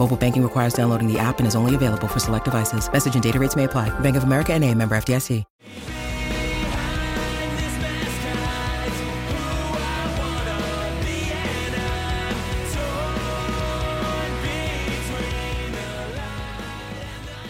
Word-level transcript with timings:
Mobile 0.00 0.16
banking 0.16 0.42
requires 0.42 0.72
downloading 0.72 1.12
the 1.12 1.18
app 1.18 1.40
and 1.40 1.46
is 1.46 1.54
only 1.54 1.74
available 1.74 2.08
for 2.08 2.20
select 2.20 2.46
devices. 2.46 2.90
Message 2.90 3.12
and 3.12 3.22
data 3.22 3.38
rates 3.38 3.54
may 3.54 3.64
apply. 3.64 3.90
Bank 4.00 4.16
of 4.16 4.22
America 4.22 4.54
and 4.54 4.64
a 4.64 4.74
member 4.74 4.94
FDIC. 4.94 5.44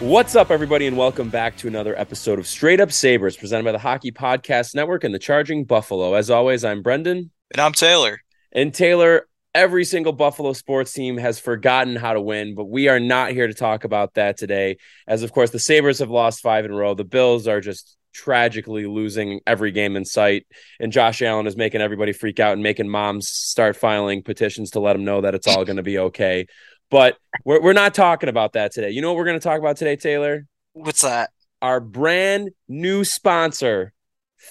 What's 0.01 0.35
up, 0.35 0.51
everybody, 0.51 0.87
and 0.87 0.97
welcome 0.97 1.29
back 1.29 1.55
to 1.57 1.69
another 1.69 1.97
episode 1.97 2.37
of 2.37 2.47
Straight 2.47 2.81
Up 2.81 2.91
Sabres, 2.91 3.37
presented 3.37 3.63
by 3.63 3.71
the 3.71 3.79
Hockey 3.79 4.11
Podcast 4.11 4.75
Network 4.75 5.05
and 5.05 5.15
the 5.15 5.19
Charging 5.19 5.63
Buffalo. 5.63 6.15
As 6.15 6.29
always, 6.29 6.65
I'm 6.65 6.81
Brendan. 6.81 7.31
And 7.53 7.61
I'm 7.61 7.71
Taylor. 7.71 8.19
And 8.51 8.73
Taylor, 8.73 9.27
every 9.53 9.83
single 9.85 10.13
Buffalo 10.13 10.53
sports 10.53 10.93
team 10.93 11.17
has 11.17 11.39
forgotten 11.39 11.95
how 11.95 12.13
to 12.13 12.21
win, 12.21 12.55
but 12.55 12.65
we 12.65 12.87
are 12.87 12.99
not 12.99 13.31
here 13.31 13.47
to 13.47 13.53
talk 13.53 13.83
about 13.83 14.13
that 14.13 14.37
today. 14.37 14.77
As, 15.07 15.23
of 15.23 15.31
course, 15.31 15.51
the 15.51 15.59
Sabres 15.59 15.99
have 15.99 16.09
lost 16.09 16.41
five 16.41 16.65
in 16.65 16.71
a 16.71 16.75
row. 16.75 16.93
The 16.93 17.03
Bills 17.03 17.47
are 17.47 17.61
just 17.61 17.97
tragically 18.13 18.85
losing 18.85 19.39
every 19.47 19.71
game 19.71 19.95
in 19.95 20.05
sight. 20.05 20.45
And 20.79 20.91
Josh 20.91 21.21
Allen 21.21 21.47
is 21.47 21.55
making 21.55 21.81
everybody 21.81 22.13
freak 22.13 22.39
out 22.39 22.53
and 22.53 22.63
making 22.63 22.89
moms 22.89 23.29
start 23.29 23.75
filing 23.75 24.23
petitions 24.23 24.71
to 24.71 24.79
let 24.79 24.93
them 24.93 25.05
know 25.05 25.21
that 25.21 25.35
it's 25.35 25.47
all 25.47 25.65
going 25.65 25.77
to 25.77 25.83
be 25.83 25.97
okay. 25.97 26.47
But 26.89 27.17
we're, 27.45 27.61
we're 27.61 27.73
not 27.73 27.93
talking 27.93 28.29
about 28.29 28.53
that 28.53 28.73
today. 28.73 28.91
You 28.91 29.01
know 29.01 29.09
what 29.09 29.17
we're 29.17 29.25
going 29.25 29.39
to 29.39 29.43
talk 29.43 29.59
about 29.59 29.77
today, 29.77 29.95
Taylor? 29.95 30.45
What's 30.73 31.01
that? 31.01 31.31
Our 31.61 31.79
brand 31.79 32.51
new 32.67 33.03
sponsor, 33.03 33.93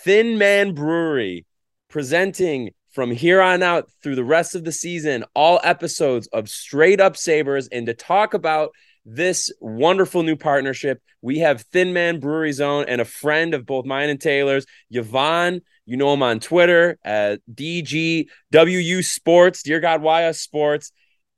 Thin 0.05 0.39
Man 0.39 0.75
Brewery, 0.75 1.45
presenting 1.89 2.70
from 2.92 3.10
here 3.10 3.41
on 3.41 3.62
out 3.62 3.91
through 4.02 4.16
the 4.16 4.24
rest 4.24 4.55
of 4.55 4.64
the 4.64 4.72
season 4.72 5.24
all 5.34 5.60
episodes 5.62 6.27
of 6.28 6.48
Straight 6.48 7.00
Up 7.00 7.16
Sabres. 7.16 7.69
And 7.69 7.86
to 7.86 7.94
talk 7.94 8.34
about 8.34 8.70
this 9.05 9.52
wonderful 9.60 10.22
new 10.22 10.36
partnership, 10.36 11.00
we 11.22 11.38
have 11.38 11.62
Thin 11.62 11.92
Man 11.92 12.20
Brewery 12.20 12.52
Zone 12.52 12.84
and 12.88 13.00
a 13.00 13.05
friend 13.05 13.55
of 13.55 13.66
both 13.66 13.84
mine 13.84 14.11
and 14.11 14.20
Taylor's, 14.20 14.66
Yvonne. 14.91 15.62
You 15.86 15.96
know 15.96 16.12
him 16.12 16.22
on 16.22 16.41
Twitter 16.41 16.98
at 17.05 17.41
DGWU 17.52 19.05
Sports, 19.05 19.62
Dear 19.62 19.80
God, 19.80 20.02
why 20.02 20.27
us 20.27 20.41
Sports. 20.41 20.92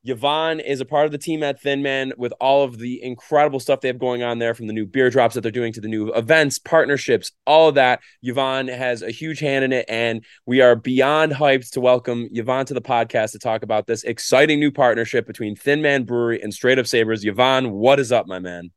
Yvonne 0.04 0.58
is 0.58 0.80
a 0.80 0.84
part 0.84 1.06
of 1.06 1.12
the 1.12 1.18
team 1.18 1.44
at 1.44 1.60
Thin 1.60 1.80
Man 1.80 2.12
with 2.16 2.32
all 2.40 2.64
of 2.64 2.78
the 2.78 3.00
incredible 3.02 3.60
stuff 3.60 3.80
they 3.80 3.88
have 3.88 4.00
going 4.00 4.22
on 4.24 4.40
there 4.40 4.52
from 4.52 4.66
the 4.66 4.72
new 4.72 4.84
beer 4.84 5.10
drops 5.10 5.36
that 5.36 5.42
they're 5.42 5.52
doing 5.52 5.72
to 5.72 5.80
the 5.80 5.86
new 5.86 6.12
events, 6.12 6.58
partnerships, 6.58 7.30
all 7.46 7.68
of 7.68 7.76
that. 7.76 8.00
Yvonne 8.20 8.66
has 8.66 9.02
a 9.02 9.12
huge 9.12 9.38
hand 9.38 9.64
in 9.64 9.72
it, 9.72 9.84
and 9.88 10.24
we 10.44 10.60
are 10.60 10.74
beyond 10.74 11.32
hyped 11.32 11.70
to 11.70 11.80
welcome 11.80 12.28
Yvonne 12.32 12.66
to 12.66 12.74
the 12.74 12.82
podcast 12.82 13.30
to 13.32 13.38
talk 13.38 13.62
about 13.62 13.86
this 13.86 14.02
exciting 14.02 14.58
new 14.58 14.72
partnership 14.72 15.24
between 15.24 15.54
Thin 15.54 15.80
Man 15.80 16.02
Brewery 16.02 16.42
and 16.42 16.52
Straight 16.52 16.80
Up 16.80 16.86
Sabres. 16.88 17.24
Yvonne, 17.24 17.70
what 17.70 18.00
is 18.00 18.10
up, 18.10 18.26
my 18.26 18.40
man? 18.40 18.72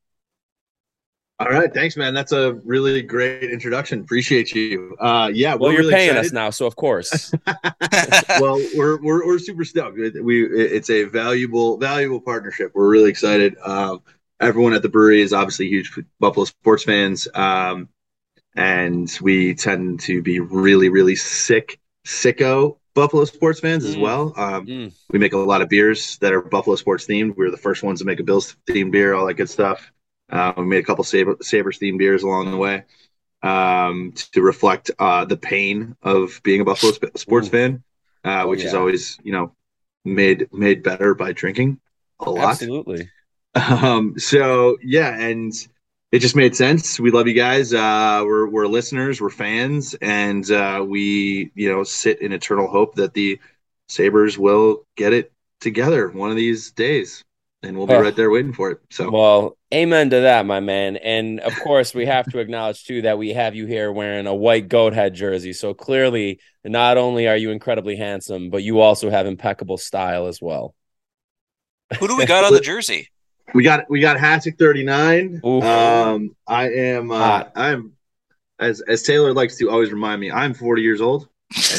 All 1.37 1.47
right, 1.49 1.73
thanks, 1.73 1.97
man. 1.97 2.13
That's 2.13 2.31
a 2.31 2.53
really 2.63 3.01
great 3.01 3.43
introduction. 3.43 3.99
Appreciate 3.99 4.55
you. 4.55 4.95
Uh, 5.01 5.29
yeah, 5.33 5.53
Well, 5.55 5.71
you're 5.73 5.81
really 5.81 5.93
paying 5.93 6.09
excited. 6.11 6.27
us 6.27 6.31
now, 6.31 6.49
so 6.49 6.65
of 6.65 6.77
course. 6.77 7.33
well, 8.39 8.55
we're, 8.75 9.01
we're 9.01 9.25
we're 9.27 9.39
super 9.39 9.65
stoked. 9.65 9.97
We 9.97 10.45
it's 10.47 10.89
a 10.89 11.03
valuable 11.03 11.75
valuable 11.77 12.21
partnership. 12.21 12.71
We're 12.73 12.87
really 12.89 13.09
excited. 13.09 13.57
Um, 13.65 14.01
everyone 14.39 14.73
at 14.73 14.81
the 14.81 14.87
brewery 14.89 15.21
is 15.21 15.33
obviously 15.33 15.67
huge 15.67 15.91
Buffalo 16.21 16.45
sports 16.45 16.83
fans, 16.85 17.27
um, 17.33 17.89
and 18.55 19.11
we 19.21 19.55
tend 19.55 19.99
to 20.01 20.21
be 20.21 20.39
really 20.39 20.87
really 20.87 21.15
sick 21.17 21.79
sicko 22.07 22.77
Buffalo 22.93 23.25
sports 23.25 23.59
fans 23.59 23.83
as 23.83 23.97
Mm. 23.97 24.01
well. 24.01 24.33
Um, 24.37 24.65
Mm. 24.67 24.93
We 25.11 25.19
make 25.19 25.33
a 25.33 25.37
lot 25.37 25.61
of 25.61 25.67
beers 25.67 26.17
that 26.19 26.31
are 26.31 26.41
Buffalo 26.41 26.77
sports 26.77 27.05
themed. 27.05 27.35
We 27.35 27.43
were 27.43 27.51
the 27.51 27.57
first 27.57 27.83
ones 27.83 27.99
to 27.99 28.05
make 28.05 28.21
a 28.21 28.23
Bills 28.23 28.55
themed 28.69 28.91
beer, 28.91 29.13
all 29.15 29.25
that 29.27 29.33
good 29.33 29.49
stuff. 29.49 29.91
Uh, 30.29 30.53
we 30.57 30.65
made 30.65 30.79
a 30.79 30.83
couple 30.83 31.03
Sabre, 31.03 31.37
Sabres 31.41 31.79
themed 31.79 31.97
beers 31.99 32.23
along 32.23 32.51
the 32.51 32.57
way 32.57 32.83
um, 33.43 34.13
to 34.33 34.41
reflect 34.41 34.91
uh, 34.99 35.25
the 35.25 35.37
pain 35.37 35.95
of 36.01 36.41
being 36.43 36.61
a 36.61 36.65
Buffalo 36.65 36.91
sp- 36.93 37.15
sports 37.15 37.47
fan, 37.47 37.83
uh, 38.23 38.43
Oh, 38.43 38.49
which 38.49 38.63
is 38.63 38.73
always, 38.73 39.17
you 39.23 39.31
know, 39.31 39.53
made 40.03 40.47
made 40.51 40.83
better 40.83 41.13
by 41.13 41.31
drinking 41.33 41.79
a 42.19 42.29
lot. 42.29 42.51
Absolutely. 42.51 43.09
Um, 43.55 44.19
so 44.19 44.77
yeah, 44.83 45.17
and 45.17 45.53
it 46.11 46.19
just 46.19 46.35
made 46.35 46.55
sense. 46.55 46.99
We 46.99 47.11
love 47.11 47.27
you 47.27 47.33
guys. 47.33 47.73
Uh, 47.73 48.21
we're 48.25 48.47
we're 48.49 48.67
listeners, 48.67 49.21
we're 49.21 49.29
fans, 49.29 49.95
and 50.01 50.49
uh, 50.51 50.83
we 50.85 51.51
you 51.55 51.71
know 51.71 51.83
sit 51.83 52.21
in 52.21 52.33
eternal 52.33 52.67
hope 52.67 52.95
that 52.95 53.13
the 53.13 53.39
Sabres 53.87 54.37
will 54.37 54.85
get 54.97 55.13
it 55.13 55.31
together 55.61 56.09
one 56.09 56.29
of 56.29 56.35
these 56.35 56.71
days, 56.71 57.23
and 57.63 57.77
we'll 57.77 57.87
be 57.87 57.93
Ugh. 57.93 58.03
right 58.03 58.15
there 58.15 58.29
waiting 58.29 58.53
for 58.53 58.71
it. 58.71 58.79
So 58.89 59.09
Well, 59.09 59.57
amen 59.73 60.09
to 60.11 60.21
that, 60.21 60.45
my 60.45 60.59
man. 60.59 60.97
And 60.97 61.39
of 61.39 61.55
course, 61.63 61.93
we 61.93 62.05
have 62.05 62.29
to 62.31 62.39
acknowledge 62.39 62.85
too 62.85 63.01
that 63.03 63.17
we 63.17 63.33
have 63.33 63.55
you 63.55 63.65
here 63.65 63.91
wearing 63.91 64.27
a 64.27 64.35
white 64.35 64.67
goat 64.67 64.93
head 64.93 65.13
jersey. 65.13 65.53
So 65.53 65.73
clearly, 65.73 66.39
not 66.63 66.97
only 66.97 67.27
are 67.27 67.37
you 67.37 67.51
incredibly 67.51 67.95
handsome, 67.95 68.49
but 68.49 68.63
you 68.63 68.79
also 68.79 69.09
have 69.09 69.25
impeccable 69.25 69.77
style 69.77 70.27
as 70.27 70.41
well. 70.41 70.75
Who 71.99 72.07
do 72.07 72.17
we 72.17 72.25
got 72.25 72.43
on 72.43 72.53
the 72.53 72.61
jersey? 72.61 73.09
we 73.53 73.63
got 73.63 73.89
we 73.89 73.99
got 73.99 74.17
Hasek 74.17 74.57
thirty 74.57 74.83
nine. 74.83 75.39
Um, 75.43 76.35
I 76.47 76.69
am 76.69 77.11
uh, 77.11 77.45
I'm 77.55 77.93
as 78.59 78.81
as 78.81 79.03
Taylor 79.03 79.33
likes 79.33 79.57
to 79.57 79.69
always 79.69 79.91
remind 79.91 80.21
me. 80.21 80.31
I'm 80.31 80.53
40 80.53 80.81
years 80.81 81.01
old, 81.01 81.27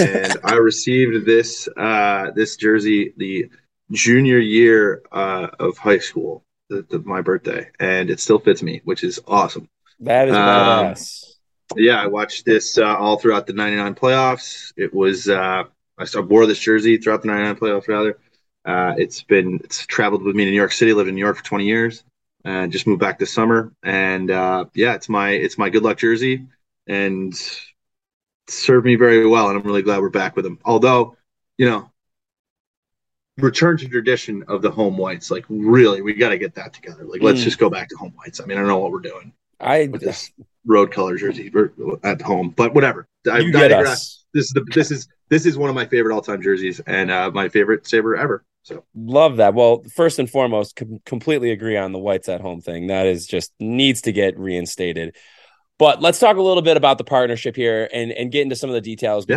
and 0.00 0.36
I 0.44 0.54
received 0.54 1.26
this 1.26 1.68
uh 1.76 2.30
this 2.34 2.56
jersey 2.56 3.14
the 3.16 3.50
junior 3.92 4.38
year 4.38 5.02
uh 5.12 5.48
of 5.60 5.78
high 5.78 5.98
school, 5.98 6.44
the, 6.68 6.82
the, 6.90 6.98
my 7.00 7.20
birthday, 7.20 7.70
and 7.80 8.10
it 8.10 8.20
still 8.20 8.38
fits 8.38 8.62
me, 8.62 8.80
which 8.84 9.04
is 9.04 9.20
awesome. 9.26 9.68
That 10.00 10.28
is 10.28 10.38
Um, 10.38 10.38
badass. 10.38 11.36
Yeah, 11.76 12.00
I 12.02 12.06
watched 12.06 12.44
this 12.44 12.78
uh, 12.78 12.96
all 12.96 13.18
throughout 13.18 13.46
the 13.46 13.52
99 13.52 13.94
playoffs. 13.94 14.72
It 14.76 14.94
was 14.94 15.28
uh 15.28 15.64
I 15.98 16.20
wore 16.20 16.46
this 16.46 16.58
jersey 16.58 16.98
throughout 16.98 17.22
the 17.22 17.28
99 17.28 17.56
playoffs 17.56 17.88
rather. 17.88 18.18
Uh, 18.64 18.94
it's 18.98 19.22
been 19.22 19.60
it's 19.64 19.86
traveled 19.86 20.22
with 20.22 20.36
me 20.36 20.44
to 20.44 20.50
New 20.50 20.56
York 20.56 20.72
City, 20.72 20.92
lived 20.92 21.08
in 21.08 21.14
New 21.14 21.20
York 21.24 21.36
for 21.36 21.44
20 21.44 21.66
years, 21.66 22.04
and 22.44 22.72
just 22.72 22.86
moved 22.86 23.00
back 23.00 23.18
this 23.18 23.32
summer. 23.32 23.72
And 23.82 24.30
uh, 24.30 24.66
yeah, 24.74 24.94
it's 24.94 25.08
my 25.08 25.30
it's 25.30 25.58
my 25.58 25.70
good 25.70 25.82
luck 25.82 25.98
jersey, 25.98 26.46
and 26.86 27.34
served 28.48 28.86
me 28.86 28.96
very 28.96 29.26
well. 29.26 29.48
And 29.48 29.58
I'm 29.58 29.66
really 29.66 29.82
glad 29.82 30.00
we're 30.00 30.10
back 30.10 30.36
with 30.36 30.44
them. 30.44 30.58
Although, 30.64 31.16
you 31.58 31.66
know, 31.66 31.90
return 33.38 33.76
to 33.78 33.88
tradition 33.88 34.42
of 34.48 34.62
the 34.62 34.70
home 34.70 34.96
whites. 34.96 35.30
Like 35.30 35.44
really, 35.48 36.00
we 36.02 36.14
got 36.14 36.30
to 36.30 36.38
get 36.38 36.54
that 36.54 36.72
together. 36.72 37.04
Like 37.04 37.22
let's 37.22 37.40
Mm. 37.40 37.44
just 37.44 37.58
go 37.58 37.68
back 37.70 37.88
to 37.90 37.96
home 37.96 38.12
whites. 38.16 38.40
I 38.40 38.44
mean, 38.46 38.56
I 38.58 38.60
don't 38.60 38.68
know 38.68 38.78
what 38.78 38.92
we're 38.92 39.00
doing 39.00 39.32
I 39.60 39.88
with 39.88 40.00
this 40.02 40.30
road 40.64 40.90
color 40.90 41.16
jersey 41.16 41.52
at 42.02 42.20
home, 42.22 42.50
but 42.56 42.74
whatever. 42.74 43.06
I, 43.30 43.38
you 43.38 43.52
get 43.52 43.72
us. 43.72 44.24
This 44.32 44.46
is 44.46 44.50
the 44.52 44.64
this 44.74 44.90
is 44.90 45.08
this 45.28 45.46
is 45.46 45.56
one 45.58 45.68
of 45.70 45.74
my 45.74 45.86
favorite 45.86 46.14
all 46.14 46.22
time 46.22 46.42
jerseys 46.42 46.80
and 46.86 47.10
uh, 47.10 47.30
my 47.32 47.48
favorite 47.48 47.86
Sabre 47.86 48.16
ever. 48.16 48.44
So 48.62 48.84
Love 48.96 49.36
that. 49.36 49.54
Well, 49.54 49.84
first 49.94 50.18
and 50.18 50.28
foremost, 50.28 50.74
com- 50.76 51.00
completely 51.06 51.52
agree 51.52 51.76
on 51.76 51.92
the 51.92 51.98
whites 52.00 52.28
at 52.28 52.40
home 52.40 52.60
thing. 52.60 52.88
That 52.88 53.06
is 53.06 53.26
just 53.26 53.52
needs 53.60 54.02
to 54.02 54.12
get 54.12 54.36
reinstated. 54.38 55.14
But 55.78 56.02
let's 56.02 56.18
talk 56.18 56.36
a 56.36 56.42
little 56.42 56.62
bit 56.62 56.76
about 56.76 56.98
the 56.98 57.04
partnership 57.04 57.54
here 57.54 57.88
and 57.92 58.10
and 58.12 58.32
get 58.32 58.42
into 58.42 58.56
some 58.56 58.70
of 58.70 58.74
the 58.74 58.80
details 58.80 59.26
Yeah. 59.28 59.36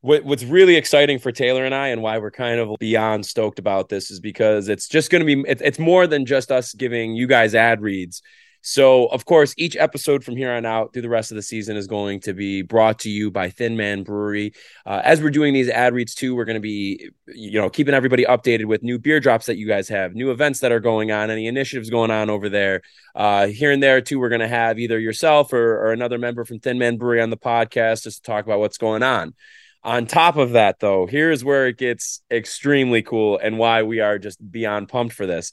What, 0.00 0.24
what's 0.24 0.44
really 0.44 0.76
exciting 0.76 1.18
for 1.18 1.30
Taylor 1.30 1.64
and 1.64 1.74
I 1.74 1.88
and 1.88 2.02
why 2.02 2.18
we're 2.18 2.30
kind 2.30 2.58
of 2.58 2.78
beyond 2.78 3.26
stoked 3.26 3.58
about 3.58 3.88
this 3.88 4.10
is 4.10 4.20
because 4.20 4.68
it's 4.68 4.88
just 4.88 5.10
going 5.10 5.26
to 5.26 5.36
be 5.36 5.48
it, 5.48 5.60
it's 5.60 5.78
more 5.78 6.06
than 6.06 6.26
just 6.26 6.50
us 6.50 6.72
giving 6.72 7.14
you 7.14 7.26
guys 7.26 7.54
ad 7.54 7.80
reads. 7.82 8.22
So, 8.62 9.06
of 9.06 9.24
course, 9.24 9.54
each 9.56 9.74
episode 9.76 10.22
from 10.22 10.36
here 10.36 10.52
on 10.52 10.66
out 10.66 10.92
through 10.92 11.02
the 11.02 11.08
rest 11.08 11.32
of 11.32 11.36
the 11.36 11.42
season 11.42 11.78
is 11.78 11.86
going 11.86 12.20
to 12.20 12.34
be 12.34 12.60
brought 12.60 12.98
to 13.00 13.10
you 13.10 13.30
by 13.30 13.48
Thin 13.48 13.74
Man 13.74 14.02
Brewery. 14.02 14.52
Uh, 14.84 15.00
as 15.02 15.22
we're 15.22 15.30
doing 15.30 15.54
these 15.54 15.70
ad 15.70 15.94
reads 15.94 16.14
too, 16.14 16.34
we're 16.34 16.44
going 16.44 16.56
to 16.56 16.60
be, 16.60 17.08
you 17.26 17.58
know, 17.58 17.70
keeping 17.70 17.94
everybody 17.94 18.24
updated 18.24 18.66
with 18.66 18.82
new 18.82 18.98
beer 18.98 19.18
drops 19.18 19.46
that 19.46 19.56
you 19.56 19.66
guys 19.66 19.88
have, 19.88 20.14
new 20.14 20.30
events 20.30 20.60
that 20.60 20.72
are 20.72 20.80
going 20.80 21.10
on, 21.10 21.30
any 21.30 21.46
initiatives 21.46 21.88
going 21.88 22.10
on 22.10 22.28
over 22.28 22.50
there. 22.50 22.82
Uh, 23.14 23.46
here 23.46 23.72
and 23.72 23.82
there 23.82 24.02
too, 24.02 24.18
we're 24.18 24.28
going 24.28 24.42
to 24.42 24.48
have 24.48 24.78
either 24.78 24.98
yourself 24.98 25.54
or, 25.54 25.86
or 25.86 25.92
another 25.92 26.18
member 26.18 26.44
from 26.44 26.58
Thin 26.58 26.78
Man 26.78 26.98
Brewery 26.98 27.22
on 27.22 27.30
the 27.30 27.38
podcast 27.38 28.02
just 28.02 28.22
to 28.24 28.30
talk 28.30 28.44
about 28.44 28.58
what's 28.60 28.78
going 28.78 29.02
on. 29.02 29.34
On 29.82 30.06
top 30.06 30.36
of 30.36 30.52
that, 30.52 30.78
though, 30.80 31.06
here's 31.06 31.42
where 31.42 31.66
it 31.66 31.78
gets 31.78 32.22
extremely 32.30 33.02
cool 33.02 33.38
and 33.38 33.58
why 33.58 33.82
we 33.82 34.00
are 34.00 34.18
just 34.18 34.38
beyond 34.50 34.88
pumped 34.88 35.14
for 35.14 35.26
this. 35.26 35.52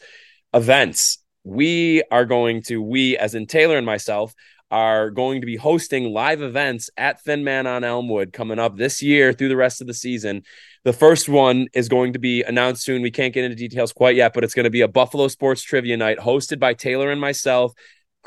Events. 0.54 1.20
We 1.44 2.04
are 2.12 2.26
going 2.26 2.64
to, 2.64 2.82
we 2.82 3.18
as 3.18 3.34
in 3.34 3.48
Taylor 3.48 3.78
and 3.78 3.86
myself, 3.86 4.34
are 4.70 5.10
going 5.12 5.40
to 5.40 5.48
be 5.48 5.56
hosting 5.56 6.12
live 6.12 6.42
events 6.42 6.90
at 6.98 7.22
Thin 7.22 7.46
Man 7.46 7.68
on 7.68 7.86
Elmwood 7.86 8.34
coming 8.34 8.60
up 8.60 8.76
this 8.76 9.02
year 9.02 9.32
through 9.32 9.48
the 9.48 9.56
rest 9.56 9.80
of 9.80 9.88
the 9.88 9.94
season. 9.94 10.44
The 10.84 10.92
first 10.92 11.30
one 11.30 11.68
is 11.74 11.88
going 11.88 12.14
to 12.14 12.20
be 12.20 12.44
announced 12.44 12.84
soon. 12.84 13.02
We 13.02 13.12
can't 13.12 13.34
get 13.34 13.46
into 13.46 13.56
details 13.56 13.94
quite 13.94 14.18
yet, 14.18 14.34
but 14.34 14.44
it's 14.44 14.54
going 14.54 14.66
to 14.66 14.70
be 14.70 14.82
a 14.82 14.88
Buffalo 14.90 15.30
Sports 15.30 15.62
Trivia 15.62 15.96
Night 15.96 16.18
hosted 16.18 16.60
by 16.60 16.74
Taylor 16.74 17.12
and 17.12 17.22
myself 17.22 17.74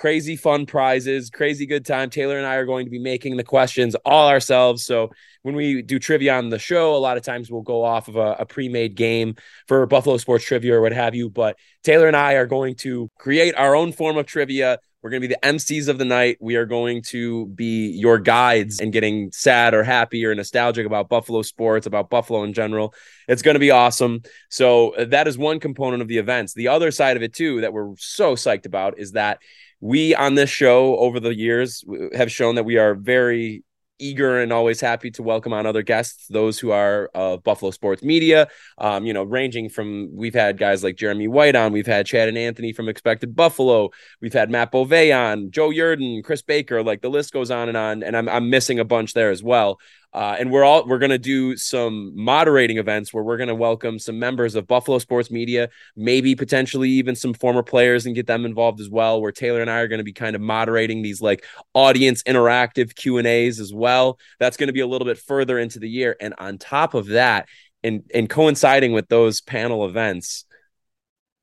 crazy 0.00 0.34
fun 0.34 0.64
prizes, 0.64 1.28
crazy 1.28 1.66
good 1.66 1.84
time. 1.84 2.08
Taylor 2.08 2.38
and 2.38 2.46
I 2.46 2.54
are 2.54 2.64
going 2.64 2.86
to 2.86 2.90
be 2.90 2.98
making 2.98 3.36
the 3.36 3.44
questions 3.44 3.94
all 4.06 4.28
ourselves. 4.28 4.82
So 4.86 5.10
when 5.42 5.54
we 5.54 5.82
do 5.82 5.98
trivia 5.98 6.38
on 6.38 6.48
the 6.48 6.58
show, 6.58 6.96
a 6.96 6.96
lot 6.96 7.18
of 7.18 7.22
times 7.22 7.50
we'll 7.50 7.60
go 7.60 7.84
off 7.84 8.08
of 8.08 8.16
a, 8.16 8.36
a 8.38 8.46
pre-made 8.46 8.94
game 8.94 9.36
for 9.68 9.84
Buffalo 9.84 10.16
Sports 10.16 10.46
Trivia 10.46 10.76
or 10.76 10.80
what 10.80 10.94
have 10.94 11.14
you. 11.14 11.28
But 11.28 11.58
Taylor 11.84 12.06
and 12.06 12.16
I 12.16 12.32
are 12.34 12.46
going 12.46 12.76
to 12.76 13.10
create 13.18 13.54
our 13.56 13.76
own 13.76 13.92
form 13.92 14.16
of 14.16 14.24
trivia. 14.24 14.78
We're 15.02 15.10
going 15.10 15.20
to 15.20 15.28
be 15.28 15.34
the 15.34 15.46
MCs 15.46 15.88
of 15.88 15.98
the 15.98 16.06
night. 16.06 16.38
We 16.40 16.56
are 16.56 16.66
going 16.66 17.02
to 17.08 17.48
be 17.48 17.88
your 17.88 18.18
guides 18.18 18.80
and 18.80 18.94
getting 18.94 19.32
sad 19.32 19.74
or 19.74 19.82
happy 19.82 20.24
or 20.24 20.34
nostalgic 20.34 20.86
about 20.86 21.10
Buffalo 21.10 21.42
sports, 21.42 21.86
about 21.86 22.08
Buffalo 22.08 22.44
in 22.44 22.54
general. 22.54 22.94
It's 23.28 23.42
going 23.42 23.54
to 23.54 23.60
be 23.60 23.70
awesome. 23.70 24.22
So 24.48 24.94
that 24.98 25.28
is 25.28 25.36
one 25.36 25.60
component 25.60 26.00
of 26.00 26.08
the 26.08 26.18
events. 26.18 26.54
The 26.54 26.68
other 26.68 26.90
side 26.90 27.18
of 27.18 27.22
it 27.22 27.34
too 27.34 27.60
that 27.60 27.74
we're 27.74 27.94
so 27.98 28.34
psyched 28.34 28.66
about 28.66 28.98
is 28.98 29.12
that 29.12 29.40
we 29.80 30.14
on 30.14 30.34
this 30.34 30.50
show 30.50 30.96
over 30.96 31.20
the 31.20 31.34
years 31.34 31.84
have 32.14 32.30
shown 32.30 32.56
that 32.56 32.64
we 32.64 32.76
are 32.76 32.94
very 32.94 33.64
eager 34.00 34.40
and 34.40 34.52
always 34.52 34.80
happy 34.80 35.10
to 35.10 35.22
welcome 35.22 35.52
on 35.52 35.66
other 35.66 35.82
guests, 35.82 36.26
those 36.28 36.58
who 36.58 36.70
are 36.70 37.10
of 37.14 37.44
Buffalo 37.44 37.70
sports 37.70 38.02
media. 38.02 38.48
Um, 38.78 39.04
you 39.04 39.12
know, 39.12 39.22
ranging 39.22 39.68
from 39.68 40.08
we've 40.12 40.34
had 40.34 40.58
guys 40.58 40.82
like 40.82 40.96
Jeremy 40.96 41.28
White 41.28 41.54
on, 41.54 41.72
we've 41.72 41.86
had 41.86 42.06
Chad 42.06 42.28
and 42.28 42.38
Anthony 42.38 42.72
from 42.72 42.88
Expected 42.88 43.36
Buffalo, 43.36 43.90
we've 44.20 44.32
had 44.32 44.50
Matt 44.50 44.72
Bove 44.72 44.92
on, 44.92 45.50
Joe 45.50 45.70
Yerdon, 45.70 46.24
Chris 46.24 46.42
Baker, 46.42 46.82
like 46.82 47.02
the 47.02 47.10
list 47.10 47.32
goes 47.32 47.50
on 47.50 47.68
and 47.68 47.76
on. 47.76 48.02
And 48.02 48.16
I'm 48.16 48.28
I'm 48.28 48.50
missing 48.50 48.78
a 48.78 48.84
bunch 48.84 49.14
there 49.14 49.30
as 49.30 49.42
well. 49.42 49.78
Uh, 50.12 50.36
and 50.40 50.50
we're 50.50 50.64
all 50.64 50.84
we're 50.86 50.98
going 50.98 51.10
to 51.10 51.18
do 51.18 51.56
some 51.56 52.12
moderating 52.16 52.78
events 52.78 53.14
where 53.14 53.22
we're 53.22 53.36
going 53.36 53.48
to 53.48 53.54
welcome 53.54 53.98
some 53.98 54.18
members 54.18 54.56
of 54.56 54.66
Buffalo 54.66 54.98
Sports 54.98 55.30
Media, 55.30 55.68
maybe 55.94 56.34
potentially 56.34 56.90
even 56.90 57.14
some 57.14 57.32
former 57.32 57.62
players 57.62 58.06
and 58.06 58.14
get 58.14 58.26
them 58.26 58.44
involved 58.44 58.80
as 58.80 58.88
well. 58.88 59.20
Where 59.20 59.30
Taylor 59.30 59.60
and 59.60 59.70
I 59.70 59.78
are 59.78 59.88
going 59.88 59.98
to 59.98 60.04
be 60.04 60.12
kind 60.12 60.34
of 60.34 60.42
moderating 60.42 61.02
these 61.02 61.22
like 61.22 61.44
audience 61.74 62.24
interactive 62.24 62.94
Q 62.96 63.18
and 63.18 63.26
A's 63.26 63.60
as 63.60 63.72
well. 63.72 64.18
That's 64.40 64.56
going 64.56 64.66
to 64.66 64.72
be 64.72 64.80
a 64.80 64.86
little 64.86 65.06
bit 65.06 65.18
further 65.18 65.58
into 65.58 65.78
the 65.78 65.88
year, 65.88 66.16
and 66.20 66.34
on 66.38 66.58
top 66.58 66.94
of 66.94 67.06
that, 67.08 67.48
and 67.84 68.02
and 68.12 68.28
coinciding 68.28 68.92
with 68.92 69.08
those 69.08 69.40
panel 69.40 69.86
events, 69.86 70.44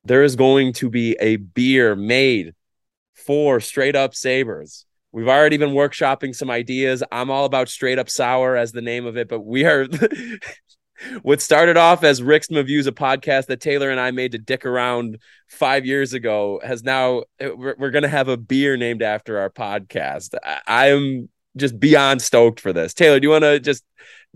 there 0.04 0.24
is 0.24 0.36
going 0.36 0.74
to 0.74 0.90
be 0.90 1.16
a 1.18 1.36
beer 1.36 1.96
made 1.96 2.54
for 3.14 3.60
straight 3.60 3.96
up 3.96 4.14
Sabres. 4.14 4.84
We've 5.12 5.28
already 5.28 5.56
been 5.56 5.70
workshopping 5.70 6.34
some 6.34 6.50
ideas. 6.50 7.02
I'm 7.10 7.30
all 7.30 7.44
about 7.44 7.68
straight 7.68 7.98
up 7.98 8.10
sour 8.10 8.56
as 8.56 8.72
the 8.72 8.82
name 8.82 9.06
of 9.06 9.16
it, 9.16 9.28
but 9.28 9.40
we 9.40 9.64
are 9.64 9.86
what 11.22 11.40
started 11.40 11.76
off 11.76 12.04
as 12.04 12.22
Rick's 12.22 12.50
Reviews, 12.50 12.86
a 12.86 12.92
podcast 12.92 13.46
that 13.46 13.60
Taylor 13.60 13.90
and 13.90 14.00
I 14.00 14.10
made 14.10 14.32
to 14.32 14.38
dick 14.38 14.66
around 14.66 15.18
five 15.46 15.86
years 15.86 16.12
ago, 16.12 16.60
has 16.62 16.82
now 16.82 17.22
we're, 17.40 17.76
we're 17.78 17.90
going 17.90 18.02
to 18.02 18.08
have 18.08 18.28
a 18.28 18.36
beer 18.36 18.76
named 18.76 19.02
after 19.02 19.38
our 19.38 19.50
podcast. 19.50 20.34
I, 20.44 20.60
I'm 20.66 21.28
just 21.58 21.78
beyond 21.78 22.22
stoked 22.22 22.60
for 22.60 22.72
this. 22.72 22.94
Taylor, 22.94 23.20
do 23.20 23.26
you 23.26 23.30
want 23.30 23.44
to 23.44 23.60
just 23.60 23.84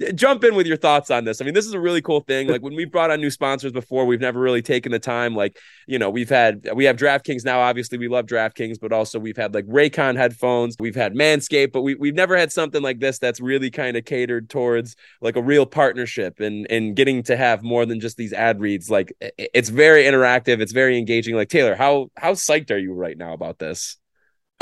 eh, 0.01 0.13
jump 0.13 0.45
in 0.45 0.55
with 0.55 0.67
your 0.67 0.77
thoughts 0.77 1.11
on 1.11 1.25
this. 1.25 1.41
I 1.41 1.45
mean, 1.45 1.55
this 1.55 1.67
is 1.67 1.75
a 1.75 1.81
really 1.81 2.03
cool 2.03 2.21
thing. 2.21 2.49
Like 2.49 2.63
when 2.63 2.75
we 2.75 2.85
brought 2.85 3.11
on 3.11 3.21
new 3.21 3.31
sponsors 3.31 3.73
before, 3.73 4.05
we've 4.05 4.21
never 4.21 4.41
really 4.41 4.63
taken 4.63 4.93
the 4.93 4.99
time. 4.99 5.35
Like, 5.35 5.59
you 5.87 5.99
know, 5.99 6.11
we've 6.11 6.29
had 6.29 6.69
we 6.75 6.85
have 6.85 6.97
DraftKings 6.97 7.45
now. 7.45 7.61
Obviously, 7.61 7.99
we 7.99 8.09
love 8.09 8.27
DraftKings, 8.27 8.79
but 8.81 8.93
also 8.93 9.19
we've 9.19 9.37
had 9.37 9.55
like 9.55 9.67
Raycon 9.67 10.17
headphones, 10.17 10.77
we've 10.79 10.95
had 10.95 11.15
Manscaped, 11.15 11.73
but 11.73 11.83
we 11.83 11.95
we've 11.95 12.15
never 12.15 12.37
had 12.37 12.53
something 12.53 12.83
like 12.83 13.01
this 13.01 13.19
that's 13.19 13.41
really 13.41 13.71
kind 13.71 13.97
of 13.97 14.05
catered 14.05 14.51
towards 14.51 14.97
like 15.21 15.37
a 15.37 15.43
real 15.43 15.67
partnership 15.67 16.41
and 16.41 16.67
and 16.71 16.97
getting 16.97 17.23
to 17.25 17.37
have 17.37 17.63
more 17.63 17.87
than 17.87 18.01
just 18.01 18.17
these 18.17 18.33
ad 18.33 18.61
reads. 18.61 18.91
Like 18.91 19.13
it's 19.21 19.69
very 19.69 20.05
interactive, 20.05 20.61
it's 20.61 20.73
very 20.73 20.99
engaging. 20.99 21.35
Like 21.35 21.49
Taylor, 21.49 21.75
how 21.75 22.11
how 22.17 22.33
psyched 22.33 22.71
are 22.71 22.79
you 22.79 22.93
right 22.93 23.17
now 23.17 23.33
about 23.33 23.59
this? 23.59 23.99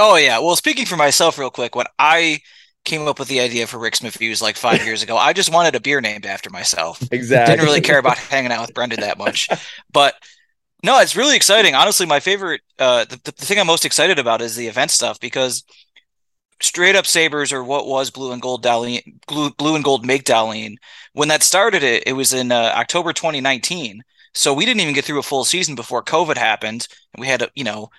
Oh 0.01 0.17
yeah. 0.17 0.39
Well, 0.39 0.57
speaking 0.57 0.87
for 0.87 0.97
myself 0.97 1.39
real 1.39 1.51
quick, 1.51 1.77
when 1.77 1.87
I 1.99 2.41
came 2.85 3.07
up 3.07 3.19
with 3.19 3.29
the 3.29 3.41
idea 3.41 3.67
for 3.67 3.79
Rick 3.79 3.97
Smith 3.97 4.17
Views 4.17 4.41
like 4.41 4.57
five 4.57 4.85
years 4.85 5.03
ago. 5.03 5.17
I 5.17 5.33
just 5.33 5.53
wanted 5.53 5.75
a 5.75 5.81
beer 5.81 6.01
named 6.01 6.27
after 6.27 6.51
myself. 6.51 7.01
Exactly. 7.13 7.55
Didn't 7.55 7.67
really 7.67 7.81
care 7.81 7.99
about 7.99 8.19
hanging 8.19 8.53
out 8.53 8.63
with 8.63 8.75
Brendan 8.75 9.01
that 9.01 9.19
much. 9.19 9.49
But 9.93 10.15
no, 10.83 10.99
it's 11.01 11.17
really 11.17 11.37
exciting. 11.37 11.75
Honestly, 11.75 12.07
my 12.07 12.21
favorite, 12.21 12.63
uh, 12.79 13.05
the, 13.05 13.21
the 13.25 13.33
thing 13.33 13.59
I'm 13.59 13.67
most 13.67 13.85
excited 13.85 14.19
about 14.19 14.41
is 14.41 14.57
the 14.57 14.67
event 14.67 14.91
stuff 14.91 15.21
because 15.21 15.63
straight 16.63 16.97
up 16.97 17.07
Sabres 17.07 17.53
or 17.53 17.63
what 17.63 17.87
was 17.87 18.11
blue 18.11 18.33
and 18.33 18.41
gold 18.41 18.65
Dahlin, 18.65 19.03
blue, 19.27 19.51
blue 19.51 19.75
and 19.75 19.85
gold 19.85 20.07
make 20.07 20.25
Dahlin. 20.25 20.77
When 21.13 21.29
that 21.29 21.43
started, 21.43 21.83
it, 21.83 22.05
it 22.07 22.15
was 22.15 22.33
in 22.33 22.51
uh, 22.51 22.73
October 22.77 23.13
2019. 23.13 24.03
So 24.33 24.55
we 24.55 24.65
didn't 24.65 24.81
even 24.81 24.95
get 24.95 25.05
through 25.05 25.19
a 25.19 25.25
full 25.25 25.45
season 25.45 25.75
before 25.75 26.03
COVID 26.03 26.39
happened. 26.39 26.89
And 27.13 27.21
we 27.21 27.27
had, 27.27 27.43
a, 27.43 27.51
you 27.55 27.65
know, 27.65 27.91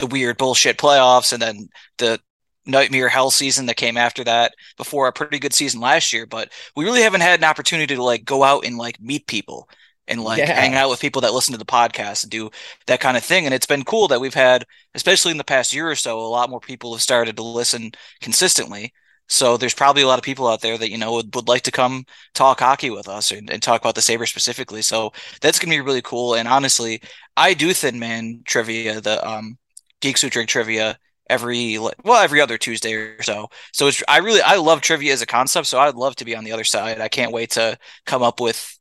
the 0.00 0.06
weird 0.06 0.36
bullshit 0.36 0.78
playoffs 0.78 1.32
and 1.32 1.40
then 1.40 1.68
the 1.98 2.18
nightmare 2.66 3.08
hell 3.08 3.30
season 3.30 3.66
that 3.66 3.76
came 3.76 3.96
after 3.96 4.22
that 4.24 4.52
before 4.76 5.08
a 5.08 5.12
pretty 5.12 5.38
good 5.38 5.52
season 5.52 5.80
last 5.80 6.12
year 6.12 6.26
but 6.26 6.50
we 6.76 6.84
really 6.84 7.02
haven't 7.02 7.22
had 7.22 7.40
an 7.40 7.44
opportunity 7.44 7.94
to 7.94 8.02
like 8.02 8.24
go 8.24 8.42
out 8.42 8.64
and 8.64 8.76
like 8.76 9.00
meet 9.00 9.26
people 9.26 9.68
and 10.06 10.22
like 10.22 10.38
yeah. 10.38 10.52
hang 10.52 10.74
out 10.74 10.90
with 10.90 11.00
people 11.00 11.22
that 11.22 11.32
listen 11.32 11.52
to 11.52 11.58
the 11.58 11.64
podcast 11.64 12.22
and 12.22 12.30
do 12.30 12.50
that 12.86 13.00
kind 13.00 13.16
of 13.16 13.24
thing 13.24 13.46
and 13.46 13.54
it's 13.54 13.66
been 13.66 13.84
cool 13.84 14.08
that 14.08 14.20
we've 14.20 14.34
had 14.34 14.64
especially 14.94 15.30
in 15.30 15.38
the 15.38 15.44
past 15.44 15.74
year 15.74 15.90
or 15.90 15.94
so 15.94 16.20
a 16.20 16.28
lot 16.28 16.50
more 16.50 16.60
people 16.60 16.92
have 16.92 17.02
started 17.02 17.36
to 17.36 17.42
listen 17.42 17.90
consistently 18.20 18.92
so 19.30 19.56
there's 19.56 19.74
probably 19.74 20.02
a 20.02 20.08
lot 20.08 20.18
of 20.18 20.24
people 20.24 20.48
out 20.48 20.60
there 20.60 20.76
that 20.76 20.90
you 20.90 20.98
know 20.98 21.12
would, 21.14 21.32
would 21.36 21.46
like 21.46 21.62
to 21.62 21.70
come 21.70 22.04
talk 22.34 22.58
hockey 22.58 22.90
with 22.90 23.08
us 23.08 23.30
and, 23.30 23.48
and 23.48 23.62
talk 23.62 23.80
about 23.80 23.94
the 23.94 24.02
Sabres 24.02 24.28
specifically. 24.28 24.82
So 24.82 25.12
that's 25.40 25.60
gonna 25.60 25.70
be 25.70 25.80
really 25.80 26.02
cool. 26.02 26.34
And 26.34 26.48
honestly, 26.48 27.00
I 27.36 27.54
do 27.54 27.72
Thin 27.72 28.00
Man 28.00 28.42
trivia, 28.44 29.00
the 29.00 29.24
um 29.26 29.56
Geeks 30.00 30.22
Who 30.22 30.30
Drink 30.30 30.48
trivia 30.48 30.98
every 31.28 31.78
well 31.78 32.22
every 32.22 32.40
other 32.40 32.58
Tuesday 32.58 32.94
or 32.94 33.22
so. 33.22 33.48
So 33.72 33.86
it's 33.86 34.02
I 34.08 34.18
really 34.18 34.42
I 34.42 34.56
love 34.56 34.80
trivia 34.80 35.12
as 35.12 35.22
a 35.22 35.26
concept. 35.26 35.66
So 35.68 35.78
I'd 35.78 35.94
love 35.94 36.16
to 36.16 36.24
be 36.24 36.34
on 36.34 36.44
the 36.44 36.52
other 36.52 36.64
side. 36.64 37.00
I 37.00 37.08
can't 37.08 37.32
wait 37.32 37.50
to 37.52 37.78
come 38.06 38.22
up 38.22 38.40
with 38.40 38.78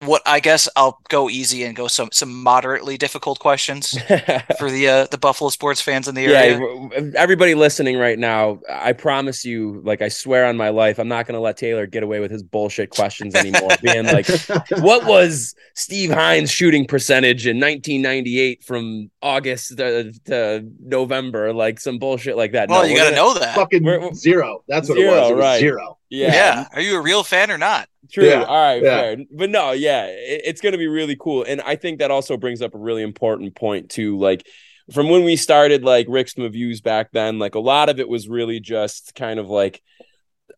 what 0.00 0.22
I 0.26 0.38
guess 0.38 0.68
I'll 0.76 1.00
go 1.08 1.28
easy 1.28 1.64
and 1.64 1.74
go 1.74 1.88
some 1.88 2.10
some 2.12 2.42
moderately 2.42 2.96
difficult 2.96 3.40
questions 3.40 3.90
for 4.58 4.70
the 4.70 4.88
uh, 4.88 5.06
the 5.06 5.18
Buffalo 5.18 5.50
sports 5.50 5.80
fans 5.80 6.06
in 6.06 6.14
the 6.14 6.26
area. 6.26 6.58
Yeah, 6.58 7.10
everybody 7.16 7.54
listening 7.54 7.98
right 7.98 8.18
now, 8.18 8.60
I 8.70 8.92
promise 8.92 9.44
you, 9.44 9.82
like 9.84 10.00
I 10.00 10.08
swear 10.08 10.46
on 10.46 10.56
my 10.56 10.68
life, 10.68 10.98
I'm 10.98 11.08
not 11.08 11.26
going 11.26 11.34
to 11.34 11.40
let 11.40 11.56
Taylor 11.56 11.86
get 11.86 12.04
away 12.04 12.20
with 12.20 12.30
his 12.30 12.44
bullshit 12.44 12.90
questions 12.90 13.34
anymore. 13.34 13.70
being 13.82 14.06
like, 14.06 14.28
what 14.78 15.04
was 15.04 15.54
Steve 15.74 16.10
Hines' 16.10 16.50
shooting 16.50 16.86
percentage 16.86 17.46
in 17.46 17.56
1998 17.56 18.62
from 18.62 19.10
August 19.20 19.76
to, 19.78 20.12
to 20.26 20.64
November? 20.80 21.52
Like 21.52 21.80
some 21.80 21.98
bullshit 21.98 22.36
like 22.36 22.52
that. 22.52 22.68
Well, 22.68 22.82
no, 22.82 22.88
you 22.88 22.96
got 22.96 23.10
to 23.10 23.16
know 23.16 23.34
that. 23.34 23.56
Fucking 23.56 23.82
we're, 23.82 24.12
zero. 24.14 24.62
That's 24.68 24.88
what 24.88 24.98
zero, 24.98 25.12
it 25.12 25.20
was. 25.20 25.30
It 25.30 25.34
was 25.34 25.42
right. 25.42 25.58
Zero. 25.58 25.97
Yeah. 26.10 26.32
yeah. 26.32 26.68
Are 26.72 26.80
you 26.80 26.96
a 26.96 27.02
real 27.02 27.22
fan 27.22 27.50
or 27.50 27.58
not? 27.58 27.88
True. 28.10 28.24
Yeah. 28.24 28.44
All 28.44 28.56
right. 28.56 28.82
Yeah. 28.82 29.00
Fair. 29.00 29.16
But 29.30 29.50
no, 29.50 29.72
yeah, 29.72 30.06
it, 30.06 30.42
it's 30.44 30.60
going 30.60 30.72
to 30.72 30.78
be 30.78 30.86
really 30.86 31.16
cool. 31.16 31.44
And 31.44 31.60
I 31.60 31.76
think 31.76 31.98
that 31.98 32.10
also 32.10 32.36
brings 32.36 32.62
up 32.62 32.74
a 32.74 32.78
really 32.78 33.02
important 33.02 33.54
point 33.54 33.90
too. 33.90 34.18
Like 34.18 34.46
from 34.92 35.10
when 35.10 35.24
we 35.24 35.36
started, 35.36 35.84
like 35.84 36.06
Rick's 36.08 36.36
reviews 36.38 36.80
back 36.80 37.10
then, 37.12 37.38
like 37.38 37.54
a 37.54 37.60
lot 37.60 37.88
of 37.88 38.00
it 38.00 38.08
was 38.08 38.28
really 38.28 38.60
just 38.60 39.14
kind 39.14 39.38
of 39.38 39.48
like 39.48 39.82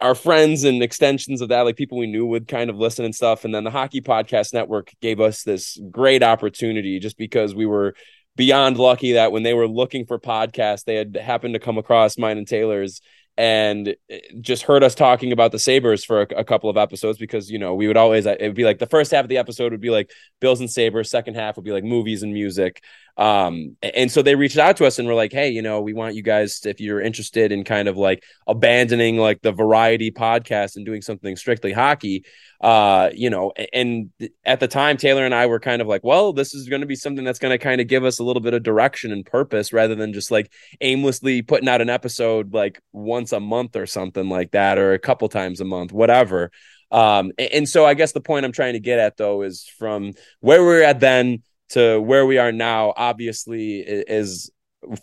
our 0.00 0.14
friends 0.14 0.64
and 0.64 0.82
extensions 0.82 1.40
of 1.40 1.48
that, 1.48 1.62
like 1.62 1.76
people 1.76 1.98
we 1.98 2.06
knew 2.06 2.24
would 2.26 2.48
kind 2.48 2.70
of 2.70 2.76
listen 2.76 3.04
and 3.04 3.14
stuff. 3.14 3.44
And 3.44 3.54
then 3.54 3.64
the 3.64 3.70
Hockey 3.70 4.00
Podcast 4.00 4.54
Network 4.54 4.92
gave 5.00 5.20
us 5.20 5.42
this 5.42 5.78
great 5.90 6.22
opportunity 6.22 7.00
just 7.00 7.18
because 7.18 7.54
we 7.54 7.66
were 7.66 7.94
beyond 8.36 8.78
lucky 8.78 9.12
that 9.12 9.32
when 9.32 9.42
they 9.42 9.52
were 9.52 9.68
looking 9.68 10.06
for 10.06 10.18
podcasts, 10.18 10.84
they 10.84 10.94
had 10.94 11.16
happened 11.16 11.54
to 11.54 11.60
come 11.60 11.76
across 11.76 12.16
mine 12.16 12.38
and 12.38 12.48
Taylor's 12.48 13.02
and 13.36 13.96
just 14.40 14.64
heard 14.64 14.82
us 14.84 14.94
talking 14.94 15.32
about 15.32 15.52
the 15.52 15.58
Sabres 15.58 16.04
for 16.04 16.22
a, 16.22 16.40
a, 16.40 16.44
couple 16.44 16.68
of 16.68 16.76
episodes 16.76 17.18
because, 17.18 17.50
you 17.50 17.58
know, 17.58 17.74
we 17.74 17.86
would 17.86 17.96
always, 17.96 18.26
it 18.26 18.38
would 18.40 18.54
be 18.54 18.64
like 18.64 18.78
the 18.78 18.86
first 18.86 19.12
half 19.12 19.24
of 19.24 19.28
the 19.28 19.38
episode 19.38 19.72
would 19.72 19.80
be 19.80 19.90
like 19.90 20.10
Bills 20.40 20.60
and 20.60 20.70
Sabres, 20.70 21.10
second 21.10 21.36
half 21.36 21.56
would 21.56 21.64
be 21.64 21.72
like 21.72 21.84
movies 21.84 22.22
and 22.22 22.34
music. 22.34 22.82
Um, 23.20 23.76
and 23.82 24.10
so 24.10 24.22
they 24.22 24.34
reached 24.34 24.56
out 24.56 24.78
to 24.78 24.86
us 24.86 24.98
and 24.98 25.06
were 25.06 25.14
like, 25.14 25.30
Hey, 25.30 25.50
you 25.50 25.60
know, 25.60 25.82
we 25.82 25.92
want 25.92 26.14
you 26.14 26.22
guys, 26.22 26.64
if 26.64 26.80
you're 26.80 27.02
interested 27.02 27.52
in 27.52 27.64
kind 27.64 27.86
of 27.86 27.98
like 27.98 28.24
abandoning 28.46 29.18
like 29.18 29.42
the 29.42 29.52
variety 29.52 30.10
podcast 30.10 30.76
and 30.76 30.86
doing 30.86 31.02
something 31.02 31.36
strictly 31.36 31.70
hockey, 31.70 32.24
uh, 32.62 33.10
you 33.12 33.28
know, 33.28 33.52
and 33.74 34.10
at 34.46 34.58
the 34.58 34.68
time, 34.68 34.96
Taylor 34.96 35.26
and 35.26 35.34
I 35.34 35.46
were 35.46 35.60
kind 35.60 35.82
of 35.82 35.86
like, 35.86 36.02
well, 36.02 36.32
this 36.32 36.54
is 36.54 36.66
going 36.66 36.80
to 36.80 36.86
be 36.86 36.96
something 36.96 37.22
that's 37.22 37.38
going 37.38 37.52
to 37.52 37.62
kind 37.62 37.82
of 37.82 37.88
give 37.88 38.06
us 38.06 38.20
a 38.20 38.24
little 38.24 38.40
bit 38.40 38.54
of 38.54 38.62
direction 38.62 39.12
and 39.12 39.26
purpose 39.26 39.70
rather 39.70 39.94
than 39.94 40.14
just 40.14 40.30
like 40.30 40.50
aimlessly 40.80 41.42
putting 41.42 41.68
out 41.68 41.82
an 41.82 41.90
episode 41.90 42.54
like 42.54 42.80
once 42.90 43.32
a 43.32 43.40
month 43.40 43.76
or 43.76 43.84
something 43.84 44.30
like 44.30 44.52
that, 44.52 44.78
or 44.78 44.94
a 44.94 44.98
couple 44.98 45.28
times 45.28 45.60
a 45.60 45.66
month, 45.66 45.92
whatever. 45.92 46.50
Um, 46.90 47.32
and 47.38 47.68
so 47.68 47.84
I 47.84 47.92
guess 47.92 48.12
the 48.12 48.20
point 48.22 48.46
I'm 48.46 48.52
trying 48.52 48.72
to 48.72 48.80
get 48.80 48.98
at 48.98 49.18
though 49.18 49.42
is 49.42 49.70
from 49.78 50.12
where 50.40 50.64
we 50.64 50.76
are 50.76 50.82
at 50.82 51.00
then 51.00 51.42
to 51.70 52.00
where 52.00 52.26
we 52.26 52.38
are 52.38 52.52
now, 52.52 52.92
obviously 52.96 53.80
is 53.80 54.50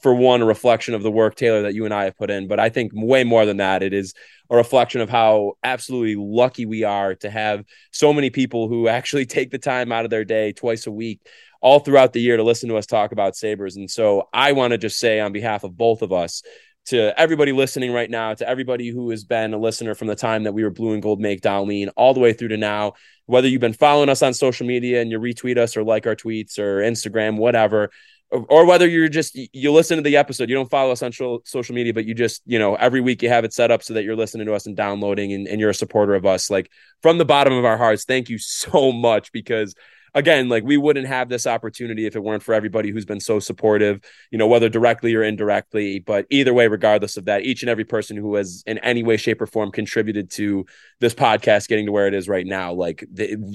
for 0.02 0.14
one 0.14 0.42
a 0.42 0.46
reflection 0.46 0.94
of 0.94 1.04
the 1.04 1.12
work 1.12 1.36
Taylor 1.36 1.62
that 1.64 1.76
you 1.76 1.86
and 1.86 1.94
I 1.94 2.06
have 2.06 2.18
put 2.18 2.32
in, 2.32 2.48
but 2.48 2.60
I 2.60 2.70
think 2.70 2.92
way 2.96 3.24
more 3.24 3.46
than 3.46 3.58
that, 3.58 3.84
it 3.84 3.94
is 3.94 4.14
a 4.50 4.56
reflection 4.56 5.02
of 5.02 5.10
how 5.10 5.54
absolutely 5.64 6.16
lucky 6.16 6.66
we 6.66 6.84
are 6.84 7.16
to 7.16 7.30
have 7.30 7.64
so 7.92 8.12
many 8.12 8.30
people 8.30 8.68
who 8.68 8.88
actually 8.88 9.26
take 9.28 9.52
the 9.52 9.60
time 9.60 9.92
out 9.92 10.06
of 10.06 10.12
their 10.12 10.26
day 10.26 10.52
twice 10.52 10.88
a 10.88 10.92
week 10.92 11.22
all 11.62 11.80
throughout 11.80 12.14
the 12.14 12.22
year 12.22 12.38
to 12.38 12.44
listen 12.44 12.70
to 12.70 12.78
us 12.78 12.86
talk 12.86 13.12
about 13.12 13.36
Sabres. 13.36 13.76
And 13.76 13.90
so 13.90 14.30
I 14.34 14.52
want 14.52 14.72
to 14.72 14.78
just 14.78 15.00
say 15.00 15.20
on 15.20 15.32
behalf 15.32 15.64
of 15.64 15.76
both 15.76 16.02
of 16.02 16.12
us 16.12 16.44
to 16.88 17.20
everybody 17.20 17.52
listening 17.52 17.92
right 17.92 18.10
now, 18.10 18.34
to 18.34 18.48
everybody 18.48 18.90
who 18.90 19.10
has 19.10 19.26
been 19.26 19.54
a 19.54 19.58
listener 19.58 19.94
from 19.94 20.08
the 20.08 20.16
time 20.16 20.44
that 20.44 20.54
we 20.54 20.64
were 20.64 20.70
blue 20.70 20.94
and 20.94 21.02
gold 21.02 21.20
make 21.20 21.42
Dahlin 21.42 21.90
all 21.98 22.14
the 22.14 22.20
way 22.20 22.32
through 22.32 22.48
to 22.50 22.58
now, 22.58 22.94
whether 23.28 23.48
you've 23.48 23.62
been 23.62 23.74
following 23.74 24.10
us 24.10 24.24
on 24.24 24.34
social 24.34 24.66
media 24.66 25.02
and 25.02 25.12
you 25.12 25.20
retweet 25.20 25.58
us 25.58 25.78
or 25.78 25.84
like 25.84 26.08
our 26.08 26.16
tweets 26.16 26.58
or 26.58 26.80
Instagram, 26.80 27.38
whatever, 27.38 27.92
or, 28.30 28.66
whether 28.66 28.88
you're 28.88 29.08
just 29.08 29.36
you 29.54 29.72
listen 29.72 29.96
to 29.96 30.04
the 30.04 30.18
episode, 30.18 30.50
you 30.50 30.56
don't 30.56 30.70
follow 30.70 30.92
us 30.92 31.02
on 31.02 31.12
social 31.14 31.76
media, 31.76 31.94
but 31.94 32.06
you 32.06 32.14
just 32.14 32.42
you 32.46 32.60
know 32.60 32.76
every 32.76 33.00
week 33.00 33.22
you 33.22 33.30
have 33.30 33.46
it 33.46 33.54
set 33.54 33.72
up 33.72 33.82
so 33.82 33.94
that 33.94 34.04
you're 34.04 34.18
listening 34.18 34.48
to 34.48 34.54
us 34.54 34.66
and 34.66 34.76
downloading 34.76 35.32
and, 35.32 35.48
and 35.48 35.62
you're 35.62 35.70
a 35.70 35.74
supporter 35.74 36.14
of 36.14 36.26
us. 36.26 36.50
Like 36.50 36.70
from 37.02 37.18
the 37.18 37.26
bottom 37.26 37.54
of 37.54 37.64
our 37.64 37.78
hearts, 37.78 38.04
thank 38.04 38.28
you 38.28 38.38
so 38.38 38.92
much 39.08 39.32
because 39.32 39.76
again, 40.18 40.50
like 40.50 40.64
we 40.64 40.78
wouldn't 40.78 41.06
have 41.06 41.30
this 41.30 41.46
opportunity 41.46 42.08
if 42.08 42.16
it 42.16 42.24
weren't 42.24 42.42
for 42.42 42.56
everybody 42.56 42.90
who's 42.90 43.06
been 43.06 43.20
so 43.20 43.40
supportive, 43.40 44.02
you 44.32 44.38
know, 44.40 44.48
whether 44.48 44.68
directly 44.68 45.14
or 45.14 45.22
indirectly. 45.22 46.00
But 46.00 46.26
either 46.32 46.56
way, 46.56 46.68
regardless 46.68 47.18
of 47.18 47.26
that, 47.26 47.44
each 47.44 47.62
and 47.62 47.70
every 47.70 47.86
person 47.86 48.18
who 48.18 48.34
has 48.34 48.64
in 48.66 48.80
any 48.80 49.04
way, 49.04 49.18
shape, 49.18 49.40
or 49.40 49.46
form 49.46 49.72
contributed 49.72 50.32
to 50.32 50.66
this 51.00 51.14
podcast 51.14 51.68
getting 51.68 51.86
to 51.86 51.92
where 51.92 52.08
it 52.08 52.16
is 52.16 52.28
right 52.28 52.48
now, 52.48 52.74
like 52.74 53.06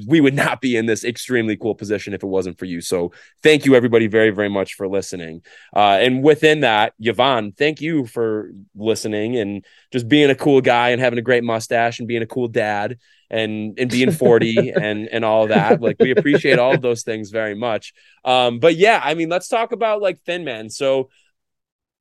we 0.06 0.20
would 0.20 0.34
not 0.34 0.60
be 0.60 0.76
in 0.76 0.86
this 0.86 1.02
extremely 1.02 1.56
cool 1.56 1.74
position 1.74 2.14
if 2.14 2.22
it 2.22 2.28
wasn't 2.28 2.56
for 2.60 2.66
you. 2.66 2.80
So 2.80 3.10
thank 3.42 3.66
you, 3.66 3.74
everybody, 3.74 4.06
very, 4.06 4.30
very 4.30 4.48
much 4.48 4.74
for 4.74 4.86
listening. 4.86 5.42
Uh, 5.74 5.98
and 6.00 6.22
within 6.22 6.60
that, 6.60 6.94
Yvonne, 7.00 7.52
thank 7.52 7.80
you 7.80 8.06
for 8.06 8.52
listening 8.76 9.36
and 9.36 9.64
just 9.92 10.08
being 10.08 10.30
a 10.30 10.36
cool 10.36 10.60
guy 10.60 10.90
and 10.90 11.00
having 11.00 11.18
a 11.18 11.22
great 11.22 11.42
mustache 11.42 11.98
and 11.98 12.06
being 12.06 12.22
a 12.22 12.26
cool 12.26 12.46
dad 12.46 12.98
and 13.32 13.78
and 13.78 13.90
being 13.90 14.10
40 14.12 14.70
and 14.70 15.08
and 15.08 15.24
all 15.24 15.48
that 15.48 15.80
like 15.80 15.96
we 15.98 16.12
appreciate 16.12 16.58
all 16.58 16.74
of 16.74 16.82
those 16.82 17.02
things 17.02 17.30
very 17.30 17.54
much 17.54 17.94
um 18.24 18.60
but 18.60 18.76
yeah 18.76 19.00
i 19.02 19.14
mean 19.14 19.28
let's 19.28 19.48
talk 19.48 19.72
about 19.72 20.00
like 20.00 20.20
thin 20.24 20.44
man 20.44 20.70
so 20.70 21.08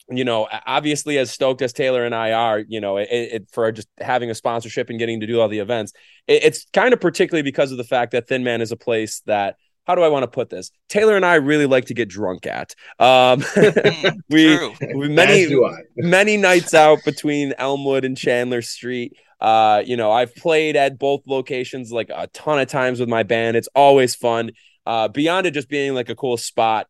you 0.09 0.25
know 0.25 0.47
obviously 0.67 1.17
as 1.17 1.31
stoked 1.31 1.61
as 1.61 1.73
taylor 1.73 2.05
and 2.05 2.13
i 2.13 2.33
are 2.33 2.59
you 2.59 2.81
know 2.81 2.97
it, 2.97 3.07
it 3.09 3.49
for 3.51 3.71
just 3.71 3.87
having 3.99 4.29
a 4.29 4.35
sponsorship 4.35 4.89
and 4.89 4.99
getting 4.99 5.21
to 5.21 5.27
do 5.27 5.39
all 5.39 5.47
the 5.47 5.59
events 5.59 5.93
it, 6.27 6.43
it's 6.43 6.67
kind 6.73 6.93
of 6.93 6.99
particularly 6.99 7.43
because 7.43 7.71
of 7.71 7.77
the 7.77 7.83
fact 7.83 8.11
that 8.11 8.27
thin 8.27 8.43
man 8.43 8.61
is 8.61 8.71
a 8.71 8.77
place 8.77 9.21
that 9.25 9.55
how 9.87 9.95
do 9.95 10.03
I 10.03 10.09
want 10.09 10.23
to 10.23 10.27
put 10.27 10.49
this? 10.49 10.71
Taylor 10.89 11.15
and 11.15 11.25
I 11.25 11.35
really 11.35 11.65
like 11.65 11.85
to 11.85 11.93
get 11.93 12.07
drunk 12.07 12.45
at. 12.45 12.75
Um, 12.99 13.43
we, 14.29 14.57
we 14.93 15.09
many 15.09 15.47
many 15.97 16.37
nights 16.37 16.73
out 16.73 16.99
between 17.03 17.53
Elmwood 17.57 18.05
and 18.05 18.15
Chandler 18.15 18.61
Street. 18.61 19.17
Uh, 19.41 19.81
you 19.85 19.97
know, 19.97 20.11
I've 20.11 20.35
played 20.35 20.75
at 20.75 20.99
both 20.99 21.21
locations 21.25 21.91
like 21.91 22.09
a 22.13 22.27
ton 22.27 22.59
of 22.59 22.67
times 22.67 22.99
with 22.99 23.09
my 23.09 23.23
band. 23.23 23.57
It's 23.57 23.69
always 23.75 24.15
fun. 24.15 24.51
Uh, 24.85 25.07
beyond 25.07 25.47
it 25.47 25.51
just 25.51 25.69
being 25.69 25.93
like 25.93 26.09
a 26.09 26.15
cool 26.15 26.37
spot, 26.37 26.87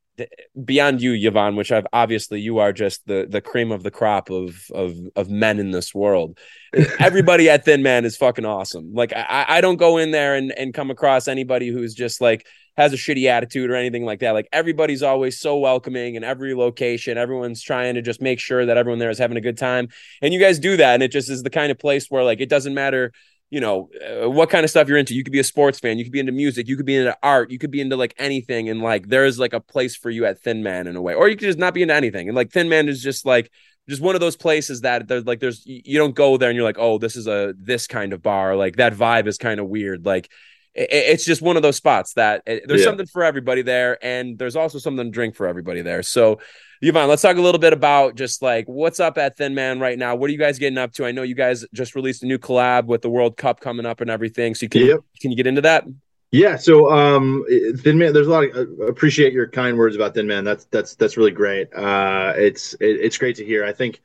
beyond 0.63 1.01
you, 1.01 1.13
Yvonne, 1.13 1.55
which 1.55 1.71
I've 1.71 1.87
obviously 1.93 2.41
you 2.41 2.59
are 2.59 2.73
just 2.73 3.05
the 3.05 3.25
the 3.29 3.41
cream 3.41 3.71
of 3.71 3.83
the 3.83 3.91
crop 3.91 4.29
of 4.29 4.55
of 4.73 4.95
of 5.15 5.29
men 5.29 5.59
in 5.59 5.71
this 5.71 5.93
world. 5.93 6.37
Everybody 6.99 7.49
at 7.49 7.65
Thin 7.65 7.83
Man 7.83 8.05
is 8.05 8.17
fucking 8.17 8.45
awesome. 8.45 8.93
Like 8.93 9.13
I, 9.13 9.45
I 9.47 9.61
don't 9.61 9.77
go 9.77 9.97
in 9.97 10.11
there 10.11 10.35
and 10.35 10.51
and 10.51 10.73
come 10.73 10.91
across 10.91 11.27
anybody 11.27 11.69
who's 11.69 11.93
just 11.93 12.21
like 12.21 12.45
has 12.77 12.93
a 12.93 12.97
shitty 12.97 13.25
attitude 13.25 13.69
or 13.69 13.75
anything 13.75 14.05
like 14.05 14.19
that. 14.21 14.31
Like 14.31 14.47
everybody's 14.51 15.03
always 15.03 15.39
so 15.39 15.57
welcoming 15.57 16.15
in 16.15 16.23
every 16.23 16.53
location. 16.53 17.17
Everyone's 17.17 17.61
trying 17.61 17.95
to 17.95 18.01
just 18.01 18.21
make 18.21 18.39
sure 18.39 18.65
that 18.65 18.77
everyone 18.77 18.99
there 18.99 19.09
is 19.09 19.17
having 19.17 19.37
a 19.37 19.41
good 19.41 19.57
time. 19.57 19.89
And 20.21 20.33
you 20.33 20.39
guys 20.39 20.59
do 20.59 20.77
that. 20.77 20.93
And 20.93 21.03
it 21.03 21.11
just 21.11 21.29
is 21.29 21.43
the 21.43 21.49
kind 21.49 21.71
of 21.71 21.77
place 21.77 22.07
where 22.09 22.23
like 22.23 22.39
it 22.39 22.49
doesn't 22.49 22.73
matter, 22.73 23.11
you 23.49 23.59
know, 23.59 23.89
uh, 24.01 24.29
what 24.29 24.49
kind 24.49 24.63
of 24.63 24.69
stuff 24.69 24.87
you're 24.87 24.97
into. 24.97 25.13
You 25.13 25.23
could 25.23 25.33
be 25.33 25.39
a 25.39 25.43
sports 25.43 25.79
fan, 25.79 25.97
you 25.97 26.05
could 26.05 26.13
be 26.13 26.19
into 26.19 26.31
music, 26.31 26.67
you 26.67 26.77
could 26.77 26.85
be 26.85 26.95
into 26.95 27.17
art, 27.21 27.51
you 27.51 27.59
could 27.59 27.71
be 27.71 27.81
into 27.81 27.97
like 27.97 28.15
anything. 28.17 28.69
And 28.69 28.81
like 28.81 29.07
there's 29.07 29.37
like 29.37 29.53
a 29.53 29.59
place 29.59 29.95
for 29.95 30.09
you 30.09 30.25
at 30.25 30.41
Thin 30.41 30.63
Man 30.63 30.87
in 30.87 30.95
a 30.95 31.01
way. 31.01 31.13
Or 31.13 31.27
you 31.27 31.35
could 31.35 31.47
just 31.47 31.59
not 31.59 31.73
be 31.73 31.81
into 31.81 31.93
anything. 31.93 32.29
And 32.29 32.35
like 32.35 32.51
Thin 32.51 32.69
Man 32.69 32.87
is 32.87 33.03
just 33.03 33.25
like 33.25 33.51
just 33.89 34.01
one 34.01 34.15
of 34.15 34.21
those 34.21 34.37
places 34.37 34.81
that 34.81 35.07
there's 35.07 35.25
like 35.25 35.41
there's 35.41 35.63
you 35.65 35.97
don't 35.97 36.15
go 36.15 36.37
there 36.37 36.49
and 36.49 36.55
you're 36.55 36.65
like, 36.65 36.79
oh, 36.79 36.97
this 36.97 37.17
is 37.17 37.27
a 37.27 37.53
this 37.57 37.87
kind 37.87 38.13
of 38.13 38.21
bar. 38.21 38.55
Like 38.55 38.77
that 38.77 38.93
vibe 38.93 39.27
is 39.27 39.37
kind 39.37 39.59
of 39.59 39.67
weird. 39.67 40.05
Like 40.05 40.31
it's 40.73 41.25
just 41.25 41.41
one 41.41 41.57
of 41.57 41.63
those 41.63 41.75
spots 41.75 42.13
that 42.13 42.43
eh, 42.47 42.59
there's 42.65 42.81
yeah. 42.81 42.85
something 42.85 43.05
for 43.05 43.23
everybody 43.23 43.61
there, 43.61 44.03
and 44.03 44.37
there's 44.37 44.55
also 44.55 44.79
something 44.79 45.05
to 45.05 45.11
drink 45.11 45.35
for 45.35 45.47
everybody 45.47 45.81
there. 45.81 46.03
So, 46.03 46.39
Yvonne, 46.81 47.09
let's 47.09 47.21
talk 47.21 47.37
a 47.37 47.41
little 47.41 47.59
bit 47.59 47.73
about 47.73 48.15
just 48.15 48.41
like 48.41 48.65
what's 48.67 48.99
up 48.99 49.17
at 49.17 49.37
Thin 49.37 49.53
Man 49.53 49.79
right 49.79 49.97
now. 49.97 50.15
What 50.15 50.29
are 50.29 50.33
you 50.33 50.39
guys 50.39 50.59
getting 50.59 50.77
up 50.77 50.93
to? 50.93 51.05
I 51.05 51.11
know 51.11 51.23
you 51.23 51.35
guys 51.35 51.65
just 51.73 51.95
released 51.95 52.23
a 52.23 52.25
new 52.25 52.37
collab 52.37 52.85
with 52.85 53.01
the 53.01 53.09
World 53.09 53.37
Cup 53.37 53.59
coming 53.59 53.85
up 53.85 54.01
and 54.01 54.09
everything. 54.09 54.55
So, 54.55 54.67
can 54.67 54.85
yep. 54.85 54.99
can 55.19 55.31
you 55.31 55.37
get 55.37 55.47
into 55.47 55.61
that? 55.61 55.85
Yeah, 56.31 56.55
so 56.55 56.89
um, 56.89 57.45
Thin 57.79 57.97
Man, 57.97 58.13
there's 58.13 58.27
a 58.27 58.31
lot. 58.31 58.45
Of, 58.45 58.55
uh, 58.55 58.85
appreciate 58.85 59.33
your 59.33 59.47
kind 59.47 59.77
words 59.77 59.97
about 59.97 60.13
Thin 60.13 60.27
Man. 60.27 60.45
That's 60.45 60.63
that's 60.65 60.95
that's 60.95 61.17
really 61.17 61.31
great. 61.31 61.73
Uh, 61.73 62.33
it's 62.37 62.73
it, 62.75 63.01
it's 63.01 63.17
great 63.17 63.35
to 63.35 63.45
hear. 63.45 63.65
I 63.65 63.73
think 63.73 64.01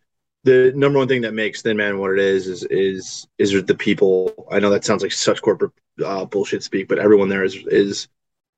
the 0.47 0.73
number 0.77 1.01
one 1.01 1.09
thing 1.09 1.23
that 1.23 1.35
makes 1.35 1.61
Thin 1.61 1.77
Man 1.77 1.99
what 1.99 2.13
it 2.13 2.21
is 2.21 2.47
is 2.47 2.63
is 2.71 3.27
is 3.37 3.65
the 3.65 3.75
people. 3.75 4.47
I 4.51 4.61
know 4.61 4.71
that 4.71 4.85
sounds 4.85 5.03
like 5.03 5.11
such 5.11 5.43
corporate 5.43 5.73
uh, 6.05 6.25
bullshit 6.25 6.63
speak, 6.63 6.87
but 6.87 7.01
everyone 7.01 7.29
there 7.29 7.43
is 7.43 7.57
is 7.67 8.07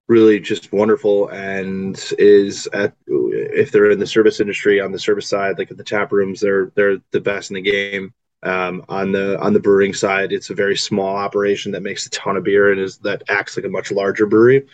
really 0.07 0.39
just 0.39 0.71
wonderful 0.71 1.29
and 1.29 2.13
is 2.19 2.69
at 2.75 2.95
if 3.07 3.73
they're 3.73 3.91
in 3.91 3.99
the 3.99 4.07
service 4.07 4.39
industry 4.39 4.81
on 4.83 4.93
the 4.93 4.99
service 4.99 5.29
side, 5.29 5.59
like 5.59 5.71
at 5.71 5.79
the 5.79 5.85
tap 5.85 6.13
rooms, 6.13 6.41
they're 6.41 6.71
they're 6.75 6.99
the 7.11 7.21
best 7.21 7.51
in 7.51 7.55
the 7.55 7.63
game. 7.63 8.13
Um, 8.43 8.85
on 8.91 9.11
the 9.11 9.41
on 9.41 9.55
the 9.55 9.61
brewing 9.61 9.95
side, 9.95 10.31
it's 10.31 10.51
a 10.51 10.55
very 10.55 10.77
small 10.77 11.17
operation 11.17 11.73
that 11.73 11.83
makes 11.83 12.05
a 12.07 12.11
ton 12.11 12.37
of 12.37 12.45
beer 12.45 12.71
and 12.71 12.81
is 12.81 12.99
that 12.99 13.23
acts 13.31 13.57
like 13.57 13.65
a 13.65 13.71
much 13.71 13.91
larger 13.91 14.27
brewery. 14.27 14.67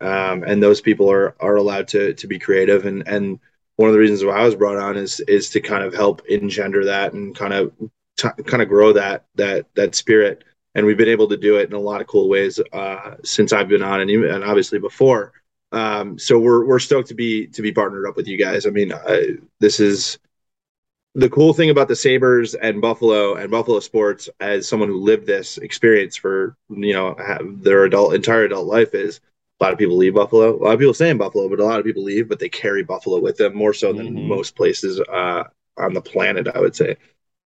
Um, 0.00 0.44
and 0.44 0.62
those 0.62 0.80
people 0.80 1.10
are 1.10 1.34
are 1.40 1.56
allowed 1.56 1.88
to 1.88 2.14
to 2.14 2.26
be 2.28 2.38
creative 2.38 2.86
and 2.86 3.06
and 3.08 3.40
one 3.80 3.88
of 3.88 3.94
the 3.94 3.98
reasons 3.98 4.22
why 4.22 4.34
I 4.34 4.44
was 4.44 4.54
brought 4.54 4.76
on 4.76 4.98
is 4.98 5.20
is 5.20 5.48
to 5.50 5.60
kind 5.60 5.82
of 5.82 5.94
help 5.94 6.20
engender 6.26 6.84
that 6.84 7.14
and 7.14 7.34
kind 7.34 7.54
of 7.54 7.72
t- 8.18 8.42
kind 8.44 8.62
of 8.62 8.68
grow 8.68 8.92
that 8.92 9.24
that 9.36 9.74
that 9.74 9.94
spirit. 9.94 10.44
And 10.74 10.84
we've 10.84 10.98
been 10.98 11.08
able 11.08 11.28
to 11.28 11.36
do 11.38 11.56
it 11.56 11.70
in 11.70 11.74
a 11.74 11.80
lot 11.80 12.02
of 12.02 12.06
cool 12.06 12.28
ways 12.28 12.60
uh, 12.74 13.14
since 13.24 13.54
I've 13.54 13.68
been 13.68 13.82
on, 13.82 14.02
and, 14.02 14.10
even, 14.10 14.30
and 14.30 14.44
obviously 14.44 14.78
before. 14.78 15.32
Um, 15.72 16.18
so 16.18 16.38
we're 16.38 16.66
we're 16.66 16.78
stoked 16.78 17.08
to 17.08 17.14
be 17.14 17.46
to 17.46 17.62
be 17.62 17.72
partnered 17.72 18.06
up 18.06 18.16
with 18.16 18.28
you 18.28 18.36
guys. 18.36 18.66
I 18.66 18.70
mean, 18.70 18.92
I, 18.92 19.36
this 19.60 19.80
is 19.80 20.18
the 21.14 21.30
cool 21.30 21.54
thing 21.54 21.70
about 21.70 21.88
the 21.88 21.96
Sabres 21.96 22.54
and 22.54 22.82
Buffalo 22.82 23.36
and 23.36 23.50
Buffalo 23.50 23.80
sports 23.80 24.28
as 24.40 24.68
someone 24.68 24.90
who 24.90 25.00
lived 25.00 25.26
this 25.26 25.56
experience 25.56 26.16
for 26.16 26.54
you 26.68 26.92
know 26.92 27.16
their 27.62 27.86
adult 27.86 28.12
entire 28.12 28.44
adult 28.44 28.66
life 28.66 28.94
is 28.94 29.20
a 29.60 29.64
lot 29.64 29.72
of 29.72 29.78
people 29.78 29.96
leave 29.96 30.14
Buffalo. 30.14 30.56
A 30.56 30.62
lot 30.62 30.72
of 30.72 30.78
people 30.78 30.94
stay 30.94 31.10
in 31.10 31.18
Buffalo, 31.18 31.48
but 31.48 31.60
a 31.60 31.64
lot 31.64 31.78
of 31.78 31.84
people 31.84 32.02
leave, 32.02 32.28
but 32.28 32.38
they 32.38 32.48
carry 32.48 32.82
Buffalo 32.82 33.20
with 33.20 33.36
them 33.36 33.54
more 33.54 33.74
so 33.74 33.92
than 33.92 34.08
mm-hmm. 34.08 34.28
most 34.28 34.56
places 34.56 35.00
uh, 35.00 35.44
on 35.76 35.92
the 35.92 36.00
planet, 36.00 36.48
I 36.48 36.60
would 36.60 36.74
say. 36.74 36.96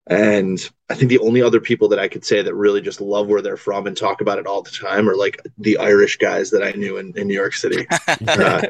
And 0.07 0.61
I 0.91 0.95
think 0.95 1.09
the 1.09 1.19
only 1.21 1.43
other 1.43 1.61
people 1.61 1.89
that 1.89 1.99
I 1.99 2.09
could 2.09 2.25
say 2.25 2.43
that 2.43 2.55
really 2.55 2.83
just 2.83 3.01
love 3.01 3.27
where 3.27 3.41
they're 3.41 3.57
from 3.57 3.87
and 3.87 3.97
talk 3.97 4.21
about 4.21 4.39
it 4.39 4.47
all 4.47 4.63
the 4.63 4.71
time 4.71 5.09
are 5.09 5.17
like 5.17 5.41
the 5.57 5.79
Irish 5.79 6.19
guys 6.19 6.51
that 6.51 6.63
I 6.63 6.73
knew 6.73 6.99
in, 6.99 7.17
in 7.17 7.27
New 7.27 7.35
York 7.35 7.55
City. 7.55 7.87
uh, 8.29 8.63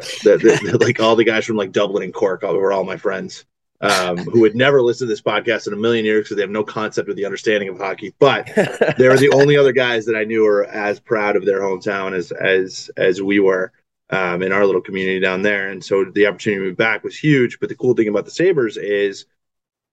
like 0.80 1.00
all 1.00 1.16
the 1.16 1.24
guys 1.26 1.44
from 1.44 1.56
like 1.56 1.72
Dublin 1.72 2.04
and 2.04 2.14
Cork 2.14 2.42
were 2.42 2.72
all 2.72 2.84
my 2.84 2.96
friends 2.96 3.44
um, 3.84 4.16
who 4.16 4.40
would 4.40 4.56
never 4.56 4.80
listen 4.80 5.06
to 5.06 5.12
this 5.12 5.20
podcast 5.20 5.66
in 5.66 5.74
a 5.74 5.76
million 5.76 6.06
years 6.06 6.24
because 6.24 6.36
they 6.36 6.42
have 6.42 6.50
no 6.50 6.64
concept 6.64 7.10
of 7.10 7.16
the 7.16 7.26
understanding 7.26 7.68
of 7.68 7.76
hockey. 7.76 8.14
But 8.18 8.46
they're 8.98 9.16
the 9.18 9.32
only 9.34 9.58
other 9.58 9.72
guys 9.72 10.06
that 10.06 10.16
I 10.16 10.24
knew 10.24 10.42
were 10.42 10.64
as 10.64 10.98
proud 10.98 11.36
of 11.36 11.44
their 11.44 11.60
hometown 11.60 12.14
as 12.14 12.32
as 12.32 12.90
as 12.96 13.20
we 13.20 13.40
were 13.40 13.72
um, 14.08 14.42
in 14.42 14.52
our 14.52 14.64
little 14.64 14.80
community 14.80 15.20
down 15.20 15.42
there. 15.42 15.68
And 15.68 15.84
so 15.84 16.04
the 16.04 16.26
opportunity 16.26 16.62
to 16.62 16.68
move 16.68 16.76
back 16.78 17.04
was 17.04 17.16
huge. 17.16 17.60
But 17.60 17.68
the 17.68 17.76
cool 17.76 17.94
thing 17.94 18.08
about 18.08 18.24
the 18.24 18.30
Sabres 18.30 18.78
is 18.78 19.26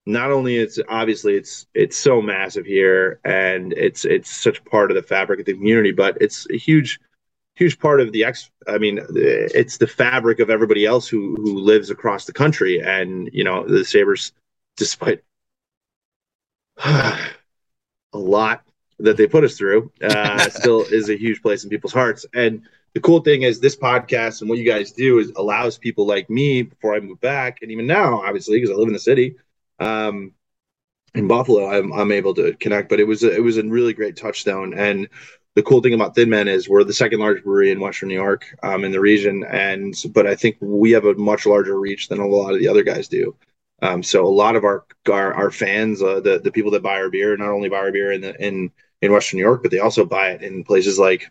not 0.06 0.32
only 0.32 0.56
it's 0.56 0.80
obviously 0.88 1.36
it's 1.36 1.68
it's 1.74 1.98
so 1.98 2.22
massive 2.22 2.66
here 2.66 3.20
and 3.26 3.74
it's 3.74 4.06
it's 4.06 4.32
such 4.32 4.64
part 4.66 4.90
of 4.90 4.96
the 4.96 5.04
fabric 5.04 5.42
of 5.42 5.46
the 5.46 5.54
community, 5.54 5.92
but 5.92 6.18
it's 6.22 6.48
a 6.50 6.58
huge 6.58 6.98
huge 7.62 7.78
part 7.78 8.02
of 8.02 8.12
the 8.12 8.24
X. 8.24 8.50
I 8.68 8.80
mean, 8.80 9.00
it's 9.14 9.78
the 9.78 9.86
fabric 9.86 10.40
of 10.40 10.50
everybody 10.50 10.84
else 10.84 11.08
who 11.08 11.36
who 11.36 11.60
lives 11.60 11.92
across 11.92 12.26
the 12.26 12.34
country, 12.34 12.82
and 12.82 13.30
you 13.32 13.44
know 13.44 13.68
the 13.68 13.86
Sabres, 13.86 14.32
despite 14.78 15.22
a 16.84 17.14
lot 18.14 18.64
that 18.98 19.16
they 19.18 19.28
put 19.28 19.44
us 19.44 19.58
through, 19.58 19.92
uh, 20.02 20.50
still 20.60 20.82
is 20.82 21.10
a 21.10 21.18
huge 21.18 21.42
place 21.44 21.64
in 21.64 21.70
people's 21.70 21.94
hearts. 21.94 22.26
And 22.34 22.64
the 22.94 23.00
cool 23.00 23.22
thing 23.22 23.44
is 23.44 23.60
this 23.60 23.76
podcast 23.76 24.42
and 24.42 24.50
what 24.50 24.58
you 24.60 24.66
guys 24.66 24.92
do 24.92 25.20
is 25.20 25.32
allows 25.36 25.78
people 25.78 26.08
like 26.08 26.30
me 26.30 26.64
before 26.64 26.96
I 26.96 27.00
move 27.00 27.22
back, 27.22 27.60
and 27.62 27.72
even 27.72 27.86
now, 27.86 28.22
obviously, 28.24 28.58
because 28.58 28.72
I 28.72 28.74
live 28.80 28.88
in 28.88 28.94
the 28.94 29.00
city. 29.00 29.36
Um, 29.80 30.34
in 31.14 31.28
Buffalo, 31.28 31.70
I'm, 31.70 31.92
I'm 31.92 32.12
able 32.12 32.34
to 32.36 32.54
connect, 32.54 32.90
but 32.90 33.00
it 33.00 33.06
was 33.06 33.24
a, 33.24 33.36
it 33.36 33.44
was 33.44 33.58
a 33.58 33.64
really 33.64 33.94
great 33.94 34.16
touchstone. 34.16 34.74
And 34.74 35.10
the 35.56 35.64
cool 35.64 35.82
thing 35.82 35.94
about 35.94 36.16
Thin 36.16 36.30
Man 36.30 36.48
is 36.48 36.70
we're 36.70 36.84
the 36.84 36.94
second 36.94 37.20
largest 37.20 37.44
brewery 37.44 37.72
in 37.72 37.80
Western 37.80 38.10
New 38.10 38.16
York, 38.16 38.46
um, 38.64 38.86
in 38.86 38.92
the 38.92 39.00
region, 39.00 39.44
and 39.44 39.94
but 40.14 40.26
I 40.26 40.36
think 40.36 40.58
we 40.62 40.92
have 40.92 41.06
a 41.06 41.14
much 41.16 41.46
larger 41.46 41.78
reach 41.80 42.08
than 42.08 42.20
a 42.20 42.28
lot 42.28 42.54
of 42.54 42.60
the 42.60 42.68
other 42.68 42.84
guys 42.84 43.08
do. 43.08 43.36
Um, 43.82 44.04
so 44.04 44.26
a 44.26 44.30
lot 44.30 44.56
of 44.56 44.64
our 44.64 44.86
our, 45.10 45.34
our 45.34 45.52
fans, 45.52 46.02
uh, 46.02 46.22
the 46.22 46.40
the 46.40 46.52
people 46.52 46.72
that 46.72 46.84
buy 46.84 46.96
our 46.96 47.10
beer, 47.10 47.36
not 47.36 47.50
only 47.50 47.70
buy 47.70 47.78
our 47.78 47.92
beer 47.92 48.12
in 48.12 48.22
the, 48.22 48.46
in 48.46 48.72
in 49.02 49.12
Western 49.12 49.38
New 49.38 49.44
York, 49.44 49.62
but 49.62 49.72
they 49.72 49.80
also 49.80 50.06
buy 50.06 50.30
it 50.30 50.42
in 50.42 50.64
places 50.64 50.98
like 50.98 51.30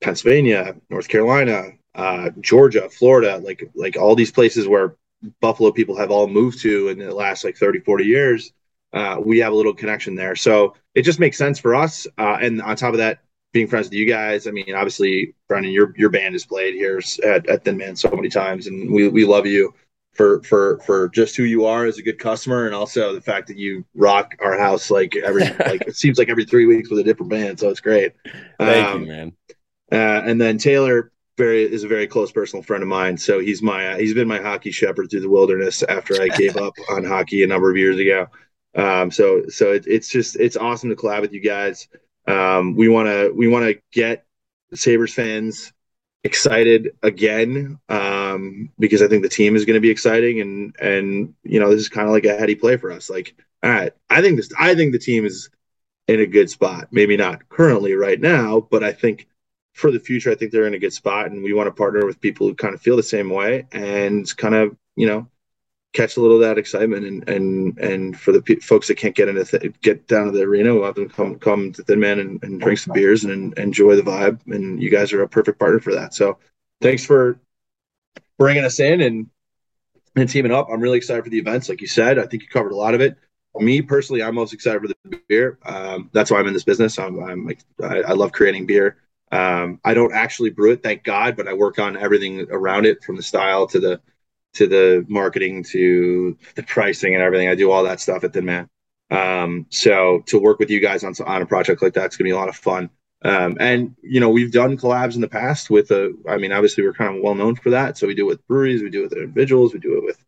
Pennsylvania, 0.00 0.76
North 0.90 1.08
Carolina, 1.08 1.70
uh, 1.94 2.30
Georgia, 2.40 2.88
Florida, 2.88 3.38
like 3.38 3.68
like 3.74 3.96
all 3.96 4.14
these 4.14 4.32
places 4.32 4.68
where 4.68 4.96
Buffalo 5.40 5.72
people 5.72 5.96
have 5.96 6.10
all 6.10 6.26
moved 6.26 6.60
to 6.60 6.88
in 6.88 6.98
the 6.98 7.14
last 7.14 7.44
like 7.44 7.56
30, 7.56 7.80
40 7.80 8.04
years. 8.04 8.52
Uh, 8.92 9.16
we 9.24 9.38
have 9.38 9.52
a 9.52 9.56
little 9.56 9.74
connection 9.74 10.14
there. 10.14 10.36
So 10.36 10.74
it 10.94 11.02
just 11.02 11.18
makes 11.18 11.38
sense 11.38 11.58
for 11.58 11.74
us. 11.74 12.06
Uh, 12.18 12.38
and 12.40 12.60
on 12.60 12.76
top 12.76 12.92
of 12.92 12.98
that, 12.98 13.20
being 13.52 13.66
friends 13.66 13.86
with 13.86 13.94
you 13.94 14.06
guys, 14.06 14.46
I 14.46 14.50
mean, 14.50 14.74
obviously, 14.74 15.34
Brendan, 15.48 15.72
your 15.72 15.94
your 15.96 16.10
band 16.10 16.34
has 16.34 16.44
played 16.44 16.74
here 16.74 17.00
at, 17.22 17.46
at 17.48 17.64
Thin 17.64 17.76
Man 17.76 17.96
so 17.96 18.10
many 18.10 18.28
times, 18.28 18.66
and 18.66 18.90
we, 18.90 19.08
we 19.08 19.24
love 19.24 19.46
you 19.46 19.74
for 20.12 20.42
for 20.42 20.78
for 20.80 21.08
just 21.10 21.36
who 21.36 21.44
you 21.44 21.66
are 21.66 21.84
as 21.84 21.98
a 21.98 22.02
good 22.02 22.18
customer, 22.18 22.66
and 22.66 22.74
also 22.74 23.14
the 23.14 23.20
fact 23.20 23.48
that 23.48 23.58
you 23.58 23.84
rock 23.94 24.34
our 24.40 24.58
house 24.58 24.90
like 24.90 25.16
every 25.16 25.42
like 25.66 25.82
it 25.86 25.96
seems 25.96 26.18
like 26.18 26.30
every 26.30 26.44
three 26.44 26.66
weeks 26.66 26.90
with 26.90 27.00
a 27.00 27.04
different 27.04 27.30
band, 27.30 27.60
so 27.60 27.68
it's 27.68 27.80
great. 27.80 28.12
Thank 28.58 28.88
um, 28.88 29.02
you, 29.02 29.08
man. 29.08 29.32
Uh, 29.90 30.22
and 30.24 30.40
then 30.40 30.56
Taylor 30.56 31.12
very 31.36 31.62
is 31.64 31.84
a 31.84 31.88
very 31.88 32.06
close 32.06 32.32
personal 32.32 32.62
friend 32.62 32.82
of 32.82 32.88
mine, 32.88 33.18
so 33.18 33.38
he's 33.38 33.62
my 33.62 33.92
uh, 33.92 33.98
he's 33.98 34.14
been 34.14 34.28
my 34.28 34.40
hockey 34.40 34.70
shepherd 34.70 35.10
through 35.10 35.20
the 35.20 35.30
wilderness 35.30 35.82
after 35.82 36.20
I 36.22 36.28
gave 36.28 36.56
up 36.66 36.74
on 36.90 37.04
hockey 37.04 37.42
a 37.42 37.46
number 37.46 37.70
of 37.70 37.76
years 37.76 37.98
ago. 37.98 38.28
Um, 38.74 39.10
so 39.10 39.48
so 39.48 39.72
it, 39.72 39.84
it's 39.86 40.08
just 40.08 40.36
it's 40.36 40.56
awesome 40.56 40.90
to 40.90 40.96
collab 40.96 41.20
with 41.20 41.32
you 41.32 41.40
guys. 41.40 41.88
Um, 42.26 42.76
we 42.76 42.88
want 42.88 43.08
to 43.08 43.32
we 43.34 43.48
want 43.48 43.66
to 43.66 43.80
get 43.92 44.24
Sabres 44.74 45.14
fans 45.14 45.72
excited 46.24 46.96
again 47.02 47.78
um, 47.88 48.70
because 48.78 49.02
I 49.02 49.08
think 49.08 49.22
the 49.22 49.28
team 49.28 49.56
is 49.56 49.64
going 49.64 49.74
to 49.74 49.80
be 49.80 49.90
exciting 49.90 50.40
and 50.40 50.76
and 50.80 51.34
you 51.42 51.60
know 51.60 51.70
this 51.70 51.80
is 51.80 51.88
kind 51.88 52.06
of 52.06 52.12
like 52.12 52.24
a 52.24 52.36
heady 52.36 52.54
play 52.54 52.76
for 52.76 52.92
us. 52.92 53.10
Like 53.10 53.34
all 53.62 53.70
right, 53.70 53.92
I 54.08 54.22
think 54.22 54.36
this 54.36 54.50
I 54.58 54.74
think 54.74 54.92
the 54.92 54.98
team 54.98 55.24
is 55.26 55.50
in 56.08 56.20
a 56.20 56.26
good 56.26 56.50
spot. 56.50 56.88
Maybe 56.90 57.16
not 57.16 57.48
currently 57.48 57.94
right 57.94 58.20
now, 58.20 58.60
but 58.60 58.82
I 58.82 58.92
think 58.92 59.28
for 59.74 59.90
the 59.90 60.00
future 60.00 60.30
I 60.30 60.34
think 60.34 60.52
they're 60.52 60.66
in 60.66 60.74
a 60.74 60.78
good 60.78 60.92
spot 60.92 61.30
and 61.30 61.42
we 61.42 61.52
want 61.52 61.66
to 61.66 61.72
partner 61.72 62.04
with 62.04 62.20
people 62.20 62.46
who 62.46 62.54
kind 62.54 62.74
of 62.74 62.80
feel 62.80 62.96
the 62.96 63.02
same 63.02 63.30
way 63.30 63.66
and 63.72 64.36
kind 64.36 64.54
of 64.54 64.76
you 64.96 65.06
know 65.06 65.26
catch 65.92 66.16
a 66.16 66.20
little 66.20 66.36
of 66.36 66.42
that 66.42 66.58
excitement 66.58 67.04
and 67.04 67.28
and 67.28 67.78
and 67.78 68.18
for 68.18 68.32
the 68.32 68.40
p- 68.40 68.56
folks 68.56 68.88
that 68.88 68.96
can't 68.96 69.14
get 69.14 69.28
into 69.28 69.44
th- 69.44 69.80
get 69.82 70.06
down 70.08 70.26
to 70.26 70.32
the 70.32 70.42
arena 70.42 70.74
we'll 70.74 70.84
have 70.84 70.94
them 70.94 71.08
come 71.08 71.38
come 71.38 71.72
to 71.72 71.82
thin 71.82 72.00
man 72.00 72.18
and, 72.18 72.42
and 72.42 72.60
drink 72.60 72.78
some 72.78 72.94
beers 72.94 73.24
and, 73.24 73.32
and, 73.32 73.58
enjoy 73.58 73.94
the 73.94 74.02
vibe. 74.02 74.40
And 74.46 74.82
you 74.82 74.90
guys 74.90 75.12
are 75.12 75.22
a 75.22 75.28
perfect 75.28 75.58
partner 75.58 75.80
for 75.80 75.94
that. 75.94 76.14
So 76.14 76.38
thanks 76.80 77.04
for 77.04 77.38
bringing 78.38 78.64
us 78.64 78.80
in 78.80 79.00
and 79.02 79.28
and 80.16 80.28
teaming 80.28 80.52
up. 80.52 80.68
I'm 80.70 80.80
really 80.80 80.98
excited 80.98 81.24
for 81.24 81.30
the 81.30 81.38
events. 81.38 81.68
Like 81.68 81.80
you 81.80 81.86
said 81.86 82.18
i 82.18 82.26
think 82.26 82.42
you 82.42 82.48
covered 82.48 82.72
a 82.72 82.76
lot 82.76 82.94
of 82.94 83.00
it. 83.00 83.16
Me 83.56 83.82
personally 83.82 84.22
i'm 84.22 84.34
most 84.34 84.54
excited 84.54 84.80
for 84.80 84.88
the 84.88 85.20
beer. 85.28 85.58
Um, 85.64 86.10
that's 86.12 86.30
why 86.30 86.38
i'm 86.38 86.46
in 86.46 86.54
this 86.54 86.64
business. 86.64 86.98
I'm, 86.98 87.22
I'm 87.22 87.46
like 87.46 87.60
I, 87.82 88.02
I 88.02 88.12
love 88.12 88.32
creating 88.32 88.66
beer. 88.66 88.96
Um, 89.30 89.80
i 89.82 89.94
don't 89.94 90.12
actually 90.12 90.50
brew 90.50 90.72
it 90.72 90.82
thank 90.82 91.04
god 91.04 91.38
but 91.38 91.48
i 91.48 91.54
work 91.54 91.78
on 91.78 91.96
everything 91.96 92.48
around 92.50 92.84
it 92.84 93.02
from 93.02 93.16
the 93.16 93.22
style 93.22 93.66
to 93.68 93.80
the 93.80 93.98
to 94.54 94.66
the 94.66 95.04
marketing 95.08 95.64
to 95.64 96.36
the 96.54 96.62
pricing 96.62 97.14
and 97.14 97.22
everything. 97.22 97.48
I 97.48 97.54
do 97.54 97.70
all 97.70 97.84
that 97.84 98.00
stuff 98.00 98.24
at 98.24 98.32
Thin 98.32 98.44
Man. 98.44 98.68
Um, 99.10 99.66
so 99.70 100.22
to 100.26 100.38
work 100.38 100.58
with 100.58 100.70
you 100.70 100.80
guys 100.80 101.04
on 101.04 101.14
on 101.26 101.42
a 101.42 101.46
project 101.46 101.82
like 101.82 101.94
that's 101.94 102.16
gonna 102.16 102.28
be 102.28 102.32
a 102.32 102.36
lot 102.36 102.48
of 102.48 102.56
fun. 102.56 102.90
Um, 103.24 103.56
and 103.60 103.94
you 104.02 104.20
know 104.20 104.30
we've 104.30 104.52
done 104.52 104.76
collabs 104.76 105.14
in 105.14 105.20
the 105.20 105.28
past 105.28 105.70
with 105.70 105.90
a. 105.90 106.12
I 106.28 106.38
mean, 106.38 106.52
obviously 106.52 106.84
we're 106.84 106.94
kind 106.94 107.16
of 107.16 107.22
well 107.22 107.34
known 107.34 107.54
for 107.54 107.70
that. 107.70 107.98
So 107.98 108.06
we 108.06 108.14
do 108.14 108.24
it 108.24 108.28
with 108.28 108.46
breweries, 108.48 108.82
we 108.82 108.90
do 108.90 109.00
it 109.00 109.10
with 109.10 109.18
individuals, 109.18 109.72
we 109.72 109.80
do 109.80 109.98
it 109.98 110.04
with 110.04 110.24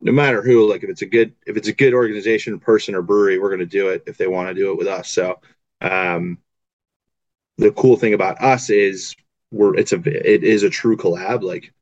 no 0.00 0.12
matter 0.12 0.42
who. 0.42 0.68
Like 0.70 0.84
if 0.84 0.90
it's 0.90 1.02
a 1.02 1.06
good 1.06 1.34
if 1.46 1.56
it's 1.56 1.68
a 1.68 1.72
good 1.72 1.92
organization, 1.92 2.58
person, 2.60 2.94
or 2.94 3.02
brewery, 3.02 3.38
we're 3.38 3.50
gonna 3.50 3.66
do 3.66 3.88
it 3.88 4.04
if 4.06 4.16
they 4.16 4.26
want 4.28 4.48
to 4.48 4.54
do 4.54 4.70
it 4.70 4.78
with 4.78 4.86
us. 4.86 5.10
So 5.10 5.40
um, 5.80 6.38
the 7.58 7.72
cool 7.72 7.96
thing 7.96 8.14
about 8.14 8.40
us 8.42 8.70
is 8.70 9.14
we're 9.50 9.76
it's 9.76 9.92
a 9.92 9.96
it 9.96 10.44
is 10.44 10.62
a 10.62 10.70
true 10.70 10.96
collab. 10.96 11.42
Like 11.42 11.73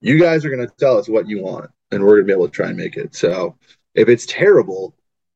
you 0.00 0.18
guys 0.18 0.44
are 0.44 0.50
going 0.50 0.66
to 0.66 0.74
tell 0.78 0.98
us 0.98 1.08
what 1.08 1.28
you 1.28 1.42
want, 1.42 1.70
and 1.90 2.02
we're 2.02 2.16
going 2.16 2.26
to 2.26 2.26
be 2.26 2.32
able 2.32 2.48
to 2.48 2.52
try 2.52 2.68
and 2.68 2.76
make 2.76 2.96
it. 2.96 3.14
So 3.14 3.56
if 3.94 4.08
it's 4.08 4.26
terrible, 4.26 4.94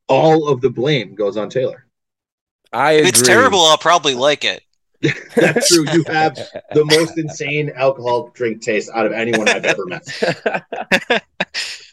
all 0.08 0.48
of 0.48 0.60
the 0.60 0.70
blame 0.70 1.14
goes 1.14 1.36
on 1.36 1.50
Taylor. 1.50 1.86
I 2.72 2.92
agree. 2.92 3.08
If 3.08 3.14
it's 3.14 3.22
terrible, 3.22 3.60
I'll 3.60 3.78
probably 3.78 4.14
like 4.14 4.44
it. 4.44 4.62
That's 5.34 5.68
true. 5.68 5.84
You 5.92 6.04
have 6.06 6.36
the 6.72 6.84
most 6.84 7.18
insane 7.18 7.72
alcohol 7.74 8.30
drink 8.34 8.62
taste 8.62 8.88
out 8.94 9.04
of 9.04 9.12
anyone 9.12 9.48
I've 9.48 9.64
ever 9.64 9.84
met. 9.84 10.04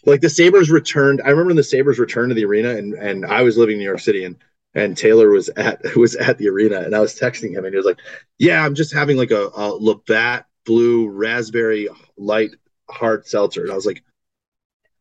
like 0.05 0.21
the 0.21 0.29
Sabres 0.29 0.69
returned. 0.69 1.21
I 1.21 1.29
remember 1.29 1.47
when 1.47 1.55
the 1.55 1.63
Sabres 1.63 1.97
returned 1.97 2.29
to 2.29 2.35
the 2.35 2.45
arena, 2.45 2.69
and 2.69 2.93
and 2.93 3.25
I 3.25 3.41
was 3.41 3.57
living 3.57 3.73
in 3.73 3.79
New 3.79 3.85
York 3.85 3.99
City, 3.99 4.25
and 4.25 4.35
and 4.75 4.95
Taylor 4.95 5.31
was 5.31 5.49
at 5.49 5.81
was 5.95 6.15
at 6.15 6.37
the 6.37 6.49
arena, 6.49 6.81
and 6.81 6.95
I 6.95 6.99
was 6.99 7.17
texting 7.19 7.51
him, 7.51 7.65
and 7.65 7.73
he 7.73 7.77
was 7.77 7.85
like, 7.85 7.99
"Yeah, 8.37 8.63
I'm 8.63 8.75
just 8.75 8.93
having 8.93 9.17
like 9.17 9.31
a, 9.31 9.49
a 9.55 9.73
Labatt 9.73 10.45
blue 10.69 11.09
raspberry 11.09 11.89
light 12.15 12.51
hard 12.91 13.27
seltzer. 13.27 13.63
And 13.63 13.71
I 13.71 13.75
was 13.75 13.87
like, 13.87 14.03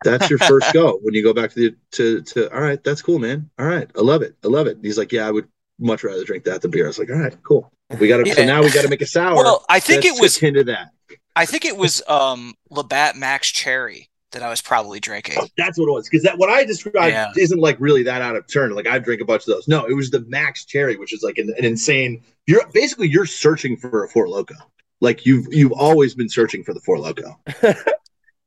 that's 0.03 0.31
your 0.31 0.39
first 0.39 0.73
go 0.73 0.99
when 1.03 1.13
you 1.13 1.23
go 1.23 1.35
back 1.35 1.51
to 1.51 1.61
the 1.61 1.77
to 1.93 2.23
to 2.23 2.55
all 2.55 2.61
right, 2.63 2.83
that's 2.83 3.03
cool, 3.03 3.19
man. 3.19 3.51
All 3.59 3.67
right, 3.67 3.91
I 3.95 4.01
love 4.01 4.23
it. 4.23 4.35
I 4.43 4.49
love 4.49 4.67
it. 4.67 4.77
And 4.77 4.85
he's 4.85 4.97
like, 4.97 5.13
Yeah, 5.13 5.29
I 5.29 5.31
would 5.31 5.47
much 5.79 6.05
rather 6.05 6.25
drink 6.25 6.45
that 6.45 6.63
than 6.63 6.71
beer. 6.71 6.85
I 6.85 6.89
was 6.89 6.99
like, 6.99 7.11
All 7.11 7.19
right, 7.19 7.37
cool. 7.43 7.71
We 8.01 8.09
gotta 8.09 8.27
yeah. 8.27 8.35
so 8.35 8.45
now 8.47 8.63
we 8.63 8.71
gotta 8.71 8.89
make 8.89 9.03
a 9.03 9.07
sour. 9.07 9.35
Well, 9.35 9.67
I 9.69 9.81
think 9.81 10.07
it 10.07 10.19
was 10.21 10.43
into 10.43 10.65
that. 10.65 10.91
I 11.37 11.45
think 11.45 11.67
it 11.67 11.77
was 11.77 12.03
um 12.09 12.55
Labatt 12.71 13.17
Max 13.17 13.49
Cherry 13.49 14.09
that 14.33 14.43
I 14.43 14.49
was 14.49 14.63
probably 14.63 15.01
drinking. 15.01 15.37
Oh, 15.39 15.49
that's 15.59 15.79
what 15.79 15.89
it 15.89 15.93
was. 15.93 16.09
Because 16.09 16.23
that 16.23 16.39
what 16.39 16.49
I 16.49 16.65
described 16.65 17.13
yeah. 17.13 17.33
isn't 17.37 17.61
like 17.61 17.77
really 17.79 18.05
that 18.05 18.23
out 18.23 18.37
of 18.37 18.47
turn. 18.47 18.71
Like 18.71 18.87
I 18.87 18.99
drink 18.99 19.21
a 19.21 19.27
bunch 19.27 19.43
of 19.43 19.55
those. 19.55 19.69
No, 19.69 19.85
it 19.85 19.95
was 19.95 20.11
the 20.11 20.21
Max 20.21 20.65
Cherry, 20.65 20.97
which 20.97 21.13
is 21.13 21.23
like 21.23 21.37
an, 21.37 21.53
an 21.59 21.65
insane. 21.65 22.23
You're 22.47 22.67
basically 22.73 23.09
you're 23.09 23.27
searching 23.27 23.77
for 23.77 24.05
a 24.05 24.09
Four 24.09 24.29
Loco 24.29 24.55
like 25.01 25.27
you've 25.27 25.47
you've 25.51 25.73
always 25.73 26.15
been 26.15 26.29
searching 26.29 26.65
for 26.65 26.75
the 26.75 26.81
Four 26.81 26.99
Loco. 26.99 27.39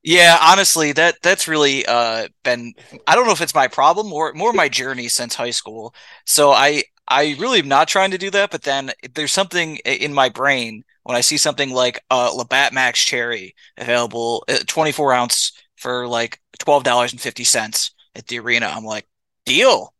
yeah, 0.03 0.37
honestly, 0.41 0.91
that 0.93 1.15
that's 1.21 1.47
really 1.47 1.85
uh, 1.85 2.27
been 2.43 2.73
I 3.07 3.15
don't 3.15 3.25
know 3.25 3.33
if 3.33 3.41
it's 3.41 3.55
my 3.55 3.67
problem 3.67 4.11
or 4.11 4.33
more 4.33 4.53
my 4.53 4.69
journey 4.69 5.07
since 5.07 5.35
high 5.35 5.51
school. 5.51 5.93
So 6.25 6.51
I 6.51 6.83
I 7.07 7.35
really 7.39 7.59
am 7.59 7.67
not 7.67 7.87
trying 7.87 8.11
to 8.11 8.17
do 8.17 8.29
that, 8.31 8.51
but 8.51 8.63
then 8.63 8.91
there's 9.13 9.31
something 9.31 9.77
in 9.77 10.13
my 10.13 10.29
brain 10.29 10.83
when 11.03 11.17
I 11.17 11.21
see 11.21 11.37
something 11.37 11.71
like 11.71 12.03
uh, 12.11 12.31
Labatt 12.33 12.73
Max 12.73 13.03
Cherry 13.03 13.55
available, 13.77 14.43
uh, 14.47 14.59
24 14.67 15.13
ounce 15.13 15.51
for 15.77 16.07
like 16.07 16.39
twelve 16.59 16.83
dollars 16.83 17.11
and 17.11 17.21
fifty 17.21 17.43
cents 17.43 17.91
at 18.15 18.27
the 18.27 18.39
arena. 18.39 18.67
I'm 18.67 18.85
like, 18.85 19.07
deal, 19.45 19.93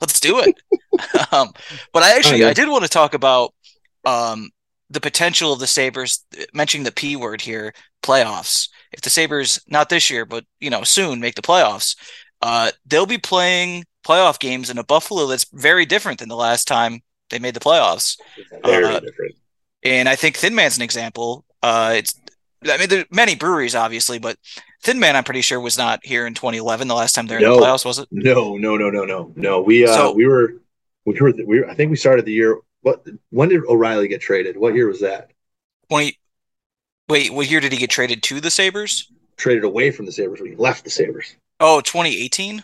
let's 0.00 0.20
do 0.20 0.40
it. 0.40 0.56
um, 1.32 1.52
but 1.92 2.02
I 2.02 2.16
actually 2.16 2.44
I 2.44 2.52
did 2.54 2.68
want 2.68 2.84
to 2.84 2.90
talk 2.90 3.14
about 3.14 3.54
um, 4.04 4.50
the 4.92 5.00
potential 5.00 5.52
of 5.52 5.58
the 5.58 5.66
Sabres, 5.66 6.24
mentioning 6.52 6.84
the 6.84 6.92
P 6.92 7.16
word 7.16 7.40
here, 7.40 7.72
playoffs. 8.02 8.68
If 8.92 9.00
the 9.00 9.10
Sabres, 9.10 9.60
not 9.66 9.88
this 9.88 10.10
year, 10.10 10.26
but 10.26 10.44
you 10.60 10.70
know, 10.70 10.82
soon 10.84 11.18
make 11.18 11.34
the 11.34 11.42
playoffs, 11.42 11.96
uh, 12.42 12.70
they'll 12.86 13.06
be 13.06 13.18
playing 13.18 13.84
playoff 14.06 14.38
games 14.38 14.68
in 14.68 14.78
a 14.78 14.84
Buffalo 14.84 15.26
that's 15.26 15.46
very 15.52 15.86
different 15.86 16.18
than 16.18 16.28
the 16.28 16.36
last 16.36 16.68
time 16.68 17.00
they 17.30 17.38
made 17.38 17.54
the 17.54 17.60
playoffs. 17.60 18.18
Very 18.64 18.84
uh, 18.84 19.00
different. 19.00 19.34
And 19.82 20.08
I 20.08 20.14
think 20.14 20.36
Thin 20.36 20.54
Man's 20.54 20.76
an 20.76 20.82
example. 20.82 21.44
Uh, 21.62 21.94
it's, 21.96 22.14
I 22.68 22.76
mean, 22.76 22.88
there 22.88 23.00
are 23.00 23.06
many 23.10 23.34
breweries, 23.34 23.74
obviously, 23.74 24.18
but 24.18 24.36
Thin 24.82 25.00
Man, 25.00 25.16
I'm 25.16 25.24
pretty 25.24 25.40
sure, 25.40 25.58
was 25.58 25.78
not 25.78 26.04
here 26.04 26.26
in 26.26 26.34
2011. 26.34 26.86
The 26.86 26.94
last 26.94 27.14
time 27.14 27.26
they're 27.26 27.40
no, 27.40 27.54
in 27.54 27.60
the 27.60 27.66
playoffs, 27.66 27.84
was 27.84 27.98
it? 27.98 28.08
No, 28.10 28.56
no, 28.56 28.76
no, 28.76 28.90
no, 28.90 29.04
no, 29.04 29.32
no. 29.36 29.62
We 29.62 29.86
uh, 29.86 29.94
so, 29.94 30.12
we 30.12 30.26
were 30.26 30.54
we 31.06 31.18
were 31.18 31.32
we 31.46 31.60
were, 31.60 31.70
I 31.70 31.74
think 31.74 31.90
we 31.90 31.96
started 31.96 32.24
the 32.24 32.32
year 32.32 32.58
what? 32.82 33.06
When 33.30 33.48
did 33.48 33.64
O'Reilly 33.66 34.08
get 34.08 34.20
traded? 34.20 34.56
What 34.56 34.74
year 34.74 34.86
was 34.88 35.00
that? 35.00 35.30
Twenty. 35.88 36.18
Wait, 37.08 37.32
what 37.32 37.50
year 37.50 37.60
did 37.60 37.72
he 37.72 37.78
get 37.78 37.90
traded 37.90 38.22
to 38.24 38.40
the 38.40 38.50
Sabres? 38.50 39.12
Traded 39.36 39.64
away 39.64 39.90
from 39.90 40.06
the 40.06 40.12
Sabres 40.12 40.40
when 40.40 40.50
he 40.50 40.56
left 40.56 40.84
the 40.84 40.90
Sabres. 40.90 41.36
Oh, 41.60 41.80
2018? 41.80 42.62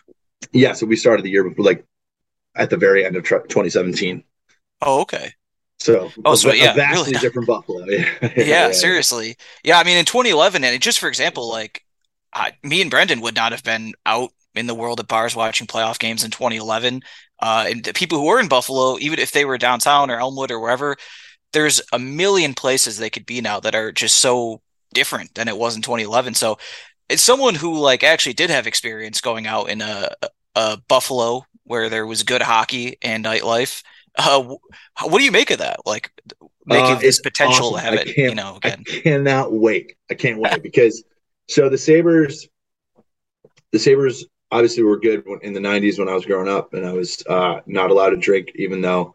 Yeah, 0.52 0.72
so 0.72 0.86
we 0.86 0.96
started 0.96 1.24
the 1.24 1.30
year 1.30 1.44
before, 1.44 1.64
like 1.64 1.84
at 2.56 2.70
the 2.70 2.76
very 2.76 3.04
end 3.06 3.16
of 3.16 3.24
2017. 3.24 4.24
Oh, 4.80 5.00
okay. 5.02 5.32
So, 5.80 6.14
Oh, 6.24 6.34
so 6.34 6.50
a, 6.50 6.54
yeah, 6.54 6.72
a 6.72 6.74
vastly 6.74 7.14
really. 7.14 7.20
different 7.20 7.46
Buffalo. 7.48 7.84
Yeah, 7.86 8.08
yeah, 8.36 8.70
seriously. 8.72 9.36
Yeah, 9.64 9.78
I 9.78 9.84
mean, 9.84 9.96
in 9.98 10.04
2011, 10.04 10.64
and 10.64 10.80
just 10.82 10.98
for 10.98 11.08
example, 11.08 11.48
like 11.48 11.84
I, 12.32 12.52
me 12.62 12.80
and 12.82 12.90
Brendan 12.90 13.20
would 13.20 13.36
not 13.36 13.52
have 13.52 13.62
been 13.62 13.94
out 14.06 14.30
in 14.54 14.66
the 14.66 14.74
world 14.74 15.00
at 15.00 15.08
bars 15.08 15.36
watching 15.36 15.66
playoff 15.66 15.98
games 15.98 16.24
in 16.24 16.30
2011. 16.30 17.02
Uh, 17.40 17.66
and 17.68 17.84
the 17.84 17.92
people 17.92 18.18
who 18.18 18.26
were 18.26 18.40
in 18.40 18.48
Buffalo, 18.48 18.98
even 18.98 19.18
if 19.18 19.32
they 19.32 19.44
were 19.44 19.58
downtown 19.58 20.10
or 20.10 20.20
Elmwood 20.20 20.50
or 20.50 20.60
wherever, 20.60 20.96
there's 21.52 21.80
a 21.92 21.98
million 21.98 22.54
places 22.54 22.98
they 22.98 23.10
could 23.10 23.26
be 23.26 23.40
now 23.40 23.60
that 23.60 23.74
are 23.74 23.92
just 23.92 24.16
so 24.16 24.60
different 24.94 25.34
than 25.34 25.48
it 25.48 25.56
was 25.56 25.76
in 25.76 25.82
2011. 25.82 26.34
So 26.34 26.58
it's 27.08 27.22
someone 27.22 27.54
who 27.54 27.78
like 27.78 28.02
actually 28.04 28.34
did 28.34 28.50
have 28.50 28.66
experience 28.66 29.20
going 29.20 29.46
out 29.46 29.70
in 29.70 29.80
a, 29.80 30.10
a 30.54 30.78
Buffalo 30.88 31.44
where 31.64 31.88
there 31.88 32.06
was 32.06 32.22
good 32.22 32.42
hockey 32.42 32.96
and 33.02 33.24
nightlife. 33.24 33.82
Uh, 34.16 34.42
what 35.04 35.18
do 35.18 35.24
you 35.24 35.30
make 35.32 35.50
of 35.50 35.58
that? 35.58 35.80
Like 35.86 36.10
making 36.66 36.96
Uh, 36.96 36.98
this 36.98 37.20
potential 37.20 37.74
awesome. 37.74 37.78
to 37.78 37.80
have 37.80 37.94
it, 37.94 38.16
you 38.16 38.34
know, 38.34 38.58
I 38.62 38.70
cannot 38.70 39.52
wait. 39.52 39.96
I 40.10 40.14
can't 40.14 40.38
wait 40.38 40.62
because 40.62 41.04
so 41.48 41.68
the 41.68 41.78
Sabres, 41.78 42.48
the 43.72 43.78
Sabres 43.78 44.26
obviously 44.50 44.82
we 44.82 44.88
were 44.88 44.98
good 44.98 45.24
in 45.42 45.52
the 45.52 45.60
'90s 45.60 45.98
when 45.98 46.08
I 46.08 46.14
was 46.14 46.26
growing 46.26 46.48
up, 46.48 46.74
and 46.74 46.86
I 46.86 46.92
was 46.92 47.22
uh, 47.28 47.60
not 47.66 47.90
allowed 47.90 48.10
to 48.10 48.16
drink, 48.16 48.52
even 48.56 48.80
though 48.80 49.14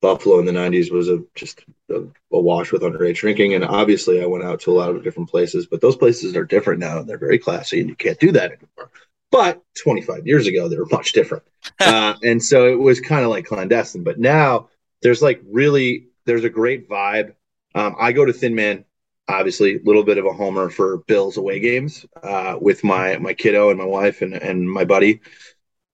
Buffalo 0.00 0.38
in 0.38 0.46
the 0.46 0.52
'90s 0.52 0.90
was 0.90 1.08
a 1.08 1.22
just 1.34 1.64
a, 1.90 2.02
a 2.32 2.40
wash 2.40 2.72
with 2.72 2.82
underage 2.82 3.16
drinking. 3.16 3.54
And 3.54 3.64
obviously, 3.64 4.22
I 4.22 4.26
went 4.26 4.44
out 4.44 4.60
to 4.62 4.72
a 4.72 4.78
lot 4.78 4.90
of 4.90 5.02
different 5.02 5.30
places, 5.30 5.66
but 5.66 5.80
those 5.80 5.96
places 5.96 6.36
are 6.36 6.44
different 6.44 6.80
now. 6.80 6.98
and 6.98 7.08
They're 7.08 7.18
very 7.18 7.38
classy, 7.38 7.80
and 7.80 7.88
you 7.88 7.96
can't 7.96 8.18
do 8.20 8.32
that 8.32 8.52
anymore. 8.52 8.90
But 9.30 9.62
25 9.82 10.26
years 10.26 10.46
ago, 10.46 10.68
they 10.68 10.76
were 10.78 10.86
much 10.90 11.12
different, 11.12 11.44
uh, 11.80 12.14
and 12.22 12.42
so 12.42 12.66
it 12.66 12.78
was 12.78 13.00
kind 13.00 13.24
of 13.24 13.30
like 13.30 13.46
clandestine. 13.46 14.04
But 14.04 14.18
now 14.18 14.68
there's 15.02 15.22
like 15.22 15.40
really 15.44 16.08
there's 16.24 16.44
a 16.44 16.50
great 16.50 16.88
vibe. 16.88 17.34
Um, 17.74 17.96
I 17.98 18.12
go 18.12 18.24
to 18.24 18.32
Thin 18.32 18.54
Man 18.54 18.84
obviously 19.28 19.76
a 19.76 19.82
little 19.84 20.04
bit 20.04 20.18
of 20.18 20.26
a 20.26 20.32
homer 20.32 20.68
for 20.70 20.98
Bills 20.98 21.36
away 21.36 21.60
games 21.60 22.06
uh, 22.22 22.56
with 22.60 22.84
my 22.84 23.16
my 23.18 23.34
kiddo 23.34 23.70
and 23.70 23.78
my 23.78 23.84
wife 23.84 24.22
and 24.22 24.34
and 24.34 24.68
my 24.70 24.84
buddy, 24.84 25.20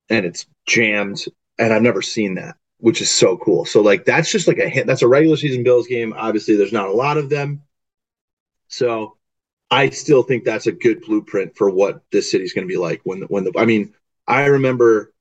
and 0.08 0.26
it's 0.26 0.46
jammed. 0.66 1.24
And 1.58 1.72
I've 1.72 1.82
never 1.82 2.02
seen 2.02 2.34
that, 2.34 2.56
which 2.78 3.00
is 3.00 3.10
so 3.10 3.38
cool. 3.38 3.64
So 3.64 3.80
like 3.80 4.04
that's 4.04 4.30
just 4.30 4.48
like 4.48 4.58
a 4.58 4.68
hit. 4.68 4.86
That's 4.86 5.02
a 5.02 5.08
regular 5.08 5.36
season 5.36 5.62
Bills 5.62 5.86
game. 5.86 6.14
Obviously, 6.16 6.56
there's 6.56 6.72
not 6.72 6.88
a 6.88 6.92
lot 6.92 7.16
of 7.16 7.30
them, 7.30 7.62
so 8.68 9.16
I 9.70 9.90
still 9.90 10.22
think 10.22 10.44
that's 10.44 10.66
a 10.66 10.72
good 10.72 11.00
blueprint 11.02 11.56
for 11.56 11.70
what 11.70 12.02
this 12.12 12.30
city's 12.30 12.52
going 12.52 12.66
to 12.66 12.72
be 12.72 12.78
like 12.78 13.00
when 13.04 13.20
the, 13.20 13.26
when 13.26 13.44
the. 13.44 13.52
I 13.56 13.64
mean, 13.64 13.94
I 14.26 14.46
remember 14.46 15.12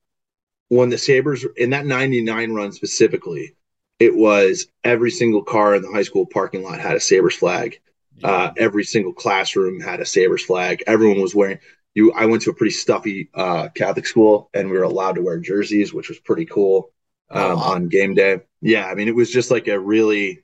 when 0.69 0.89
the 0.89 0.97
Sabres 0.97 1.45
in 1.57 1.71
that 1.71 1.85
'99 1.85 2.53
run 2.53 2.71
specifically. 2.71 3.55
It 3.97 4.13
was 4.13 4.67
every 4.83 5.09
single 5.09 5.41
car 5.41 5.73
in 5.73 5.81
the 5.81 5.89
high 5.89 6.03
school 6.03 6.25
parking 6.25 6.63
lot 6.63 6.81
had 6.81 6.97
a 6.97 6.99
Sabres 6.99 7.35
flag. 7.35 7.79
Uh, 8.23 8.51
every 8.57 8.83
single 8.83 9.13
classroom 9.13 9.79
had 9.79 9.99
a 9.99 10.05
Sabres 10.05 10.43
flag. 10.43 10.83
Everyone 10.87 11.21
was 11.21 11.35
wearing 11.35 11.59
you. 11.93 12.11
I 12.13 12.25
went 12.25 12.43
to 12.43 12.49
a 12.49 12.53
pretty 12.55 12.71
stuffy 12.71 13.29
uh, 13.33 13.69
Catholic 13.75 14.05
school, 14.07 14.49
and 14.53 14.69
we 14.69 14.77
were 14.77 14.83
allowed 14.83 15.15
to 15.15 15.21
wear 15.21 15.37
jerseys, 15.39 15.93
which 15.93 16.09
was 16.09 16.19
pretty 16.19 16.45
cool 16.45 16.91
um, 17.29 17.43
Oh, 17.43 17.55
wow. 17.55 17.61
on 17.73 17.87
game 17.89 18.13
day. 18.15 18.41
Yeah, 18.61 18.85
I 18.87 18.95
mean, 18.95 19.07
it 19.07 19.15
was 19.15 19.31
just 19.31 19.51
like 19.51 19.67
a 19.67 19.79
really. 19.79 20.43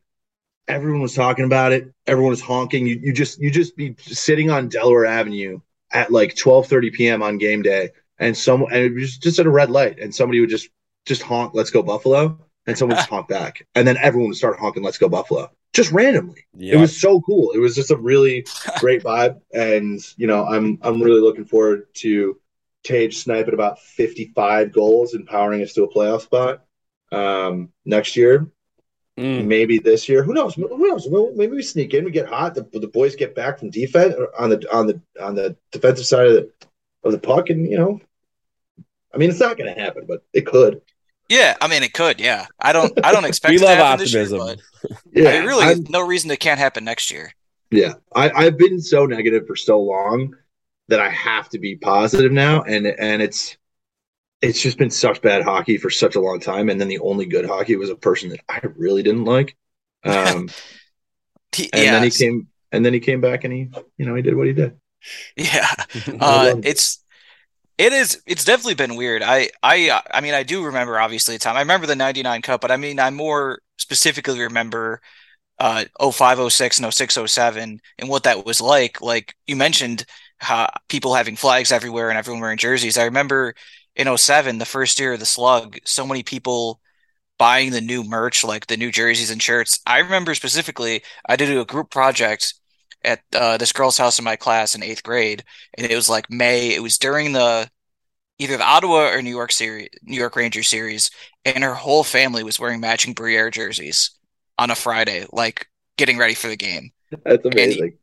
Everyone 0.67 1.01
was 1.01 1.15
talking 1.15 1.45
about 1.45 1.71
it. 1.73 1.91
Everyone 2.07 2.29
was 2.31 2.41
honking. 2.41 2.87
You 2.87 2.99
you 3.01 3.13
just 3.13 3.39
you 3.41 3.51
just 3.51 3.75
be 3.75 3.95
sitting 3.99 4.49
on 4.49 4.69
Delaware 4.69 5.05
Avenue 5.05 5.59
at 5.91 6.11
like 6.11 6.35
twelve 6.35 6.67
thirty 6.67 6.91
p.m. 6.91 7.21
on 7.23 7.37
game 7.37 7.61
day, 7.61 7.89
and 8.19 8.37
some 8.37 8.63
and 8.63 8.75
it 8.75 8.93
was 8.93 9.17
just 9.17 9.39
at 9.39 9.45
a 9.45 9.49
red 9.49 9.69
light, 9.71 9.99
and 9.99 10.13
somebody 10.13 10.39
would 10.39 10.49
just 10.49 10.69
just 11.05 11.23
honk, 11.23 11.53
"Let's 11.53 11.71
go 11.71 11.81
Buffalo," 11.83 12.39
and 12.67 12.77
someone 12.77 12.97
just 12.97 13.09
honk 13.09 13.27
back, 13.27 13.65
and 13.75 13.87
then 13.87 13.97
everyone 13.97 14.29
would 14.29 14.37
start 14.37 14.59
honking, 14.59 14.83
"Let's 14.83 14.97
go 14.97 15.09
Buffalo," 15.09 15.49
just 15.73 15.91
randomly 15.91 16.45
Yeah. 16.55 16.75
it 16.75 16.77
was 16.77 16.99
so 16.99 17.21
cool. 17.21 17.51
It 17.51 17.59
was 17.59 17.75
just 17.75 17.91
a 17.91 17.97
really 17.97 18.45
great 18.79 19.03
vibe, 19.03 19.39
and 19.53 19.99
you 20.17 20.27
know, 20.27 20.45
I'm 20.45 20.77
I'm 20.81 21.01
really 21.01 21.21
looking 21.21 21.45
forward 21.45 21.87
to 21.95 22.39
Tage 22.83 23.17
snipe 23.17 23.47
at 23.47 23.53
about 23.53 23.79
55 23.79 24.71
goals 24.71 25.13
and 25.13 25.27
powering 25.27 25.61
us 25.61 25.73
to 25.73 25.83
a 25.83 25.93
playoff 25.93 26.21
spot 26.21 26.63
um, 27.11 27.69
next 27.85 28.15
year. 28.15 28.47
Mm. 29.19 29.45
Maybe 29.45 29.77
this 29.77 30.07
year. 30.07 30.23
Who 30.23 30.33
knows? 30.33 30.55
Who 30.55 30.87
knows? 30.87 31.07
Maybe 31.35 31.51
we 31.51 31.61
sneak 31.61 31.93
in. 31.93 32.05
We 32.05 32.11
get 32.11 32.27
hot. 32.29 32.55
The, 32.55 32.67
the 32.71 32.87
boys 32.87 33.15
get 33.15 33.35
back 33.35 33.59
from 33.59 33.69
defense 33.69 34.15
on 34.39 34.49
the 34.49 34.65
on 34.73 34.87
the 34.87 35.01
on 35.21 35.35
the 35.35 35.57
defensive 35.71 36.05
side 36.05 36.27
of 36.27 36.33
the 36.33 36.51
of 37.03 37.11
the 37.11 37.19
puck, 37.19 37.49
and 37.49 37.69
you 37.69 37.77
know, 37.77 37.99
I 39.13 39.17
mean, 39.17 39.29
it's 39.29 39.39
not 39.39 39.57
going 39.57 39.73
to 39.73 39.79
happen, 39.79 40.05
but 40.07 40.23
it 40.33 40.45
could. 40.45 40.81
Yeah, 41.31 41.55
I 41.61 41.67
mean 41.67 41.83
it 41.83 41.93
could. 41.93 42.19
Yeah, 42.19 42.45
I 42.59 42.73
don't. 42.73 42.93
I 43.03 43.11
don't 43.11 43.25
expect 43.31 43.51
We 43.51 43.55
it 43.55 43.59
to 43.59 43.65
love 43.65 43.77
happen 43.77 43.99
this 43.99 44.13
year, 44.13 44.23
optimism. 44.23 44.39
but 44.83 44.99
Yeah, 45.13 45.29
I 45.29 45.39
mean, 45.39 45.47
really, 45.47 45.65
I'm- 45.65 45.85
no 45.89 46.05
reason 46.05 46.31
it 46.31 46.39
can't 46.39 46.59
happen 46.59 46.83
next 46.83 47.11
year. 47.11 47.33
Yeah, 47.71 47.93
I, 48.13 48.29
I've 48.31 48.57
been 48.57 48.81
so 48.81 49.05
negative 49.05 49.47
for 49.47 49.55
so 49.55 49.79
long 49.79 50.35
that 50.89 50.99
I 50.99 51.09
have 51.09 51.47
to 51.49 51.59
be 51.59 51.77
positive 51.77 52.31
now, 52.31 52.63
and 52.63 52.85
and 52.85 53.21
it's 53.21 53.57
it's 54.41 54.61
just 54.61 54.77
been 54.77 54.89
such 54.89 55.21
bad 55.21 55.43
hockey 55.43 55.77
for 55.77 55.89
such 55.89 56.15
a 56.15 56.19
long 56.19 56.39
time, 56.39 56.69
and 56.69 56.81
then 56.81 56.89
the 56.89 56.99
only 56.99 57.25
good 57.27 57.45
hockey 57.45 57.75
was 57.77 57.89
a 57.89 57.95
person 57.95 58.29
that 58.29 58.41
I 58.49 58.59
really 58.75 59.03
didn't 59.03 59.25
like, 59.25 59.55
um, 60.03 60.49
He- 61.55 61.69
and 61.73 61.83
yeah, 61.83 61.91
then 61.93 62.03
he 62.03 62.09
came 62.11 62.47
and 62.71 62.85
then 62.85 62.93
he 62.93 62.99
came 62.99 63.21
back 63.21 63.43
and 63.43 63.53
he 63.53 63.69
you 63.97 64.05
know 64.05 64.15
he 64.15 64.21
did 64.21 64.35
what 64.35 64.47
he 64.47 64.53
did. 64.53 64.77
yeah. 65.37 65.67
Uh, 66.19 66.55
it's 66.63 67.00
it 67.81 67.93
is 67.93 68.21
it's 68.27 68.45
definitely 68.45 68.75
been 68.75 68.95
weird. 68.95 69.23
I 69.23 69.49
I 69.63 70.01
I 70.13 70.21
mean 70.21 70.35
I 70.35 70.43
do 70.43 70.63
remember 70.63 70.99
obviously 70.99 71.35
a 71.35 71.39
time. 71.39 71.55
I 71.57 71.61
remember 71.61 71.87
the 71.87 71.95
99 71.95 72.43
Cup, 72.43 72.61
but 72.61 72.69
I 72.69 72.77
mean 72.77 72.99
I 72.99 73.09
more 73.09 73.59
specifically 73.79 74.39
remember 74.39 75.01
uh 75.59 75.85
05 75.99 76.51
06 76.53 76.79
and 76.79 76.93
06 76.93 77.17
07 77.27 77.81
and 77.99 78.09
what 78.09 78.23
that 78.23 78.45
was 78.45 78.61
like. 78.61 79.01
Like 79.01 79.35
you 79.47 79.55
mentioned 79.55 80.05
how 80.37 80.69
people 80.89 81.15
having 81.15 81.35
flags 81.35 81.71
everywhere 81.71 82.09
and 82.09 82.19
everyone 82.19 82.41
wearing 82.41 82.59
jerseys. 82.59 82.99
I 82.99 83.05
remember 83.05 83.55
in 83.95 84.15
07, 84.15 84.59
the 84.59 84.65
first 84.65 84.99
year 84.99 85.13
of 85.13 85.19
the 85.19 85.25
slug, 85.25 85.77
so 85.83 86.05
many 86.05 86.23
people 86.23 86.81
buying 87.39 87.71
the 87.71 87.81
new 87.81 88.03
merch, 88.03 88.43
like 88.43 88.67
the 88.67 88.77
new 88.77 88.91
jerseys 88.91 89.31
and 89.31 89.41
shirts. 89.41 89.79
I 89.87 89.99
remember 89.99 90.35
specifically 90.35 91.03
I 91.27 91.35
did 91.35 91.57
a 91.57 91.65
group 91.65 91.89
project 91.91 92.53
at 93.03 93.21
uh, 93.35 93.57
this 93.57 93.71
girl's 93.71 93.97
house 93.97 94.19
in 94.19 94.25
my 94.25 94.35
class 94.35 94.75
in 94.75 94.83
eighth 94.83 95.03
grade, 95.03 95.43
and 95.77 95.89
it 95.89 95.95
was 95.95 96.09
like 96.09 96.29
May. 96.29 96.73
It 96.73 96.81
was 96.81 96.97
during 96.97 97.31
the 97.33 97.69
either 98.39 98.57
the 98.57 98.63
Ottawa 98.63 99.11
or 99.11 99.21
New 99.21 99.29
York 99.29 99.51
series, 99.51 99.89
New 100.01 100.17
York 100.17 100.35
Ranger 100.35 100.63
series, 100.63 101.11
and 101.45 101.63
her 101.63 101.75
whole 101.75 102.03
family 102.03 102.43
was 102.43 102.59
wearing 102.59 102.79
matching 102.79 103.13
Briere 103.13 103.51
jerseys 103.51 104.11
on 104.57 104.71
a 104.71 104.75
Friday, 104.75 105.25
like 105.31 105.67
getting 105.97 106.17
ready 106.17 106.33
for 106.33 106.47
the 106.47 106.57
game. 106.57 106.91
That's 107.23 107.45
amazing. 107.45 107.97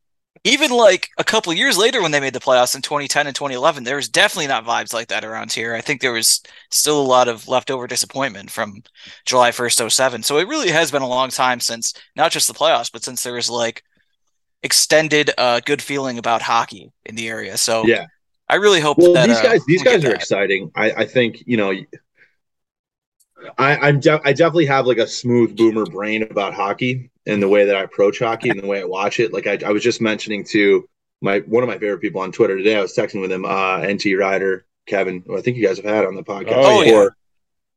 Even 0.44 0.70
like 0.70 1.08
a 1.18 1.24
couple 1.24 1.52
years 1.52 1.76
later, 1.76 2.00
when 2.00 2.12
they 2.12 2.20
made 2.20 2.32
the 2.32 2.40
playoffs 2.40 2.76
in 2.76 2.82
2010 2.82 3.26
and 3.26 3.34
2011, 3.34 3.82
there 3.82 3.96
was 3.96 4.08
definitely 4.08 4.46
not 4.46 4.64
vibes 4.64 4.92
like 4.92 5.08
that 5.08 5.24
around 5.24 5.52
here. 5.52 5.74
I 5.74 5.80
think 5.80 6.00
there 6.00 6.12
was 6.12 6.40
still 6.70 7.00
a 7.00 7.02
lot 7.02 7.26
of 7.26 7.48
leftover 7.48 7.88
disappointment 7.88 8.50
from 8.50 8.82
July 9.26 9.50
1st, 9.50 9.90
07. 9.90 10.22
So 10.22 10.38
it 10.38 10.46
really 10.46 10.70
has 10.70 10.92
been 10.92 11.02
a 11.02 11.08
long 11.08 11.30
time 11.30 11.58
since 11.58 11.92
not 12.14 12.30
just 12.30 12.46
the 12.46 12.54
playoffs, 12.54 12.92
but 12.92 13.02
since 13.02 13.24
there 13.24 13.34
was 13.34 13.50
like 13.50 13.82
extended 14.62 15.30
uh, 15.38 15.60
good 15.64 15.80
feeling 15.82 16.18
about 16.18 16.42
hockey 16.42 16.92
in 17.06 17.14
the 17.14 17.28
area. 17.28 17.56
So 17.56 17.84
Yeah. 17.86 18.06
I 18.48 18.56
really 18.56 18.80
hope 18.80 18.98
Well, 18.98 19.12
that 19.12 19.28
these 19.28 19.36
uh, 19.38 19.42
guys 19.42 19.64
these 19.66 19.82
guys 19.82 20.04
are 20.04 20.08
that. 20.08 20.14
exciting. 20.16 20.70
I 20.74 20.90
I 20.92 21.04
think 21.04 21.42
you 21.46 21.56
know. 21.58 21.72
I, 23.56 23.76
I'm 23.76 24.00
de- 24.00 24.20
I 24.24 24.32
definitely 24.32 24.66
have 24.66 24.86
like 24.86 24.98
a 24.98 25.06
smooth 25.06 25.56
boomer 25.56 25.84
brain 25.86 26.22
about 26.24 26.54
hockey 26.54 27.10
and 27.26 27.40
the 27.42 27.48
way 27.48 27.66
that 27.66 27.76
I 27.76 27.82
approach 27.82 28.18
hockey 28.18 28.48
and 28.48 28.60
the 28.60 28.66
way 28.66 28.80
I 28.80 28.84
watch 28.84 29.20
it. 29.20 29.32
Like 29.32 29.46
I, 29.46 29.58
I 29.64 29.70
was 29.70 29.82
just 29.82 30.00
mentioning 30.00 30.42
to 30.46 30.88
my 31.20 31.38
one 31.40 31.62
of 31.62 31.68
my 31.68 31.78
favorite 31.78 32.00
people 32.00 32.20
on 32.20 32.32
Twitter 32.32 32.56
today. 32.56 32.76
I 32.76 32.80
was 32.82 32.94
texting 32.96 33.20
with 33.20 33.30
him, 33.30 33.44
uh, 33.44 33.78
NT 33.86 34.06
Ryder, 34.18 34.64
Kevin, 34.86 35.22
who 35.26 35.38
I 35.38 35.40
think 35.40 35.56
you 35.56 35.64
guys 35.66 35.76
have 35.76 35.86
had 35.86 36.04
on 36.04 36.16
the 36.16 36.24
podcast 36.24 36.54
Oh, 36.56 36.80
yeah. 36.80 36.84
before. 36.86 37.16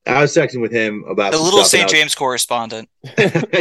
I 0.08 0.22
was 0.22 0.34
texting 0.36 0.62
with 0.62 0.72
him 0.72 1.04
about 1.08 1.32
The 1.32 1.38
little 1.38 1.64
stuff, 1.64 1.80
and 1.82 1.84
I 1.84 1.88
St. 1.90 2.00
James 2.02 2.16
correspondent. 2.16 2.90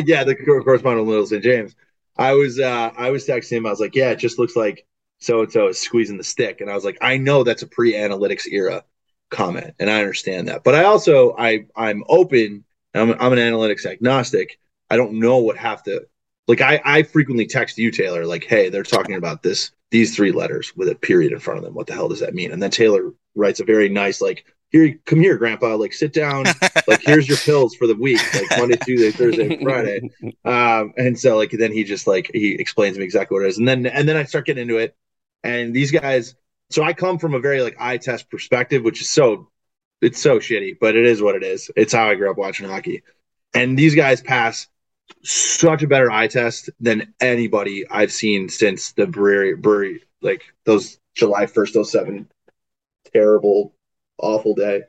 yeah, 0.07 0.25
the 0.25 0.35
correspondent 0.65 1.03
of 1.03 1.07
Little 1.09 1.27
St. 1.27 1.43
James. 1.43 1.75
I 2.17 2.33
was 2.33 2.61
uh 2.61 2.91
I 2.97 3.11
was 3.11 3.27
texting 3.27 3.59
him. 3.59 3.67
I 3.67 3.71
was 3.71 3.81
like, 3.81 3.95
yeah, 3.95 4.11
it 4.11 4.19
just 4.19 4.39
looks 4.39 4.57
like 4.57 4.87
so 5.19 5.43
and 5.43 5.53
so 5.53 5.69
is 5.69 5.79
squeezing 5.79 6.19
the 6.19 6.25
stick, 6.25 6.61
and 6.61 6.71
I 6.71 6.75
was 6.75 6.85
like, 6.85 6.99
I 7.01 7.19
know 7.19 7.45
that's 7.45 7.63
a 7.63 7.67
pre-analytics 7.67 8.47
era 8.51 8.85
comment, 9.31 9.75
and 9.79 9.91
I 9.91 10.01
understand 10.01 10.49
that, 10.49 10.65
but 10.65 10.75
I 10.75 10.85
also 10.85 11.35
I 11.37 11.67
I'm 11.77 12.05
open. 12.09 12.65
I'm 12.95 13.13
I'm 13.13 13.33
an 13.33 13.39
analytics 13.39 13.87
agnostic. 13.87 14.59
I 14.91 14.97
don't 14.97 15.15
know 15.15 15.39
what 15.39 15.57
have 15.57 15.83
to 15.85 16.07
like. 16.49 16.61
I 16.61 16.81
I 16.85 17.03
frequently 17.05 17.47
text 17.47 17.79
you 17.79 17.91
Taylor 17.91 18.27
like, 18.27 18.45
hey, 18.45 18.69
they're 18.69 18.83
talking 18.83 19.15
about 19.17 19.43
this 19.43 19.71
these 19.91 20.15
three 20.15 20.33
letters 20.33 20.77
with 20.77 20.89
a 20.89 20.95
period 20.95 21.33
in 21.33 21.39
front 21.39 21.59
of 21.59 21.65
them. 21.65 21.75
What 21.75 21.87
the 21.87 21.95
hell 21.95 22.09
does 22.09 22.21
that 22.21 22.35
mean? 22.35 22.53
And 22.53 22.63
then 22.63 22.71
Taylor 22.71 23.13
writes 23.35 23.61
a 23.61 23.65
very 23.65 23.89
nice 23.89 24.21
like. 24.21 24.45
Here, 24.71 24.99
come 25.05 25.21
here, 25.21 25.37
Grandpa. 25.37 25.77
Like, 25.77 25.93
sit 25.93 26.13
down. 26.13 26.47
Like, 26.89 27.03
here's 27.03 27.29
your 27.29 27.39
pills 27.39 27.77
for 27.77 27.87
the 27.87 27.95
week. 27.95 28.21
Like 28.35 28.59
Monday, 28.59 28.77
Tuesday, 28.85 29.13
Thursday, 29.13 29.63
Friday 29.63 30.11
um 30.45 30.93
and 30.97 31.19
so 31.19 31.37
like 31.37 31.51
then 31.53 31.73
he 31.73 31.85
just 31.85 32.07
like 32.07 32.31
he 32.33 32.55
explains 32.55 32.95
to 32.97 33.01
me 33.01 33.05
exactly 33.05 33.37
what 33.37 33.45
it 33.45 33.49
is 33.49 33.59
and 33.59 33.69
then 33.69 33.87
and 33.87 34.09
then 34.09 34.17
i 34.17 34.25
start 34.25 34.47
getting 34.47 34.63
into 34.63 34.79
it 34.79 34.97
and 35.45 35.75
these 35.75 35.91
guys 35.91 36.35
so 36.71 36.83
i 36.83 36.93
come 36.93 37.19
from 37.19 37.35
a 37.35 37.39
very 37.39 37.63
like 37.63 37.77
eye 37.79 37.99
test 37.99 38.31
perspective 38.31 38.83
which 38.83 39.01
is 39.01 39.11
so 39.11 39.49
it's 40.01 40.21
so 40.21 40.39
shitty 40.39 40.77
but 40.81 40.97
it 40.97 41.05
is 41.05 41.23
what 41.23 41.35
it 41.35 41.43
is 41.43 41.71
it's 41.77 41.93
how 41.93 42.09
i 42.09 42.15
grew 42.15 42.31
up 42.31 42.39
watching 42.39 42.67
hockey 42.67 43.03
and 43.55 43.79
these 43.79 43.95
guys 43.95 44.23
pass 44.23 44.67
such 45.23 45.83
a 45.83 45.87
better 45.89 46.11
eye 46.11 46.29
test 46.29 46.71
than 46.81 47.13
anybody 47.21 47.89
I've 47.89 48.13
seen 48.13 48.49
since 48.49 48.93
the 48.93 49.07
brewery, 49.07 49.57
brewery 49.57 50.03
like 50.23 50.43
those 50.65 50.99
July 51.15 51.47
1st, 51.47 51.85
07 51.85 52.29
terrible, 53.13 53.75
awful 54.23 54.55
day. 54.55 54.83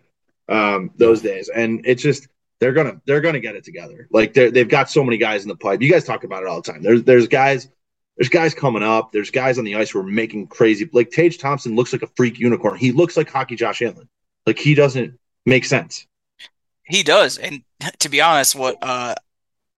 Um, 0.50 0.91
those 0.98 1.22
days. 1.22 1.50
And 1.50 1.86
it's 1.86 2.04
just 2.04 2.28
they're 2.60 2.74
gonna 2.74 3.02
they're 3.06 3.22
gonna 3.22 3.39
get 3.39 3.56
it 3.56 3.63
together. 3.63 4.08
Like 4.12 4.34
they 4.34 4.50
they've 4.50 4.67
got 4.67 4.89
so 4.89 5.04
many 5.04 5.17
guys 5.17 5.44
in 5.44 5.50
the 5.50 5.56
pipe. 5.56 5.82
You 5.82 5.91
guys 5.91 6.04
talk 6.04 6.24
about 6.24 6.44
it 6.44 6.50
all 6.50 6.62
the 6.62 6.72
time. 6.72 6.84
There's 6.84 7.04
there's 7.04 7.28
guys 7.28 7.70
there's 8.17 8.30
guys 8.30 8.54
coming 8.54 8.84
up. 8.84 9.12
There's 9.12 9.32
guys 9.32 9.58
on 9.58 9.63
the 9.63 9.76
ice 9.76 9.91
who 9.91 10.00
are 10.00 10.04
making 10.04 10.48
crazy. 10.48 10.89
Like 10.91 11.12
Tage 11.12 11.38
Thompson 11.38 11.76
looks 11.76 11.94
like 11.94 12.02
a 12.02 12.10
freak 12.15 12.38
unicorn. 12.38 12.78
He 12.78 12.91
looks 12.91 13.15
like 13.15 13.30
hockey 13.30 13.56
Josh 13.56 13.82
Allen. 13.82 14.10
Like 14.46 14.60
he 14.60 14.76
doesn't 14.76 15.17
make 15.46 15.65
sense. 15.65 16.06
He 16.84 17.04
does, 17.04 17.38
and 17.38 17.63
to 18.00 18.10
be 18.10 18.20
honest, 18.20 18.54
what 18.54 18.78
uh, 18.82 19.15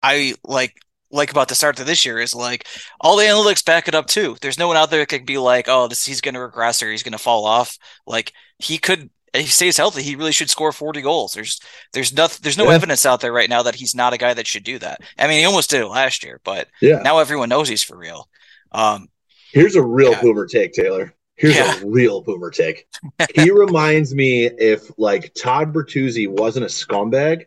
I 0.02 0.34
like 0.44 0.76
like 1.14 1.32
about 1.32 1.48
the 1.48 1.56
start 1.56 1.80
of 1.80 1.86
this 1.86 2.06
year 2.06 2.20
is 2.20 2.34
like 2.34 2.68
all 3.00 3.16
the 3.16 3.24
analytics 3.24 3.64
back 3.64 3.88
it 3.88 3.96
up 3.96 4.08
too. 4.08 4.36
There's 4.42 4.58
no 4.58 4.68
one 4.68 4.78
out 4.78 4.90
there 4.90 5.00
that 5.00 5.10
could 5.10 5.26
be 5.26 5.38
like, 5.38 5.68
oh, 5.70 5.88
this 5.88 6.04
he's 6.04 6.22
going 6.22 6.34
to 6.34 6.42
regress 6.42 6.82
or 6.82 6.92
he's 6.92 7.04
going 7.04 7.14
to 7.14 7.20
fall 7.20 7.46
off. 7.46 7.78
Like 8.08 8.34
he 8.58 8.80
could, 8.80 9.12
if 9.34 9.42
he 9.42 9.48
stays 9.48 9.78
healthy, 9.78 10.02
he 10.04 10.16
really 10.16 10.32
should 10.32 10.50
score 10.50 10.72
40 10.72 11.02
goals. 11.02 11.34
There's 11.34 11.60
there's 11.94 12.14
nothing 12.14 12.40
there's 12.44 12.58
no 12.58 12.66
Yeah. 12.70 12.76
evidence 12.76 13.06
out 13.06 13.22
there 13.22 13.34
right 13.34 13.50
now 13.50 13.64
that 13.64 13.76
he's 13.76 13.96
not 13.96 14.14
a 14.14 14.18
guy 14.18 14.34
that 14.34 14.48
should 14.48 14.64
do 14.64 14.80
that. 14.80 15.02
I 15.18 15.28
mean, 15.28 15.40
he 15.40 15.46
almost 15.46 15.70
did 15.70 15.82
it 15.82 15.88
last 15.88 16.24
year, 16.24 16.40
but 16.44 16.68
Yeah. 16.82 17.00
now 17.04 17.20
everyone 17.20 17.50
knows 17.50 17.68
he's 17.70 17.84
for 17.84 17.98
real. 17.98 18.30
Um, 18.72 19.10
Here's 19.52 19.76
a 19.76 19.84
real 19.84 20.12
Yeah. 20.12 20.22
boomer 20.22 20.46
take, 20.48 20.74
Taylor. 20.74 21.14
Here's 21.36 21.56
Yeah. 21.56 21.80
a 21.82 21.86
real 21.86 22.22
boomer 22.22 22.50
take. 22.52 22.88
he 23.36 23.50
reminds 23.52 24.14
me 24.14 24.46
if 24.46 24.90
like 24.98 25.34
Todd 25.36 25.74
Bertuzzi 25.74 26.28
wasn't 26.28 26.66
a 26.66 26.70
scumbag 26.70 27.46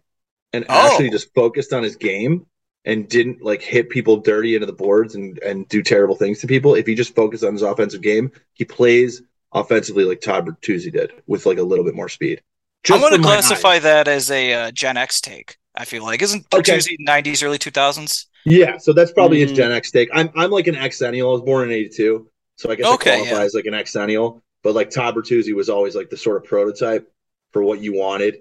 and 0.53 0.64
Oh. 0.68 0.75
actually 0.75 1.11
just 1.11 1.35
focused 1.35 1.72
on 1.72 1.83
his 1.83 1.96
game 1.96 2.46
and 2.85 3.09
didn't 3.09 3.42
like 3.42 3.62
hit 3.62 3.90
people 3.90 4.16
dirty 4.18 4.55
into 4.55 4.66
the 4.66 4.72
boards 4.72 5.14
and 5.16 5.38
and 5.40 5.68
do 5.68 5.83
terrible 5.83 6.14
things 6.16 6.40
to 6.40 6.46
people. 6.46 6.75
If 6.77 6.87
he 6.87 6.94
just 6.94 7.14
focused 7.14 7.42
on 7.44 7.53
his 7.53 7.62
offensive 7.62 8.01
game, 8.03 8.31
he 8.55 8.64
plays 8.64 9.22
offensively 9.53 10.05
like 10.05 10.21
Todd 10.21 10.47
Bertuzzi 10.47 10.93
did 10.93 11.13
with 11.27 11.47
like 11.47 11.59
a 11.59 11.63
little 11.63 11.85
bit 11.85 11.95
more 11.95 12.09
speed. 12.09 12.43
I'm 12.91 13.01
going 13.01 13.15
to 13.15 13.23
classify 13.23 13.79
that 13.81 14.07
as 14.07 14.31
a 14.31 14.53
uh, 14.53 14.71
Gen 14.71 14.97
X 14.97 15.21
take. 15.21 15.57
I 15.75 15.85
feel 15.85 16.05
like 16.05 16.23
isn't 16.23 16.47
Okay. 16.55 16.77
Bertuzzi 16.79 16.97
90s, 17.07 17.45
early 17.45 17.59
2000s? 17.59 18.27
Yeah, 18.45 18.79
so 18.79 18.93
that's 18.93 19.11
probably 19.13 19.41
his 19.41 19.53
Mm. 19.53 19.57
Gen 19.57 19.73
X 19.73 19.91
take. 19.91 20.09
I'm 20.13 20.31
I'm 20.37 20.51
like 20.51 20.69
an 20.69 20.77
Xennial. 20.77 21.29
I 21.31 21.33
was 21.33 21.43
born 21.43 21.69
in 21.69 21.75
'82, 21.75 22.29
so 22.57 22.71
I 22.71 22.77
guess 22.77 22.87
Okay, 22.95 23.15
I 23.15 23.17
qualify 23.17 23.37
yeah. 23.39 23.43
as 23.43 23.55
like 23.55 23.65
an 23.67 23.75
Xennial. 23.75 24.41
But 24.63 24.75
like 24.75 24.91
Todd 24.91 25.15
Bertuzzi 25.17 25.53
was 25.55 25.69
always 25.69 25.95
like 25.97 26.11
the 26.11 26.17
sort 26.17 26.37
of 26.37 26.45
prototype 26.45 27.11
for 27.53 27.63
what 27.63 27.81
you 27.81 27.95
wanted. 27.95 28.39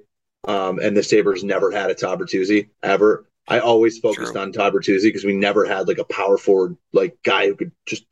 Um, 0.48 0.78
and 0.80 0.96
the 0.96 1.02
Sabres 1.02 1.44
never 1.44 1.72
had 1.72 1.90
a 1.90 1.96
Todd 1.96 2.20
Bertuzzi 2.20 2.70
ever. 2.84 3.26
I 3.48 3.60
always 3.60 3.98
focused 4.00 4.34
True. 4.34 4.42
on 4.42 4.52
Todd 4.52 4.74
Bertuzzi 4.74 5.04
because 5.04 5.24
we 5.24 5.36
never 5.36 5.66
had 5.66 5.88
like 5.88 5.98
a 5.98 6.04
power 6.06 6.38
forward 6.38 6.78
like 6.94 7.18
guy 7.24 7.48
who 7.48 7.56
could 7.56 7.72
just 7.88 8.06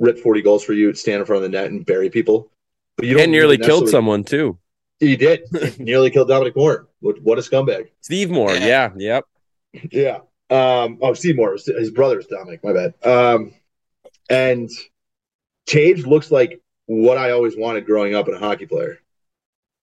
rip 0.00 0.18
40 0.18 0.42
goals 0.42 0.64
for 0.64 0.72
you, 0.72 0.92
stand 0.94 1.20
in 1.20 1.26
front 1.26 1.44
of 1.44 1.50
the 1.50 1.56
net, 1.56 1.70
and 1.70 1.86
bury 1.86 2.10
people. 2.10 2.50
But 2.96 3.06
you 3.06 3.20
and 3.20 3.30
nearly 3.30 3.56
killed 3.56 3.88
someone 3.88 4.24
too. 4.24 4.58
He 4.98 5.16
did. 5.16 5.42
He 5.76 5.82
nearly 5.84 6.10
killed 6.10 6.28
Dominic 6.28 6.56
Moore. 6.56 6.88
What, 7.00 7.22
what 7.22 7.38
a 7.38 7.42
scumbag. 7.42 7.88
Steve 8.00 8.30
Moore. 8.30 8.52
Yeah. 8.52 8.90
Yeah. 8.96 9.20
Yep. 9.72 9.92
Yeah. 9.92 10.18
Um, 10.50 10.98
oh, 11.00 11.14
Seymour. 11.14 11.56
His 11.64 11.90
brother's 11.90 12.26
Dominic. 12.26 12.64
My 12.64 12.72
bad. 12.72 12.94
Um, 13.06 13.52
and 14.28 14.68
Tage 15.66 16.04
looks 16.04 16.30
like 16.30 16.60
what 16.86 17.16
I 17.16 17.30
always 17.30 17.56
wanted 17.56 17.86
growing 17.86 18.14
up 18.14 18.28
in 18.28 18.34
a 18.34 18.38
hockey 18.38 18.66
player. 18.66 18.98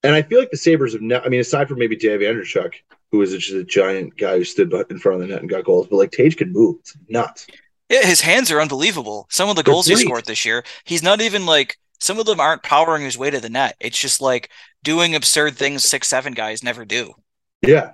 And 0.04 0.14
I 0.14 0.22
feel 0.22 0.40
like 0.40 0.52
the 0.52 0.58
Sabres 0.58 0.94
have, 0.94 1.02
ne- 1.02 1.20
I 1.20 1.30
mean, 1.30 1.40
aside 1.40 1.68
from 1.68 1.80
maybe 1.80 1.96
Dave 1.96 2.20
Andreychuk, 2.20 2.74
who 3.12 3.20
was 3.20 3.32
just 3.32 3.52
a 3.52 3.64
giant 3.64 4.18
guy 4.18 4.38
who 4.38 4.44
stood 4.44 4.72
in 4.90 5.00
front 5.00 5.22
of 5.22 5.28
the 5.28 5.34
net 5.34 5.42
and 5.42 5.50
got 5.50 5.64
goals, 5.64 5.88
but 5.88 5.96
like 5.98 6.12
Tage 6.12 6.38
can 6.38 6.52
move. 6.52 6.78
It's 6.82 6.96
nuts. 7.08 7.48
Yeah, 7.90 8.06
his 8.06 8.22
hands 8.22 8.52
are 8.52 8.62
unbelievable. 8.62 9.28
Some 9.30 9.50
of 9.50 9.56
the 9.56 9.64
They're 9.64 9.72
goals 9.74 9.88
he 9.88 9.96
scored 9.96 10.26
this 10.26 10.46
year, 10.46 10.64
he's 10.84 11.04
not 11.04 11.22
even 11.22 11.46
like 11.46 11.78
some 12.00 12.20
of 12.20 12.26
them 12.26 12.40
aren't 12.40 12.64
powering 12.64 13.04
his 13.04 13.18
way 13.18 13.30
to 13.30 13.40
the 13.40 13.50
net. 13.50 13.76
It's 13.80 14.00
just 14.00 14.22
like 14.22 14.50
doing 14.84 15.16
absurd 15.16 15.56
things 15.58 15.84
six 15.84 16.08
seven 16.08 16.34
guys 16.34 16.64
never 16.64 16.86
do. 16.86 17.14
Yeah. 17.62 17.94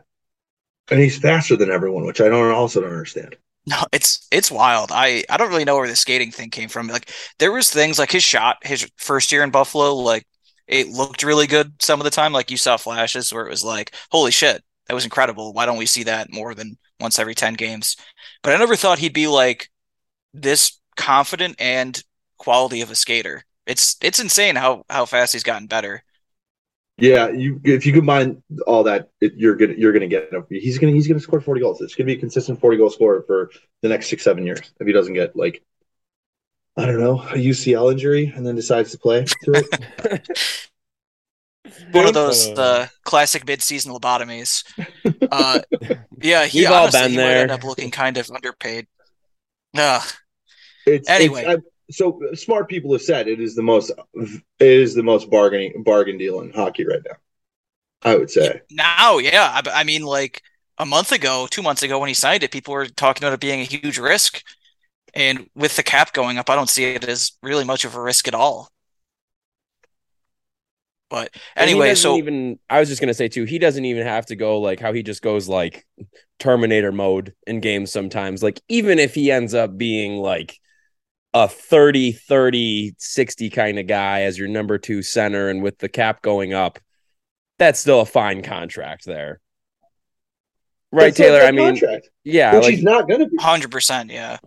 And 0.89 0.99
he's 0.99 1.19
faster 1.19 1.55
than 1.55 1.71
everyone, 1.71 2.05
which 2.05 2.21
I 2.21 2.29
don't 2.29 2.51
also 2.51 2.81
don't 2.81 2.91
understand. 2.91 3.37
No, 3.65 3.83
it's 3.93 4.27
it's 4.31 4.51
wild. 4.51 4.91
I 4.91 5.23
I 5.29 5.37
don't 5.37 5.49
really 5.49 5.63
know 5.63 5.77
where 5.77 5.87
the 5.87 5.95
skating 5.95 6.31
thing 6.31 6.49
came 6.49 6.67
from. 6.69 6.87
Like 6.87 7.09
there 7.39 7.51
was 7.51 7.71
things 7.71 7.97
like 7.97 8.11
his 8.11 8.23
shot, 8.23 8.57
his 8.65 8.89
first 8.97 9.31
year 9.31 9.43
in 9.43 9.51
Buffalo, 9.51 9.95
like 9.95 10.27
it 10.67 10.87
looked 10.89 11.23
really 11.23 11.47
good 11.47 11.81
some 11.81 11.99
of 11.99 12.03
the 12.03 12.09
time. 12.09 12.33
Like 12.33 12.51
you 12.51 12.57
saw 12.57 12.75
flashes 12.77 13.31
where 13.33 13.45
it 13.45 13.49
was 13.49 13.63
like, 13.63 13.95
holy 14.11 14.31
shit, 14.31 14.63
that 14.87 14.93
was 14.93 15.05
incredible. 15.05 15.53
Why 15.53 15.65
don't 15.65 15.77
we 15.77 15.85
see 15.85 16.03
that 16.03 16.31
more 16.31 16.53
than 16.53 16.77
once 16.99 17.19
every 17.19 17.35
10 17.35 17.53
games? 17.53 17.95
But 18.41 18.53
I 18.53 18.57
never 18.57 18.75
thought 18.75 18.99
he'd 18.99 19.13
be 19.13 19.27
like 19.27 19.69
this 20.33 20.79
confident 20.95 21.55
and 21.59 22.01
quality 22.37 22.81
of 22.81 22.91
a 22.91 22.95
skater. 22.95 23.43
It's 23.65 23.97
it's 24.01 24.19
insane 24.19 24.55
how 24.55 24.85
how 24.89 25.05
fast 25.05 25.33
he's 25.33 25.43
gotten 25.43 25.67
better. 25.67 26.03
Yeah, 26.97 27.29
you 27.29 27.59
if 27.63 27.85
you 27.87 27.93
combine 27.93 28.43
all 28.67 28.83
that, 28.83 29.09
it, 29.19 29.33
you're 29.35 29.55
gonna 29.55 29.73
you're 29.73 29.93
gonna 29.93 30.07
get 30.07 30.29
he's 30.49 30.77
gonna 30.77 30.93
he's 30.93 31.07
gonna 31.07 31.19
score 31.19 31.41
forty 31.41 31.59
goals. 31.61 31.81
It's 31.81 31.95
gonna 31.95 32.05
be 32.05 32.13
a 32.13 32.19
consistent 32.19 32.59
forty 32.59 32.77
goal 32.77 32.89
scorer 32.91 33.23
for 33.25 33.49
the 33.81 33.89
next 33.89 34.09
six 34.09 34.23
seven 34.23 34.45
years 34.45 34.61
if 34.79 34.85
he 34.85 34.93
doesn't 34.93 35.13
get 35.13 35.35
like 35.35 35.63
I 36.77 36.85
don't 36.85 36.99
know 36.99 37.19
a 37.21 37.35
UCL 37.37 37.91
injury 37.91 38.31
and 38.35 38.45
then 38.45 38.55
decides 38.55 38.91
to 38.91 38.97
play 38.99 39.25
through 39.43 39.55
it. 40.05 40.27
One 41.91 42.05
of 42.05 42.13
those 42.13 42.49
Uh. 42.49 42.61
uh, 42.61 42.87
classic 43.03 43.45
mid-season 43.47 43.93
lobotomies. 43.93 44.63
Uh, 45.31 45.61
yeah, 46.21 46.45
he 46.45 46.61
We've 46.61 46.71
all 46.71 46.83
honestly 46.83 47.01
been 47.01 47.11
he 47.11 47.17
might 47.17 47.37
end 47.37 47.51
up 47.51 47.63
looking 47.63 47.91
kind 47.91 48.17
of 48.17 48.29
underpaid. 48.29 48.87
Ugh. 49.77 50.03
It's, 50.85 51.09
Anyway. 51.09 51.43
it's, 51.45 51.65
I, 51.65 51.69
so 51.91 52.19
smart 52.33 52.69
people 52.69 52.91
have 52.93 53.01
said 53.01 53.27
it 53.27 53.39
is 53.39 53.55
the 53.55 53.61
most 53.61 53.91
it 54.15 54.41
is 54.59 54.95
the 54.95 55.03
most 55.03 55.29
bargaining 55.29 55.83
bargain 55.83 56.17
deal 56.17 56.41
in 56.41 56.51
hockey 56.51 56.85
right 56.85 57.01
now. 57.05 57.15
I 58.01 58.15
would 58.15 58.29
say. 58.29 58.61
Now, 58.69 59.17
yeah. 59.17 59.61
I, 59.65 59.81
I 59.81 59.83
mean, 59.83 60.03
like 60.03 60.41
a 60.77 60.85
month 60.85 61.11
ago, 61.11 61.47
two 61.49 61.61
months 61.61 61.83
ago 61.83 61.99
when 61.99 62.09
he 62.09 62.13
signed 62.13 62.43
it, 62.43 62.51
people 62.51 62.73
were 62.73 62.85
talking 62.85 63.23
about 63.23 63.33
it 63.33 63.39
being 63.39 63.61
a 63.61 63.65
huge 63.65 63.97
risk. 63.97 64.43
And 65.13 65.47
with 65.55 65.75
the 65.75 65.83
cap 65.83 66.13
going 66.13 66.37
up, 66.37 66.49
I 66.49 66.55
don't 66.55 66.69
see 66.69 66.85
it 66.85 67.03
as 67.07 67.33
really 67.41 67.63
much 67.63 67.85
of 67.85 67.95
a 67.95 68.01
risk 68.01 68.27
at 68.27 68.33
all. 68.33 68.69
But 71.09 71.35
anyway, 71.55 71.93
so 71.93 72.17
even 72.17 72.57
I 72.71 72.79
was 72.79 72.89
just 72.89 72.99
gonna 72.99 73.13
say 73.13 73.27
too, 73.27 73.43
he 73.43 73.59
doesn't 73.59 73.85
even 73.85 74.03
have 74.03 74.25
to 74.27 74.35
go 74.35 74.59
like 74.59 74.79
how 74.79 74.93
he 74.93 75.03
just 75.03 75.21
goes 75.21 75.47
like 75.47 75.85
Terminator 76.39 76.91
mode 76.91 77.35
in 77.45 77.59
games 77.59 77.91
sometimes. 77.91 78.41
Like 78.41 78.59
even 78.67 78.97
if 78.97 79.13
he 79.13 79.31
ends 79.31 79.53
up 79.53 79.77
being 79.77 80.17
like 80.17 80.59
a 81.33 81.47
30 81.47 82.11
30 82.11 82.95
60 82.97 83.49
kind 83.49 83.79
of 83.79 83.87
guy 83.87 84.21
as 84.21 84.37
your 84.37 84.47
number 84.47 84.77
2 84.77 85.01
center 85.01 85.49
and 85.49 85.63
with 85.63 85.77
the 85.79 85.89
cap 85.89 86.21
going 86.21 86.53
up, 86.53 86.79
that's 87.59 87.79
still 87.79 88.01
a 88.01 88.05
fine 88.05 88.41
contract 88.43 89.05
there. 89.05 89.39
Right, 90.91 91.05
That's 91.05 91.17
Taylor? 91.17 91.41
I 91.41 91.51
mean, 91.51 91.79
contract, 91.79 92.09
yeah, 92.23 92.53
which 92.53 92.63
like 92.65 92.73
he's 92.75 92.83
not 92.83 93.09
gonna 93.09 93.27
be. 93.27 93.37
hundred 93.39 93.71
percent, 93.71 94.11
yeah. 94.11 94.37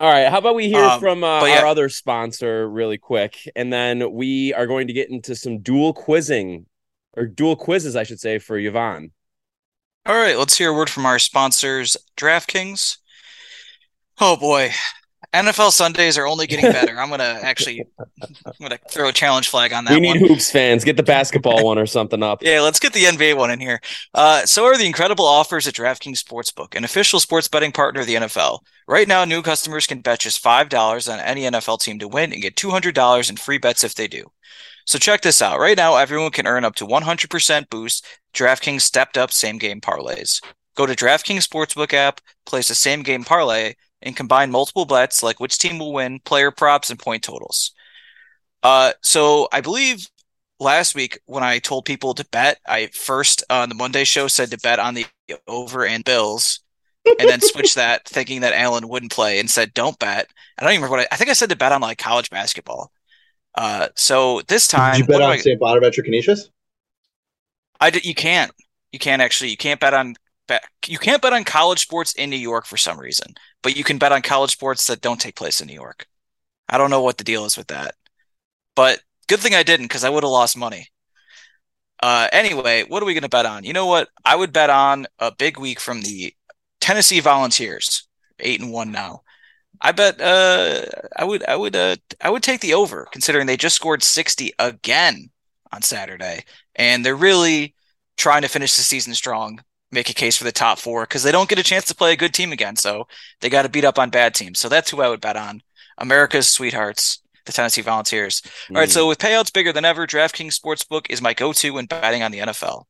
All 0.00 0.10
right, 0.10 0.28
how 0.28 0.38
about 0.38 0.56
we 0.56 0.66
hear 0.66 0.82
Um, 0.82 0.98
from 0.98 1.22
uh, 1.22 1.44
yeah. 1.44 1.60
our 1.60 1.66
other 1.66 1.88
sponsor 1.88 2.68
really 2.68 2.98
quick, 2.98 3.38
and 3.54 3.72
then 3.72 4.12
we 4.12 4.52
are 4.52 4.66
going 4.66 4.88
to 4.88 4.92
get 4.92 5.10
into 5.10 5.36
some 5.36 5.58
dual 5.60 5.92
quizzing 5.92 6.66
or 7.16 7.26
dual 7.26 7.54
quizzes, 7.54 7.94
I 7.94 8.02
should 8.02 8.18
say, 8.18 8.40
for 8.40 8.58
Yvonne. 8.58 9.12
All 10.04 10.16
right, 10.16 10.36
let's 10.36 10.58
hear 10.58 10.70
a 10.70 10.74
word 10.74 10.90
from 10.90 11.06
our 11.06 11.20
sponsors, 11.20 11.96
DraftKings. 12.16 12.96
Oh 14.20 14.34
boy, 14.36 14.72
NFL 15.32 15.70
Sundays 15.70 16.18
are 16.18 16.26
only 16.26 16.46
getting 16.46 16.70
better. 16.70 16.98
I'm 17.00 17.08
gonna 17.08 17.38
actually, 17.42 17.84
I'm 18.22 18.52
gonna 18.60 18.78
throw 18.90 19.08
a 19.08 19.12
challenge 19.12 19.48
flag 19.48 19.72
on 19.72 19.84
that 19.86 19.94
we 19.94 20.00
need 20.00 20.20
one. 20.20 20.28
hoops 20.28 20.50
fans. 20.50 20.84
Get 20.84 20.96
the 20.96 21.02
basketball 21.02 21.64
one 21.64 21.78
or 21.78 21.86
something 21.86 22.22
up. 22.22 22.42
Yeah, 22.52 22.60
let's 22.60 22.80
get 22.80 22.92
the 22.92 23.04
NBA 23.04 23.36
one 23.36 23.50
in 23.50 23.60
here. 23.60 23.80
Uh, 24.14 24.44
so 24.44 24.64
are 24.64 24.76
the 24.76 24.84
incredible 24.84 25.24
offers 25.24 25.66
at 25.66 25.74
DraftKings 25.74 26.22
Sportsbook, 26.22 26.74
an 26.74 26.84
official 26.84 27.20
sports 27.20 27.48
betting 27.48 27.72
partner 27.72 28.00
of 28.00 28.06
the 28.06 28.16
NFL. 28.16 28.60
Right 28.86 29.06
now, 29.06 29.24
new 29.24 29.42
customers 29.42 29.86
can 29.86 30.00
bet 30.00 30.18
just 30.18 30.42
$5 30.42 31.12
on 31.12 31.20
any 31.20 31.42
NFL 31.42 31.80
team 31.80 31.98
to 32.00 32.08
win 32.08 32.32
and 32.32 32.42
get 32.42 32.56
$200 32.56 33.30
in 33.30 33.36
free 33.36 33.58
bets 33.58 33.84
if 33.84 33.94
they 33.94 34.08
do. 34.08 34.24
So 34.86 34.98
check 34.98 35.22
this 35.22 35.40
out. 35.40 35.60
Right 35.60 35.76
now, 35.76 35.96
everyone 35.96 36.32
can 36.32 36.46
earn 36.46 36.64
up 36.64 36.74
to 36.76 36.86
100% 36.86 37.70
boost 37.70 38.06
DraftKings 38.34 38.80
stepped 38.82 39.16
up 39.16 39.32
same 39.32 39.58
game 39.58 39.80
parlays. 39.80 40.42
Go 40.74 40.86
to 40.86 40.94
DraftKings 40.94 41.46
Sportsbook 41.46 41.92
app, 41.92 42.20
place 42.44 42.70
a 42.70 42.74
same 42.74 43.02
game 43.02 43.24
parlay, 43.24 43.74
and 44.02 44.16
combine 44.16 44.50
multiple 44.50 44.84
bets 44.84 45.22
like 45.22 45.40
which 45.40 45.58
team 45.58 45.78
will 45.78 45.92
win, 45.92 46.20
player 46.20 46.50
props, 46.50 46.90
and 46.90 46.98
point 46.98 47.22
totals. 47.22 47.72
Uh, 48.62 48.92
so 49.02 49.48
I 49.52 49.60
believe 49.60 50.08
last 50.60 50.94
week 50.94 51.18
when 51.26 51.42
I 51.42 51.58
told 51.58 51.84
people 51.84 52.14
to 52.14 52.24
bet, 52.30 52.58
I 52.66 52.86
first 52.88 53.42
on 53.50 53.68
the 53.68 53.74
Monday 53.74 54.04
show 54.04 54.28
said 54.28 54.50
to 54.50 54.58
bet 54.58 54.78
on 54.78 54.94
the 54.94 55.06
over 55.48 55.84
and 55.84 56.04
Bills, 56.04 56.60
and 57.04 57.28
then 57.28 57.40
switched 57.42 57.74
that 57.74 58.06
thinking 58.06 58.42
that 58.42 58.52
Allen 58.52 58.88
wouldn't 58.88 59.12
play 59.12 59.38
and 59.40 59.50
said 59.50 59.74
don't 59.74 59.98
bet. 59.98 60.28
I 60.58 60.62
don't 60.62 60.72
even 60.72 60.82
remember 60.82 60.98
what 60.98 61.08
I, 61.12 61.14
I 61.14 61.16
think 61.16 61.30
I 61.30 61.34
said 61.34 61.50
to 61.50 61.56
bet 61.56 61.72
on 61.72 61.80
like 61.80 61.98
college 61.98 62.30
basketball. 62.30 62.92
Uh, 63.54 63.88
so 63.96 64.40
this 64.48 64.66
time, 64.66 64.94
Did 64.94 65.00
you 65.00 65.06
bet 65.06 65.20
on 65.22 65.30
I- 65.30 65.36
St. 65.36 65.58
Bonaventure 65.60 66.02
Canisius? 66.02 66.48
I 67.80 67.90
did, 67.90 68.04
you 68.04 68.14
can't. 68.14 68.52
You 68.92 68.98
can't 68.98 69.20
actually. 69.20 69.50
You 69.50 69.56
can't 69.56 69.80
bet 69.80 69.92
on 69.92 70.14
bet. 70.46 70.62
You 70.86 70.98
can't 70.98 71.20
bet 71.20 71.32
on 71.32 71.42
college 71.44 71.80
sports 71.80 72.14
in 72.14 72.30
New 72.30 72.36
York 72.36 72.64
for 72.64 72.76
some 72.76 72.98
reason, 72.98 73.34
but 73.62 73.76
you 73.76 73.84
can 73.84 73.98
bet 73.98 74.12
on 74.12 74.22
college 74.22 74.52
sports 74.52 74.86
that 74.86 75.00
don't 75.00 75.20
take 75.20 75.36
place 75.36 75.60
in 75.60 75.66
New 75.68 75.74
York. 75.74 76.06
I 76.68 76.78
don't 76.78 76.90
know 76.90 77.02
what 77.02 77.18
the 77.18 77.24
deal 77.24 77.44
is 77.44 77.56
with 77.56 77.68
that, 77.68 77.94
but 78.74 79.00
good 79.28 79.40
thing 79.40 79.54
I 79.54 79.62
didn't 79.62 79.86
because 79.86 80.04
I 80.04 80.10
would 80.10 80.22
have 80.22 80.30
lost 80.30 80.56
money. 80.56 80.88
Uh, 82.02 82.28
anyway, 82.32 82.84
what 82.88 83.02
are 83.02 83.06
we 83.06 83.14
going 83.14 83.22
to 83.22 83.28
bet 83.28 83.46
on? 83.46 83.64
You 83.64 83.72
know 83.72 83.86
what? 83.86 84.08
I 84.24 84.34
would 84.34 84.52
bet 84.52 84.70
on 84.70 85.06
a 85.18 85.32
big 85.32 85.58
week 85.58 85.78
from 85.78 86.02
the 86.02 86.34
Tennessee 86.80 87.20
Volunteers, 87.20 88.08
eight 88.40 88.60
and 88.60 88.72
one 88.72 88.90
now. 88.90 89.22
I 89.80 89.92
bet 89.92 90.20
uh, 90.20 90.84
I 91.16 91.24
would 91.24 91.44
I 91.44 91.56
would 91.56 91.76
uh, 91.76 91.96
I 92.20 92.30
would 92.30 92.42
take 92.42 92.60
the 92.60 92.74
over 92.74 93.08
considering 93.12 93.46
they 93.46 93.56
just 93.56 93.76
scored 93.76 94.02
60 94.02 94.52
again 94.58 95.30
on 95.72 95.82
Saturday 95.82 96.44
and 96.76 97.04
they're 97.04 97.16
really 97.16 97.74
trying 98.16 98.42
to 98.42 98.48
finish 98.48 98.76
the 98.76 98.82
season 98.82 99.14
strong, 99.14 99.60
make 99.92 100.10
a 100.10 100.14
case 100.14 100.36
for 100.36 100.44
the 100.44 100.52
top 100.52 100.78
4 100.78 101.06
cuz 101.06 101.22
they 101.22 101.32
don't 101.32 101.48
get 101.48 101.58
a 101.58 101.62
chance 101.62 101.84
to 101.86 101.94
play 101.94 102.12
a 102.12 102.16
good 102.16 102.34
team 102.34 102.50
again, 102.50 102.76
so 102.76 103.06
they 103.40 103.48
got 103.48 103.62
to 103.62 103.68
beat 103.68 103.84
up 103.84 103.98
on 103.98 104.10
bad 104.10 104.34
teams. 104.34 104.58
So 104.58 104.68
that's 104.68 104.90
who 104.90 105.02
I 105.02 105.08
would 105.08 105.20
bet 105.20 105.36
on. 105.36 105.62
America's 105.98 106.48
sweethearts, 106.48 107.22
the 107.44 107.52
Tennessee 107.52 107.82
Volunteers. 107.82 108.40
Mm. 108.40 108.76
All 108.76 108.80
right, 108.80 108.90
so 108.90 109.06
with 109.06 109.18
payouts 109.18 109.52
bigger 109.52 109.72
than 109.72 109.84
ever, 109.84 110.06
DraftKings 110.06 110.58
Sportsbook 110.58 111.06
is 111.10 111.22
my 111.22 111.34
go-to 111.34 111.74
when 111.74 111.86
betting 111.86 112.22
on 112.22 112.32
the 112.32 112.38
NFL. 112.40 112.84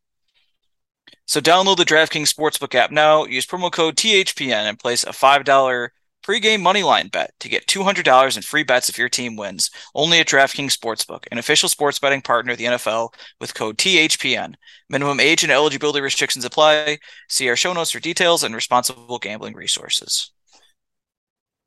So 1.27 1.41
download 1.41 1.77
the 1.77 1.85
DraftKings 1.85 2.33
Sportsbook 2.33 2.75
app 2.75 2.91
now, 2.91 3.25
use 3.25 3.47
promo 3.47 3.71
code 3.71 3.97
THPN 3.97 4.69
and 4.69 4.79
place 4.79 5.05
a 5.05 5.11
$5 5.11 5.89
Pre-game 6.23 6.63
moneyline 6.63 7.11
bet 7.11 7.33
to 7.41 7.49
get 7.49 7.67
$200 7.67 8.37
in 8.37 8.43
free 8.43 8.63
bets 8.63 8.89
if 8.89 8.97
your 8.97 9.09
team 9.09 9.37
wins. 9.37 9.71
Only 9.95 10.21
at 10.21 10.29
DraftKings 10.29 10.77
Sportsbook, 10.77 11.25
an 11.33 11.39
official 11.39 11.69
sports 11.69 11.99
betting 11.99 12.23
partner 12.23 12.53
of 12.53 12.59
the 12.59 12.65
NFL 12.65 13.13
with 13.41 13.55
code 13.55 13.77
THPN. 13.79 14.55
Minimum 14.89 15.21
age 15.21 15.43
and 15.43 15.53
eligibility 15.53 16.01
restrictions 16.01 16.45
apply. 16.45 16.99
See 17.29 17.49
our 17.49 17.57
show 17.57 17.73
notes 17.73 17.91
for 17.91 18.01
details 18.01 18.45
and 18.45 18.55
responsible 18.55 19.19
gambling 19.19 19.55
resources. 19.55 20.31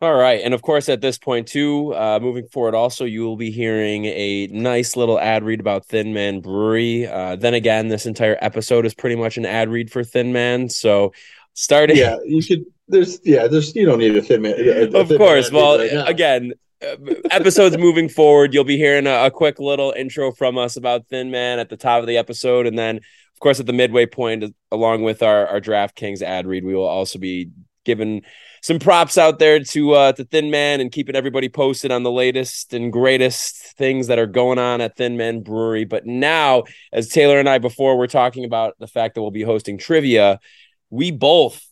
All 0.01 0.13
right. 0.13 0.41
And 0.43 0.53
of 0.53 0.61
course, 0.61 0.89
at 0.89 0.99
this 0.99 1.17
point, 1.17 1.47
too, 1.47 1.95
uh, 1.95 2.19
moving 2.21 2.47
forward, 2.49 2.75
also, 2.75 3.05
you 3.05 3.23
will 3.23 3.37
be 3.37 3.49
hearing 3.49 4.05
a 4.05 4.47
nice 4.47 4.95
little 4.97 5.17
ad 5.17 5.43
read 5.43 5.61
about 5.61 5.85
Thin 5.85 6.13
Man 6.13 6.41
Brewery. 6.41 7.07
Uh, 7.07 7.37
then 7.37 7.53
again, 7.53 7.87
this 7.87 8.05
entire 8.05 8.37
episode 8.41 8.85
is 8.85 8.93
pretty 8.93 9.15
much 9.15 9.37
an 9.37 9.45
ad 9.45 9.69
read 9.69 9.89
for 9.89 10.03
Thin 10.03 10.33
Man. 10.33 10.67
So, 10.67 11.13
starting. 11.53 11.95
Yeah, 11.95 12.17
you 12.25 12.41
should 12.41 12.65
there's 12.87 13.19
yeah, 13.23 13.47
there's 13.47 13.75
you 13.75 13.85
don't 13.85 13.99
need 13.99 14.15
a 14.15 14.21
thin 14.21 14.41
man. 14.41 14.55
A, 14.57 14.83
of 14.99 15.07
thin 15.07 15.17
course. 15.17 15.51
Man 15.51 15.61
well, 15.61 15.79
right 15.79 16.09
again, 16.09 16.53
uh, 16.81 16.95
episodes 17.31 17.77
moving 17.77 18.09
forward, 18.09 18.53
you'll 18.53 18.63
be 18.63 18.77
hearing 18.77 19.07
a, 19.07 19.25
a, 19.25 19.31
quick 19.31 19.59
little 19.59 19.93
intro 19.95 20.31
from 20.31 20.57
us 20.57 20.75
about 20.77 21.07
Thin 21.07 21.31
Man 21.31 21.59
at 21.59 21.69
the 21.69 21.77
top 21.77 22.01
of 22.01 22.07
the 22.07 22.17
episode, 22.17 22.67
and 22.67 22.77
then 22.77 22.97
of 22.97 23.39
course 23.39 23.59
at 23.59 23.65
the 23.65 23.73
midway 23.73 24.05
point, 24.05 24.55
along 24.71 25.03
with 25.03 25.23
our 25.23 25.47
our 25.47 25.61
DraftKings 25.61 26.21
ad 26.21 26.45
read, 26.45 26.63
we 26.63 26.75
will 26.75 26.83
also 26.83 27.17
be 27.17 27.49
giving 27.85 28.23
some 28.61 28.79
props 28.79 29.17
out 29.17 29.39
there 29.39 29.59
to 29.59 29.91
uh, 29.91 30.11
to 30.13 30.23
Thin 30.25 30.51
Man 30.51 30.81
and 30.81 30.91
keeping 30.91 31.15
everybody 31.15 31.49
posted 31.49 31.91
on 31.91 32.03
the 32.03 32.11
latest 32.11 32.73
and 32.73 32.91
greatest 32.91 33.77
things 33.77 34.07
that 34.07 34.19
are 34.19 34.25
going 34.25 34.59
on 34.59 34.81
at 34.81 34.95
Thin 34.95 35.17
Man 35.17 35.41
Brewery. 35.41 35.85
But 35.85 36.05
now, 36.05 36.63
as 36.91 37.09
Taylor 37.09 37.39
and 37.39 37.47
I 37.47 37.57
before 37.57 37.97
we're 37.97 38.07
talking 38.07 38.43
about 38.43 38.75
the 38.79 38.87
fact 38.87 39.15
that 39.15 39.21
we'll 39.21 39.31
be 39.31 39.43
hosting 39.43 39.77
trivia, 39.77 40.39
we 40.89 41.11
both 41.11 41.63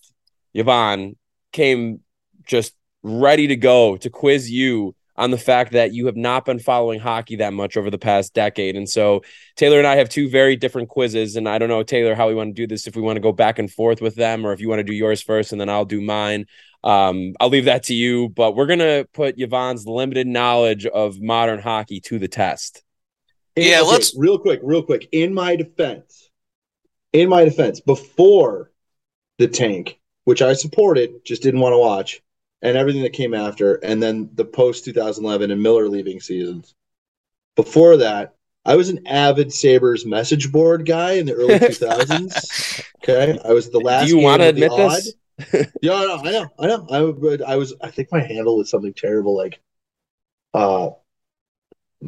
Yvonne 0.54 1.16
came 1.52 2.02
just 2.46 2.74
ready 3.04 3.48
to 3.48 3.56
go 3.56 3.98
to 3.98 4.10
quiz 4.10 4.50
you 4.50 4.96
on 5.16 5.32
the 5.32 5.38
fact 5.38 5.74
that 5.74 5.94
you 5.94 6.08
have 6.08 6.16
not 6.16 6.46
been 6.46 6.58
following 6.58 7.00
hockey 7.00 7.36
that 7.36 7.54
much 7.54 7.78
over 7.78 7.92
the 7.92 7.98
past 7.98 8.34
decade. 8.34 8.76
And 8.76 8.90
so 8.90 9.22
Taylor 9.56 9.78
and 9.78 9.86
I 9.86 9.98
have 9.98 10.10
two 10.10 10.28
very 10.28 10.56
different 10.56 10.90
quizzes. 10.90 11.36
And 11.36 11.48
I 11.48 11.60
don't 11.60 11.70
know, 11.70 11.84
Taylor, 11.84 12.16
how 12.16 12.28
we 12.28 12.36
want 12.36 12.56
to 12.56 12.62
do 12.62 12.66
this, 12.66 12.88
if 12.88 12.96
we 12.96 13.02
want 13.02 13.18
to 13.18 13.22
go 13.22 13.32
back 13.32 13.60
and 13.60 13.72
forth 13.72 14.02
with 14.02 14.16
them 14.16 14.46
or 14.46 14.54
if 14.54 14.60
you 14.60 14.70
want 14.70 14.80
to 14.80 14.84
do 14.84 14.94
yours 14.94 15.22
first 15.22 15.52
and 15.52 15.62
then 15.62 15.70
I'll 15.70 15.86
do 15.86 16.02
mine. 16.02 16.48
Um, 16.84 17.34
I'll 17.40 17.50
leave 17.50 17.66
that 17.66 17.84
to 17.84 17.94
you, 17.94 18.30
but 18.30 18.56
we're 18.56 18.66
going 18.66 18.80
to 18.80 19.08
put 19.14 19.36
Yvonne's 19.38 19.86
limited 19.86 20.28
knowledge 20.28 20.86
of 20.86 21.22
modern 21.22 21.60
hockey 21.60 22.00
to 22.02 22.18
the 22.20 22.28
test. 22.28 22.84
Yeah, 23.56 23.82
okay, 23.82 23.92
let's 23.92 24.18
real 24.18 24.40
quick, 24.40 24.62
real 24.64 24.82
quick. 24.82 25.08
In 25.12 25.34
my 25.34 25.56
defense, 25.56 26.30
in 27.14 27.30
my 27.30 27.46
defense, 27.46 27.80
before 27.80 28.72
the 29.38 29.48
tank, 29.48 30.00
which 30.26 30.42
I 30.42 30.54
supported, 30.54 31.26
just 31.26 31.42
didn't 31.42 31.60
want 31.60 31.74
to 31.74 31.78
watch, 31.78 32.22
and 32.62 32.78
everything 32.78 33.04
that 33.04 33.14
came 33.14 33.34
after, 33.34 33.76
and 33.76 34.02
then 34.02 34.30
the 34.34 34.46
post 34.46 34.86
2011 34.86 35.52
and 35.52 35.62
Miller 35.62 35.90
leaving 35.90 36.20
seasons. 36.20 36.76
Before 37.56 37.98
that, 37.98 38.36
I 38.66 38.76
was 38.76 38.90
an 38.90 39.06
avid 39.08 39.52
Sabres 39.52 40.06
message 40.06 40.52
board 40.52 40.86
guy 40.86 41.14
in 41.14 41.26
the 41.26 41.34
early 41.34 41.56
2000s. 41.60 42.84
okay, 43.04 43.38
I 43.44 43.52
was 43.52 43.70
the 43.70 43.80
last. 43.80 44.08
Do 44.08 44.16
you 44.16 44.24
want 44.24 44.42
to 44.42 44.48
admit 44.50 44.72
this? 44.76 45.14
yeah, 45.82 45.94
I 45.94 46.06
know, 46.06 46.22
I 46.24 46.32
know, 46.32 46.50
I 46.60 46.68
know. 46.68 46.88
I, 46.90 47.54
I 47.54 47.56
was. 47.58 47.74
I 47.82 47.92
think 47.92 48.12
my 48.12 48.22
handle 48.22 48.58
was 48.58 48.70
something 48.70 48.94
terrible, 48.94 49.36
like, 49.36 49.60
uh, 50.54 50.92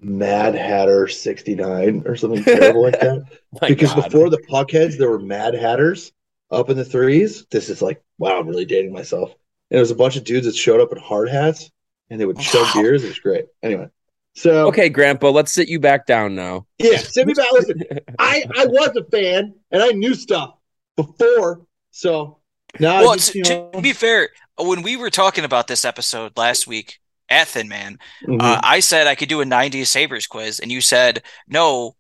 Mad 0.02 0.56
Hatter 0.56 1.08
69 1.08 2.04
or 2.06 2.16
something 2.16 2.44
terrible 2.44 2.84
like 2.84 3.00
that. 3.00 3.26
because 3.68 3.94
God. 3.94 4.04
before 4.04 4.30
the 4.30 4.44
puckheads, 4.50 4.98
there 4.98 5.10
were 5.10 5.20
Mad 5.20 5.54
Hatters 5.54 6.12
up 6.52 6.70
in 6.70 6.78
the 6.78 6.86
threes. 6.86 7.46
This 7.52 7.70
is 7.70 7.82
like, 7.82 8.04
wow, 8.18 8.40
I'm 8.40 8.48
really 8.48 8.66
dating 8.66 8.94
myself. 8.94 9.32
And 9.72 9.78
it 9.78 9.82
was 9.82 9.92
a 9.92 9.96
bunch 9.96 10.16
of 10.16 10.24
dudes 10.24 10.46
that 10.46 10.56
showed 10.56 10.80
up 10.80 10.92
in 10.92 10.98
hard 10.98 11.30
hats 11.30 11.72
and 12.10 12.20
they 12.20 12.26
would 12.26 12.42
shove 12.42 12.68
wow. 12.76 12.82
beers. 12.82 13.04
It 13.04 13.10
was 13.10 13.20
great. 13.20 13.46
Anyway. 13.64 13.90
So 14.36 14.68
okay, 14.68 14.90
Grandpa, 14.90 15.30
let's 15.30 15.54
sit 15.54 15.70
you 15.70 15.80
back 15.80 16.06
down 16.06 16.36
now. 16.36 16.66
Yeah, 16.78 16.98
sit 16.98 17.26
me 17.26 17.34
back. 17.34 17.52
Listen, 17.54 17.82
I 18.20 18.44
I 18.58 18.66
was 18.66 18.94
a 18.98 19.04
fan 19.06 19.54
and 19.72 19.82
I 19.82 19.92
knew 19.92 20.14
stuff 20.14 20.56
before. 20.98 21.62
So 21.92 22.40
now, 22.78 23.02
well, 23.02 23.14
just, 23.14 23.32
to, 23.32 23.70
to, 23.72 23.82
be 23.82 23.94
fair, 23.94 24.30
when 24.58 24.82
we 24.82 24.98
were 24.98 25.10
talking 25.10 25.46
about 25.46 25.68
this 25.68 25.86
episode 25.86 26.34
last 26.36 26.68
week 26.68 27.00
Ethan, 27.32 27.70
Man, 27.70 27.98
mm-hmm. 28.24 28.42
uh, 28.42 28.60
I 28.62 28.82
said 28.82 29.08
I 29.08 29.16
could 29.16 29.30
do 29.30 29.40
a 29.40 29.46
'90s 29.46 29.88
Sabres 29.88 30.28
quiz, 30.28 30.60
and 30.60 30.70
you 30.70 30.82
said 30.82 31.24
no. 31.48 31.96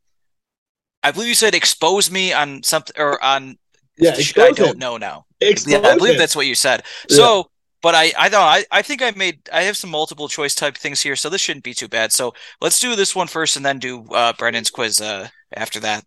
I 1.01 1.11
believe 1.11 1.29
you 1.29 1.35
said 1.35 1.55
expose 1.55 2.11
me 2.11 2.33
on 2.33 2.63
something 2.63 2.95
or 2.97 3.23
on 3.23 3.57
yeah, 3.97 4.15
I 4.37 4.51
don't 4.51 4.77
know 4.77 4.97
now. 4.97 5.25
Yeah, 5.39 5.79
I 5.79 5.95
believe 5.95 6.17
that's 6.17 6.35
what 6.35 6.47
you 6.47 6.55
said. 6.55 6.83
So, 7.09 7.37
yeah. 7.37 7.43
but 7.81 7.95
I, 7.95 8.11
I 8.17 8.29
don't. 8.29 8.41
I, 8.41 8.65
I 8.71 8.81
think 8.81 9.01
I 9.01 9.11
made. 9.11 9.39
I 9.51 9.63
have 9.63 9.77
some 9.77 9.89
multiple 9.89 10.27
choice 10.27 10.55
type 10.55 10.77
things 10.77 11.01
here, 11.01 11.15
so 11.15 11.29
this 11.29 11.41
shouldn't 11.41 11.63
be 11.63 11.73
too 11.73 11.87
bad. 11.87 12.11
So 12.11 12.33
let's 12.61 12.79
do 12.79 12.95
this 12.95 13.15
one 13.15 13.27
first, 13.27 13.55
and 13.55 13.65
then 13.65 13.79
do 13.79 14.05
uh, 14.11 14.33
Brendan's 14.33 14.69
quiz 14.69 14.99
uh, 14.99 15.29
after 15.55 15.79
that. 15.81 16.03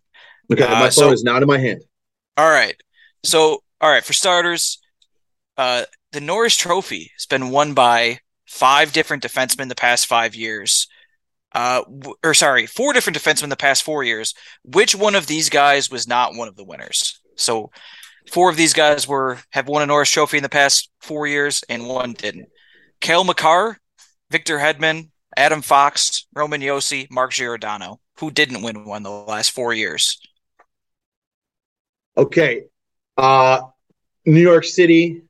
Okay, 0.51 0.63
uh, 0.63 0.71
my 0.71 0.81
phone 0.81 0.91
so, 0.91 1.11
is 1.11 1.23
not 1.23 1.41
in 1.41 1.47
my 1.47 1.57
hand. 1.57 1.83
All 2.37 2.49
right. 2.49 2.75
So, 3.23 3.63
all 3.81 3.89
right. 3.89 4.03
For 4.03 4.13
starters, 4.13 4.79
uh, 5.57 5.83
the 6.11 6.21
Norris 6.21 6.55
Trophy 6.55 7.11
has 7.15 7.25
been 7.25 7.49
won 7.49 7.73
by 7.73 8.19
five 8.47 8.93
different 8.93 9.23
defensemen 9.23 9.69
the 9.69 9.75
past 9.75 10.07
five 10.07 10.35
years. 10.35 10.87
Uh, 11.51 11.81
or 12.23 12.33
sorry, 12.35 12.67
four 12.67 12.93
different 12.93 13.17
defensemen 13.17 13.49
the 13.49 13.55
past 13.55 13.83
four 13.83 14.03
years. 14.03 14.33
Which 14.63 14.95
one 14.95 15.15
of 15.15 15.27
these 15.27 15.49
guys 15.49 15.89
was 15.89 16.07
not 16.07 16.35
one 16.35 16.47
of 16.47 16.55
the 16.55 16.63
winners? 16.63 17.19
So 17.39 17.71
four 18.31 18.49
of 18.49 18.57
these 18.57 18.73
guys 18.73 19.07
were 19.07 19.39
have 19.51 19.67
won 19.67 19.81
a 19.81 19.85
Norris 19.85 20.09
Trophy 20.09 20.37
in 20.37 20.43
the 20.43 20.49
past 20.49 20.89
four 21.01 21.27
years, 21.27 21.63
and 21.69 21.87
one 21.87 22.13
didn't. 22.13 22.49
Cale 23.01 23.23
Makar, 23.23 23.77
Victor 24.29 24.57
Hedman, 24.57 25.09
Adam 25.35 25.61
Fox, 25.61 26.27
Roman 26.33 26.61
Josi, 26.61 27.09
Mark 27.09 27.31
Giordano, 27.31 27.99
who 28.19 28.29
didn't 28.29 28.61
win 28.61 28.85
one 28.85 29.03
the 29.03 29.09
last 29.09 29.51
four 29.51 29.73
years. 29.73 30.19
Okay. 32.17 32.65
Uh 33.17 33.61
New 34.25 34.41
York 34.41 34.65
City, 34.65 35.23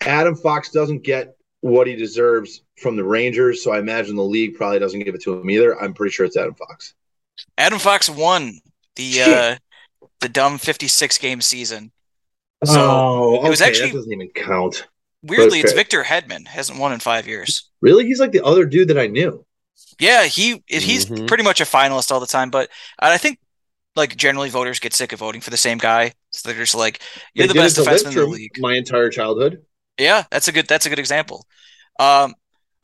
Adam 0.00 0.34
Fox 0.34 0.70
doesn't 0.70 1.04
get 1.04 1.36
what 1.60 1.86
he 1.86 1.96
deserves 1.96 2.62
from 2.76 2.96
the 2.96 3.04
Rangers, 3.04 3.64
so 3.64 3.72
I 3.72 3.78
imagine 3.78 4.16
the 4.16 4.22
league 4.22 4.54
probably 4.56 4.78
doesn't 4.78 5.00
give 5.00 5.14
it 5.14 5.22
to 5.22 5.34
him 5.34 5.48
either. 5.48 5.80
I'm 5.80 5.94
pretty 5.94 6.12
sure 6.12 6.26
it's 6.26 6.36
Adam 6.36 6.54
Fox. 6.54 6.94
Adam 7.56 7.78
Fox 7.78 8.10
won 8.10 8.60
the 8.96 9.22
uh, 9.22 9.56
the 10.20 10.28
dumb 10.28 10.58
56 10.58 11.18
game 11.18 11.40
season. 11.40 11.92
So 12.64 12.80
oh, 12.80 13.36
okay. 13.36 13.46
it 13.46 13.50
was 13.50 13.60
actually 13.60 13.90
that 13.90 13.96
doesn't 13.96 14.12
even 14.12 14.28
count. 14.30 14.86
Weirdly, 15.22 15.60
it's 15.60 15.72
Victor 15.72 16.02
Hedman 16.04 16.46
hasn't 16.46 16.78
won 16.78 16.92
in 16.92 17.00
five 17.00 17.26
years. 17.26 17.70
Really, 17.80 18.06
he's 18.06 18.20
like 18.20 18.32
the 18.32 18.44
other 18.44 18.64
dude 18.64 18.88
that 18.88 18.98
I 18.98 19.06
knew. 19.06 19.44
Yeah, 20.00 20.24
he 20.24 20.62
he's 20.66 21.06
mm-hmm. 21.06 21.26
pretty 21.26 21.44
much 21.44 21.60
a 21.60 21.64
finalist 21.64 22.10
all 22.10 22.20
the 22.20 22.26
time. 22.26 22.50
But 22.50 22.70
I 22.98 23.18
think 23.18 23.38
like 23.96 24.16
generally 24.16 24.48
voters 24.48 24.78
get 24.78 24.92
sick 24.92 25.12
of 25.12 25.18
voting 25.18 25.40
for 25.40 25.50
the 25.50 25.56
same 25.56 25.78
guy, 25.78 26.12
so 26.30 26.48
they're 26.48 26.58
just 26.58 26.74
like, 26.74 27.00
"You're 27.34 27.46
they 27.46 27.52
the 27.52 27.60
best 27.60 27.76
defenseman 27.76 28.08
in 28.08 28.14
the 28.14 28.26
league." 28.26 28.52
My 28.58 28.74
entire 28.74 29.10
childhood. 29.10 29.62
Yeah, 29.98 30.24
that's 30.30 30.48
a 30.48 30.52
good 30.52 30.68
that's 30.68 30.86
a 30.86 30.88
good 30.88 31.00
example. 31.00 31.46
Um, 31.98 32.34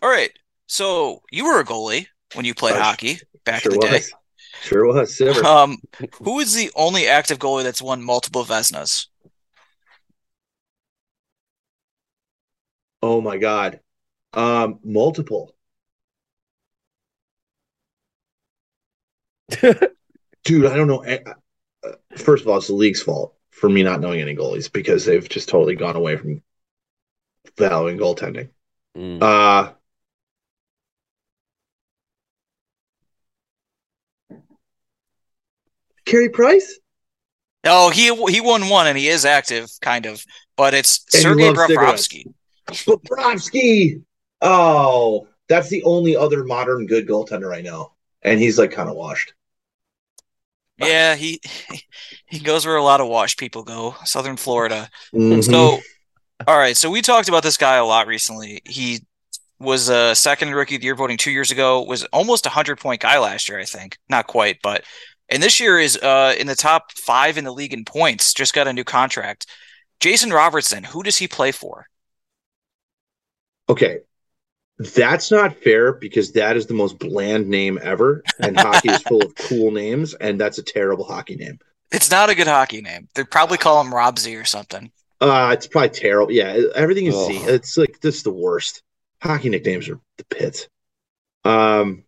all 0.03 0.11
right, 0.11 0.33
so 0.67 1.23
you 1.31 1.47
were 1.47 1.61
a 1.61 1.65
goalie 1.65 2.07
when 2.35 2.45
you 2.45 2.55
played 2.55 2.77
hockey 2.77 3.19
back 3.45 3.63
sure 3.63 3.73
in 3.73 3.81
the 3.81 3.87
was. 3.87 4.09
day. 4.09 4.17
Sure 4.63 4.87
was. 4.87 5.17
Silver. 5.17 5.45
Um, 5.45 5.79
who 6.23 6.41
is 6.41 6.55
the 6.55 6.71
only 6.75 7.07
active 7.07 7.39
goalie 7.39 7.63
that's 7.63 7.83
won 7.83 8.03
multiple 8.03 8.45
Vezinas? 8.45 9.07
Oh 13.03 13.21
my 13.21 13.37
god, 13.37 13.81
um, 14.33 14.79
multiple. 14.83 15.55
Dude, 20.45 20.67
I 20.67 20.77
don't 20.77 20.89
know. 20.89 21.05
First 22.17 22.43
of 22.43 22.49
all, 22.49 22.57
it's 22.59 22.69
the 22.69 22.75
league's 22.75 23.03
fault 23.03 23.35
for 23.51 23.69
me 23.69 23.83
not 23.83 24.01
knowing 24.01 24.21
any 24.21 24.35
goalies 24.35 24.73
because 24.73 25.05
they've 25.05 25.29
just 25.29 25.49
totally 25.49 25.77
gone 25.77 25.97
away 25.97 26.17
from 26.17 26.43
valuing 27.57 27.99
goaltending. 27.99 28.49
Mm. 28.97 29.23
Uh 29.23 29.73
Carey 36.05 36.29
Price? 36.29 36.79
Oh, 37.65 37.91
he 37.91 38.15
he 38.31 38.41
won 38.41 38.69
one 38.69 38.87
and 38.87 38.99
he 38.99 39.09
is 39.09 39.25
active, 39.25 39.69
kind 39.81 40.07
of, 40.07 40.23
but 40.57 40.75
it's 40.75 41.05
And 41.15 41.23
Sergei. 41.23 41.51
Bobrovsky. 41.53 42.25
Bobrovsky. 42.69 44.03
Oh, 44.43 45.29
that's 45.49 45.69
the 45.69 45.83
only 45.85 46.17
other 46.17 46.45
modern 46.45 46.87
good 46.87 47.07
goaltender 47.07 47.55
I 47.57 47.61
know. 47.63 47.93
And 48.23 48.41
he's 48.41 48.59
like 48.59 48.73
kind 48.73 48.89
of 48.89 48.97
washed. 48.97 49.33
Yeah, 50.79 51.15
he 51.15 51.41
he 52.27 52.39
goes 52.41 52.67
where 52.67 52.77
a 52.77 52.83
lot 52.83 53.01
of 53.01 53.09
wash 53.09 53.37
people 53.37 53.63
go, 53.63 53.95
Southern 54.05 54.37
Florida. 54.37 54.91
Mhm. 55.15 55.43
So, 55.43 55.81
all 56.47 56.59
right. 56.59 56.77
So 56.77 56.91
we 56.91 57.03
talked 57.03 57.29
about 57.29 57.43
this 57.43 57.57
guy 57.57 57.77
a 57.77 57.85
lot 57.85 58.07
recently. 58.07 58.63
He 58.65 59.03
was 59.61 59.89
a 59.89 60.15
second 60.15 60.55
rookie 60.55 60.77
of 60.77 60.81
the 60.83 60.87
year 60.87 60.97
voting 60.97 61.17
two 61.19 61.31
years 61.33 61.51
ago. 61.51 61.83
Was 61.83 62.05
almost 62.07 62.47
a 62.47 62.51
hundred 62.51 62.79
point 62.81 63.03
guy 63.03 63.19
last 63.19 63.49
year, 63.49 63.59
I 63.61 63.65
think. 63.65 63.99
Not 64.09 64.27
quite, 64.27 64.59
but 64.63 64.85
and 65.29 65.43
this 65.43 65.61
year 65.61 65.79
is 65.79 65.97
uh 65.97 66.35
in 66.39 66.47
the 66.47 66.55
top 66.55 66.93
five 66.93 67.39
in 67.39 67.45
the 67.45 67.53
league 67.53 67.73
in 67.73 67.85
points. 67.85 68.35
Just 68.35 68.55
got 68.55 68.69
a 68.69 68.73
new 68.73 68.85
contract. 68.85 69.47
Jason 70.01 70.31
Robertson. 70.31 70.85
Who 70.85 71.03
does 71.03 71.17
he 71.17 71.29
play 71.29 71.53
for? 71.53 71.87
Okay. 73.69 74.01
That's 74.79 75.31
not 75.31 75.57
fair 75.57 75.93
because 75.93 76.33
that 76.33 76.57
is 76.57 76.67
the 76.67 76.75
most 76.75 76.99
bland 76.99 77.49
name 77.49 77.79
ever. 77.81 78.23
And 78.41 78.59
hockey 78.59 78.91
is 78.91 79.03
full 79.03 79.23
of 79.23 79.35
cool 79.37 79.71
names. 79.71 80.15
And 80.15 80.41
that's 80.41 80.59
a 80.59 80.63
terrible 80.63 81.05
hockey 81.05 81.37
name. 81.37 81.59
It's 81.93 82.11
not 82.11 82.29
a 82.29 82.35
good 82.35 82.49
hockey 82.49 82.83
name. 82.83 83.09
They'd 83.15 83.31
probably 83.31 83.57
call 83.57 83.81
him 83.81 83.95
Rob 83.95 84.19
Z 84.19 84.35
or 84.35 84.45
something. 84.45 84.91
Uh, 85.21 85.51
it's 85.53 85.69
probably 85.69 85.91
terrible. 85.91 86.33
Yeah, 86.33 86.59
everything 86.75 87.07
is 87.07 87.15
Z. 87.15 87.37
It's 87.45 87.77
like 87.77 88.01
this 88.01 88.17
is 88.17 88.23
the 88.25 88.33
worst. 88.33 88.83
Hockey 89.23 89.49
nicknames 89.49 89.89
are 89.89 90.01
the 90.19 90.25
pits. 90.25 90.69
Um, 91.45 92.05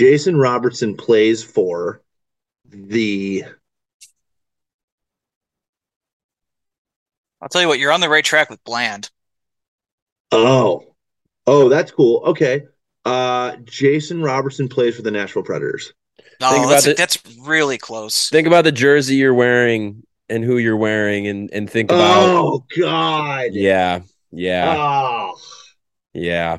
Jason 0.00 0.34
Robertson 0.34 0.96
plays 0.96 1.42
for 1.44 2.00
the. 2.64 3.44
I'll 7.42 7.50
tell 7.50 7.60
you 7.60 7.68
what, 7.68 7.78
you're 7.78 7.92
on 7.92 8.00
the 8.00 8.08
right 8.08 8.24
track 8.24 8.48
with 8.48 8.64
Bland. 8.64 9.10
Oh, 10.32 10.94
oh, 11.46 11.68
that's 11.68 11.90
cool. 11.90 12.22
Okay. 12.28 12.62
Uh, 13.04 13.56
Jason 13.64 14.22
Robertson 14.22 14.70
plays 14.70 14.96
for 14.96 15.02
the 15.02 15.10
Nashville 15.10 15.42
Predators. 15.42 15.92
No, 16.40 16.48
Think 16.50 16.64
about 16.64 16.70
that's, 16.70 16.86
it. 16.86 16.96
that's 16.96 17.18
really 17.42 17.76
close. 17.76 18.30
Think 18.30 18.46
about 18.46 18.64
the 18.64 18.72
jersey 18.72 19.16
you're 19.16 19.34
wearing 19.34 20.02
and 20.30 20.42
who 20.42 20.56
you're 20.56 20.78
wearing, 20.78 21.26
and 21.26 21.50
and 21.52 21.68
think 21.68 21.90
about 21.90 22.22
Oh 22.26 22.64
God. 22.78 23.48
yeah, 23.52 24.00
yeah, 24.32 24.74
Oh, 24.78 25.36
yeah, 26.14 26.58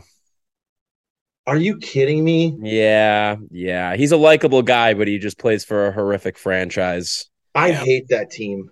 are 1.48 1.58
you 1.58 1.78
kidding 1.78 2.24
me? 2.24 2.56
yeah, 2.62 3.36
yeah. 3.50 3.96
He's 3.96 4.12
a 4.12 4.18
likable 4.18 4.62
guy, 4.62 4.94
but 4.94 5.08
he 5.08 5.18
just 5.18 5.38
plays 5.38 5.64
for 5.66 5.88
a 5.88 5.92
horrific 5.92 6.38
franchise. 6.38 7.30
I 7.56 7.70
Yeah. 7.70 7.84
hate 7.84 8.08
that 8.10 8.30
team. 8.32 8.70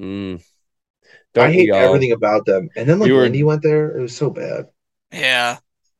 Mm. 0.00 0.40
I 0.40 0.42
Don't 1.34 1.52
hate 1.52 1.64
we 1.66 1.70
all? 1.70 1.80
everything 1.80 2.12
about 2.12 2.44
them. 2.46 2.68
And 2.76 2.88
then 2.88 2.98
like 2.98 3.08
You 3.08 3.14
were- 3.14 3.22
Lindy 3.22 3.42
went 3.44 3.62
there, 3.62 3.96
it 3.96 4.00
was 4.00 4.16
so 4.16 4.30
bad. 4.30 4.66
Yeah. 5.12 5.58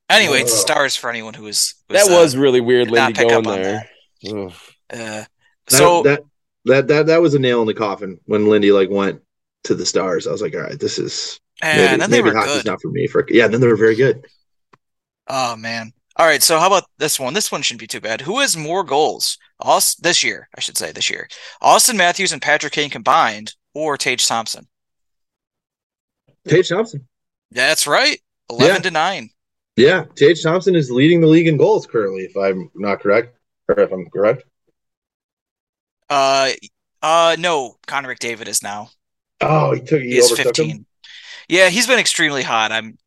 Anyway, 0.08 0.40
it's 0.40 0.52
stars 0.52 0.96
for 0.96 1.08
anyone 1.08 1.34
who 1.34 1.44
was. 1.44 1.74
That 1.88 2.08
uh, 2.10 2.12
was 2.14 2.36
really 2.36 2.60
weird, 2.60 2.88
did 2.88 2.94
Lindy 2.94 3.24
going 3.28 3.44
there. 3.44 3.88
Ugh. 4.28 4.52
Uh, 4.92 4.96
That- 4.96 5.28
so 5.68 6.02
that, 6.02 6.22
that 6.64 6.88
that 6.88 7.06
that 7.06 7.22
was 7.22 7.34
a 7.34 7.38
nail 7.38 7.60
in 7.60 7.66
the 7.68 7.74
coffin 7.74 8.18
when 8.26 8.48
Lindy 8.48 8.72
like 8.72 8.90
went 8.90 9.22
to 9.64 9.74
the 9.76 9.86
stars. 9.86 10.26
I 10.26 10.32
was 10.32 10.42
like, 10.42 10.54
all 10.54 10.62
right, 10.62 10.78
this 10.78 10.98
is 10.98 11.38
and 11.62 11.76
maybe, 11.78 11.88
then 12.00 12.10
they 12.10 12.16
maybe 12.22 12.30
were 12.30 12.36
hockey's 12.36 12.56
good. 12.62 12.66
not 12.66 12.82
for 12.82 12.90
me. 12.90 13.06
For 13.06 13.24
yeah, 13.30 13.46
then 13.46 13.60
they 13.60 13.68
were 13.68 13.76
very 13.76 13.94
good. 13.94 14.26
Oh 15.28 15.54
man. 15.56 15.92
All 16.20 16.26
right. 16.26 16.42
So 16.42 16.58
how 16.58 16.66
about 16.66 16.84
this 16.98 17.18
one? 17.18 17.32
This 17.32 17.50
one 17.50 17.62
shouldn't 17.62 17.80
be 17.80 17.86
too 17.86 18.00
bad. 18.00 18.20
Who 18.20 18.40
has 18.40 18.54
more 18.54 18.84
goals? 18.84 19.38
This 20.02 20.22
year, 20.22 20.50
I 20.54 20.60
should 20.60 20.76
say, 20.76 20.92
this 20.92 21.08
year. 21.08 21.26
Auston 21.62 21.96
Matthews 21.96 22.32
and 22.32 22.42
Patrick 22.42 22.74
Kane 22.74 22.90
combined, 22.90 23.54
or 23.74 23.96
Tage 23.96 24.26
Thompson? 24.26 24.66
Tage 26.46 26.68
Thompson. 26.68 27.08
That's 27.50 27.86
right. 27.86 28.20
Eleven 28.50 28.76
Yeah. 28.76 28.82
to 28.82 28.90
nine. 28.90 29.30
Yeah, 29.76 30.04
Tage 30.14 30.42
Thompson 30.42 30.74
is 30.74 30.90
leading 30.90 31.22
the 31.22 31.26
league 31.26 31.46
in 31.48 31.56
goals 31.56 31.86
currently, 31.86 32.24
if 32.24 32.36
I'm 32.36 32.70
not 32.74 33.00
correct. 33.00 33.34
Or 33.68 33.80
if 33.80 33.90
I'm 33.90 34.10
correct. 34.10 34.42
Uh, 36.10 36.50
uh, 37.00 37.36
no. 37.38 37.76
Connor 37.86 38.14
McDavid 38.14 38.46
is 38.48 38.62
now. 38.62 38.90
Oh, 39.40 39.72
he 39.72 39.80
took 39.80 40.02
he 40.02 40.10
He 40.10 40.18
is 40.18 40.30
overtook 40.32 40.58
him. 40.58 40.66
fifteen. 40.66 40.86
Yeah, 41.48 41.68
he's 41.70 41.86
been 41.86 41.98
extremely 41.98 42.42
hot. 42.42 42.72
I'm. 42.72 42.98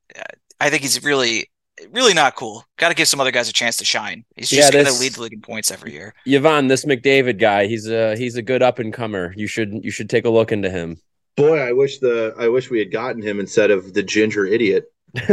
I 0.59 0.69
think 0.69 0.81
he's 0.81 1.03
really, 1.03 1.49
really 1.91 2.13
not 2.13 2.35
cool. 2.35 2.65
Got 2.77 2.89
to 2.89 2.95
give 2.95 3.07
some 3.07 3.19
other 3.19 3.31
guys 3.31 3.49
a 3.49 3.53
chance 3.53 3.77
to 3.77 3.85
shine. 3.85 4.25
He's 4.35 4.51
Yeah, 4.51 4.61
just 4.69 4.73
going 4.73 4.85
to 4.85 4.93
lead 4.93 5.13
the 5.13 5.21
league 5.21 5.33
in 5.33 5.41
points 5.41 5.71
every 5.71 5.91
year. 5.93 6.13
Yvonne, 6.25 6.67
this 6.67 6.85
McDavid 6.85 7.39
guy, 7.39 7.67
he's 7.67 7.89
a 7.89 8.15
he's 8.15 8.35
a 8.35 8.41
good 8.41 8.61
up 8.63 8.79
and 8.79 8.93
comer. 8.93 9.33
You 9.35 9.47
should 9.47 9.83
you 9.83 9.91
should 9.91 10.09
take 10.09 10.25
a 10.25 10.29
look 10.29 10.51
into 10.51 10.69
him. 10.69 10.97
Boy, 11.35 11.57
I 11.59 11.71
wish 11.71 11.99
the 11.99 12.33
I 12.37 12.47
wish 12.47 12.69
we 12.69 12.79
had 12.79 12.91
gotten 12.91 13.21
him 13.21 13.39
instead 13.39 13.71
of 13.71 13.93
the 13.93 14.03
ginger 14.03 14.45
idiot, 14.45 14.85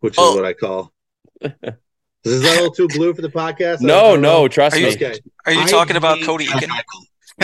which 0.00 0.14
is 0.14 0.18
Oh. 0.18 0.34
what 0.36 0.44
I 0.44 0.52
call. 0.52 0.92
Is 1.42 2.42
that 2.42 2.50
a 2.58 2.62
little 2.62 2.70
too 2.70 2.88
blue 2.88 3.14
for 3.14 3.22
the 3.22 3.28
podcast? 3.30 3.80
No, 3.80 4.14
no, 4.16 4.46
trust 4.48 4.76
Are 4.76 4.80
me. 4.80 4.92
Okay. 4.92 5.14
Are 5.46 5.52
you 5.52 5.62
I 5.62 5.66
talking 5.66 5.96
about 5.96 6.20
Cody 6.22 6.46
Jack 6.46 6.62
Eakin? 6.64 6.68
Eichel. 6.68 6.82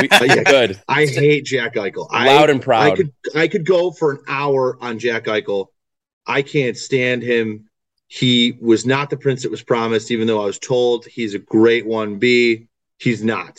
We- 0.03 0.09
Yeah. 0.37 0.43
good, 0.45 0.83
I 0.89 1.07
hate 1.07 1.47
Jack 1.47 1.75
Eichel. 1.77 2.09
I, 2.11 2.27
loud 2.27 2.51
and 2.51 2.63
I 2.69 2.95
could 2.95 3.13
I 3.35 3.49
could 3.49 3.65
go 3.65 3.91
for 3.91 4.13
an 4.13 4.19
hour 4.29 4.77
on 4.83 4.99
Jack 4.99 5.25
Eichel. 5.25 5.69
I 6.27 6.43
can't 6.43 6.77
stand 6.77 7.23
him. 7.23 7.71
He 8.09 8.57
was 8.61 8.87
not 8.87 9.11
the 9.11 9.17
prince 9.17 9.43
that 9.43 9.51
was 9.51 9.63
promised, 9.63 10.11
even 10.11 10.27
though 10.27 10.41
I 10.41 10.47
was 10.47 10.59
told 10.59 11.07
he's 11.07 11.35
a 11.35 11.39
great 11.39 11.87
one 11.87 12.19
B. 12.19 12.69
He's 12.99 13.23
not. 13.23 13.59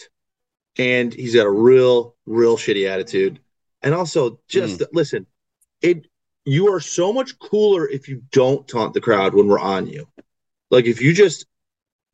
And 0.78 1.14
he's 1.14 1.36
got 1.36 1.46
a 1.46 1.52
real, 1.52 2.16
real 2.26 2.58
shitty 2.58 2.90
attitude. 2.90 3.40
And 3.82 3.94
also 3.94 4.40
just 4.48 4.80
hmm. 4.80 4.86
listen, 4.94 5.26
it 5.82 6.08
you 6.46 6.74
are 6.74 6.80
so 6.80 7.12
much 7.12 7.38
cooler 7.40 7.88
if 7.88 8.08
you 8.08 8.24
don't 8.32 8.68
taunt 8.68 8.94
the 8.94 9.02
crowd 9.02 9.36
when 9.36 9.48
we're 9.48 9.60
on 9.60 9.86
you. 9.88 10.08
Like 10.72 10.86
if 10.86 11.02
you 11.02 11.14
just 11.14 11.46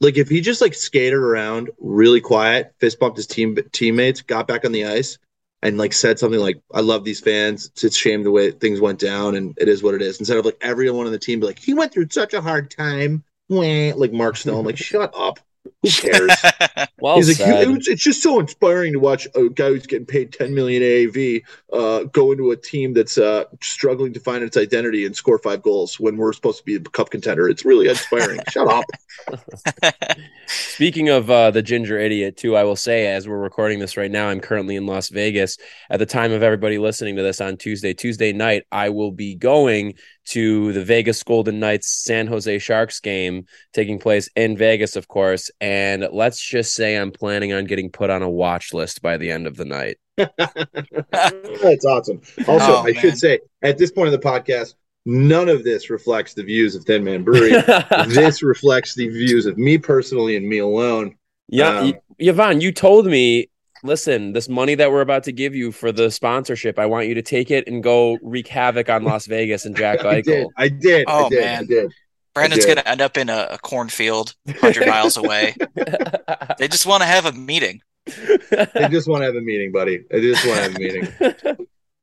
like 0.01 0.17
if 0.17 0.27
he 0.27 0.41
just 0.41 0.59
like 0.59 0.73
skated 0.73 1.13
around 1.13 1.69
really 1.77 2.19
quiet, 2.19 2.73
fist 2.79 2.99
bumped 2.99 3.17
his 3.17 3.27
team 3.27 3.57
teammates, 3.71 4.21
got 4.21 4.47
back 4.47 4.65
on 4.65 4.71
the 4.71 4.85
ice, 4.85 5.17
and 5.63 5.77
like 5.77 5.93
said 5.93 6.19
something 6.19 6.39
like, 6.39 6.61
"I 6.73 6.81
love 6.81 7.05
these 7.05 7.21
fans. 7.21 7.67
It's, 7.67 7.83
a 7.83 7.91
shame 7.91 8.23
the 8.23 8.31
way 8.31 8.51
things 8.51 8.81
went 8.81 8.99
down, 8.99 9.35
and 9.35 9.57
it 9.57 9.69
is 9.69 9.81
what 9.81 9.95
it 9.95 10.01
is." 10.01 10.19
Instead 10.19 10.37
of 10.37 10.45
like 10.45 10.57
everyone 10.61 11.05
on 11.05 11.11
the 11.11 11.17
team 11.17 11.39
be 11.39 11.47
like, 11.47 11.57
"He 11.57 11.73
went 11.73 11.93
through 11.93 12.09
such 12.11 12.33
a 12.33 12.41
hard 12.41 12.69
time," 12.69 13.23
like 13.49 14.11
Mark 14.11 14.35
Stone, 14.35 14.65
like 14.65 14.77
shut 14.91 15.13
up. 15.15 15.39
Who 15.83 15.89
cares? 15.89 16.31
well 16.99 17.17
He's 17.17 17.27
like, 17.27 17.37
said. 17.37 17.63
"It's- 17.69 17.87
it's 17.87 18.01
just 18.03 18.23
so 18.23 18.39
inspiring 18.39 18.93
to 18.93 18.99
watch 18.99 19.27
a 19.35 19.49
guy 19.49 19.67
who's 19.69 19.85
getting 19.85 20.05
paid 20.05 20.31
10 20.33 20.53
million 20.55 20.81
AAV 20.81 21.43
uh, 21.71 22.03
go 22.05 22.31
into 22.31 22.51
a 22.51 22.55
team 22.55 22.93
that's 22.93 23.17
uh, 23.17 23.43
struggling 23.61 24.13
to 24.13 24.19
find 24.19 24.43
its 24.43 24.55
identity 24.57 25.05
and 25.05 25.15
score 25.15 25.37
five 25.39 25.61
goals 25.61 25.99
when 25.99 26.17
we're 26.17 26.33
supposed 26.33 26.57
to 26.59 26.63
be 26.63 26.75
a 26.75 26.79
cup 26.79 27.09
contender. 27.09 27.49
It's 27.49 27.65
really 27.65 27.89
inspiring. 27.89 28.39
Shut 28.49 28.67
up. 28.67 28.85
Speaking 30.47 31.09
of 31.09 31.29
uh, 31.29 31.51
the 31.51 31.61
ginger 31.61 31.97
idiot, 31.99 32.37
too, 32.37 32.55
I 32.55 32.63
will 32.63 32.75
say 32.75 33.07
as 33.07 33.27
we're 33.27 33.37
recording 33.37 33.79
this 33.79 33.97
right 33.97 34.11
now, 34.11 34.29
I'm 34.29 34.39
currently 34.39 34.75
in 34.75 34.85
Las 34.85 35.09
Vegas. 35.09 35.57
At 35.89 35.99
the 35.99 36.05
time 36.05 36.31
of 36.31 36.43
everybody 36.43 36.77
listening 36.77 37.15
to 37.15 37.23
this 37.23 37.41
on 37.41 37.57
Tuesday, 37.57 37.93
Tuesday 37.93 38.33
night, 38.33 38.63
I 38.71 38.89
will 38.89 39.11
be 39.11 39.35
going 39.35 39.95
to 40.25 40.71
the 40.73 40.83
Vegas 40.83 41.21
Golden 41.23 41.59
Knights 41.59 41.89
San 42.03 42.27
Jose 42.27 42.59
Sharks 42.59 42.99
game 42.99 43.45
taking 43.73 43.99
place 43.99 44.29
in 44.35 44.55
Vegas, 44.57 44.95
of 44.95 45.07
course. 45.07 45.51
And 45.61 46.07
let's 46.11 46.43
just 46.43 46.73
say 46.73 46.95
I'm 46.95 47.11
planning 47.11 47.53
on 47.53 47.65
getting 47.65 47.89
put 47.91 48.09
on 48.09 48.21
a 48.23 48.29
watch 48.29 48.73
list 48.73 49.01
by 49.01 49.17
the 49.17 49.31
end 49.31 49.47
of 49.47 49.55
the 49.57 49.65
night. 49.65 49.97
That's 50.17 51.85
awesome. 51.85 52.21
Also, 52.47 52.73
Oh, 52.73 52.83
I 52.87 52.91
man. 52.91 52.95
should 53.01 53.17
say 53.17 53.39
at 53.61 53.77
this 53.77 53.91
point 53.91 54.13
of 54.13 54.19
the 54.19 54.27
podcast, 54.27 54.75
none 55.05 55.49
of 55.49 55.63
this 55.63 55.89
reflects 55.89 56.33
the 56.33 56.43
views 56.43 56.75
of 56.75 56.83
Thin 56.85 57.03
Man 57.03 57.23
Brewery. 57.23 57.51
this 58.07 58.41
reflects 58.43 58.95
the 58.95 59.09
views 59.09 59.45
of 59.45 59.57
me 59.57 59.77
personally 59.77 60.35
and 60.35 60.47
me 60.47 60.59
alone. 60.59 61.15
Yeah, 61.49 61.79
Um, 61.79 61.85
Y- 61.91 61.99
Yvonne, 62.19 62.61
you 62.61 62.71
told 62.71 63.05
me, 63.05 63.49
listen, 63.83 64.33
this 64.33 64.49
money 64.49 64.75
that 64.75 64.91
we're 64.91 65.01
about 65.01 65.23
to 65.25 65.31
give 65.31 65.53
you 65.53 65.71
for 65.71 65.91
the 65.91 66.09
sponsorship, 66.09 66.79
I 66.79 66.85
want 66.85 67.07
you 67.07 67.13
to 67.15 67.21
take 67.21 67.51
it 67.51 67.67
and 67.67 67.83
go 67.83 68.17
wreak 68.21 68.47
havoc 68.47 68.89
on 68.89 69.03
Las 69.03 69.25
Vegas 69.25 69.65
and 69.65 69.75
Jack 69.75 69.99
Eichel. 69.99 70.49
I 70.57 70.69
did. 70.69 71.05
I 71.05 71.07
did. 71.07 71.07
I 71.07 71.11
Oh, 71.11 71.29
did. 71.29 71.41
man. 71.41 71.63
I 71.63 71.65
did. 71.65 71.91
Brandon's 72.33 72.65
going 72.65 72.77
to 72.77 72.87
end 72.87 72.99
up 73.01 73.15
in 73.15 73.29
a, 73.29 73.47
a 73.51 73.57
cornfield 73.59 74.33
100 74.45 74.87
miles 74.87 75.17
away. 75.17 75.55
They 76.59 76.67
just 76.67 76.85
want 76.85 77.01
to 77.01 77.07
have 77.07 77.25
a 77.25 77.31
meeting. 77.31 77.81
they 78.05 78.87
just 78.89 79.07
want 79.07 79.21
to 79.21 79.25
have 79.25 79.35
a 79.35 79.41
meeting, 79.41 79.71
buddy. 79.71 80.03
I 80.13 80.19
just 80.19 80.45
want 80.45 80.57
to 80.57 80.63
have 80.63 80.75
a 80.75 80.79
meeting. 80.79 81.07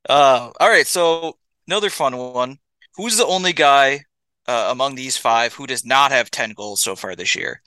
Uh, 0.08 0.50
all 0.58 0.68
right, 0.68 0.86
so 0.86 1.36
another 1.66 1.90
fun 1.90 2.16
one. 2.16 2.58
Who's 2.96 3.16
the 3.16 3.26
only 3.26 3.52
guy 3.52 4.04
uh, 4.46 4.68
among 4.70 4.94
these 4.94 5.16
five 5.16 5.54
who 5.54 5.66
does 5.66 5.84
not 5.84 6.10
have 6.10 6.30
10 6.30 6.52
goals 6.52 6.80
so 6.82 6.94
far 6.96 7.14
this 7.16 7.34
year? 7.36 7.60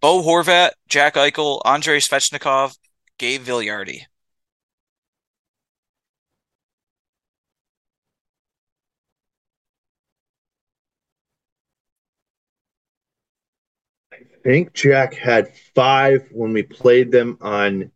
Bo 0.00 0.22
Horvat, 0.22 0.70
Jack 0.88 1.14
Eichel, 1.14 1.60
Andrei 1.64 1.98
Svechnikov, 1.98 2.76
Gabe 3.18 3.42
Vilardi. 3.42 4.06
I 14.12 14.16
think 14.44 14.72
Jack 14.72 15.14
had 15.14 15.54
five 15.74 16.28
when 16.30 16.52
we 16.52 16.62
played 16.62 17.10
them 17.10 17.36
on 17.40 17.90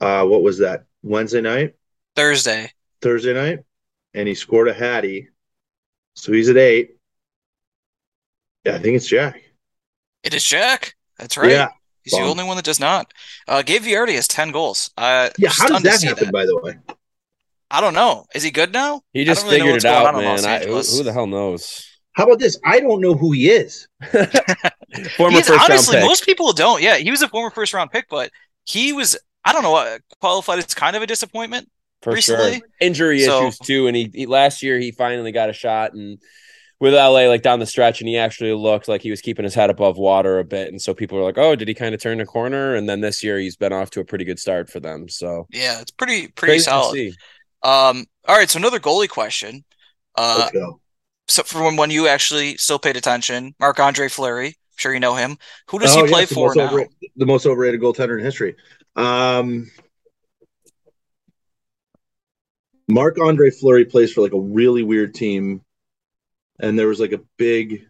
uh 0.00 0.24
what 0.24 0.42
was 0.42 0.58
that? 0.58 0.84
Wednesday 1.02 1.40
night? 1.40 1.74
Thursday. 2.14 2.72
Thursday 3.00 3.34
night? 3.34 3.60
And 4.14 4.28
he 4.28 4.34
scored 4.34 4.68
a 4.68 4.74
Hattie. 4.74 5.28
So 6.14 6.32
he's 6.32 6.48
at 6.48 6.56
eight. 6.56 6.96
Yeah, 8.64 8.76
I 8.76 8.78
think 8.78 8.96
it's 8.96 9.06
Jack. 9.06 9.42
It 10.22 10.34
is 10.34 10.44
Jack. 10.44 10.94
That's 11.18 11.36
right. 11.36 11.50
Yeah. 11.50 11.68
He's 12.04 12.12
the 12.14 12.20
only 12.20 12.44
one 12.44 12.56
that 12.56 12.64
does 12.64 12.80
not. 12.80 13.12
Uh, 13.46 13.62
Gabe 13.62 13.82
Vilardi 13.82 14.14
has 14.14 14.26
10 14.28 14.52
goals. 14.52 14.90
Uh, 14.96 15.30
Yeah, 15.38 15.48
how 15.50 15.66
does 15.68 15.80
stunned 15.80 15.84
to 15.84 15.90
that 15.90 16.02
happen, 16.02 16.30
by 16.30 16.46
the 16.46 16.56
way? 16.58 16.78
I 17.70 17.80
don't 17.80 17.94
know. 17.94 18.26
Is 18.34 18.42
he 18.42 18.50
good 18.50 18.72
now? 18.72 19.02
He 19.12 19.20
I 19.20 19.24
just 19.24 19.42
don't 19.42 19.50
really 19.52 19.58
know 19.60 19.64
figured 19.76 19.84
it 19.84 19.88
out, 19.88 20.14
on 20.14 20.20
in 20.22 20.26
Los 20.28 20.42
man. 20.44 20.62
I, 20.62 20.66
who, 20.66 20.74
who 20.80 21.02
the 21.04 21.12
hell 21.12 21.26
knows? 21.26 21.86
How 22.14 22.24
about 22.24 22.38
this? 22.40 22.58
I 22.64 22.80
don't 22.80 23.00
know 23.00 23.14
who 23.14 23.32
he 23.32 23.48
is. 23.50 23.86
Former 25.16 25.36
He's, 25.36 25.46
first 25.46 25.50
round 25.50 25.60
honestly, 25.70 25.96
pick. 25.98 26.04
most 26.04 26.24
people 26.26 26.52
don't. 26.52 26.82
Yeah, 26.82 26.96
he 26.96 27.10
was 27.10 27.22
a 27.22 27.28
former 27.28 27.50
first 27.50 27.72
round 27.72 27.90
pick, 27.92 28.06
but 28.08 28.30
he 28.64 28.92
was, 28.92 29.16
I 29.44 29.52
don't 29.52 29.62
know, 29.62 29.76
uh, 29.76 29.98
qualified 30.20 30.58
as 30.58 30.74
kind 30.74 30.96
of 30.96 31.02
a 31.02 31.06
disappointment. 31.06 31.70
for 32.02 32.12
recently. 32.12 32.58
sure. 32.58 32.68
Injury 32.80 33.20
So- 33.20 33.42
issues 33.46 33.58
too, 33.58 33.86
and 33.86 33.96
he, 33.96 34.10
he 34.12 34.26
last 34.26 34.62
year 34.62 34.78
he 34.78 34.90
finally 34.90 35.30
got 35.32 35.48
a 35.50 35.52
shot 35.52 35.92
and 35.92 36.18
with 36.80 36.94
LA 36.94 37.28
like 37.28 37.42
down 37.42 37.60
the 37.60 37.66
stretch, 37.66 38.00
and 38.00 38.08
he 38.08 38.16
actually 38.16 38.52
looked 38.54 38.88
like 38.88 39.02
he 39.02 39.10
was 39.10 39.20
keeping 39.20 39.44
his 39.44 39.54
head 39.54 39.70
above 39.70 39.98
water 39.98 40.38
a 40.38 40.44
bit, 40.44 40.68
and 40.68 40.80
so 40.80 40.94
people 40.94 41.18
were 41.18 41.24
like, 41.24 41.38
"Oh, 41.38 41.54
did 41.54 41.68
he 41.68 41.74
kind 41.74 41.94
of 41.94 42.00
turn 42.00 42.18
the 42.18 42.26
corner?" 42.26 42.74
And 42.74 42.88
then 42.88 43.00
this 43.00 43.22
year 43.22 43.38
he's 43.38 43.56
been 43.56 43.72
off 43.72 43.90
to 43.90 44.00
a 44.00 44.04
pretty 44.04 44.24
good 44.24 44.38
start 44.38 44.70
for 44.70 44.80
them. 44.80 45.08
So 45.08 45.46
Yeah, 45.52 45.80
it's 45.80 45.90
pretty 45.90 46.28
pretty 46.28 46.52
crazy 46.54 46.64
solid. 46.64 47.12
Um, 47.62 48.06
all 48.26 48.36
right, 48.36 48.48
so 48.48 48.58
another 48.58 48.80
goalie 48.80 49.08
question. 49.08 49.64
Uh, 50.16 50.48
Let's 50.52 50.66
so 51.28 51.42
from 51.44 51.76
when 51.76 51.90
you 51.90 52.08
actually 52.08 52.56
still 52.56 52.78
paid 52.78 52.96
attention, 52.96 53.54
Marc 53.60 53.78
Andre 53.78 54.08
Fleury, 54.08 54.48
I'm 54.48 54.54
sure 54.76 54.92
you 54.94 55.00
know 55.00 55.14
him. 55.14 55.36
Who 55.68 55.78
does 55.78 55.94
Oh, 55.96 56.04
he 56.04 56.10
play 56.10 56.20
yes, 56.22 56.32
for 56.32 56.46
most 56.46 56.56
now? 56.56 56.68
overra- 56.70 56.88
the 57.16 57.26
most 57.26 57.46
overrated 57.46 57.80
goaltender 57.80 58.18
in 58.18 58.24
history. 58.24 58.56
Um, 58.96 59.70
Marc 62.88 63.18
Andre 63.20 63.50
Fleury 63.50 63.84
plays 63.84 64.12
for 64.12 64.22
like 64.22 64.32
a 64.32 64.40
really 64.40 64.82
weird 64.82 65.14
team, 65.14 65.62
and 66.60 66.78
there 66.78 66.88
was 66.88 67.00
like 67.00 67.12
a 67.12 67.20
big, 67.36 67.86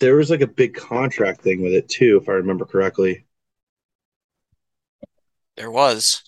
there 0.00 0.16
was 0.16 0.30
like 0.30 0.40
a 0.40 0.46
big 0.46 0.74
contract 0.74 1.40
thing 1.40 1.62
with 1.62 1.72
it 1.72 1.88
too, 1.88 2.18
if 2.20 2.28
I 2.28 2.32
remember 2.32 2.64
correctly. 2.64 3.24
There 5.56 5.70
was 5.70 6.22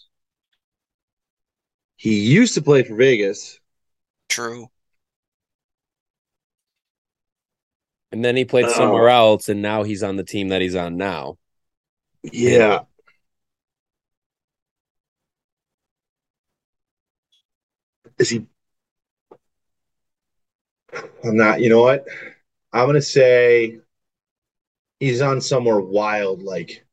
He 1.96 2.18
used 2.20 2.54
to 2.54 2.62
play 2.62 2.82
for 2.82 2.96
Vegas. 2.96 3.60
true. 4.28 4.70
And 8.12 8.24
then 8.24 8.36
he 8.36 8.44
played 8.44 8.66
Oh. 8.66 8.72
somewhere 8.72 9.08
else, 9.08 9.48
and 9.48 9.62
now 9.62 9.82
he's 9.84 10.02
on 10.02 10.16
the 10.16 10.24
team 10.24 10.48
that 10.48 10.62
he's 10.62 10.74
on 10.74 10.96
now. 10.96 11.38
Yeah. 12.22 12.84
Is 18.18 18.30
he? 18.30 18.46
I'm 21.24 21.36
not. 21.36 21.60
You 21.60 21.68
know 21.68 21.82
what? 21.82 22.06
I'm 22.72 22.86
gonna 22.86 23.02
say 23.02 23.78
he's 24.98 25.20
on 25.20 25.40
somewhere 25.40 25.80
wild. 25.80 26.42
Like 26.42 26.84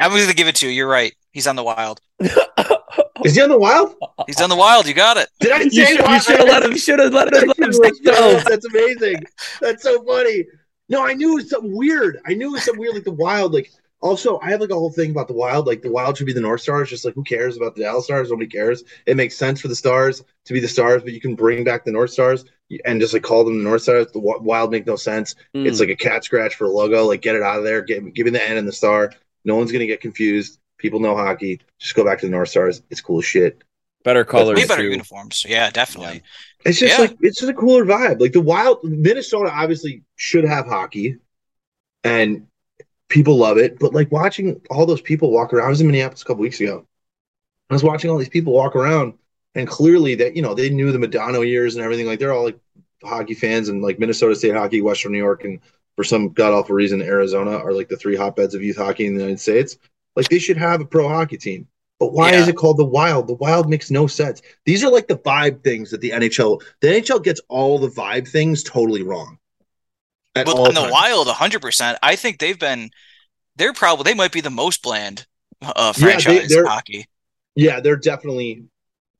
I'm 0.00 0.10
going 0.10 0.26
to 0.26 0.34
give 0.34 0.48
it 0.48 0.56
to 0.56 0.66
you. 0.66 0.72
You're 0.72 0.88
right. 0.88 1.14
He's 1.32 1.46
on 1.46 1.56
the 1.56 1.64
Wild. 1.64 2.00
is 2.20 3.34
he 3.34 3.42
on 3.42 3.48
the 3.48 3.58
wild? 3.58 3.96
He's 4.26 4.40
on 4.40 4.48
the 4.48 4.56
Wild. 4.56 4.86
You 4.86 4.94
got 4.94 5.16
it. 5.16 5.28
Did 5.40 5.52
I 5.52 5.60
You 5.62 5.70
say 5.70 5.96
should, 5.96 6.08
you 6.08 6.20
should 6.20 6.38
have 6.38 6.48
let 6.48 6.62
him. 6.62 6.72
You 6.72 6.78
should 6.78 6.98
have 6.98 7.12
let 7.12 7.32
him. 7.32 7.48
Let 7.48 7.58
him 7.58 7.72
say 7.72 7.90
Yes, 8.02 8.20
no. 8.20 8.40
That's 8.50 8.66
amazing. 8.66 9.24
That's 9.60 9.82
so 9.82 10.02
funny. 10.04 10.44
No, 10.88 11.06
I 11.06 11.14
knew 11.14 11.32
it 11.32 11.42
was 11.42 11.50
something 11.50 11.76
weird. 11.76 12.20
I 12.26 12.34
knew 12.34 12.48
it 12.48 12.52
was 12.52 12.64
something 12.64 12.80
weird, 12.80 12.94
like 12.94 13.04
the 13.04 13.12
Wild. 13.12 13.52
Like, 13.52 13.70
also, 14.00 14.38
I 14.40 14.50
have 14.50 14.60
like 14.60 14.70
a 14.70 14.74
whole 14.74 14.92
thing 14.92 15.10
about 15.10 15.28
the 15.28 15.34
Wild. 15.34 15.66
Like, 15.66 15.82
the 15.82 15.90
Wild 15.90 16.16
should 16.16 16.26
be 16.26 16.32
the 16.32 16.40
North 16.40 16.60
Stars. 16.60 16.88
Just 16.90 17.04
like, 17.04 17.14
who 17.14 17.24
cares 17.24 17.56
about 17.56 17.74
the 17.74 17.82
Dallas 17.82 18.04
Stars? 18.04 18.30
Nobody 18.30 18.48
cares. 18.48 18.84
It 19.06 19.16
makes 19.16 19.36
sense 19.36 19.60
for 19.60 19.68
the 19.68 19.74
Stars 19.74 20.22
to 20.44 20.52
be 20.52 20.60
the 20.60 20.68
Stars, 20.68 21.02
but 21.02 21.12
you 21.12 21.20
can 21.20 21.34
bring 21.34 21.64
back 21.64 21.84
the 21.84 21.90
North 21.92 22.10
Stars 22.10 22.44
and 22.84 23.00
just 23.00 23.12
like 23.14 23.22
call 23.22 23.44
them 23.44 23.58
the 23.58 23.64
North 23.64 23.82
Stars. 23.82 24.06
The 24.12 24.20
Wild 24.20 24.70
make 24.70 24.86
no 24.86 24.96
sense. 24.96 25.34
Hmm. 25.54 25.66
It's 25.66 25.80
like 25.80 25.88
a 25.88 25.96
cat 25.96 26.24
scratch 26.24 26.54
for 26.54 26.66
a 26.66 26.70
logo. 26.70 27.06
Like, 27.06 27.22
get 27.22 27.34
it 27.36 27.42
out 27.42 27.58
of 27.58 27.64
there. 27.64 27.82
Get, 27.82 28.14
give 28.14 28.24
me 28.26 28.30
the 28.30 28.42
N 28.48 28.56
and 28.56 28.68
the 28.68 28.72
star. 28.72 29.12
No 29.44 29.56
one's 29.56 29.72
gonna 29.72 29.86
get 29.86 30.00
confused. 30.00 30.58
People 30.78 31.00
know 31.00 31.16
hockey. 31.16 31.60
Just 31.78 31.94
go 31.96 32.04
back 32.04 32.20
to 32.20 32.26
the 32.26 32.30
North 32.30 32.50
Stars. 32.50 32.82
It's 32.90 33.00
cool 33.00 33.18
as 33.18 33.24
shit. 33.24 33.62
better 34.04 34.24
colors 34.24 34.56
Way 34.56 34.66
better 34.66 34.82
too. 34.82 34.90
uniforms. 34.90 35.44
Yeah, 35.48 35.70
definitely. 35.70 36.22
It's 36.64 36.78
just 36.78 36.94
Yeah. 36.96 37.04
like 37.06 37.16
it's 37.20 37.40
just 37.40 37.50
a 37.50 37.54
cooler 37.54 37.84
vibe. 37.84 38.20
Like 38.20 38.32
the 38.32 38.40
Wild, 38.40 38.78
Minnesota 38.84 39.50
obviously 39.52 40.02
should 40.16 40.44
have 40.44 40.66
hockey, 40.66 41.16
and 42.04 42.46
people 43.08 43.36
love 43.36 43.58
it. 43.58 43.78
But 43.78 43.94
like 43.94 44.10
watching 44.12 44.60
all 44.70 44.86
those 44.86 45.00
people 45.00 45.30
walk 45.30 45.52
around, 45.52 45.66
I 45.66 45.70
was 45.70 45.80
in 45.80 45.86
Minneapolis 45.86 46.22
a 46.22 46.24
couple 46.24 46.42
weeks 46.42 46.60
ago. 46.60 46.86
I 47.70 47.74
was 47.74 47.84
watching 47.84 48.10
all 48.10 48.18
these 48.18 48.28
people 48.28 48.52
walk 48.52 48.76
around, 48.76 49.14
and 49.54 49.68
clearly 49.68 50.14
that 50.16 50.36
you 50.36 50.42
know 50.42 50.54
they 50.54 50.70
knew 50.70 50.92
the 50.92 50.98
Modano 50.98 51.46
years 51.46 51.74
and 51.76 51.84
everything. 51.84 52.06
Like 52.06 52.18
they're 52.18 52.32
all 52.32 52.44
like 52.44 52.58
hockey 53.02 53.34
fans, 53.34 53.68
and 53.68 53.82
like 53.82 53.98
Minnesota 53.98 54.34
State 54.34 54.54
hockey, 54.54 54.80
Western 54.80 55.12
New 55.12 55.18
York, 55.18 55.44
and 55.44 55.60
for 55.96 56.04
some 56.04 56.30
god 56.30 56.52
awful 56.52 56.74
reason, 56.74 57.02
Arizona 57.02 57.52
are 57.52 57.72
like 57.72 57.88
the 57.88 57.96
three 57.96 58.16
hotbeds 58.16 58.54
of 58.54 58.62
youth 58.62 58.76
hockey 58.76 59.06
in 59.06 59.14
the 59.14 59.20
United 59.20 59.40
States. 59.40 59.76
Like 60.16 60.28
they 60.28 60.38
should 60.38 60.56
have 60.56 60.80
a 60.80 60.84
pro 60.86 61.08
hockey 61.08 61.36
team. 61.36 61.68
But 61.98 62.12
why 62.12 62.30
Yeah. 62.30 62.40
is 62.40 62.48
it 62.48 62.56
called 62.56 62.76
the 62.76 62.84
Wild? 62.84 63.26
The 63.26 63.34
Wild 63.34 63.68
makes 63.68 63.90
no 63.90 64.06
sense. 64.06 64.40
These 64.64 64.84
are 64.84 64.90
like 64.90 65.08
the 65.08 65.18
vibe 65.18 65.64
things 65.64 65.90
that 65.90 66.00
the 66.00 66.12
NHL, 66.12 66.62
the 66.80 66.88
NHL 66.88 67.22
gets 67.22 67.40
all 67.48 67.78
the 67.78 67.88
vibe 67.88 68.28
things 68.28 68.62
totally 68.62 69.02
wrong. 69.02 69.37
At 70.38 70.46
But 70.46 70.56
all 70.56 70.68
on 70.68 70.74
the. 70.74 70.88
Wild, 70.90 71.26
100%. 71.28 71.96
I 72.02 72.16
think 72.16 72.38
they've 72.38 72.58
been, 72.58 72.90
they're 73.56 73.72
probably, 73.72 74.04
they 74.04 74.14
might 74.14 74.32
be 74.32 74.40
the 74.40 74.50
most 74.50 74.82
bland 74.82 75.26
uh, 75.62 75.72
Yeah, 75.76 75.92
they- 75.92 76.18
franchise 76.20 76.54
hockey. 76.66 77.06
Yeah, 77.54 77.80
they're 77.80 77.96
definitely 77.96 78.64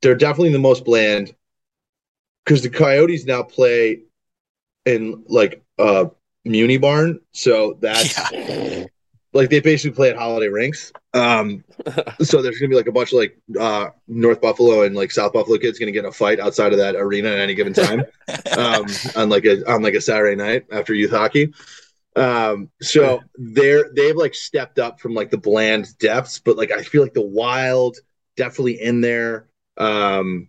they're 0.00 0.14
definitely 0.14 0.52
the 0.52 0.60
most 0.60 0.84
bland 0.84 1.34
because 2.44 2.62
the 2.62 2.70
Coyotes 2.70 3.26
now 3.26 3.42
play 3.42 4.02
in 4.86 5.24
like 5.26 5.60
a 5.78 6.10
Muni 6.44 6.78
barn, 6.78 7.18
so 7.32 7.76
that's 7.80 8.16
Yeah. 8.32 8.86
Like 9.32 9.50
they 9.50 9.60
basically 9.60 9.94
play 9.94 10.10
at 10.10 10.16
holiday 10.16 10.48
rinks. 10.48 10.92
Um, 11.14 11.64
so 12.22 12.42
there's 12.42 12.58
gonna 12.58 12.70
be 12.70 12.76
like 12.76 12.88
a 12.88 12.92
bunch 12.92 13.12
of 13.12 13.18
like 13.18 13.38
uh, 13.58 13.88
North 14.06 14.40
Buffalo 14.40 14.82
and 14.82 14.94
like 14.94 15.10
South 15.10 15.32
Buffalo 15.32 15.58
kids 15.58 15.78
gonna 15.78 15.92
get 15.92 16.04
in 16.04 16.10
a 16.10 16.12
fight 16.12 16.40
outside 16.40 16.72
of 16.72 16.78
that 16.78 16.96
arena 16.96 17.30
at 17.30 17.38
any 17.38 17.54
given 17.54 17.72
time, 17.72 18.04
um, 18.56 18.86
on 19.16 19.28
like 19.28 19.44
a 19.44 19.70
on 19.70 19.82
like 19.82 19.94
a 19.94 20.00
Saturday 20.00 20.36
night 20.36 20.66
after 20.72 20.94
youth 20.94 21.10
hockey. 21.10 21.52
Um, 22.16 22.70
so 22.82 23.20
they're 23.36 23.90
they've 23.94 24.16
like 24.16 24.34
stepped 24.34 24.78
up 24.78 25.00
from 25.00 25.14
like 25.14 25.30
the 25.30 25.38
bland 25.38 25.96
depths, 25.98 26.40
but 26.40 26.56
like 26.56 26.72
I 26.72 26.82
feel 26.82 27.02
like 27.02 27.14
the 27.14 27.22
Wild 27.22 27.96
definitely 28.36 28.80
in 28.80 29.00
there. 29.00 29.48
Um, 29.76 30.48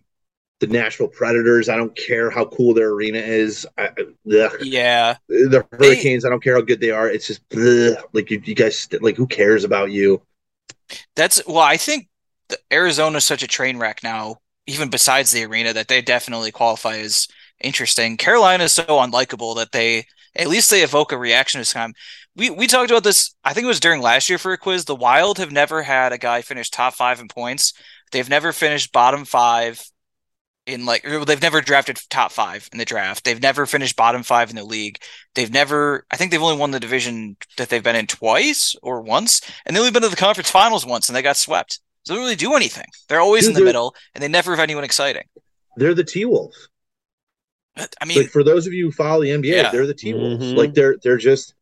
the 0.60 0.66
Nashville 0.66 1.08
Predators, 1.08 1.68
I 1.68 1.76
don't 1.76 1.96
care 1.96 2.30
how 2.30 2.44
cool 2.44 2.74
their 2.74 2.90
arena 2.90 3.18
is. 3.18 3.66
I, 3.78 3.88
ugh. 3.88 4.52
Yeah. 4.62 5.16
The 5.28 5.66
Hurricanes, 5.72 6.24
I 6.24 6.28
don't 6.28 6.42
care 6.42 6.54
how 6.54 6.60
good 6.60 6.80
they 6.80 6.90
are. 6.90 7.08
It's 7.08 7.26
just 7.26 7.40
ugh. 7.56 8.04
like 8.12 8.30
you, 8.30 8.40
you 8.44 8.54
guys, 8.54 8.86
like 9.00 9.16
who 9.16 9.26
cares 9.26 9.64
about 9.64 9.90
you? 9.90 10.22
That's, 11.16 11.40
well, 11.46 11.58
I 11.58 11.76
think 11.76 12.08
the, 12.48 12.58
Arizona's 12.70 13.24
such 13.24 13.42
a 13.42 13.48
train 13.48 13.78
wreck 13.78 14.00
now, 14.02 14.36
even 14.66 14.90
besides 14.90 15.30
the 15.30 15.44
arena, 15.44 15.72
that 15.72 15.88
they 15.88 16.02
definitely 16.02 16.52
qualify 16.52 16.98
as 16.98 17.26
interesting. 17.60 18.16
Carolina 18.16 18.64
is 18.64 18.72
so 18.72 18.84
unlikable 18.84 19.56
that 19.56 19.72
they, 19.72 20.04
at 20.36 20.48
least 20.48 20.70
they 20.70 20.82
evoke 20.82 21.12
a 21.12 21.18
reaction 21.18 21.60
this 21.60 21.72
time. 21.72 21.94
We, 22.36 22.50
we 22.50 22.66
talked 22.66 22.90
about 22.90 23.02
this, 23.02 23.34
I 23.44 23.54
think 23.54 23.64
it 23.64 23.68
was 23.68 23.80
during 23.80 24.02
last 24.02 24.28
year 24.28 24.38
for 24.38 24.52
a 24.52 24.58
quiz. 24.58 24.84
The 24.84 24.94
Wild 24.94 25.38
have 25.38 25.52
never 25.52 25.82
had 25.82 26.12
a 26.12 26.18
guy 26.18 26.42
finish 26.42 26.70
top 26.70 26.94
five 26.94 27.18
in 27.18 27.28
points. 27.28 27.72
They've 28.12 28.28
never 28.28 28.52
finished 28.52 28.92
bottom 28.92 29.24
five 29.24 29.82
in 30.70 30.86
like 30.86 31.02
they've 31.02 31.42
never 31.42 31.60
drafted 31.60 31.98
top 32.08 32.32
five 32.32 32.68
in 32.72 32.78
the 32.78 32.84
draft. 32.84 33.24
They've 33.24 33.40
never 33.40 33.66
finished 33.66 33.96
bottom 33.96 34.22
five 34.22 34.50
in 34.50 34.56
the 34.56 34.64
league. 34.64 34.98
They've 35.34 35.52
never 35.52 36.04
I 36.10 36.16
think 36.16 36.30
they've 36.30 36.42
only 36.42 36.56
won 36.58 36.70
the 36.70 36.80
division 36.80 37.36
that 37.56 37.68
they've 37.68 37.82
been 37.82 37.96
in 37.96 38.06
twice 38.06 38.74
or 38.82 39.02
once, 39.02 39.40
and 39.66 39.74
they've 39.74 39.80
only 39.80 39.92
been 39.92 40.02
to 40.02 40.08
the 40.08 40.16
conference 40.16 40.50
finals 40.50 40.86
once 40.86 41.08
and 41.08 41.16
they 41.16 41.22
got 41.22 41.36
swept. 41.36 41.80
So 42.04 42.12
they 42.12 42.16
don't 42.18 42.24
really 42.24 42.36
do 42.36 42.54
anything. 42.54 42.86
They're 43.08 43.20
always 43.20 43.46
in 43.46 43.52
the 43.54 43.62
middle 43.64 43.94
and 44.14 44.22
they 44.22 44.28
never 44.28 44.52
have 44.52 44.60
anyone 44.62 44.84
exciting. 44.84 45.24
They're 45.76 45.94
the 45.94 46.04
T 46.04 46.24
Wolves. 46.24 46.68
I 48.00 48.04
mean, 48.04 48.18
Like 48.18 48.28
for 48.30 48.42
those 48.42 48.66
of 48.66 48.72
you 48.72 48.86
who 48.86 48.92
follow 48.92 49.22
the 49.22 49.30
NBA, 49.30 49.44
Yeah. 49.62 49.70
they're 49.70 49.86
the 49.86 49.94
T 49.94 50.12
Wolves. 50.14 50.44
Mhm. 50.44 50.56
Like 50.56 50.74
they're 50.74 50.96
they're 51.02 51.16
just 51.16 51.54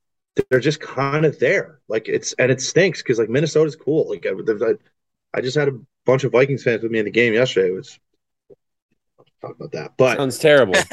they're 0.50 0.60
just 0.60 0.80
kind 0.80 1.24
of 1.24 1.38
there. 1.38 1.80
Like 1.88 2.08
it's 2.08 2.32
and 2.38 2.50
it 2.50 2.60
stinks 2.60 3.02
because 3.02 3.18
like 3.18 3.28
Minnesota's 3.28 3.76
cool. 3.76 4.08
Like 4.08 4.26
I, 4.26 4.30
I, 4.30 4.74
I 5.34 5.40
just 5.40 5.56
had 5.56 5.68
a 5.68 5.78
bunch 6.06 6.24
of 6.24 6.32
Vikings 6.32 6.62
fans 6.62 6.82
with 6.82 6.90
me 6.92 6.98
in 6.98 7.04
the 7.04 7.10
game 7.10 7.34
yesterday. 7.34 7.68
It 7.68 7.74
was 7.74 7.98
talk 9.40 9.56
about 9.56 9.72
that, 9.72 9.92
but 9.96 10.16
Sounds 10.18 10.38
terrible. 10.38 10.74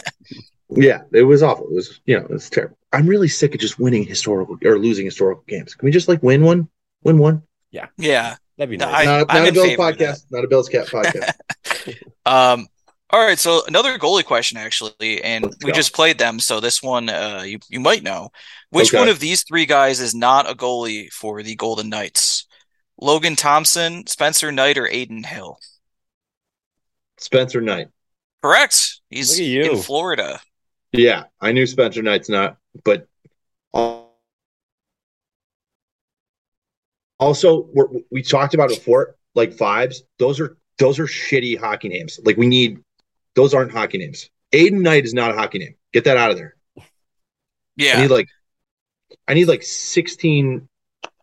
Yeah, 0.72 1.04
it 1.14 1.22
was 1.22 1.44
awful. 1.44 1.68
It 1.68 1.76
was 1.76 2.02
you 2.06 2.20
know, 2.20 2.26
it's 2.32 2.50
terrible. 2.50 2.76
I'm 2.92 3.06
really 3.06 3.28
sick 3.28 3.54
of 3.54 3.62
just 3.62 3.78
winning 3.80 4.04
historical 4.04 4.58
or 4.66 4.80
losing 4.80 5.06
historical 5.06 5.44
games. 5.48 5.76
Can 5.76 5.86
we 5.86 5.92
just 5.92 6.08
like 6.08 6.24
win 6.24 6.44
one? 6.44 6.68
Win 7.04 7.20
one? 7.20 7.44
Yeah. 7.70 7.86
Yeah. 7.98 8.36
That'd 8.58 8.72
be 8.72 8.78
No, 8.78 8.90
nice. 8.90 9.08
I- 9.08 9.20
not 9.20 9.26
I'm 9.30 9.38
not 9.38 9.46
a 9.46 9.48
in 9.50 9.54
Bills 9.54 9.68
favor 9.68 9.90
of 9.90 9.98
that. 10.00 10.08
podcast. 10.16 10.26
Not 10.32 10.44
a 10.44 10.48
Bills 10.48 10.68
cat 10.70 10.88
podcast. 10.88 11.34
Um, 12.26 12.68
all 13.12 13.20
right, 13.24 13.38
so 13.38 13.62
another 13.68 14.00
goalie 14.00 14.26
question 14.26 14.58
actually, 14.58 15.22
and 15.24 15.44
Let's 15.46 15.58
we 15.64 15.70
go. 15.72 15.76
just 15.76 15.94
played 15.94 16.18
them, 16.18 16.40
so 16.40 16.60
this 16.60 16.82
one 16.82 17.08
uh 17.10 17.44
you 17.46 17.60
you 17.70 17.80
might 17.80 18.02
know. 18.02 18.30
Which 18.72 18.90
Okay. 18.90 18.98
one 18.98 19.08
of 19.10 19.20
these 19.20 19.44
three 19.44 19.68
guys 19.68 20.00
is 20.00 20.16
not 20.16 20.50
a 20.50 20.56
goalie 20.56 21.12
for 21.14 21.44
the 21.44 21.56
Golden 21.56 21.90
Knights? 21.90 22.48
Logan 23.00 23.36
Thompson, 23.36 24.08
Spencer 24.08 24.52
Knight, 24.52 24.80
or 24.80 24.88
Adin 24.88 25.24
Hill? 25.24 25.60
Spencer 27.18 27.62
Knight. 27.62 27.88
Correct. 28.46 29.02
He's 29.10 29.32
Look 29.32 29.40
at 29.40 29.46
you. 29.46 29.72
in 29.72 29.78
Florida. 29.82 30.40
Yeah, 30.92 31.24
I 31.42 31.52
knew 31.52 31.66
Spencer 31.66 32.04
Knight's 32.04 32.30
not, 32.30 32.58
but 32.84 33.08
also 37.20 37.68
we're, 37.74 37.88
we 38.12 38.22
talked 38.22 38.54
about 38.54 38.70
it 38.72 38.78
before, 38.78 39.16
like 39.34 39.56
vibes. 39.56 39.98
Those 40.20 40.40
are 40.40 40.58
those 40.78 41.00
are 41.00 41.08
shitty 41.08 41.58
hockey 41.60 41.90
names. 41.90 42.20
Like 42.24 42.38
we 42.38 42.46
need 42.46 42.80
those 43.34 43.56
aren't 43.56 43.72
hockey 43.72 43.98
names. 43.98 44.30
Aiden 44.52 44.82
Knight 44.82 45.06
is 45.06 45.14
not 45.16 45.32
a 45.32 45.34
hockey 45.34 45.58
name. 45.58 45.76
Get 45.92 46.04
that 46.04 46.18
out 46.18 46.30
of 46.30 46.38
there. 46.38 46.56
Yeah. 46.76 47.94
I 47.94 47.96
Yeah. 47.96 48.02
need 48.04 48.12
like 48.12 48.28
I 49.28 49.34
need 49.34 49.46
like 49.48 49.64
16, 49.64 50.68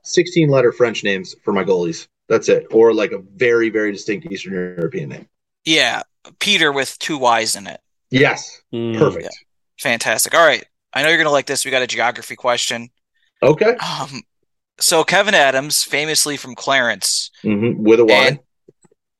16 0.02 0.48
letter 0.48 0.72
French 0.72 1.04
names 1.04 1.36
for 1.44 1.52
my 1.52 1.62
goalies. 1.62 2.08
That's 2.28 2.48
it. 2.48 2.66
Or 2.72 2.92
like 2.92 3.12
a 3.12 3.18
very, 3.18 3.70
very 3.70 3.92
distinct 3.92 4.26
Eastern 4.30 4.54
European 4.54 5.10
name. 5.10 5.28
Yeah. 5.64 6.02
Peter 6.38 6.72
with 6.72 6.98
two 6.98 7.18
Y's 7.18 7.56
in 7.56 7.66
it. 7.66 7.80
Yes. 8.10 8.60
Mm. 8.72 8.98
Perfect. 8.98 9.28
Fantastic. 9.80 10.34
All 10.34 10.46
right. 10.46 10.64
I 10.92 11.02
know 11.02 11.08
you're 11.08 11.18
gonna 11.18 11.30
like 11.30 11.46
this. 11.46 11.64
We 11.64 11.70
got 11.70 11.82
a 11.82 11.86
geography 11.86 12.36
question. 12.36 12.90
Okay. 13.42 13.74
Um, 13.76 14.22
so 14.78 15.04
Kevyn 15.04 15.32
Adams, 15.32 15.82
famously 15.82 16.36
from 16.36 16.54
Clarence, 16.54 17.30
hmm 17.42 17.82
With 17.82 18.00
a 18.00 18.04
Y. 18.04 18.12
and 18.14 18.38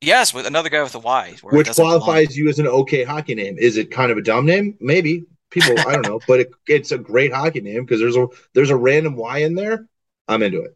yes, 0.01 0.33
with 0.33 0.45
another 0.45 0.69
guy 0.69 0.83
with 0.83 0.95
a 0.95 0.99
Y, 0.99 1.35
which 1.43 1.67
doesn't 1.67 1.83
belong. 1.83 1.99
qualifies 1.99 2.37
you 2.37 2.47
as 2.49 2.59
an 2.59 2.67
okay 2.67 3.03
hockey 3.03 3.35
name. 3.35 3.57
Is 3.57 3.77
it 3.77 3.91
kind 3.91 4.11
of 4.11 4.17
a 4.17 4.21
dumb 4.21 4.45
name? 4.45 4.77
Maybe 4.79 5.23
people, 5.49 5.77
I 5.79 5.93
don't 5.93 6.07
know, 6.07 6.19
but 6.27 6.41
it, 6.41 6.51
it's 6.67 6.91
a 6.91 6.97
great 6.97 7.33
hockey 7.33 7.61
name 7.61 7.83
because 7.85 7.99
there's 7.99 8.17
a 8.17 8.27
there's 8.53 8.69
a 8.69 8.75
random 8.77 9.15
Y 9.15 9.39
in 9.39 9.55
there. 9.55 9.87
I'm 10.27 10.41
into 10.43 10.61
it. 10.61 10.75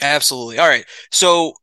Absolutely. 0.00 0.58
All 0.58 0.68
right. 0.68 0.84
So, 1.10 1.50
f- 1.50 1.54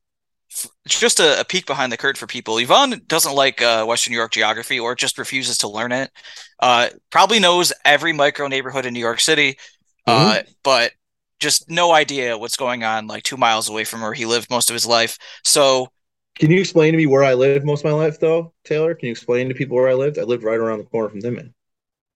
just 0.88 1.20
a, 1.20 1.42
a 1.42 1.46
peek 1.46 1.66
behind 1.66 1.92
the 1.92 1.98
curtain 1.98 2.20
for 2.20 2.28
people. 2.28 2.58
Yvonne 2.58 3.02
doesn't 3.08 3.36
like 3.36 3.62
uh, 3.62 3.86
Western 3.86 4.12
New 4.12 4.18
York 4.18 4.32
geography 4.32 4.80
or 4.80 4.96
just 4.96 5.18
refuses 5.18 5.58
to 5.60 5.68
learn 5.68 5.92
it. 5.92 6.12
Uh, 6.60 6.90
probably 7.10 7.40
knows 7.40 7.74
every 7.86 8.14
micro 8.14 8.48
neighborhood 8.48 8.86
in 8.86 8.94
New 8.94 9.00
York 9.00 9.20
City, 9.20 9.58
uh, 10.06 10.42
but 10.64 10.92
just 11.40 11.70
no 11.70 11.92
idea 11.92 12.38
what's 12.38 12.58
going 12.58 12.84
on 12.84 13.08
like 13.08 13.24
two 13.24 13.38
miles 13.38 13.70
away 13.70 13.84
from 13.84 14.02
where 14.02 14.14
he 14.14 14.26
lived 14.26 14.50
most 14.50 14.70
of 14.70 14.74
his 14.74 14.86
life. 14.86 15.18
So, 15.44 15.90
Can 16.36 16.52
you 16.52 16.60
explain 16.60 16.94
to 16.94 16.98
me 16.98 17.06
where 17.08 17.24
I 17.24 17.34
lived 17.34 17.66
most 17.66 17.86
of 17.86 17.92
my 17.92 17.98
life, 17.98 18.20
though, 18.20 18.54
Taylor? 18.64 18.96
Can 18.96 19.08
you 19.08 19.12
explain 19.12 19.50
to 19.50 19.56
people 19.56 19.76
where 19.76 19.90
I 19.90 19.94
lived? 19.94 20.18
I 20.18 20.24
lived 20.24 20.44
right 20.44 20.60
around 20.60 20.80
the 20.80 20.86
corner 20.86 21.10
from 21.10 21.20
them, 21.20 21.54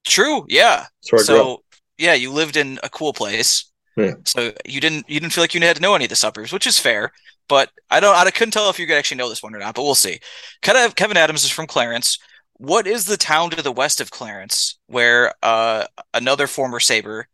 true. 0.05 0.45
Yeah. 0.49 0.85
That's 1.01 1.11
where 1.11 1.21
I 1.21 1.25
grew 1.25 1.41
up. 1.41 1.47
So, 1.47 1.63
yeah, 1.97 2.13
you 2.13 2.31
lived 2.31 2.57
in 2.57 2.79
a 2.83 2.89
cool 2.89 3.13
place. 3.13 3.71
Yeah. 3.95 4.13
So 4.25 4.53
you 4.65 4.79
didn't 4.79 5.09
you 5.09 5.19
didn't 5.19 5.33
feel 5.33 5.43
like 5.43 5.53
you 5.53 5.61
had 5.61 5.75
to 5.75 5.81
know 5.81 5.95
any 5.95 6.05
of 6.05 6.09
the 6.09 6.15
suburbs, 6.15 6.53
which 6.53 6.65
is 6.65 6.79
fair. 6.79 7.11
But 7.51 7.69
I 7.89 7.99
don't 7.99 8.15
I 8.15 8.31
couldn't 8.31 8.53
tell 8.53 8.69
if 8.69 8.79
you 8.79 8.87
could 8.87 8.95
actually 8.95 9.17
know 9.17 9.27
this 9.27 9.43
one 9.43 9.53
or 9.53 9.59
not. 9.59 9.75
But 9.75 9.83
we'll 9.83 9.93
see. 9.93 10.19
Kevyn 10.61 10.95
Kevyn 10.95 11.17
Adams 11.17 11.43
is 11.43 11.51
from 11.51 11.67
Clarence. 11.67 12.17
What 12.53 12.87
is 12.87 13.03
the 13.03 13.17
town 13.17 13.49
to 13.49 13.61
the 13.61 13.73
west 13.73 13.99
of 13.99 14.09
Clarence 14.09 14.79
where 14.87 15.33
uh, 15.43 15.83
another 16.13 16.47
former 16.47 16.79
Saber 16.79 17.27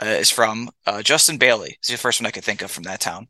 uh, 0.00 0.06
is 0.06 0.30
from? 0.30 0.70
Uh, 0.86 1.02
Justin 1.02 1.36
Bailey 1.36 1.76
is 1.82 1.88
the 1.88 1.96
first 1.96 2.20
one 2.20 2.28
I 2.28 2.30
could 2.30 2.44
think 2.44 2.62
of 2.62 2.70
from 2.70 2.84
that 2.84 3.00
town. 3.00 3.26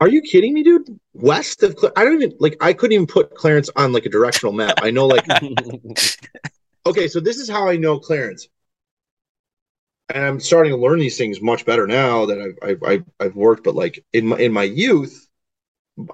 Are 0.00 0.08
you 0.08 0.22
kidding 0.22 0.54
me, 0.54 0.62
dude? 0.62 0.86
West 1.14 1.64
of 1.64 1.74
Cla- 1.74 1.90
I 1.96 2.04
don't 2.04 2.22
even 2.22 2.36
like. 2.38 2.56
I 2.60 2.72
couldn't 2.72 2.92
even 2.92 3.08
put 3.08 3.34
Clarence 3.34 3.68
on 3.74 3.92
like 3.92 4.06
a 4.06 4.08
directional 4.08 4.52
map. 4.52 4.78
I 4.82 4.92
know, 4.92 5.08
like, 5.08 5.26
okay, 6.86 7.08
so 7.08 7.18
this 7.18 7.38
is 7.38 7.50
how 7.50 7.68
I 7.68 7.76
know 7.76 7.98
Clarence, 7.98 8.46
and 10.14 10.24
I'm 10.24 10.38
starting 10.38 10.70
to 10.70 10.78
learn 10.78 11.00
these 11.00 11.18
things 11.18 11.40
much 11.40 11.66
better 11.66 11.88
now 11.88 12.26
that 12.26 12.40
I've 12.40 12.58
I've, 12.62 12.82
I've, 12.84 13.04
I've 13.18 13.34
worked. 13.34 13.64
But 13.64 13.74
like 13.74 14.04
in 14.12 14.28
my 14.28 14.36
in 14.36 14.52
my 14.52 14.62
youth, 14.62 15.25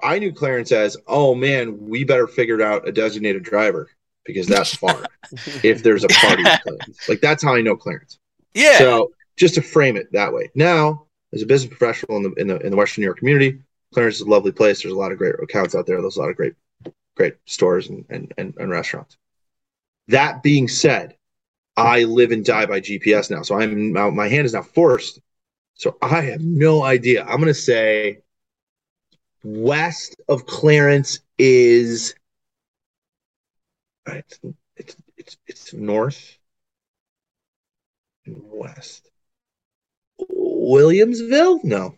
I 0.01 0.19
knew 0.19 0.31
Clarence 0.31 0.71
as, 0.71 0.97
oh 1.07 1.35
man, 1.35 1.87
we 1.87 2.03
better 2.03 2.27
figure 2.27 2.61
out 2.61 2.87
a 2.87 2.91
designated 2.91 3.43
driver 3.43 3.89
because 4.25 4.47
that's 4.47 4.75
far. 4.75 5.03
if 5.63 5.83
there's 5.83 6.03
a 6.03 6.07
party, 6.07 6.43
like 7.07 7.21
that's 7.21 7.43
how 7.43 7.55
I 7.55 7.61
know 7.61 7.75
Clarence. 7.75 8.19
Yeah, 8.53 8.77
So 8.77 9.11
just 9.35 9.55
to 9.55 9.61
frame 9.61 9.97
it 9.97 10.11
that 10.13 10.31
way. 10.31 10.49
Now, 10.55 11.07
as 11.33 11.41
a 11.41 11.45
business 11.45 11.75
professional 11.75 12.17
in 12.17 12.23
the 12.23 12.31
in 12.33 12.47
the 12.47 12.59
in 12.59 12.71
the 12.71 12.77
Western 12.77 13.01
New 13.01 13.07
York 13.07 13.17
community, 13.17 13.59
Clarence 13.93 14.15
is 14.15 14.21
a 14.21 14.29
lovely 14.29 14.51
place. 14.51 14.81
There's 14.81 14.93
a 14.93 14.97
lot 14.97 15.11
of 15.11 15.17
great 15.17 15.35
accounts 15.41 15.75
out 15.75 15.85
there. 15.85 15.99
There's 15.99 16.17
a 16.17 16.21
lot 16.21 16.29
of 16.29 16.35
great 16.35 16.53
great 17.15 17.35
stores 17.45 17.89
and 17.89 18.05
and, 18.09 18.33
and, 18.37 18.53
and 18.57 18.69
restaurants. 18.69 19.17
That 20.07 20.43
being 20.43 20.67
said, 20.67 21.15
I 21.75 22.03
live 22.03 22.31
and 22.31 22.45
die 22.45 22.65
by 22.65 22.79
GPS 22.81 23.31
now. 23.31 23.41
So 23.41 23.59
I'm 23.59 23.93
my 24.15 24.27
hand 24.27 24.45
is 24.45 24.53
now 24.53 24.61
forced. 24.61 25.19
So 25.75 25.97
I 26.01 26.21
have 26.21 26.41
no 26.41 26.83
idea. 26.83 27.23
I'm 27.25 27.39
gonna 27.39 27.53
say 27.53 28.19
west 29.43 30.15
of 30.27 30.45
Clarence 30.45 31.19
is 31.37 32.15
uh, 34.07 34.13
it's 34.15 34.39
it's 34.77 34.95
it's, 35.17 35.37
it's 35.47 35.73
north 35.73 36.37
and 38.25 38.35
west. 38.43 39.09
Williamsville? 40.29 41.63
No. 41.63 41.95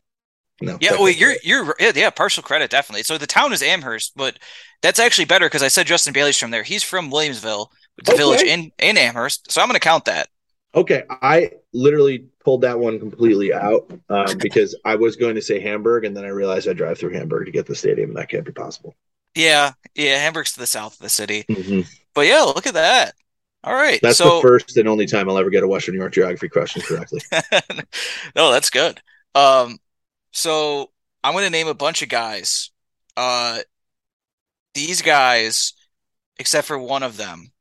No. 0.62 0.80
Yeah, 0.80 0.96
well, 1.00 1.10
you're 1.10 1.36
you're 1.44 1.76
yeah, 1.80 1.92
yeah, 1.96 2.10
partial 2.10 2.44
credit 2.44 2.70
definitely. 2.70 3.04
So 3.04 3.18
the 3.18 3.28
town 3.28 3.54
is 3.54 3.62
Amherst, 3.64 4.14
but 4.16 4.40
that's 4.82 5.00
actually 5.00 5.26
better 5.26 5.46
because 5.46 5.64
I 5.64 5.70
said 5.70 5.88
Justin 5.88 6.14
Bailey's 6.14 6.38
from 6.38 6.52
there. 6.52 6.64
He's 6.64 6.84
from 6.84 7.10
Williamsville, 7.12 7.68
the 8.04 8.12
Okay. 8.12 8.18
village 8.18 8.44
in 8.44 8.72
in 8.80 8.98
Amherst. 8.98 9.52
So 9.52 9.62
I'm 9.62 9.68
going 9.68 9.76
to 9.76 9.80
count 9.80 10.06
that. 10.06 10.28
Okay, 10.76 11.04
I 11.10 11.52
literally 11.72 12.28
pulled 12.44 12.62
that 12.62 12.78
one 12.78 13.00
completely 13.00 13.54
out 13.54 13.90
um, 14.10 14.38
because 14.40 14.76
I 14.84 14.96
was 14.96 15.16
going 15.16 15.36
to 15.36 15.42
say 15.42 15.60
Hamburg, 15.60 16.04
and 16.04 16.16
then 16.16 16.26
I 16.26 16.30
realized 16.30 16.68
I 16.68 16.74
drive 16.74 16.98
through 16.98 17.14
Hamburg 17.14 17.46
to 17.46 17.52
get 17.52 17.66
to 17.66 17.72
the 17.72 17.76
stadium, 17.78 18.14
that 18.16 18.30
can't 18.30 18.46
be 18.46 18.52
possible. 18.52 18.94
Yeah, 19.36 19.72
yeah, 19.96 20.18
Hamburg's 20.20 20.54
to 20.54 20.60
the 20.60 20.68
south 20.68 20.94
of 20.94 21.00
the 21.00 21.10
city. 21.10 21.46
Mhm. 21.50 21.88
But 22.14 22.28
yeah, 22.28 22.42
look 22.42 22.68
at 22.68 22.74
that. 22.74 23.16
All 23.64 23.74
right, 23.74 24.00
That's 24.02 24.18
so 24.18 24.36
the 24.36 24.42
first 24.42 24.78
and 24.78 24.88
only 24.88 25.08
time 25.08 25.28
I'll 25.28 25.40
ever 25.40 25.50
get 25.50 25.64
a 25.64 25.68
Western 25.68 25.96
New 25.96 26.00
York 26.02 26.14
geography 26.14 26.50
question 26.50 26.84
correctly. 26.84 27.20
no, 28.36 28.52
that's 28.52 28.70
good. 28.70 29.02
Um, 29.34 29.80
so 30.32 30.92
I'm 31.24 31.34
going 31.34 31.46
to 31.46 31.50
name 31.50 31.68
a 31.68 31.74
bunch 31.74 32.04
of 32.04 32.10
guys. 32.10 32.70
Uh, 33.18 33.60
these 34.76 35.02
guys, 35.02 35.74
except 36.38 36.68
for 36.68 36.78
one 36.78 37.02
of 37.02 37.18
them, 37.18 37.52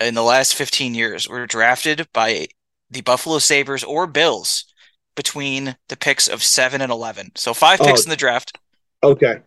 in 0.00 0.14
the 0.14 0.22
last 0.22 0.54
15 0.54 0.94
years, 0.94 1.28
were 1.28 1.46
drafted 1.46 2.08
by 2.12 2.48
the 2.90 3.02
Buffalo 3.02 3.38
Sabres 3.38 3.84
or 3.84 4.06
Bills 4.06 4.64
between 5.14 5.76
the 5.88 5.96
picks 5.96 6.28
of 6.28 6.42
seven 6.42 6.80
and 6.80 6.90
11. 6.90 7.32
So 7.36 7.52
five 7.54 7.80
oh. 7.80 7.84
picks 7.84 8.00
Oh. 8.00 8.04
in 8.04 8.10
the 8.10 8.16
draft. 8.16 8.58
Okay, 9.02 9.40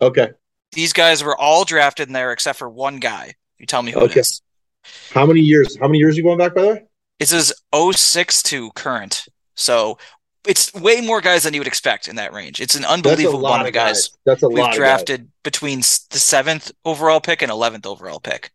okay. 0.00 0.30
These 0.72 0.92
guys 0.92 1.22
were 1.22 1.36
all 1.36 1.64
drafted 1.64 2.08
in 2.08 2.12
there 2.14 2.32
except 2.32 2.58
for 2.58 2.68
one 2.68 2.98
guy. 2.98 3.34
You 3.58 3.66
tell 3.66 3.82
me 3.82 3.92
who 3.92 4.00
Okay. 4.00 4.12
it 4.12 4.16
is. 4.20 4.42
How 5.12 5.26
many 5.26 5.40
years? 5.40 5.76
How 5.78 5.86
many 5.86 5.98
years 5.98 6.14
are 6.14 6.16
you 6.18 6.22
going 6.24 6.38
back, 6.38 6.54
by 6.54 6.62
the 6.62 6.68
way? 6.68 6.84
It 7.20 7.28
says 7.28 7.52
06 7.72 8.42
to 8.44 8.70
current. 8.72 9.26
So 9.54 9.98
it's 10.46 10.74
way 10.74 11.00
more 11.00 11.20
guys 11.20 11.44
than 11.44 11.54
you 11.54 11.60
would 11.60 11.68
expect 11.68 12.08
in 12.08 12.16
that 12.16 12.32
range. 12.32 12.60
It's 12.60 12.74
an 12.74 12.84
unbelievable 12.84 13.46
amount 13.46 13.68
of 13.68 13.74
guys. 13.74 14.10
That's 14.24 14.42
a 14.42 14.48
We've 14.48 14.58
lot. 14.58 14.70
guys. 14.70 14.76
drafted 14.76 15.28
between 15.44 15.78
the 15.80 16.18
seventh 16.18 16.72
overall 16.84 17.20
pick 17.20 17.42
and 17.42 17.50
eleventh 17.52 17.86
overall 17.86 18.18
pick. 18.18 18.50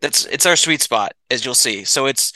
That's 0.00 0.24
it's 0.26 0.46
our 0.46 0.56
sweet 0.56 0.82
spot, 0.82 1.12
as 1.30 1.44
you'll 1.44 1.54
see. 1.54 1.84
So 1.84 2.06
it's 2.06 2.32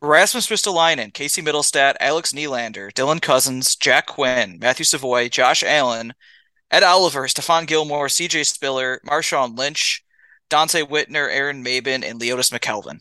Rasmus 0.00 0.48
Ristolainen, 0.48 1.12
Casey 1.12 1.42
Mittelstadt, 1.42 1.94
Alex 2.00 2.32
Nylander, 2.32 2.92
Dylan 2.92 3.20
Cozens, 3.20 3.76
Jack 3.76 4.06
Quinn, 4.06 4.58
Matthew 4.60 4.84
Savoie, 4.84 5.28
Josh 5.28 5.62
Allen, 5.62 6.12
Ed 6.70 6.82
Oliver, 6.82 7.26
Stephon 7.26 7.66
Gilmore, 7.66 8.06
CJ 8.06 8.46
Spiller, 8.46 9.00
Marshawn 9.06 9.56
Lynch, 9.56 10.04
Donte 10.50 10.84
Whitner, 10.84 11.28
Aaron 11.30 11.64
Maybin, 11.64 12.04
and 12.08 12.20
Leotis 12.20 12.52
McKelvin. 12.52 13.00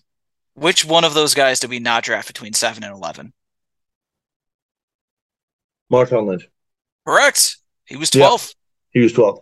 Which 0.53 0.85
one 0.85 1.03
of 1.03 1.13
those 1.13 1.33
guys 1.33 1.59
did 1.59 1.69
we 1.69 1.79
not 1.79 2.03
draft 2.03 2.27
between 2.27 2.53
seven 2.53 2.83
and 2.83 2.93
eleven? 2.93 3.33
Marshawn 5.91 6.27
Lynch. 6.27 6.47
Correct. 7.05 7.57
He 7.85 7.95
was 7.95 8.09
twelve. 8.09 8.53
He 8.91 8.99
was 8.99 9.13
12. 9.13 9.39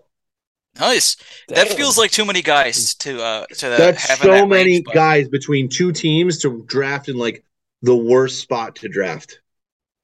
Nice. 0.78 1.18
That 1.48 1.70
feels 1.70 1.98
like 1.98 2.12
too 2.12 2.26
many 2.26 2.42
guys 2.42 2.96
to 2.96 3.22
uh 3.22 3.46
to 3.48 3.70
That's 3.70 4.06
have 4.08 4.20
so 4.20 4.32
that 4.32 4.48
many 4.48 4.72
range, 4.72 4.86
guys 4.94 5.28
between 5.28 5.70
two 5.70 5.92
teams 5.92 6.40
to 6.40 6.64
draft 6.68 7.10
in 7.10 7.18
like 7.18 7.44
the 7.82 7.96
worst 7.96 8.40
spot 8.40 8.76
to 8.76 8.90
draft 8.90 9.42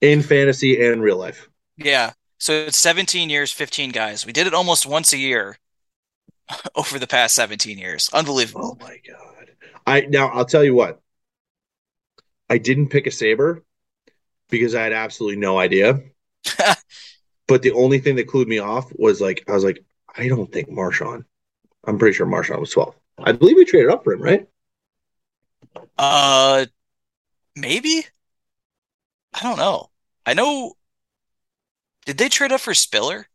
in 0.02 0.22
fantasy 0.22 0.86
and 0.86 1.02
real 1.02 1.18
life. 1.18 1.50
Yeah. 1.78 2.14
So 2.38 2.52
it's 2.54 2.78
17 2.78 3.30
years, 3.30 3.52
15 3.52 3.92
guys. 3.92 4.26
We 4.26 4.34
did 4.34 4.48
it 4.48 4.54
almost 4.54 4.86
once 4.86 5.14
a 5.14 5.18
year. 5.18 5.58
over 6.76 7.00
the 7.00 7.08
past 7.08 7.36
17 7.36 7.78
years. 7.78 8.10
Unbelievable. 8.14 8.78
Oh 8.80 8.84
my 8.84 9.00
god! 9.08 9.52
I 9.86 10.02
now 10.02 10.28
I'll 10.28 10.46
tell 10.46 10.64
you 10.64 10.76
what. 10.76 11.02
I 12.50 12.58
didn't 12.58 12.90
pick 12.90 13.08
a 13.08 13.12
saber 13.12 13.64
because 14.50 14.76
I 14.76 14.84
had 14.84 14.94
absolutely 14.94 15.38
no 15.38 15.58
idea. 15.58 16.02
but 17.48 17.62
the 17.62 17.72
only 17.72 18.00
thing 18.00 18.16
that 18.18 18.28
clued 18.28 18.48
me 18.48 18.60
off 18.60 18.92
was 18.96 19.20
like 19.20 19.44
I 19.48 19.54
was 19.54 19.64
like, 19.64 19.84
I 20.18 20.28
don't 20.28 20.52
think 20.52 20.70
Marshawn. 20.70 21.26
I'm 21.86 21.98
pretty 21.98 22.16
sure 22.16 22.26
Marshawn 22.26 22.60
was 22.60 22.72
12. 22.72 22.96
I 23.20 23.32
believe 23.32 23.58
we 23.58 23.66
traded 23.66 23.92
up 23.92 24.04
for 24.04 24.14
him, 24.14 24.22
right? 24.22 24.48
Uh, 25.98 26.66
maybe. 27.56 28.06
I 29.34 29.44
don't 29.44 29.58
know. 29.58 29.90
I 30.26 30.34
know. 30.34 30.74
Did 32.06 32.18
they 32.18 32.30
trade 32.30 32.52
up 32.52 32.62
for 32.62 32.74
Spiller? 32.74 33.28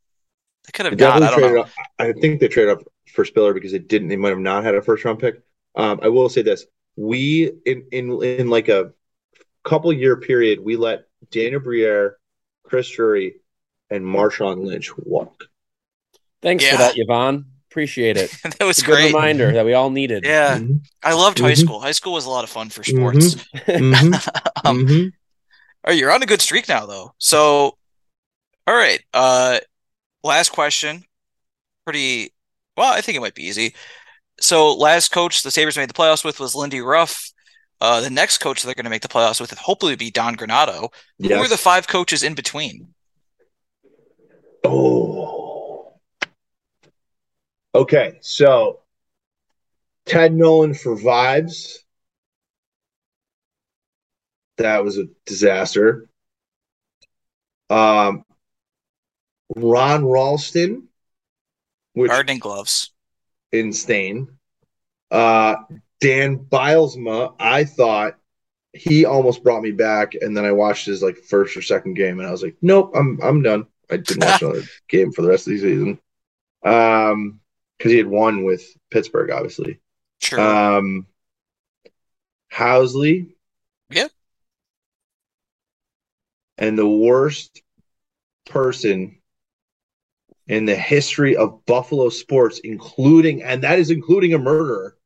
They 0.65 0.71
could 0.73 0.87
have 0.87 0.99
not. 0.99 1.23
I 1.23 1.31
don't 1.31 1.55
know. 1.55 1.61
up. 1.63 1.71
I 1.99 2.13
think 2.13 2.41
they 2.41 2.49
traded 2.49 2.79
up 2.79 2.83
for 3.13 3.25
Spiller 3.25 3.55
because 3.55 3.73
they 3.73 3.79
didn't. 3.79 4.09
They 4.09 4.17
might 4.17 4.31
have 4.31 4.39
not 4.39 4.65
had 4.65 4.75
a 4.75 4.83
first 4.83 5.05
round 5.05 5.19
pick. 5.19 5.43
Um, 5.75 6.01
I 6.03 6.09
will 6.09 6.29
say 6.29 6.43
this: 6.43 6.67
we 6.97 7.53
in 7.65 7.87
in 7.93 8.23
in 8.23 8.51
like 8.51 8.69
a 8.69 8.93
couple 9.65 9.93
year 9.93 10.17
period, 10.17 10.61
we 10.61 10.77
let 10.77 11.07
Daniel 11.31 11.61
Briere, 11.61 12.19
Chris 12.63 12.89
Drury, 12.89 13.37
and 13.91 14.05
Marshawn 14.05 14.65
Lynch 14.65 14.97
walk. 14.97 15.45
Thanks 16.43 16.65
Yeah. 16.65 16.73
for 16.73 16.77
that, 16.79 16.95
Yvonne. 16.97 17.45
Appreciate 17.71 18.17
it. 18.17 18.31
that 18.43 18.61
was 18.65 18.79
It's 18.79 18.83
a 18.83 18.87
good 18.87 18.95
great. 18.97 19.15
reminder 19.15 19.53
that 19.53 19.65
we 19.65 19.75
all 19.75 19.91
needed. 19.91 20.25
Yeah, 20.25 20.59
Mhm. 20.59 20.81
I 21.03 21.13
loved 21.15 21.39
high 21.39 21.53
Mhm. 21.53 21.59
school. 21.59 21.81
High 21.81 21.93
school 21.93 22.13
was 22.15 22.25
a 22.25 22.31
lot 22.31 22.45
of 22.45 22.51
fun 22.51 22.69
for 22.71 22.83
sports. 22.83 23.37
Mhm. 23.55 24.15
um, 24.65 24.87
Mhm. 24.87 25.13
Oh, 25.87 25.93
you're 25.93 26.11
on 26.13 26.23
a 26.23 26.27
good 26.27 26.43
streak 26.43 26.69
now, 26.69 26.85
though. 26.87 27.15
So, 27.19 27.77
all 28.67 28.75
right. 28.75 29.01
Uh, 29.15 29.61
last 30.25 30.51
question. 30.51 31.05
Pretty 31.85 32.33
well. 32.77 32.93
I 32.93 33.01
think 33.01 33.17
it 33.17 33.21
might 33.21 33.35
be 33.35 33.47
easy. 33.47 33.75
So, 34.41 34.75
last 34.75 35.11
coach 35.11 35.43
the 35.43 35.51
Sabres 35.51 35.77
made 35.77 35.89
the 35.89 35.95
playoffs 35.95 36.25
with 36.25 36.41
was 36.41 36.55
Lindy 36.55 36.81
Ruff. 36.81 37.31
Uh, 37.81 38.01
the 38.01 38.11
next 38.11 38.39
coach 38.39 38.63
they're 38.63 38.75
going 38.75 38.85
to 38.85 38.91
make 38.91 39.01
the 39.03 39.09
playoffs 39.09 39.41
with 39.41 39.51
hopefully 39.53 39.97
be 39.97 40.11
Don 40.11 40.37
Granato. 40.37 40.93
Who 41.19 41.29
Yes. 41.29 41.39
are 41.45 41.49
the 41.49 41.57
five 41.57 41.87
coaches 41.89 42.23
in 42.23 42.35
between? 42.35 42.93
Oh. 44.65 45.40
Okay, 47.75 48.19
so 48.21 48.81
Ted 50.07 50.35
Nolan 50.35 50.75
for 50.75 50.97
vibes. 50.97 51.79
That 54.57 54.85
was 54.85 54.99
a 54.99 55.05
disaster. 55.25 56.09
Um, 57.71 58.25
Ron 59.57 60.05
Rolston, 60.05 60.89
which 61.95 62.11
Gardening 62.11 62.41
gloves. 62.41 62.93
insane. 63.53 64.29
Uh, 65.11 65.57
Dan 66.01 66.39
Bylsma, 66.39 67.35
I 67.39 67.65
thought 67.65 68.17
he 68.73 69.05
almost 69.05 69.43
brought 69.43 69.63
me 69.63 69.73
back, 69.73 70.15
and 70.15 70.37
then 70.37 70.45
I 70.45 70.53
watched 70.53 70.87
his 70.87 71.03
like 71.03 71.19
first 71.19 71.57
or 71.57 71.63
second 71.63 71.95
game, 71.95 72.19
and 72.19 72.29
I 72.29 72.33
was 72.33 72.43
like, 72.43 72.57
nope, 72.63 72.93
I'm 72.95 73.19
I'm 73.23 73.43
done. 73.43 73.67
I 73.91 73.97
didn't 73.97 74.25
watch 74.25 74.43
another 74.43 74.63
game 74.89 75.13
for 75.13 75.23
the 75.23 75.29
rest 75.29 75.47
of 75.47 75.53
the 75.53 75.59
season. 75.59 76.01
Um, 76.65 77.40
because 77.81 77.93
he 77.93 77.99
had 77.99 78.07
won 78.07 78.45
with 78.45 78.63
Pittsburgh, 78.91 79.31
obviously. 79.31 79.81
Sure. 80.21 80.39
Um, 80.39 81.07
Housley. 82.53 83.31
Yeah. 83.89 84.09
And 86.59 86.77
the 86.77 86.87
worst 86.87 87.63
person 88.45 89.17
in 90.47 90.67
the 90.67 90.77
history 90.77 91.37
of 91.37 91.65
Buffalo 91.65 92.11
sports, 92.11 92.61
including, 92.63 93.43
and 93.43 93.63
that 93.63 93.79
is 93.79 93.91
including 93.91 94.35
a 94.35 94.39
murderer, 94.39 94.99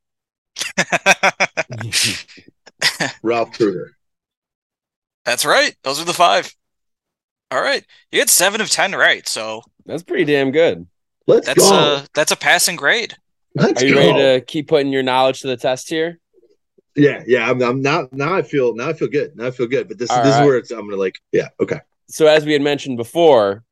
Ralph 3.23 3.53
Krueger. 3.53 3.97
That's 5.25 5.45
right. 5.45 5.77
Those 5.85 6.01
are 6.01 6.05
the 6.05 6.13
five. 6.13 6.53
All 7.53 7.63
right. 7.63 7.87
You 8.11 8.19
had 8.19 8.31
seven 8.31 8.61
of 8.61 8.69
ten 8.69 8.97
right, 8.97 9.29
so 9.29 9.63
That's 9.87 10.03
pretty 10.03 10.25
damn 10.25 10.51
good. 10.51 10.89
Let's 11.27 11.47
that's 11.47 11.71
go. 11.71 11.75
uh 11.75 12.03
that's 12.15 12.33
a 12.33 12.37
passing 12.37 12.77
grade. 12.77 13.17
Let's 13.55 13.83
Are 13.83 13.87
you 13.87 13.95
go. 13.95 14.01
ready 14.01 14.13
to 14.41 14.45
keep 14.45 14.69
putting 14.69 14.93
your 14.93 15.03
knowledge 15.03 15.41
to 15.43 15.47
the 15.49 15.57
test 15.57 15.89
here? 15.89 16.19
Yeah, 16.97 17.23
yeah. 17.27 17.51
I'm, 17.51 17.61
I'm 17.63 17.83
now. 17.83 18.09
Now 18.13 18.35
I 18.35 18.43
feel. 18.43 18.75
Now 18.75 18.89
I 18.89 18.93
feel 18.93 19.09
good. 19.09 19.37
Now 19.37 19.47
I 19.47 19.51
feel 19.51 19.67
good. 19.67 19.89
But 19.89 19.99
this, 19.99 20.11
All 20.11 20.23
this 20.23 20.33
right. 20.35 20.43
is 20.43 20.47
where 20.47 20.57
it's. 20.59 20.71
I'm 20.71 20.81
gonna 20.89 20.97
like. 20.97 21.19
Yeah. 21.33 21.49
Okay. 21.61 21.81
So 22.09 22.27
as 22.27 22.45
we 22.45 22.53
had 22.53 22.63
mentioned 22.63 22.97
before, 22.99 23.65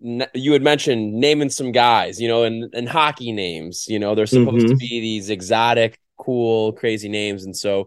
you 0.00 0.52
had 0.52 0.62
mentioned 0.62 1.12
naming 1.14 1.50
some 1.50 1.72
guys, 1.72 2.20
you 2.20 2.26
know, 2.28 2.44
and 2.44 2.72
and 2.74 2.88
hockey 2.88 3.32
names. 3.32 3.86
You 3.88 3.98
know, 3.98 4.14
they're 4.14 4.26
supposed 4.26 4.66
to 4.68 4.74
Mhm. 4.74 4.78
be 4.78 5.00
these 5.00 5.30
exotic, 5.30 6.00
cool, 6.16 6.72
crazy 6.72 7.08
names, 7.08 7.44
and 7.44 7.56
so 7.56 7.86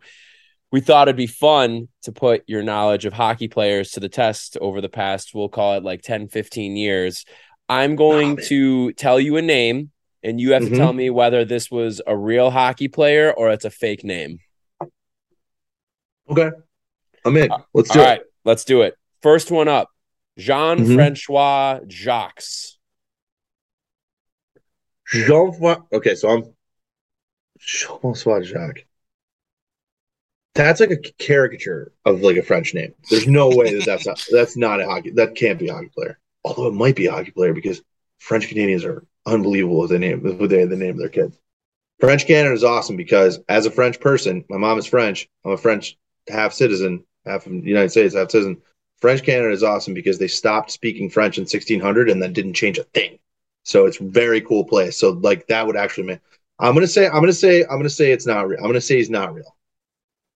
we 0.71 0.79
thought 0.81 1.07
it'd 1.07 1.17
be 1.17 1.27
fun 1.27 1.87
to 2.03 2.11
put 2.11 2.43
your 2.47 2.63
knowledge 2.63 3.05
of 3.05 3.13
hockey 3.13 3.47
players 3.47 3.91
to 3.91 3.99
the 3.99 4.09
test 4.09 4.57
over 4.59 4.81
the 4.81 4.89
past, 4.89 5.31
we'll 5.35 5.47
call 5.49 5.75
it 5.77 5.83
like 5.83 6.01
10, 6.01 6.29
15 6.29 6.75
years. 6.75 7.25
I'm 7.69 7.95
going 7.95 8.37
to 8.47 8.91
tell 8.93 9.19
you 9.19 9.37
a 9.37 9.41
name, 9.41 9.91
and 10.21 10.39
you 10.39 10.53
have 10.53 10.63
Mhm. 10.63 10.69
to 10.69 10.75
tell 10.77 10.93
me 10.93 11.09
whether 11.09 11.45
this 11.45 11.71
was 11.71 12.01
a 12.05 12.15
real 12.15 12.49
hockey 12.51 12.87
player 12.87 13.31
or 13.31 13.51
it's 13.51 13.65
a 13.65 13.69
fake 13.69 14.03
name. 14.03 14.39
Okay. 16.29 16.49
I'm 17.25 17.37
in. 17.37 17.49
Let's 17.73 17.89
do 17.89 17.99
All 17.99 18.05
it. 18.05 18.09
right, 18.09 18.21
let's 18.45 18.65
do 18.65 18.81
it. 18.81 18.95
First 19.21 19.49
one 19.51 19.67
up 19.67 19.89
Jean 20.37 20.79
Mhm. 20.79 20.95
Francois 20.95 21.79
Jacques. 21.87 22.43
Jean. 25.07 25.25
Francois. 25.27 25.81
Okay, 25.93 26.15
so 26.15 26.29
I'm 26.29 26.55
Jean-François 27.59 28.43
Jacques. 28.43 28.85
That's 30.55 30.79
like 30.79 30.91
a 30.91 30.97
caricature 30.97 31.91
of 32.05 32.21
like 32.21 32.35
a 32.37 32.43
French 32.43 32.73
name. 32.73 32.93
There's 33.09 33.27
no 33.27 33.49
way 33.49 33.73
that 33.73 33.85
that's 33.85 34.05
not, 34.05 34.27
that's 34.31 34.57
not 34.57 34.81
a 34.81 34.85
hockey. 34.85 35.11
That 35.11 35.35
can't 35.35 35.57
be 35.59 35.69
a 35.69 35.73
hockey 35.73 35.89
player. 35.89 36.19
Although 36.43 36.67
it 36.67 36.73
might 36.73 36.95
be 36.95 37.05
a 37.07 37.11
hockey 37.11 37.31
player 37.31 37.53
because 37.53 37.81
French 38.19 38.47
Canadians 38.47 38.85
are 38.85 39.05
unbelievable 39.25 39.79
with 39.79 39.91
the 39.91 39.99
name 39.99 40.21
with 40.21 40.49
the 40.49 40.65
name 40.65 40.91
of 40.91 40.97
their 40.97 41.09
kids. 41.09 41.37
French 41.99 42.25
Canada 42.25 42.53
is 42.53 42.63
awesome 42.63 42.97
because 42.97 43.39
as 43.47 43.65
a 43.65 43.71
French 43.71 43.99
person, 43.99 44.43
my 44.49 44.57
mom 44.57 44.77
is 44.77 44.85
French. 44.85 45.29
I'm 45.45 45.51
a 45.51 45.57
French 45.57 45.97
half 46.29 46.53
citizen, 46.53 47.05
half 47.25 47.45
of 47.45 47.51
the 47.51 47.59
United 47.61 47.89
States, 47.89 48.15
half 48.15 48.31
citizen. 48.31 48.61
French 48.99 49.23
Canada 49.23 49.51
is 49.51 49.63
awesome 49.63 49.93
because 49.93 50.17
they 50.17 50.27
stopped 50.27 50.71
speaking 50.71 51.09
French 51.09 51.37
in 51.37 51.43
1600 51.43 52.09
and 52.09 52.21
then 52.21 52.33
didn't 52.33 52.53
change 52.53 52.77
a 52.77 52.83
thing. 52.83 53.19
So 53.63 53.85
it's 53.85 53.97
very 53.97 54.41
cool 54.41 54.65
place. 54.65 54.97
So 54.97 55.11
like 55.11 55.47
that 55.47 55.65
would 55.65 55.77
actually 55.77 56.07
make. 56.07 56.19
I'm 56.59 56.73
gonna 56.73 56.87
say 56.87 57.07
I'm 57.07 57.21
gonna 57.21 57.33
say 57.33 57.63
I'm 57.63 57.77
gonna 57.77 57.89
say 57.89 58.11
it's 58.11 58.27
not 58.27 58.47
real. 58.47 58.59
I'm 58.59 58.67
gonna 58.67 58.81
say 58.81 58.97
he's 58.97 59.09
not 59.09 59.33
real. 59.33 59.55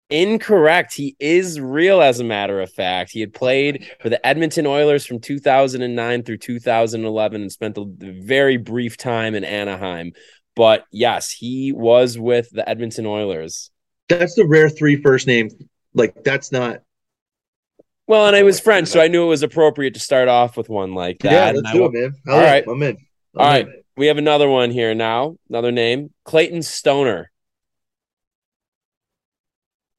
Incorrect. 0.09 0.93
He 0.93 1.15
is 1.19 1.59
real, 1.59 2.01
as 2.01 2.19
a 2.19 2.23
matter 2.23 2.61
of 2.61 2.71
fact. 2.71 3.11
He 3.11 3.21
had 3.21 3.33
played 3.33 3.89
for 4.01 4.09
the 4.09 4.23
Edmonton 4.25 4.67
Oilers 4.67 5.05
from 5.05 5.19
2009 5.19 6.23
through 6.23 6.37
2011 6.37 7.41
and 7.41 7.51
spent 7.51 7.77
a 7.77 7.85
very 7.87 8.57
brief 8.57 8.97
time 8.97 9.33
in 9.33 9.43
Anaheim. 9.43 10.13
But 10.55 10.85
yes, 10.91 11.31
he 11.31 11.71
was 11.71 12.17
with 12.17 12.49
the 12.51 12.67
Edmonton 12.67 13.05
Oilers. 13.05 13.71
That's 14.07 14.35
the 14.35 14.45
rare 14.45 14.69
three 14.69 15.01
first 15.01 15.27
name. 15.27 15.49
Like 15.93 16.23
that's 16.23 16.51
not. 16.51 16.81
Well, 18.07 18.27
and 18.27 18.35
I 18.35 18.43
was 18.43 18.59
French, 18.59 18.87
so 18.89 19.01
I 19.01 19.07
knew 19.07 19.23
it 19.23 19.29
was 19.29 19.41
appropriate 19.41 19.95
to 19.95 19.99
start 19.99 20.27
off 20.27 20.55
with 20.55 20.69
one 20.69 20.93
like 20.93 21.19
that. 21.19 21.31
yeah, 21.31 21.51
let's 21.59 21.69
I 21.69 21.73
do 21.73 21.85
it, 21.85 21.93
man. 21.93 22.13
All 22.27 22.39
right, 22.39 22.63
I'm 22.67 22.83
in. 22.83 22.97
I'm 23.35 23.41
All 23.41 23.47
right. 23.47 23.65
in. 23.65 23.81
We 23.97 24.07
have 24.07 24.17
another 24.17 24.47
one 24.47 24.69
here 24.69 24.93
now. 24.93 25.37
Another 25.49 25.71
name 25.71 26.13
Clayton 26.23 26.61
Stoner. 26.61 27.31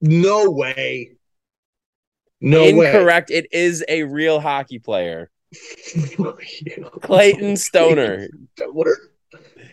No 0.07 0.51
way. 0.51 1.13
No 2.41 2.63
way. 2.63 2.69
Incorrect. 2.71 3.31
It 3.31 3.53
is 3.53 3.85
a 3.89 4.05
real 4.05 4.41
hockey 4.41 4.79
player. 4.79 5.31
Clayton 7.03 7.57
Stoner. 7.57 8.29
What 8.59 8.89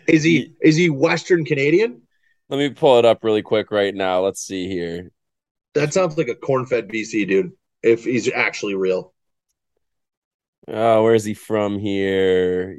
is 0.06 0.22
he? 0.22 0.54
Is 0.62 0.76
he 0.76 0.90
Western 0.90 1.44
Canadian? 1.44 2.02
Let 2.48 2.58
me 2.58 2.70
pull 2.70 2.98
it 2.98 3.04
up 3.04 3.24
really 3.24 3.42
quick 3.42 3.70
right 3.70 3.94
now. 3.94 4.20
Let's 4.20 4.40
see 4.40 4.68
here. 4.68 5.10
That 5.74 5.92
sounds 5.92 6.16
like 6.16 6.28
a 6.28 6.34
corn-fed 6.34 6.88
BC 6.88 7.26
dude. 7.26 7.52
If 7.82 8.04
he's 8.04 8.30
actually 8.30 8.74
real. 8.74 9.12
Oh, 10.68 11.02
where 11.02 11.14
is 11.14 11.24
he 11.24 11.34
from 11.34 11.78
here? 11.78 12.78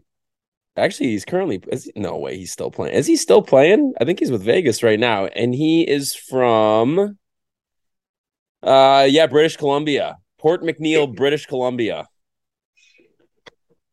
Actually, 0.78 1.10
he's 1.12 1.26
currently 1.26 1.62
is 1.72 1.86
he- 1.86 1.94
no 1.96 2.18
way 2.18 2.38
he's 2.38 2.52
still 2.52 2.72
playing. 2.72 2.96
Is 2.96 3.08
he 3.08 3.16
still 3.16 3.42
playing? 3.42 3.94
I 4.00 4.06
think 4.06 4.20
he's 4.20 4.32
with 4.32 4.44
Vegas 4.44 4.84
right 4.84 5.00
now, 5.00 5.28
and 5.28 5.54
he 5.54 5.84
is 5.84 6.16
from 6.16 7.18
uh 8.66 9.08
yeah, 9.10 9.28
British 9.28 9.58
Columbia. 9.58 10.18
Port 10.40 10.62
McNeill, 10.62 11.14
British 11.14 11.46
Columbia. 11.46 12.08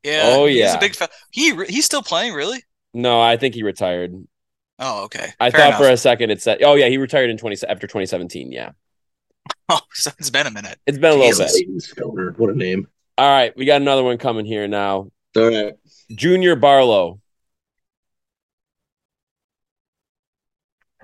Yeah. 0.03 0.23
Oh, 0.25 0.47
yeah. 0.47 0.67
He's 0.67 0.75
a 0.75 0.79
big 0.79 0.95
fa- 0.95 1.09
he 1.31 1.53
re- 1.53 1.69
he's 1.69 1.85
still 1.85 2.03
playing, 2.03 2.35
really? 2.35 2.63
No, 2.93 3.21
I 3.21 3.37
think 3.37 3.55
he 3.55 3.63
retired. 3.63 4.13
Oh, 4.79 5.05
okay. 5.05 5.33
I 5.39 5.51
Fair 5.51 5.61
thought 5.61 5.67
enough. 5.69 5.81
for 5.81 5.89
a 5.89 5.97
second 5.97 6.31
it 6.31 6.43
said 6.43 6.63
oh 6.63 6.75
yeah, 6.75 6.89
he 6.89 6.99
retired 6.99 7.31
in 7.31 7.37
20 7.39 7.67
after 7.69 7.87
2017, 7.87 8.53
yeah. 8.53 8.73
Oh, 9.69 9.81
so 9.93 10.11
it's 10.19 10.29
been 10.29 10.47
a 10.47 10.51
minute. 10.51 10.79
It's 10.87 10.99
been 10.99 11.13
a 11.13 11.15
little 11.15 12.15
bit. 12.15 12.39
What 12.39 12.51
a 12.51 12.55
name. 12.55 12.89
All 13.17 13.29
right, 13.31 13.57
we 13.57 13.65
got 13.65 13.81
another 13.81 14.03
one 14.03 14.19
coming 14.19 14.45
here 14.45 14.67
now. 14.69 15.11
All 15.37 15.51
right. 15.51 15.75
Junior 16.15 16.57
Barlow. 16.57 17.21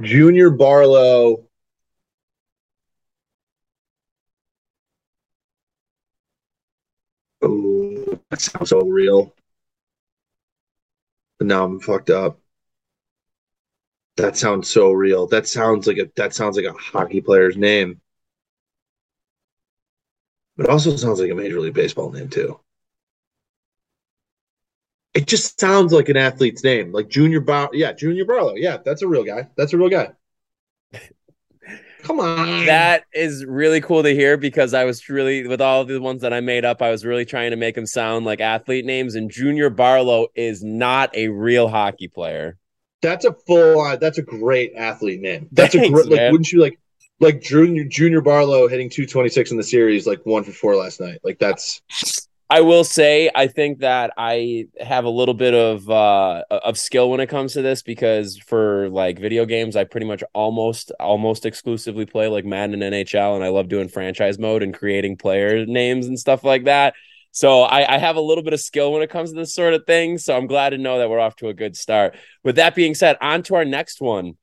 Junior 0.02 0.50
Barlow. 0.50 1.47
Oh, 7.42 8.20
that 8.30 8.40
sounds 8.40 8.70
so 8.70 8.80
real. 8.86 9.34
But 11.38 11.48
now 11.48 11.64
I'm 11.64 11.80
fucked 11.80 12.10
up. 12.10 12.40
That 14.18 14.36
sounds 14.36 14.68
so 14.68 14.92
real. 14.92 15.26
That 15.28 15.46
sounds 15.48 15.86
like 15.86 15.96
a 15.96 16.10
that 16.16 16.34
sounds 16.34 16.56
like 16.58 16.66
a 16.66 16.74
hockey 16.74 17.22
player's 17.22 17.56
name. 17.56 18.02
But 20.58 20.68
also 20.68 20.94
sounds 20.96 21.20
like 21.20 21.30
a 21.30 21.34
major 21.34 21.58
league 21.58 21.72
baseball 21.72 22.10
name 22.12 22.28
too. 22.28 22.60
It 25.14 25.26
just 25.26 25.60
sounds 25.60 25.92
like 25.92 26.08
an 26.08 26.16
athlete's 26.16 26.64
name, 26.64 26.92
like 26.92 27.08
Junior 27.08 27.40
Bar. 27.40 27.70
Yeah, 27.74 27.92
Junior 27.92 28.24
Barlow. 28.24 28.54
Yeah, 28.54 28.78
that's 28.78 29.02
a 29.02 29.08
real 29.08 29.24
guy. 29.24 29.48
That's 29.56 29.72
a 29.74 29.78
real 29.78 29.90
guy. 29.90 30.12
Come 32.08 32.20
on. 32.20 32.64
That 32.64 33.04
is 33.12 33.44
really 33.44 33.82
cool 33.82 34.02
to 34.02 34.14
hear 34.14 34.38
because 34.38 34.72
I 34.72 34.84
was 34.84 35.06
really 35.10 35.46
with 35.46 35.60
all 35.60 35.84
the 35.84 36.00
ones 36.00 36.22
that 36.22 36.32
I 36.32 36.40
made 36.40 36.64
up, 36.64 36.80
I 36.80 36.90
was 36.90 37.04
really 37.04 37.26
trying 37.26 37.50
to 37.50 37.56
make 37.56 37.74
them 37.74 37.84
sound 37.84 38.24
like 38.24 38.40
athlete 38.40 38.86
names. 38.86 39.14
And 39.14 39.30
Junior 39.30 39.68
Barlow 39.68 40.28
is 40.34 40.64
not 40.64 41.14
a 41.14 41.28
real 41.28 41.68
hockey 41.68 42.08
player. 42.08 42.56
That's 43.02 43.26
a 43.26 43.34
full 43.46 43.82
on. 43.82 43.98
That's 44.00 44.16
a 44.16 44.22
great 44.22 44.72
athlete 44.74 45.20
name. 45.20 45.50
That's 45.52 45.74
a 45.74 45.80
Thanks, 45.80 45.92
great. 45.92 46.10
Like, 46.10 46.16
man. 46.16 46.32
wouldn't 46.32 46.50
you 46.50 46.62
like, 46.62 46.80
like 47.20 47.42
Junior 47.42 47.84
Junior 47.84 48.22
Barlow 48.22 48.68
hitting 48.68 48.88
two 48.88 49.04
twenty 49.04 49.28
six 49.28 49.50
in 49.50 49.58
the 49.58 49.62
series, 49.62 50.06
like 50.06 50.24
one 50.24 50.44
for 50.44 50.52
four 50.52 50.76
last 50.76 51.02
night. 51.02 51.20
Like 51.22 51.38
that's 51.38 51.82
I 52.50 52.62
will 52.62 52.84
say 52.84 53.30
I 53.34 53.46
think 53.46 53.80
that 53.80 54.12
I 54.16 54.68
have 54.80 55.04
a 55.04 55.10
little 55.10 55.34
bit 55.34 55.52
of 55.54 55.88
uh 55.90 56.44
of 56.50 56.78
skill 56.78 57.10
when 57.10 57.20
it 57.20 57.26
comes 57.28 57.52
to 57.52 57.62
this 57.62 57.82
because 57.82 58.38
for 58.38 58.88
like 58.88 59.18
video 59.18 59.44
games 59.44 59.76
I 59.76 59.84
pretty 59.84 60.06
much 60.06 60.22
almost 60.32 60.90
almost 60.98 61.44
exclusively 61.44 62.06
play 62.06 62.28
like 62.28 62.46
Madden 62.46 62.82
and 62.82 62.94
NHL 62.94 63.34
and 63.34 63.44
I 63.44 63.48
love 63.48 63.68
doing 63.68 63.88
franchise 63.88 64.38
mode 64.38 64.62
and 64.62 64.72
creating 64.72 65.18
player 65.18 65.66
names 65.66 66.06
and 66.06 66.18
stuff 66.18 66.42
like 66.42 66.64
that. 66.64 66.94
So 67.32 67.62
I, 67.62 67.96
I 67.96 67.98
have 67.98 68.16
a 68.16 68.20
little 68.20 68.42
bit 68.42 68.54
of 68.54 68.60
skill 68.60 68.92
when 68.92 69.02
it 69.02 69.10
comes 69.10 69.30
to 69.30 69.36
this 69.36 69.54
sort 69.54 69.74
of 69.74 69.84
thing. 69.86 70.16
So 70.18 70.34
I'm 70.36 70.46
glad 70.46 70.70
to 70.70 70.78
know 70.78 70.98
that 70.98 71.10
we're 71.10 71.20
off 71.20 71.36
to 71.36 71.48
a 71.48 71.54
good 71.54 71.76
start. 71.76 72.16
With 72.42 72.56
that 72.56 72.74
being 72.74 72.94
said, 72.94 73.16
on 73.20 73.42
to 73.44 73.54
our 73.56 73.64
next 73.66 74.00
one. 74.00 74.36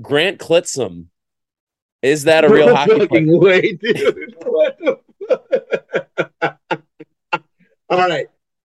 Grant 0.00 0.38
Clitsome. 0.38 1.06
Is 2.00 2.24
that 2.24 2.44
a 2.44 2.48
real 2.48 2.68
No 2.68 2.74
hockey 2.74 3.06
player? 3.06 3.38
way, 3.38 3.72
dude. 3.74 4.34
What 4.44 4.78
the 4.78 4.98
fuck? 6.40 6.82
All 7.92 8.08
right, 8.08 8.26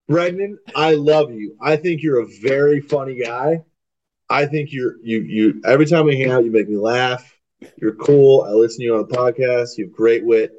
Brendan, 0.09 0.59
I 0.75 0.95
love 0.95 1.31
you. 1.31 1.55
I 1.61 1.77
think 1.77 2.03
you're 2.03 2.19
a 2.19 2.27
very 2.41 2.81
funny 2.81 3.15
guy. 3.15 3.63
I 4.29 4.45
think 4.47 4.73
you're 4.73 4.97
you 5.01 5.21
you 5.21 5.61
every 5.65 5.85
time 5.85 6.05
we 6.05 6.19
hang 6.19 6.29
out, 6.29 6.43
you 6.43 6.51
make 6.51 6.67
me 6.67 6.75
laugh. 6.75 7.33
You're 7.77 7.95
cool. 7.95 8.41
I 8.41 8.49
listen 8.49 8.79
to 8.79 8.83
you 8.83 8.95
on 8.97 9.07
the 9.07 9.15
podcast. 9.15 9.77
You 9.77 9.85
have 9.85 9.93
great 9.93 10.25
wit. 10.25 10.51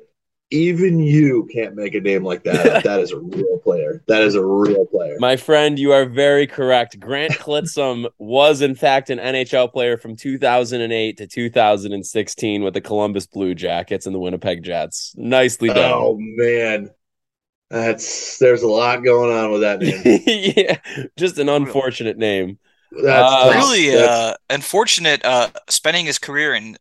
Even 0.50 0.98
you 0.98 1.46
can't 1.52 1.74
make 1.74 1.94
a 1.94 2.00
name 2.00 2.24
like 2.24 2.44
that. 2.44 2.84
That 2.84 3.00
is 3.00 3.12
a 3.12 3.18
real 3.18 3.58
player. 3.58 4.02
That 4.06 4.22
is 4.22 4.34
a 4.34 4.42
real 4.42 4.86
player. 4.86 5.16
My 5.18 5.36
friend, 5.36 5.78
you 5.78 5.92
are 5.92 6.06
very 6.06 6.46
correct. 6.46 6.98
Grant 6.98 7.34
Clitsome 7.34 8.08
was, 8.18 8.62
in 8.62 8.74
fact, 8.74 9.10
an 9.10 9.18
NHL 9.18 9.72
player 9.72 9.98
from 9.98 10.16
2008 10.16 11.18
to 11.18 11.26
2016 11.26 12.62
with 12.62 12.72
the 12.72 12.80
Columbus 12.80 13.26
Blue 13.26 13.54
Jackets 13.54 14.06
and 14.06 14.14
the 14.14 14.20
Winnipeg 14.20 14.62
Jets. 14.62 15.14
Nicely 15.18 15.68
done. 15.68 15.92
Oh 15.92 16.16
man, 16.18 16.90
that's 17.74 18.38
there's 18.38 18.62
a 18.62 18.68
lot 18.68 19.02
going 19.04 19.36
on 19.36 19.50
with 19.52 19.60
that 19.62 19.80
name. 19.80 20.22
yeah, 20.56 20.78
just 21.16 21.38
an 21.38 21.48
unfortunate 21.48 22.16
name. 22.18 22.58
That's 22.92 23.06
Uh, 23.32 23.52
really 23.54 23.90
That's- 23.90 24.08
uh, 24.08 24.34
unfortunate 24.50 25.24
uh, 25.24 25.48
spending 25.68 26.06
his 26.06 26.18
career 26.18 26.54
in 26.54 26.76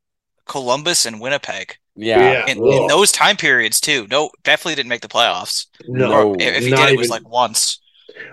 Columbus 0.45 1.05
and 1.05 1.19
Winnipeg 1.19 1.77
Yeah. 1.95 2.45
in, 2.47 2.59
Ugh. 2.59 2.67
in 2.67 2.87
those 2.87 3.11
time 3.11 3.35
periods 3.37 3.79
too. 3.79 4.07
No, 4.11 4.29
definitely 4.43 4.75
didn't 4.75 4.89
make 4.89 5.01
the 5.01 5.07
playoffs. 5.07 5.67
no. 5.87 6.09
No. 6.09 6.33
If, 6.35 6.55
if 6.57 6.63
he 6.65 6.69
not 6.69 6.85
did, 6.87 6.93
it 6.95 6.97
was 6.99 7.09
like 7.09 7.27
once. 7.27 7.79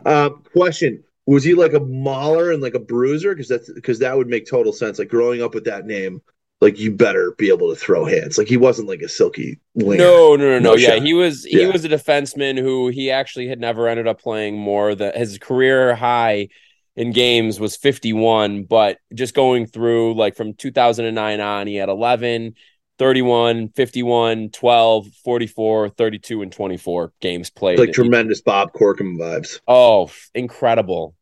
Uh, 0.05 0.31
question: 0.53 1.03
Was 1.27 1.43
he 1.45 1.55
like 1.55 1.73
a 1.73 1.81
mauler 1.81 2.51
and 2.53 2.61
like 2.63 2.75
a 2.75 2.79
bruiser? 2.81 3.35
Because 3.35 3.49
that's 3.49 3.73
because 3.73 3.99
that 4.01 4.17
would 4.17 4.29
make 4.29 4.47
total 4.47 4.73
sense. 4.73 4.99
Like 4.99 5.09
growing 5.09 5.43
up 5.43 5.55
with 5.55 5.65
that 5.65 5.87
name, 5.87 6.21
like 6.61 6.79
you 6.79 6.91
better 6.93 7.35
be 7.39 7.49
able 7.49 7.71
to 7.71 7.77
throw 7.77 8.05
hands. 8.05 8.37
Like 8.39 8.49
he 8.49 8.57
wasn't 8.57 8.89
like 8.89 9.01
a 9.01 9.09
silky 9.09 9.59
winger. 9.75 10.03
No, 10.05 10.37
no, 10.37 10.45
no, 10.45 10.59
no. 10.59 10.75
Yeah, 10.77 10.97
shot. 10.97 11.03
he 11.03 11.15
was 11.15 11.45
he 11.45 11.63
Yeah. 11.63 11.73
was 11.73 11.85
a 11.85 11.89
defenseman 11.89 12.59
who 12.59 12.89
he 12.89 13.11
actually 13.11 13.49
had 13.49 13.59
never 13.61 13.89
ended 13.89 14.07
up 14.07 14.21
playing 14.21 14.59
more 14.59 14.95
than 14.95 15.13
his 15.15 15.39
career 15.39 15.95
high 15.95 16.49
in 16.97 17.13
games 17.13 17.59
was 17.61 17.77
51, 17.77 18.65
but 18.65 18.99
just 19.15 19.33
going 19.35 19.65
through 19.67 20.15
like 20.15 20.37
from 20.37 20.53
2009 20.55 21.41
on, 21.41 21.67
he 21.67 21.77
had 21.77 21.89
11, 21.89 22.55
31, 22.99 23.71
51, 23.71 24.51
12, 24.51 25.07
44, 25.25 25.89
32 25.89 26.43
and 26.43 26.53
24 26.53 27.13
games 27.21 27.49
played. 27.49 27.79
like 27.79 27.93
tremendous 27.93 28.43
Bob 28.43 28.73
Corkum 28.73 29.17
vibes. 29.19 29.61
oh, 29.67 30.11
incredible. 30.35 31.15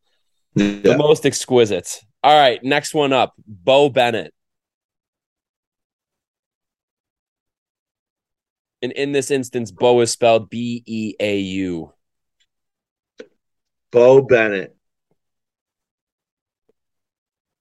The 0.55 0.95
most 0.97 1.25
exquisite. 1.25 2.01
All 2.21 2.37
right, 2.37 2.61
next 2.63 2.93
one 2.93 3.13
up. 3.13 3.33
Bo 3.47 3.87
Bennett. 3.87 4.33
And 8.81 8.91
in 8.93 9.11
this 9.11 9.29
instance, 9.31 9.71
Bo 9.71 9.99
is 10.01 10.11
spelled 10.11 10.49
B 10.49 10.83
E 10.85 11.13
A 11.19 11.39
U. 11.39 11.93
Beau 13.91 14.21
Bennett. 14.21 14.75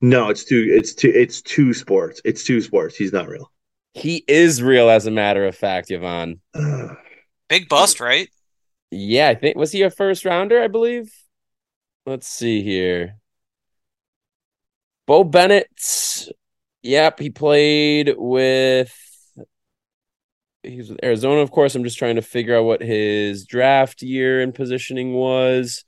No, 0.00 0.28
it's 0.28 0.44
two. 0.44 0.66
It's 0.70 0.94
two. 0.94 1.10
It's 1.12 1.42
two 1.42 1.74
sports. 1.74 2.20
It's 2.24 2.44
two 2.44 2.60
sports. 2.60 2.96
He's 2.96 3.12
not 3.12 3.28
real. 3.28 3.50
He 3.94 4.24
is 4.28 4.62
real, 4.62 4.88
as 4.88 5.06
a 5.06 5.10
matter 5.10 5.44
of 5.46 5.56
fact, 5.56 5.90
Yvonne. 5.90 6.40
Ugh. 6.54 6.96
Big 7.48 7.68
bust, 7.68 7.98
right? 7.98 8.28
Yeah, 8.90 9.28
I 9.28 9.34
think 9.34 9.56
was 9.56 9.72
he 9.72 9.82
a 9.82 9.90
first 9.90 10.24
rounder, 10.24 10.62
I 10.62 10.68
believe? 10.68 11.10
Let's 12.04 12.28
see 12.28 12.62
here. 12.62 13.16
Beau 15.06 15.24
Bennett. 15.24 15.68
Yep, 16.82 17.18
he 17.18 17.30
played 17.30 18.14
with 18.16 18.94
he 20.62 20.78
was 20.78 20.90
with 20.90 21.04
Arizona, 21.04 21.40
of 21.40 21.50
course. 21.50 21.74
I'm 21.74 21.84
just 21.84 21.98
trying 21.98 22.16
to 22.16 22.22
figure 22.22 22.56
out 22.56 22.64
what 22.64 22.82
his 22.82 23.44
draft 23.44 24.02
year 24.02 24.40
and 24.40 24.54
positioning 24.54 25.14
was. 25.14 25.84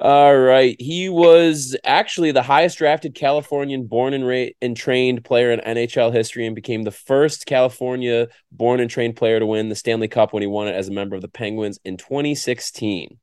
All 0.00 0.36
right. 0.36 0.74
He 0.80 1.08
was 1.08 1.76
actually 1.84 2.32
the 2.32 2.42
highest 2.42 2.78
drafted 2.78 3.14
Californian 3.14 3.86
born 3.86 4.12
and, 4.12 4.26
ra- 4.26 4.46
and 4.60 4.76
trained 4.76 5.24
player 5.24 5.52
in 5.52 5.60
NHL 5.60 6.12
history 6.12 6.46
and 6.46 6.54
became 6.56 6.82
the 6.82 6.90
first 6.90 7.46
California 7.46 8.26
born 8.50 8.80
and 8.80 8.90
trained 8.90 9.14
player 9.14 9.38
to 9.38 9.46
win 9.46 9.68
the 9.68 9.76
Stanley 9.76 10.08
Cup 10.08 10.32
when 10.32 10.42
he 10.42 10.48
won 10.48 10.66
it 10.66 10.74
as 10.74 10.88
a 10.88 10.92
member 10.92 11.14
of 11.14 11.22
the 11.22 11.28
Penguins 11.28 11.78
in 11.84 11.96
2016. 11.96 13.18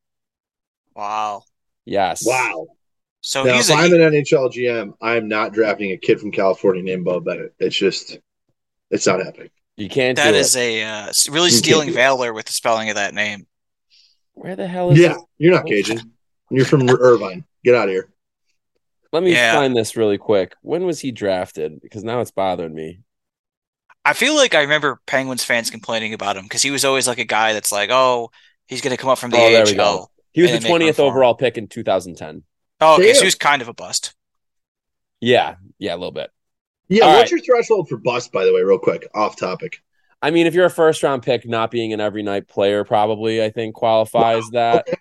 Wow. 0.96 1.44
Yes. 1.84 2.26
Wow. 2.26 2.68
So 3.20 3.44
now, 3.44 3.54
he's 3.54 3.70
if 3.70 3.76
a, 3.76 3.80
I'm 3.80 3.94
an 3.94 4.00
NHL 4.00 4.52
GM, 4.54 4.94
I 5.02 5.18
am 5.18 5.28
not 5.28 5.54
drafting 5.54 5.92
a 5.92 5.98
kid 5.98 6.22
from 6.22 6.32
California 6.32 6.82
named 6.82 7.04
Beau 7.04 7.20
Bennett. 7.20 7.54
It's 7.60 7.76
just, 7.76 8.18
it's 8.90 9.06
not 9.06 9.24
happening. 9.24 9.50
You 9.82 9.90
can't 9.90 10.18
that 10.18 10.34
do 10.34 10.36
is 10.36 10.56
it. 10.56 10.60
a 10.60 10.84
uh, 10.84 11.12
really 11.30 11.50
You 11.50 11.58
stealing 11.58 11.92
valor 11.92 12.34
with 12.34 12.46
the 12.46 12.54
spelling 12.54 12.90
of 12.90 12.96
that 12.96 13.14
name. 13.14 13.48
Where 14.34 14.56
the 14.56 14.68
hell 14.68 14.92
is 14.92 15.00
Yeah, 15.00 15.14
this? 15.14 15.24
you're 15.38 15.54
not 15.54 15.66
Cajun. 15.66 16.12
You're 16.50 16.66
from 16.66 16.90
Irvine. 16.90 17.46
Get 17.64 17.76
out 17.76 17.88
of 17.88 17.94
here. 17.94 18.10
Let 19.12 19.24
me 19.24 19.34
Yeah. 19.34 19.52
find 19.54 19.76
this 19.76 19.98
really 19.98 20.18
quick. 20.18 20.56
When 20.62 20.86
was 20.86 21.00
he 21.00 21.12
drafted? 21.12 21.82
Because 21.82 22.04
now 22.04 22.22
it's 22.22 22.32
bothering 22.32 22.74
me. 22.74 23.02
I 24.04 24.14
feel 24.14 24.36
like 24.36 24.56
I 24.56 24.62
remember 24.62 25.00
Penguins 25.06 25.44
fans 25.44 25.70
complaining 25.70 26.14
about 26.14 26.36
him 26.38 26.44
because 26.44 26.62
he 26.64 26.72
was 26.72 26.84
always 26.86 27.08
like 27.08 27.20
a 27.20 27.24
guy 27.26 27.54
that's 27.54 27.72
like, 27.72 27.90
oh, 27.92 28.32
he's 28.68 28.82
going 28.82 28.96
to 28.96 29.02
come 29.02 29.10
up 29.10 29.20
from 29.20 29.32
the 29.32 29.38
Oh, 29.38 29.52
there 29.52 29.66
we 29.66 29.74
AHL. 29.74 29.76
go. 29.76 30.10
He 30.34 30.42
was 30.42 30.52
the 30.52 30.58
they 30.58 30.60
make 30.60 30.80
room 30.80 30.90
20th 30.90 31.00
overall 31.00 31.36
pick 31.36 31.58
in 31.58 31.68
2010. 31.68 32.44
Oh, 32.80 32.96
okay. 32.96 33.14
So 33.14 33.22
he 33.22 33.26
was 33.28 33.36
kind 33.36 33.62
of 33.62 33.68
a 33.68 33.74
bust. 33.74 34.14
Yeah, 35.20 35.56
yeah, 35.78 35.94
a 35.94 35.98
little 35.98 36.12
bit. 36.12 36.32
Yeah, 36.92 37.06
All 37.06 37.18
what's 37.18 37.32
your 37.32 37.40
threshold 37.42 37.90
for 37.90 37.98
bust, 37.98 38.32
by 38.32 38.46
the 38.46 38.54
way, 38.54 38.62
real 38.62 38.78
quick, 38.80 39.08
off 39.16 39.36
topic? 39.38 39.82
I 40.22 40.32
mean, 40.32 40.46
if 40.48 40.54
you're 40.54 40.66
a 40.66 40.70
first 40.70 41.02
round 41.04 41.24
pick, 41.24 41.48
not 41.48 41.72
being 41.72 41.94
an 41.94 42.00
every 42.00 42.24
night 42.24 42.48
player 42.48 42.84
probably, 42.84 43.44
I 43.44 43.50
think 43.50 43.76
qualifies 43.76 44.50
that. 44.52 44.88
Okay. 44.88 44.98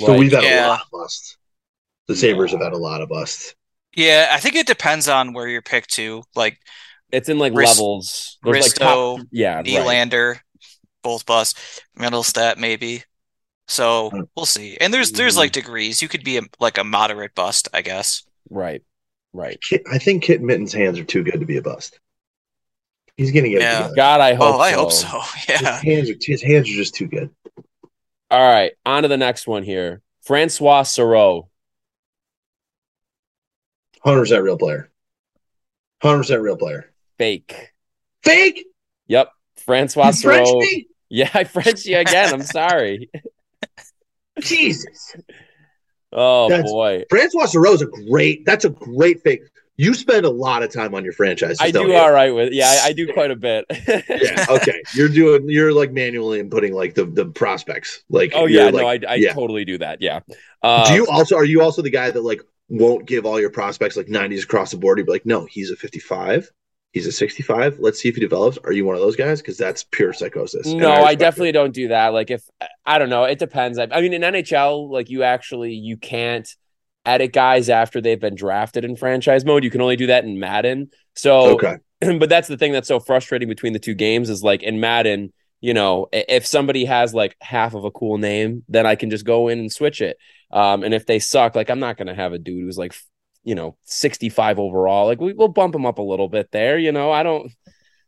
So 0.00 0.16
we've 0.18 0.32
had 0.32 0.42
yeah. 0.44 0.66
a 0.66 0.68
lot 0.68 0.82
of 0.82 0.90
busts. 0.90 1.36
The 2.08 2.16
Sabres 2.16 2.52
Yeah. 2.52 2.58
have 2.58 2.60
had 2.60 2.72
a 2.72 2.78
lot 2.78 3.00
of 3.02 3.08
busts. 3.08 3.54
Yeah, 3.96 4.28
I 4.32 4.40
think 4.40 4.56
it 4.56 4.66
depends 4.66 5.08
on 5.08 5.32
where 5.32 5.48
you're 5.48 5.62
picked 5.62 5.92
to. 5.94 6.24
Like 6.34 6.58
it's 7.12 7.28
in 7.28 7.38
like 7.38 7.54
Rist- 7.54 7.78
levels. 7.78 8.38
There's 8.42 8.60
like 8.62 8.74
top, 8.74 9.08
Risto, 9.20 9.26
yeah, 9.30 9.62
right. 9.62 9.64
Nylander, 9.64 10.40
both 11.02 11.26
bust, 11.26 11.58
Mittelstadt 11.98 12.58
maybe. 12.58 13.04
So 13.68 14.10
Hmm. 14.10 14.22
we'll 14.36 14.46
see. 14.46 14.76
And 14.80 14.92
there's 14.92 15.12
there's 15.12 15.36
like 15.36 15.52
degrees. 15.52 16.02
You 16.02 16.08
could 16.08 16.24
be 16.24 16.38
a, 16.38 16.42
like 16.60 16.78
a 16.78 16.84
moderate 16.84 17.34
bust, 17.34 17.68
I 17.74 17.82
guess. 17.82 18.24
right, 18.50 18.82
right. 19.34 19.60
Kit, 19.60 19.82
I 19.92 19.98
think 19.98 20.22
Kit 20.22 20.40
Mitten's 20.40 20.72
hands 20.72 20.98
are 20.98 21.04
too 21.04 21.22
good 21.22 21.40
to 21.40 21.46
be 21.46 21.58
a 21.58 21.62
bust. 21.62 22.00
He's 23.16 23.30
gonna 23.30 23.50
get 23.50 23.60
Yeah. 23.60 23.88
it. 23.90 23.96
God, 23.96 24.20
I 24.20 24.32
oh, 24.32 24.36
hope. 24.36 24.54
oh, 24.54 24.58
I 24.58 24.72
so. 24.72 24.78
hope 24.78 24.92
so. 24.92 25.20
Yeah. 25.48 25.58
His 25.58 25.82
hands 25.82 26.10
are 26.10 26.14
his 26.20 26.42
hands 26.42 26.68
are 26.70 26.74
just 26.74 26.94
too 26.94 27.06
good. 27.06 27.30
All 28.30 28.40
right, 28.52 28.72
on 28.86 29.02
to 29.02 29.08
the 29.08 29.18
next 29.18 29.46
one 29.46 29.62
here. 29.62 30.00
Francois 30.22 30.84
Sorrow. 30.84 31.50
Hundred 34.02 34.20
percent 34.20 34.42
real 34.42 34.58
player. 34.58 34.90
Hundred 36.02 36.18
percent 36.18 36.42
real 36.42 36.56
player. 36.56 36.90
Fake. 37.18 37.72
Fake. 38.22 38.66
Yep. 39.06 39.30
Francois 39.56 40.08
You 40.08 40.12
French 40.14 40.48
me? 40.48 40.88
Yeah, 41.10 41.30
I 41.32 41.44
French 41.44 41.84
you 41.84 41.98
again. 41.98 42.32
I'm 42.32 42.42
sorry. 42.42 43.10
Jesus. 44.40 45.14
Oh 46.14 46.48
That's- 46.48 46.70
boy. 46.70 47.04
Francois 47.10 47.46
Sorel 47.46 47.74
is 47.74 47.82
a 47.82 47.86
great. 47.86 48.44
That's 48.44 48.64
a 48.64 48.70
great 48.70 49.22
fake. 49.22 49.40
You 49.76 49.92
spend 49.94 50.24
a 50.24 50.30
lot 50.30 50.62
of 50.62 50.72
time 50.72 50.94
on 50.94 51.02
your 51.02 51.12
franchise. 51.12 51.56
I 51.60 51.72
do 51.72 51.88
you? 51.88 51.94
all 51.96 52.12
right 52.12 52.32
with 52.32 52.48
it. 52.48 52.54
yeah, 52.54 52.82
I, 52.84 52.88
I 52.88 52.92
do 52.92 53.12
quite 53.12 53.32
a 53.32 53.36
bit. 53.36 53.64
Yeah. 54.08 54.46
Okay. 54.48 54.80
You're 54.94 55.08
doing. 55.08 55.48
You're 55.48 55.72
like 55.72 55.90
manually 55.90 56.40
inputting 56.40 56.72
like 56.72 56.94
the 56.94 57.06
the 57.06 57.26
prospects. 57.26 58.04
Like. 58.08 58.32
oh 58.34 58.46
yeah, 58.46 58.66
like, 58.66 58.74
no, 58.74 58.86
I, 58.86 59.00
I 59.08 59.14
yeah. 59.16 59.32
totally 59.32 59.64
do 59.64 59.78
that. 59.78 60.00
Yeah. 60.00 60.20
Uh, 60.62 60.88
do 60.88 60.94
you 60.94 61.06
also 61.08 61.36
are 61.36 61.44
you 61.44 61.60
also 61.60 61.82
the 61.82 61.90
guy 61.90 62.10
that 62.10 62.22
like 62.22 62.40
won't 62.68 63.06
give 63.06 63.26
all 63.26 63.40
your 63.40 63.50
prospects 63.50 63.96
like 63.96 64.06
90s 64.06 64.44
across 64.44 64.70
the 64.70 64.76
board? 64.76 64.98
You'd 64.98 65.06
be 65.06 65.12
like, 65.12 65.26
no, 65.26 65.44
he's 65.46 65.70
a 65.70 65.76
55, 65.76 66.50
he's 66.94 67.06
a 67.06 67.12
65. 67.12 67.80
Let's 67.80 68.00
see 68.00 68.08
if 68.08 68.14
he 68.14 68.20
develops. 68.20 68.56
Are 68.58 68.72
you 68.72 68.86
one 68.86 68.94
of 68.94 69.02
those 69.02 69.16
guys? 69.16 69.42
Because 69.42 69.58
that's 69.58 69.84
pure 69.84 70.12
psychosis. 70.12 70.68
No, 70.68 70.90
I, 70.90 71.10
it. 71.10 71.18
definitely 71.18 71.52
don't 71.52 71.74
do 71.74 71.88
that. 71.88 72.14
Like 72.14 72.30
if 72.30 72.48
I 72.86 72.98
don't 72.98 73.10
know, 73.10 73.24
it 73.24 73.38
depends. 73.38 73.78
I, 73.78 73.88
I 73.90 74.00
mean, 74.00 74.14
in 74.14 74.22
NHL, 74.22 74.88
like 74.88 75.10
you 75.10 75.24
actually 75.24 75.74
you 75.74 75.98
can't 75.98 76.48
edit 77.04 77.32
guys 77.32 77.68
after 77.68 78.00
they've 78.00 78.20
been 78.20 78.36
drafted 78.36 78.84
in 78.84 78.96
franchise 78.96 79.44
mode. 79.44 79.64
You 79.64 79.70
can 79.70 79.82
only 79.82 79.96
do 79.96 80.06
that 80.06 80.24
in 80.24 80.38
Madden. 80.38 80.90
So, 81.14 81.54
Okay. 81.54 81.76
but 82.18 82.28
that's 82.28 82.48
the 82.48 82.56
thing 82.56 82.72
that's 82.72 82.88
so 82.88 83.00
frustrating 83.00 83.48
between 83.48 83.72
the 83.74 83.78
two 83.78 83.94
games 83.94 84.30
is 84.30 84.42
like 84.42 84.62
in 84.62 84.80
Madden, 84.80 85.32
you 85.60 85.74
know, 85.74 86.06
if 86.12 86.46
somebody 86.46 86.84
has 86.86 87.12
like 87.12 87.36
half 87.42 87.74
of 87.74 87.84
a 87.84 87.90
cool 87.90 88.16
name, 88.18 88.64
then 88.68 88.86
I 88.86 88.94
can 88.94 89.10
just 89.10 89.24
go 89.24 89.48
in 89.48 89.58
and 89.58 89.72
switch 89.72 90.00
it. 90.00 90.16
Um, 90.50 90.82
and 90.82 90.94
if 90.94 91.04
they 91.06 91.18
suck, 91.18 91.54
like 91.54 91.70
I'm 91.70 91.80
not 91.80 91.96
gonna 91.96 92.14
have 92.14 92.32
a 92.32 92.38
dude 92.38 92.62
who's 92.62 92.78
like, 92.78 92.94
you 93.44 93.54
know, 93.54 93.76
65 93.84 94.58
overall. 94.58 95.06
Like 95.06 95.20
we, 95.20 95.32
we'll 95.34 95.48
bump 95.48 95.74
him 95.74 95.86
up 95.86 95.98
a 95.98 96.02
little 96.02 96.28
bit 96.28 96.50
there. 96.50 96.78
You 96.78 96.92
know, 96.92 97.12
I 97.12 97.22
don't. 97.22 97.52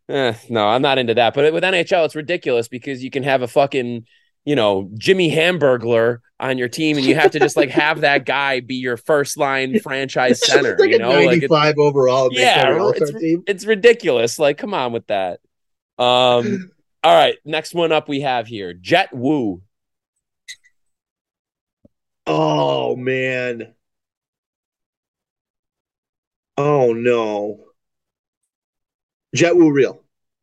Eh, 0.09 0.35
no, 0.49 0.67
I'm 0.67 0.83
not 0.83 0.99
into 0.99 1.15
that. 1.15 1.35
But 1.35 1.53
with 1.53 1.63
NHL, 1.65 2.05
it's 2.05 2.15
ridiculous 2.15 2.69
because 2.69 3.03
you 3.03 3.11
can 3.11 3.23
have 3.25 3.43
a 3.43 3.49
fucking, 3.49 4.07
you 4.45 4.55
know, 4.55 4.89
Jimmy 4.97 5.31
Hamburglar 5.31 6.19
on 6.39 6.59
your 6.59 6.69
team, 6.69 6.97
and 6.97 7.05
you 7.05 7.15
have 7.17 7.33
to 7.33 7.41
just 7.41 7.57
like 7.57 7.71
have 7.71 8.03
that 8.03 8.25
guy 8.27 8.61
be 8.61 8.77
your 8.77 8.97
first 8.97 9.37
line 9.37 9.81
franchise 9.81 10.45
center. 10.47 10.77
like 10.79 10.91
you 10.91 10.99
know, 10.99 11.11
like 11.11 11.43
it's, 11.43 11.51
95 11.51 11.75
overall. 11.79 12.29
Yeah, 12.33 12.71
it's- 12.91 13.11
it's 13.47 13.65
ridiculous. 13.65 14.39
Like, 14.39 14.59
come 14.59 14.75
on 14.75 14.93
with 14.93 15.07
that. 15.09 15.41
Um, 15.99 16.71
all 17.03 17.15
right, 17.15 17.37
next 17.45 17.75
one 17.75 17.91
up 17.93 18.09
we 18.09 18.21
have 18.21 18.47
here, 18.47 18.75
Jett 18.75 19.13
Woo. 19.13 19.63
Oh 22.27 22.97
man. 22.97 23.75
Oh 26.59 26.93
no. 26.93 27.61
Jett 29.35 29.57
Woo 29.57 29.71
real. 29.73 30.03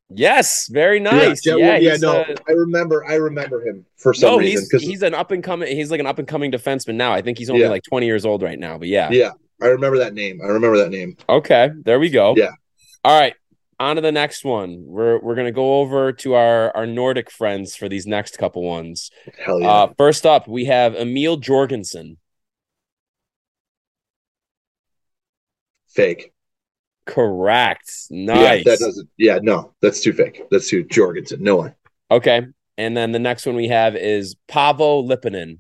Yes, 0.10 0.68
very 0.68 1.00
nice. 1.00 1.46
Yeah, 1.46 1.56
Yeah, 1.56 1.78
yeah, 1.78 1.96
no. 2.00 2.22
uh, 2.22 2.36
I 2.48 2.52
remember 2.52 3.04
I 3.06 3.16
remember 3.16 3.66
him 3.66 3.86
for 3.98 4.14
some 4.14 4.32
no, 4.34 4.38
reason. 4.38 4.68
he's 4.72 4.82
he's 4.82 5.02
an 5.02 5.16
up 5.16 5.32
and 5.32 5.44
coming. 5.44 5.76
He's 5.76 5.90
like 5.90 6.00
an 6.00 6.06
up 6.06 6.20
and 6.20 6.28
coming 6.28 6.52
defenseman 6.52 6.96
now. 6.96 7.14
I 7.14 7.22
think 7.22 7.38
he's 7.38 7.50
only 7.50 7.64
Yeah. 7.64 7.70
like 7.70 7.84
20 7.84 8.06
years 8.06 8.26
old 8.26 8.44
right 8.44 8.60
now. 8.60 8.78
But 8.78 8.90
yeah. 8.90 9.10
yeah, 9.12 9.32
I 9.62 9.68
remember 9.68 9.98
that 10.00 10.14
name. 10.14 10.40
I 10.44 10.48
remember 10.48 10.78
that 10.78 10.92
name. 10.92 11.18
Okay, 11.28 11.70
there 11.84 12.00
we 12.00 12.10
go. 12.10 12.36
Yeah. 12.38 12.52
All 13.04 13.20
right, 13.20 13.34
on 13.80 13.96
to 13.96 14.02
the 14.04 14.12
next 14.12 14.46
one. 14.46 14.84
We're 14.86 15.20
we're 15.20 15.36
gonna 15.36 15.52
go 15.52 15.80
over 15.80 16.12
to 16.14 16.34
our 16.36 16.76
our 16.76 16.86
Nordic 16.86 17.32
friends 17.32 17.76
for 17.76 17.90
these 17.90 18.06
next 18.06 18.38
couple 18.38 18.62
ones. 18.64 19.10
Hell 19.44 19.62
yeah. 19.62 19.68
Uh, 19.72 19.94
first 19.98 20.26
up, 20.28 20.48
we 20.48 20.66
have 20.66 20.94
Emil 20.96 21.38
Jorgensen. 21.38 22.18
Fake. 25.94 26.34
Correct. 27.06 27.92
Nice. 28.10 28.66
Yeah, 28.66 28.72
that 28.72 28.80
doesn't. 28.80 29.10
Yeah, 29.18 29.40
no, 29.42 29.74
that's 29.82 30.02
too 30.02 30.14
fake. 30.14 30.44
That's 30.50 30.70
too 30.70 30.84
Jorgensen. 30.84 31.44
No 31.44 31.58
way. 31.58 31.74
Okay. 32.10 32.48
And 32.78 32.98
then 32.98 33.12
the 33.12 33.20
next 33.20 33.46
one 33.46 33.56
we 33.56 33.68
have 33.68 33.96
is 33.96 34.36
Paavo 34.48 35.08
Lipponen. 35.08 35.60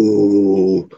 Ooh, 0.00 0.88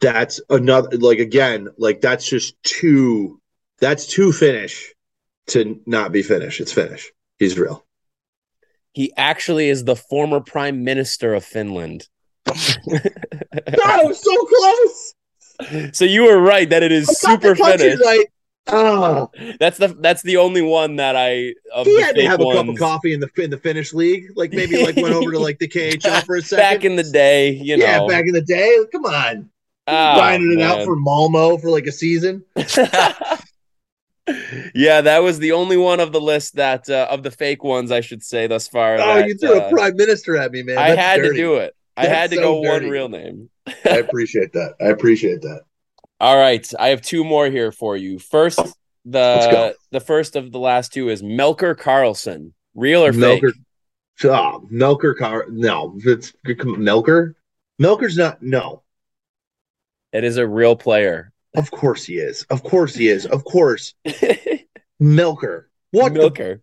that's 0.00 0.40
another. 0.48 0.96
Like 0.96 1.18
again, 1.18 1.68
like 1.76 2.00
that's 2.00 2.28
just 2.28 2.60
too. 2.62 3.40
That's 3.80 4.06
too 4.06 4.32
finish 4.32 4.94
to 5.48 5.80
not 5.86 6.12
be 6.12 6.22
finish. 6.22 6.60
It's 6.60 6.72
finish. 6.72 7.10
He's 7.38 7.58
real. 7.58 7.84
He 8.92 9.12
actually 9.16 9.68
is 9.68 9.84
the 9.84 9.96
former 9.96 10.40
prime 10.40 10.84
minister 10.84 11.34
of 11.34 11.44
Finland. 11.44 12.08
That 13.54 14.04
was 14.04 14.22
so 14.22 14.46
close. 14.46 15.14
So 15.92 16.04
you 16.04 16.24
were 16.24 16.38
right 16.40 16.68
that 16.70 16.82
it 16.82 16.92
is 16.92 17.08
I 17.08 17.12
super 17.12 17.54
the 17.54 17.60
country 17.62 17.90
Finnish. 17.90 18.00
Right. 18.04 18.26
Ah, 18.68 19.26
That's 19.58 19.76
the 19.76 19.88
that's 19.88 20.22
the 20.22 20.36
only 20.36 20.62
one 20.62 20.94
that 20.96 21.16
I 21.16 21.54
of 21.74 21.84
he 21.84 22.00
had 22.00 22.14
to 22.14 22.24
have 22.26 22.40
a 22.40 22.44
cup 22.52 22.68
of 22.68 22.78
coffee 22.78 23.12
in 23.12 23.18
the 23.18 23.28
in 23.42 23.50
the 23.50 23.58
Finnish 23.58 23.92
league. 23.92 24.26
Like 24.36 24.52
maybe 24.52 24.84
like 24.84 24.94
went 24.96 25.14
over 25.14 25.32
to 25.32 25.38
like 25.40 25.58
the 25.58 25.66
KHL 25.68 26.24
for 26.24 26.36
a 26.36 26.42
second. 26.42 26.62
back 26.62 26.84
in 26.84 26.94
the 26.94 27.02
day, 27.02 27.50
you 27.50 27.76
know. 27.76 27.84
yeah, 27.84 28.06
back 28.06 28.24
in 28.26 28.32
the 28.34 28.40
day. 28.40 28.78
Come 28.92 29.04
on, 29.04 29.50
Oh, 29.88 30.14
grinding 30.14 30.60
it 30.60 30.62
out 30.62 30.84
for 30.84 30.94
Malmo 30.94 31.56
for 31.58 31.70
like 31.70 31.86
a 31.86 31.92
season. 31.92 32.44
yeah, 34.74 35.00
that 35.00 35.18
was 35.22 35.38
the 35.40 35.52
only 35.52 35.76
one 35.76 35.98
of 35.98 36.12
the 36.12 36.20
list 36.20 36.54
that 36.54 36.88
uh, 36.88 37.08
of 37.10 37.24
the 37.24 37.30
fake 37.32 37.64
ones 37.64 37.90
I 37.90 38.00
should 38.00 38.22
say 38.22 38.46
thus 38.46 38.68
far. 38.68 38.94
Oh, 38.94 38.98
that, 38.98 39.26
you 39.26 39.34
threw 39.36 39.58
uh, 39.60 39.66
a 39.66 39.70
prime 39.70 39.96
minister 39.96 40.36
at 40.36 40.52
me, 40.52 40.62
man. 40.62 40.78
I 40.78 40.90
That's 40.90 41.00
had 41.00 41.16
to 41.24 41.32
do 41.34 41.54
it. 41.56 41.74
I 41.96 42.06
had 42.06 42.30
to 42.30 42.36
so 42.36 42.42
go 42.42 42.62
dirty. 42.62 42.84
one 42.86 42.90
real 42.92 43.08
name. 43.08 43.50
I 43.66 43.96
appreciate 43.98 44.52
that. 44.52 44.74
I 44.80 44.86
appreciate 44.86 45.42
that. 45.42 45.62
All 46.20 46.36
right, 46.36 46.68
I 46.78 46.88
have 46.88 47.02
two 47.02 47.24
more 47.24 47.46
here 47.46 47.72
for 47.72 47.96
you. 47.96 48.18
First, 48.18 48.60
the 49.04 49.74
the 49.90 50.00
first 50.00 50.36
of 50.36 50.52
the 50.52 50.58
last 50.58 50.92
two 50.92 51.08
is 51.08 51.22
Melker 51.22 51.74
Karlsson. 51.74 52.52
Real 52.74 53.04
or 53.04 53.12
fake? 53.12 53.42
Melker, 53.42 53.52
oh, 54.24 54.66
Melker 54.72 55.16
car. 55.16 55.46
No, 55.48 55.98
it's 56.04 56.32
Melker. 56.46 57.34
Melker's 57.80 58.16
not. 58.16 58.40
No, 58.42 58.82
It 60.12 60.24
is 60.24 60.36
a 60.36 60.46
real 60.46 60.76
player. 60.76 61.32
of 61.56 61.70
course 61.70 62.04
he 62.04 62.14
is. 62.18 62.44
Of 62.50 62.62
course 62.62 62.94
he 62.94 63.08
is. 63.08 63.26
Of 63.26 63.44
course, 63.44 63.94
Melker. 65.02 65.64
What? 65.90 66.12
Melker. 66.12 66.60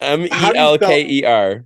M 0.00 0.22
E 0.24 0.28
How 0.30 0.52
do 0.52 0.58
you 0.58 0.64
L 0.64 0.78
K 0.78 1.06
E 1.08 1.24
R. 1.24 1.64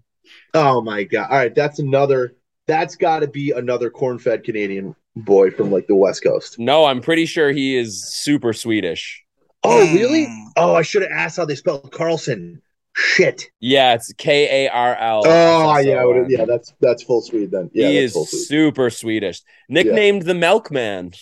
oh 0.54 0.80
my 0.82 1.04
god! 1.04 1.30
All 1.30 1.38
right, 1.38 1.54
that's 1.54 1.78
another. 1.78 2.34
That's 2.70 2.94
got 2.94 3.20
to 3.20 3.26
be 3.26 3.50
another 3.50 3.90
corn-fed 3.90 4.44
Canadian 4.44 4.94
boy 5.16 5.50
from 5.50 5.72
like 5.72 5.88
the 5.88 5.96
West 5.96 6.22
Coast. 6.22 6.56
No, 6.58 6.84
I'm 6.84 7.00
pretty 7.00 7.26
sure 7.26 7.50
he 7.50 7.76
is 7.76 8.04
super 8.08 8.52
Swedish. 8.52 9.24
Oh, 9.64 9.80
really? 9.92 10.26
Mm. 10.26 10.44
Oh, 10.56 10.74
I 10.76 10.82
should 10.82 11.02
have 11.02 11.10
asked 11.10 11.36
how 11.36 11.44
they 11.44 11.56
spelled 11.56 11.90
Carlson. 11.90 12.62
Shit. 12.94 13.50
Yeah, 13.58 13.94
it's 13.94 14.12
K 14.14 14.66
A 14.66 14.70
R 14.70 14.94
L. 14.96 15.22
Oh, 15.26 15.78
yeah, 15.78 16.04
would've- 16.04 16.30
yeah. 16.30 16.44
That's 16.44 16.72
that's 16.80 17.02
full 17.02 17.22
Swede 17.22 17.50
then. 17.50 17.70
Yeah, 17.74 17.88
he 17.88 17.98
is 17.98 18.12
full 18.12 18.26
Swede. 18.26 18.46
super 18.46 18.88
Swedish. 18.90 19.42
Nicknamed 19.68 20.22
the 20.22 20.34
Milkman. 20.34 21.12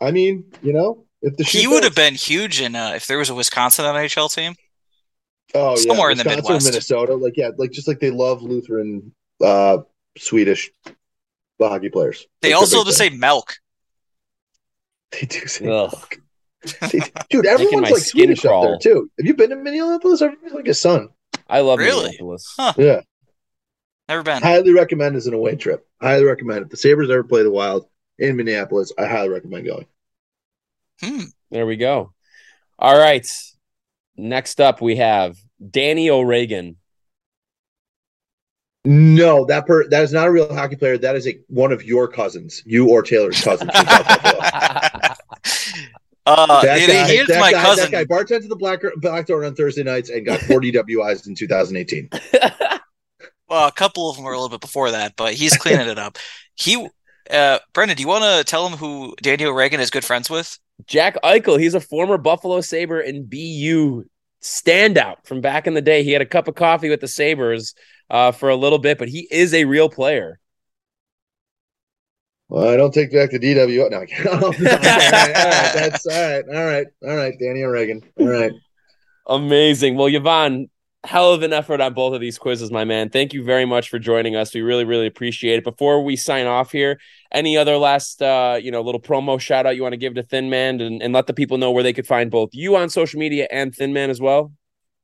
I 0.00 0.10
mean, 0.10 0.44
you 0.62 0.72
know, 0.74 1.06
if 1.22 1.36
the 1.36 1.44
He 1.44 1.60
shoe 1.62 1.70
would 1.70 1.84
have 1.84 1.94
been 1.94 2.14
huge 2.14 2.60
in 2.60 2.74
uh, 2.76 2.92
if 2.94 3.06
there 3.06 3.16
was 3.18 3.30
a 3.30 3.34
Wisconsin 3.34 3.84
NHL 3.86 4.32
team. 4.34 4.54
oh, 5.54 5.76
somewhere 5.76 6.10
in 6.10 6.18
the 6.18 6.24
Wisconsin 6.24 6.32
or 6.32 6.54
Midwest. 6.54 6.66
Minnesota. 6.66 7.14
Like 7.14 7.36
yeah, 7.36 7.50
like 7.56 7.70
just 7.70 7.88
like 7.88 8.00
they 8.00 8.10
love 8.10 8.42
Lutheran, 8.42 9.14
uh, 9.42 9.78
Swedish 10.18 10.70
hockey 11.60 11.88
players. 11.88 12.26
They 12.42 12.50
Like, 12.50 12.58
also 12.60 12.76
they're 12.78 12.84
just 12.86 12.98
say 12.98 13.10
milk. 13.10 13.54
they 15.12 15.26
do 15.26 15.46
say 15.46 15.64
Ugh. 15.66 15.90
milk. 15.92 16.18
They- 16.92 17.00
dude. 17.30 17.46
Everyone's 17.46 17.90
like 17.90 17.96
skin 18.02 18.26
Swedish 18.34 18.44
up 18.46 18.62
there 18.62 18.78
too. 18.78 19.10
Have 19.18 19.26
you 19.26 19.34
been 19.34 19.50
to 19.50 19.56
Minneapolis? 19.56 20.22
Everybody's 20.22 20.54
like 20.54 20.68
a 20.68 20.74
son. 20.74 21.08
I 21.48 21.60
love 21.60 21.78
Really? 21.78 22.04
Minneapolis. 22.04 22.54
Huh. 22.56 22.72
Yeah, 22.78 23.00
Never 24.08 24.22
been. 24.22 24.42
highly 24.42 24.72
recommend 24.72 25.16
as 25.16 25.26
an 25.26 25.34
away 25.34 25.56
trip. 25.56 25.86
Highly 26.00 26.24
recommend. 26.24 26.62
If 26.64 26.68
the 26.70 26.76
Sabres 26.78 27.10
ever 27.10 27.22
play 27.24 27.42
the 27.42 27.50
Wild 27.50 27.86
in 28.18 28.36
Minneapolis, 28.36 28.92
I 28.98 29.06
highly 29.06 29.28
recommend 29.28 29.66
going. 29.66 29.86
Hmm. 31.02 31.24
There 31.50 31.66
we 31.66 31.76
go. 31.76 32.12
All 32.78 32.96
right. 32.98 33.26
Next 34.16 34.60
up, 34.60 34.80
we 34.80 34.96
have 34.96 35.36
Danny 35.70 36.08
O'Regan. 36.08 36.76
No, 38.84 39.46
that 39.46 39.66
per 39.66 39.88
that 39.88 40.02
is 40.02 40.12
not 40.12 40.26
a 40.28 40.30
real 40.30 40.52
hockey 40.54 40.76
player. 40.76 40.98
That 40.98 41.16
is 41.16 41.26
a 41.26 41.38
one 41.48 41.72
of 41.72 41.82
your 41.82 42.06
cousins, 42.06 42.62
you 42.66 42.90
or 42.90 43.02
Taylor's 43.02 43.42
cousins. 43.42 43.70
from 43.74 43.86
South 43.86 45.18
Uh, 46.26 46.62
That 46.62 46.78
he- 46.80 46.86
guy, 46.86 47.06
he 47.08 47.16
is 47.18 47.26
that 47.28 47.40
my 47.40 47.52
guy, 47.52 47.62
cousin. 47.62 47.90
That 47.90 48.08
guy 48.08 48.14
bartended 48.14 48.48
the 48.48 48.56
black 48.56 48.80
black 48.96 49.26
door 49.26 49.44
on 49.44 49.54
Thursday 49.54 49.82
nights 49.82 50.08
and 50.10 50.24
got 50.24 50.40
40 50.40 50.72
WIs 50.86 51.26
in 51.26 51.34
2018. 51.34 52.08
Well, 53.48 53.68
a 53.68 53.72
couple 53.72 54.08
of 54.08 54.16
them 54.16 54.24
were 54.24 54.32
a 54.32 54.36
little 54.36 54.48
bit 54.48 54.62
before 54.62 54.90
that, 54.92 55.14
but 55.16 55.34
he's 55.34 55.56
cleaning 55.56 55.86
it 55.88 55.98
up. 55.98 56.16
He, 56.54 56.88
uh, 57.30 57.58
Brendan, 57.74 57.96
do 57.98 58.02
you 58.02 58.08
want 58.08 58.24
to 58.24 58.42
tell 58.50 58.66
him 58.66 58.78
who 58.78 59.14
Daniel 59.22 59.50
O'Regan 59.50 59.80
is 59.80 59.90
good 59.90 60.04
friends 60.04 60.30
with? 60.30 60.58
Jack 60.86 61.16
Eichel, 61.22 61.60
he's 61.60 61.74
a 61.74 61.80
former 61.80 62.16
Buffalo 62.16 62.62
Sabre 62.62 63.00
and 63.00 63.28
BU 63.28 64.04
standout 64.42 65.16
from 65.26 65.42
back 65.42 65.66
in 65.66 65.74
the 65.74 65.82
day. 65.82 66.02
He 66.04 66.12
had 66.12 66.22
a 66.22 66.26
cup 66.26 66.48
of 66.48 66.54
coffee 66.54 66.88
with 66.88 67.00
the 67.00 67.08
Sabres 67.08 67.74
uh, 68.14 68.30
for 68.30 68.48
a 68.48 68.54
little 68.54 68.78
bit, 68.78 68.96
but 68.96 69.08
he 69.08 69.26
is 69.28 69.52
a 69.52 69.64
real 69.64 69.88
player. 69.88 70.38
Well, 72.48 72.68
I 72.68 72.76
don't 72.76 72.94
take 72.94 73.12
back 73.12 73.32
the 73.32 73.40
DW. 73.40 73.90
No, 73.90 73.96
all, 74.30 74.50
right, 74.52 74.60
all 74.60 75.50
right, 75.50 75.72
that's 75.74 76.06
all 76.06 76.22
right. 76.22 76.44
All 76.48 76.64
right, 76.64 76.86
all 77.02 77.16
right, 77.16 77.34
Danny 77.40 77.64
O'Regan. 77.64 78.02
All 78.20 78.28
right. 78.28 78.52
Amazing. 79.26 79.96
Well, 79.96 80.06
Yvonne, 80.06 80.68
hell 81.02 81.32
of 81.32 81.42
an 81.42 81.52
effort 81.52 81.80
on 81.80 81.94
both 81.94 82.14
of 82.14 82.20
these 82.20 82.38
quizzes, 82.38 82.70
my 82.70 82.84
man. 82.84 83.10
Thank 83.10 83.32
you 83.32 83.42
very 83.42 83.64
much 83.64 83.88
for 83.88 83.98
joining 83.98 84.36
us. 84.36 84.54
We 84.54 84.60
really, 84.60 84.84
really 84.84 85.08
appreciate 85.08 85.58
it. 85.58 85.64
Before 85.64 86.04
we 86.04 86.14
sign 86.14 86.46
off 86.46 86.70
here, 86.70 87.00
any 87.32 87.56
other 87.56 87.78
last, 87.78 88.22
uh, 88.22 88.60
you 88.62 88.70
know, 88.70 88.82
little 88.82 89.00
promo 89.00 89.40
shout 89.40 89.66
out 89.66 89.74
you 89.74 89.82
want 89.82 89.94
to 89.94 89.98
give 89.98 90.14
to 90.14 90.22
Thin 90.22 90.48
Man 90.50 90.80
and, 90.80 91.02
and 91.02 91.12
let 91.12 91.26
the 91.26 91.34
people 91.34 91.58
know 91.58 91.72
where 91.72 91.82
they 91.82 91.92
could 91.92 92.06
find 92.06 92.30
both 92.30 92.50
you 92.52 92.76
on 92.76 92.90
social 92.90 93.18
media 93.18 93.48
and 93.50 93.74
Thin 93.74 93.92
Man 93.92 94.08
as 94.08 94.20
well? 94.20 94.52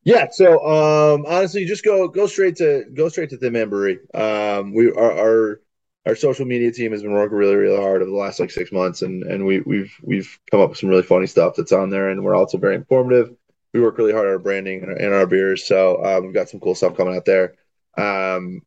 Yeah. 0.05 0.29
So, 0.31 0.65
um, 0.67 1.25
honestly, 1.27 1.65
just 1.65 1.85
go 1.85 2.09
go 2.09 2.27
straight 2.27 2.57
to 2.57 2.85
go 2.95 3.09
straight 3.09 3.31
to 3.31 3.37
Thin 3.37 3.53
Man. 3.53 3.71
Um, 4.15 4.75
we 4.75 4.91
our, 4.93 5.13
our 5.13 5.61
our 6.07 6.15
social 6.15 6.47
media 6.47 6.73
team 6.73 6.93
has 6.93 7.03
been 7.03 7.13
working 7.13 7.37
really, 7.37 7.57
really 7.57 7.77
hard 7.77 8.01
over 8.03 8.11
the 8.11 8.17
last 8.17 8.41
like 8.41 8.51
six 8.51 8.73
months, 8.73 9.03
and 9.03 9.23
and 9.25 9.45
we 9.45 9.61
we've 9.61 9.95
we've 10.03 10.39
come 10.51 10.61
up 10.61 10.71
with 10.71 10.79
some 10.79 10.89
really 10.89 11.03
funny 11.03 11.27
stuff 11.27 11.55
that's 11.57 11.73
on 11.73 11.91
there, 11.91 12.09
and 12.09 12.25
we're 12.25 12.37
also 12.37 12.59
very 12.59 12.75
informative 12.75 13.35
we 13.73 13.81
work 13.81 13.99
really 13.99 14.13
hard 14.13 14.27
on 14.27 14.33
our 14.33 14.39
branding 14.39 14.83
and 14.83 14.91
our, 14.91 14.97
and 14.97 15.15
our 15.15 15.27
beers. 15.27 15.67
So 15.67 16.05
um, 16.05 16.25
we've 16.25 16.35
got 16.35 16.49
some 16.49 16.61
cool 16.61 16.75
stuff 16.75 16.97
coming 16.97 17.17
out 17.17 17.25
there. 17.25 17.55
Um, 17.97 18.63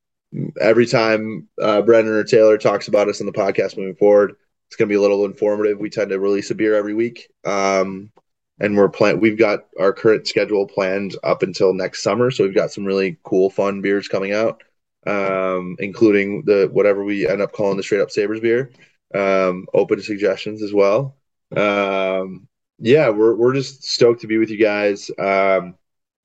every 0.60 0.86
time 0.86 1.48
uh, 1.62 1.82
Brendan 1.82 2.14
or 2.14 2.24
Taylor 2.24 2.58
talks 2.58 2.88
about 2.88 3.10
us 3.10 3.20
on 3.20 3.28
the 3.28 3.34
podcast 3.34 3.78
moving 3.78 3.96
forward, 3.96 4.36
it's 4.68 4.76
going 4.76 4.88
to 4.88 4.92
be 4.92 4.98
a 4.98 5.02
little 5.02 5.26
informative. 5.26 5.80
We 5.80 5.90
tend 5.90 6.10
to 6.10 6.20
release 6.20 6.52
a 6.52 6.56
beer 6.56 6.76
every 6.76 6.94
week. 6.94 7.30
Um, 7.46 8.12
and 8.60 8.78
we're 8.78 8.90
plan 8.90 9.20
we've 9.20 9.38
got 9.38 9.66
our 9.80 9.94
current 9.94 10.28
schedule 10.28 10.68
planned 10.68 11.16
up 11.24 11.44
until 11.44 11.74
next 11.74 12.04
summer. 12.04 12.32
So 12.32 12.44
we've 12.44 12.56
got 12.56 12.72
some 12.72 12.86
really 12.86 13.18
cool, 13.24 13.50
fun 13.50 13.82
beers 13.82 14.08
coming 14.08 14.34
out, 14.34 14.64
um, 15.08 15.76
including 15.80 16.44
the 16.46 16.70
whatever 16.72 17.04
we 17.04 17.28
end 17.28 17.42
up 17.42 17.52
calling 17.52 17.78
the 17.78 17.84
straight 17.84 18.02
up 18.02 18.12
Sabres 18.12 18.42
beer. 18.42 18.72
Um, 19.14 19.68
open 19.74 19.98
to 19.98 20.04
suggestions 20.04 20.64
as 20.64 20.74
well. 20.74 21.18
Um, 21.56 22.48
yeah, 22.80 23.10
we're 23.10 23.36
we're 23.36 23.54
just 23.54 23.84
stoked 23.84 24.22
to 24.22 24.28
be 24.28 24.38
with 24.38 24.50
you 24.50 24.58
guys. 24.58 25.10
Um, 25.20 25.76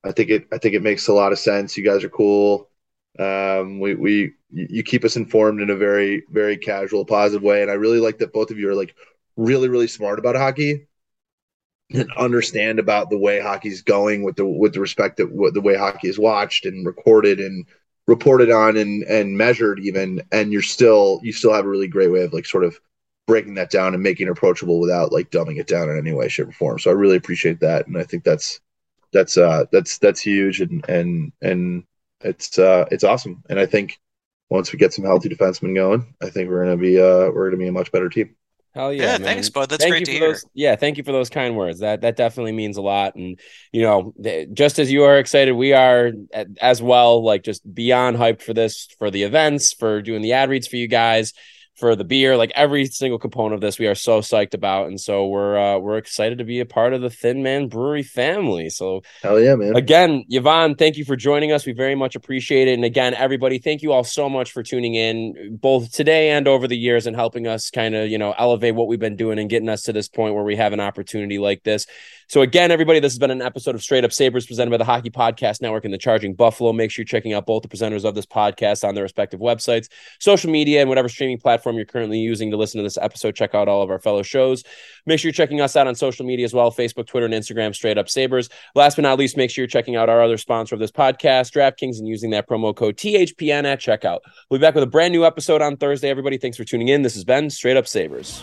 I 0.05 0.13
think 0.13 0.31
it 0.31 0.49
I 0.53 0.59
think 0.59 0.75
it 0.75 0.83
makes 0.83 1.09
a 1.09 1.13
lot 1.13 1.33
of 1.33 1.39
sense. 1.39 1.77
You 1.77 1.85
guys 1.85 2.05
are 2.05 2.09
cool. 2.09 2.71
Um, 3.19 3.81
we 3.81 3.95
we 3.95 4.33
you 4.51 4.83
keep 4.83 5.05
us 5.05 5.17
informed 5.17 5.61
in 5.61 5.71
a 5.71 5.77
very 5.77 6.25
very 6.31 6.57
casual, 6.57 7.05
positive 7.05 7.43
way, 7.43 7.63
and 7.63 7.71
I 7.71 7.75
really 7.75 8.01
like 8.01 8.19
that 8.19 8.33
both 8.33 8.51
of 8.51 8.59
you 8.59 8.71
are 8.71 8.75
like 8.75 8.95
really 9.37 9.69
really 9.69 9.89
smart 9.89 10.19
about 10.19 10.37
hockey 10.37 10.88
and 11.93 12.13
understand 12.19 12.79
about 12.79 13.11
the 13.11 13.19
way 13.19 13.41
hockey's 13.41 13.83
going 13.83 14.23
with 14.23 14.37
the 14.37 14.45
with 14.47 14.75
the 14.75 14.81
respect 14.81 15.17
that 15.17 15.51
the 15.55 15.61
way 15.61 15.77
hockey 15.77 16.09
is 16.09 16.19
watched 16.19 16.67
and 16.67 16.87
recorded 16.87 17.41
and 17.41 17.67
reported 18.07 18.51
on 18.51 18.77
and 18.77 19.03
and 19.05 19.37
measured 19.37 19.79
even 19.81 20.23
and 20.33 20.53
you're 20.53 20.63
still 20.63 21.21
you 21.23 21.33
still 21.33 21.53
have 21.53 21.65
a 21.65 21.69
really 21.69 21.89
great 21.89 22.11
way 22.11 22.23
of 22.23 22.33
like 22.33 22.47
sort 22.47 22.65
of 22.65 22.79
breaking 23.29 23.55
that 23.55 23.71
down 23.71 23.95
and 23.95 24.03
making 24.03 24.27
it 24.27 24.31
approachable 24.31 24.81
without 24.81 25.13
like 25.13 25.31
dumbing 25.31 25.59
it 25.59 25.69
down 25.69 25.89
in 25.91 25.99
any 25.99 26.13
way, 26.13 26.29
shape, 26.29 26.49
or 26.49 26.53
form. 26.53 26.79
So 26.81 26.91
I 26.91 26.95
really 26.95 27.17
appreciate 27.17 27.61
that, 27.61 27.87
and 27.87 27.97
I 27.97 28.03
think 28.03 28.25
that's 28.25 28.59
that's 29.13 29.37
uh 29.37 29.67
that's 29.71 29.99
that's 29.99 30.21
huge, 30.21 30.61
and 30.61 30.85
and 30.89 31.33
and 31.43 31.85
it's 32.23 32.59
uh 32.59 32.87
it's 32.91 33.05
awesome. 33.05 33.45
And 33.49 33.61
I 33.61 33.67
think 33.67 34.01
once 34.51 34.73
we 34.73 34.79
get 34.79 34.95
some 34.95 35.05
healthy 35.05 35.29
defensemen 35.29 35.75
going, 35.75 36.15
I 36.23 36.31
think 36.31 36.49
we're 36.49 36.65
gonna 36.65 36.79
be 36.79 36.99
uh 36.99 37.31
we're 37.31 37.51
gonna 37.51 37.63
be 37.63 37.69
a 37.69 37.73
much 37.73 37.93
better 37.93 38.09
team. 38.09 38.35
Hell 38.75 38.93
yeah! 38.93 39.03
Yeah, 39.03 39.13
man. 39.13 39.23
thanks, 39.23 39.51
bud. 39.51 39.71
That's 39.71 39.83
thank 39.83 39.93
great 39.93 40.05
to 40.07 40.13
hear. 40.13 40.29
Those, 40.33 40.45
yeah, 40.55 40.77
thank 40.77 40.99
you 40.99 41.05
for 41.05 41.13
those 41.13 41.31
kind 41.31 41.57
words. 41.57 41.81
That 41.81 42.03
that 42.03 42.17
definitely 42.17 42.53
means 42.53 42.77
a 42.77 42.83
lot. 42.83 43.17
And 43.17 43.41
you 43.73 43.83
know, 43.83 44.15
just 44.53 44.79
as 44.79 44.93
you 44.93 45.05
are 45.05 45.19
excited, 45.19 45.53
we 45.53 45.73
are 45.73 46.13
as 46.61 46.81
well. 46.81 47.25
Like 47.25 47.43
just 47.43 47.63
beyond 47.75 48.17
hyped 48.17 48.43
for 48.43 48.55
this, 48.55 48.89
for 48.99 49.11
the 49.11 49.23
events, 49.23 49.73
for 49.73 50.03
doing 50.03 50.23
the 50.23 50.35
ad 50.35 50.51
reads 50.51 50.69
for 50.69 50.77
you 50.77 50.89
guys 50.89 51.33
for 51.79 51.95
the 51.95 52.05
beer, 52.05 52.37
like 52.37 52.51
every 52.55 52.87
single 52.87 53.19
component 53.19 53.55
of 53.55 53.61
this, 53.61 53.79
we 53.79 53.87
are 53.87 53.95
so 53.95 54.21
psyched 54.21 54.55
about, 54.55 54.89
and 54.89 55.01
so 55.01 55.29
we're 55.29 55.57
uh, 55.57 55.79
we're 55.79 55.97
excited 55.97 56.39
to 56.39 56.45
be 56.45 56.61
a 56.61 56.67
part 56.67 56.93
of 56.93 57.01
the 57.01 57.11
Thin 57.11 57.43
Man 57.43 57.69
Brewery 57.69 58.03
family. 58.03 58.69
So 58.69 59.03
hell 59.23 59.41
yeah, 59.41 59.55
man! 59.55 59.77
Again, 59.77 60.25
Yvonne, 60.29 60.75
thank 60.75 60.97
you 60.97 61.05
for 61.05 61.17
joining 61.17 61.53
us. 61.53 61.65
We 61.65 61.73
very 61.73 61.95
much 61.95 62.17
appreciate 62.17 62.69
it. 62.69 62.75
And 62.75 62.85
again, 62.85 63.15
everybody, 63.15 63.59
thank 63.59 63.83
you 63.83 63.93
all 63.93 64.05
so 64.05 64.29
much 64.29 64.53
for 64.53 64.63
tuning 64.63 64.95
in, 64.95 65.57
both 65.61 65.93
today 65.93 66.31
and 66.31 66.49
over 66.49 66.67
the 66.67 66.77
years, 66.77 67.07
and 67.07 67.15
helping 67.15 67.47
us 67.47 67.71
kind 67.71 67.95
of 67.95 68.09
you 68.09 68.19
know 68.19 68.35
elevate 68.37 68.75
what 68.75 68.89
we've 68.89 68.99
been 68.99 69.17
doing 69.17 69.39
and 69.39 69.49
getting 69.49 69.69
us 69.69 69.83
to 69.83 69.93
this 69.93 70.09
point 70.09 70.35
where 70.35 70.45
we 70.45 70.57
have 70.57 70.73
an 70.73 70.81
opportunity 70.81 71.39
like 71.39 71.63
this. 71.63 71.87
So 72.31 72.43
again, 72.43 72.71
everybody, 72.71 73.01
this 73.01 73.15
has 73.15 73.19
been 73.19 73.31
an 73.31 73.41
episode 73.41 73.75
of 73.75 73.83
Straight 73.83 74.05
Up 74.05 74.13
Sabres 74.13 74.47
presented 74.47 74.71
by 74.71 74.77
the 74.77 74.85
Hockey 74.85 75.09
Podcast 75.09 75.63
Network 75.63 75.87
and 75.87 75.95
the 75.95 75.99
Charging 75.99 76.35
Buffalo. 76.35 76.75
Make 76.75 76.91
sure 76.91 77.03
you're 77.03 77.07
checking 77.07 77.33
out 77.33 77.47
both 77.47 77.63
the 77.63 77.69
presenters 77.69 78.05
of 78.05 78.15
this 78.15 78.27
podcast 78.27 78.87
on 78.87 78.95
their 78.95 79.03
respective 79.03 79.41
websites, 79.41 79.89
social 80.19 80.51
media, 80.51 80.81
and 80.81 80.91
whatever 80.91 81.09
streaming 81.09 81.39
platform 81.69 81.77
you're 81.77 81.85
currently 81.85 82.19
using 82.19 82.51
to 82.51 82.57
listen 82.57 82.79
to 82.79 82.83
this 82.83 82.99
episode. 82.99 83.35
Check 83.35 83.55
out 83.55 83.69
all 83.69 83.83
of 83.83 83.91
our 83.91 83.99
fellow 83.99 84.23
shows. 84.23 84.65
Make 85.07 85.21
sure 85.21 85.29
you're 85.29 85.35
checking 85.35 85.61
us 85.61 85.77
out 85.77 85.87
on 85.87 85.95
social 85.95 86.25
media 86.25 86.45
as 86.45 86.55
well 86.55 86.71
Facebook, 86.71 87.07
Twitter, 87.07 87.27
and 87.27 87.35
Instagram, 87.35 87.75
Straight 87.75 87.99
Up 87.99 88.09
Sabres. 88.09 88.49
Last 88.75 88.97
but 88.97 89.03
not 89.03 89.19
least, 89.19 89.37
make 89.37 89.51
sure 89.51 89.63
you're 89.63 89.69
checking 89.69 89.97
out 89.97 90.09
our 90.09 90.23
other 90.23 90.39
sponsor 90.39 90.75
of 90.75 90.81
this 90.81 90.91
podcast, 90.91 91.53
DraftKings, 91.53 91.99
and 91.99 92.09
using 92.09 92.31
that 92.31 92.49
promo 92.49 92.75
code 92.75 92.97
THPN 92.97 93.65
at 93.65 93.81
checkout. 93.81 94.21
We'll 94.51 94.59
be 94.59 94.67
back 94.67 94.75
with 94.75 94.85
a 94.85 94.89
brand 94.89 95.13
new 95.13 95.25
episode 95.25 95.63
on 95.63 95.77
Thursday. 95.77 96.09
Everybody, 96.09 96.39
thanks 96.39 96.57
for 96.57 96.65
tuning 96.65 96.89
in. 96.89 97.03
This 97.03 97.15
has 97.15 97.25
been 97.25 97.51
Straight 97.51 97.77
Up 97.77 97.87
Sabres. 97.87 98.43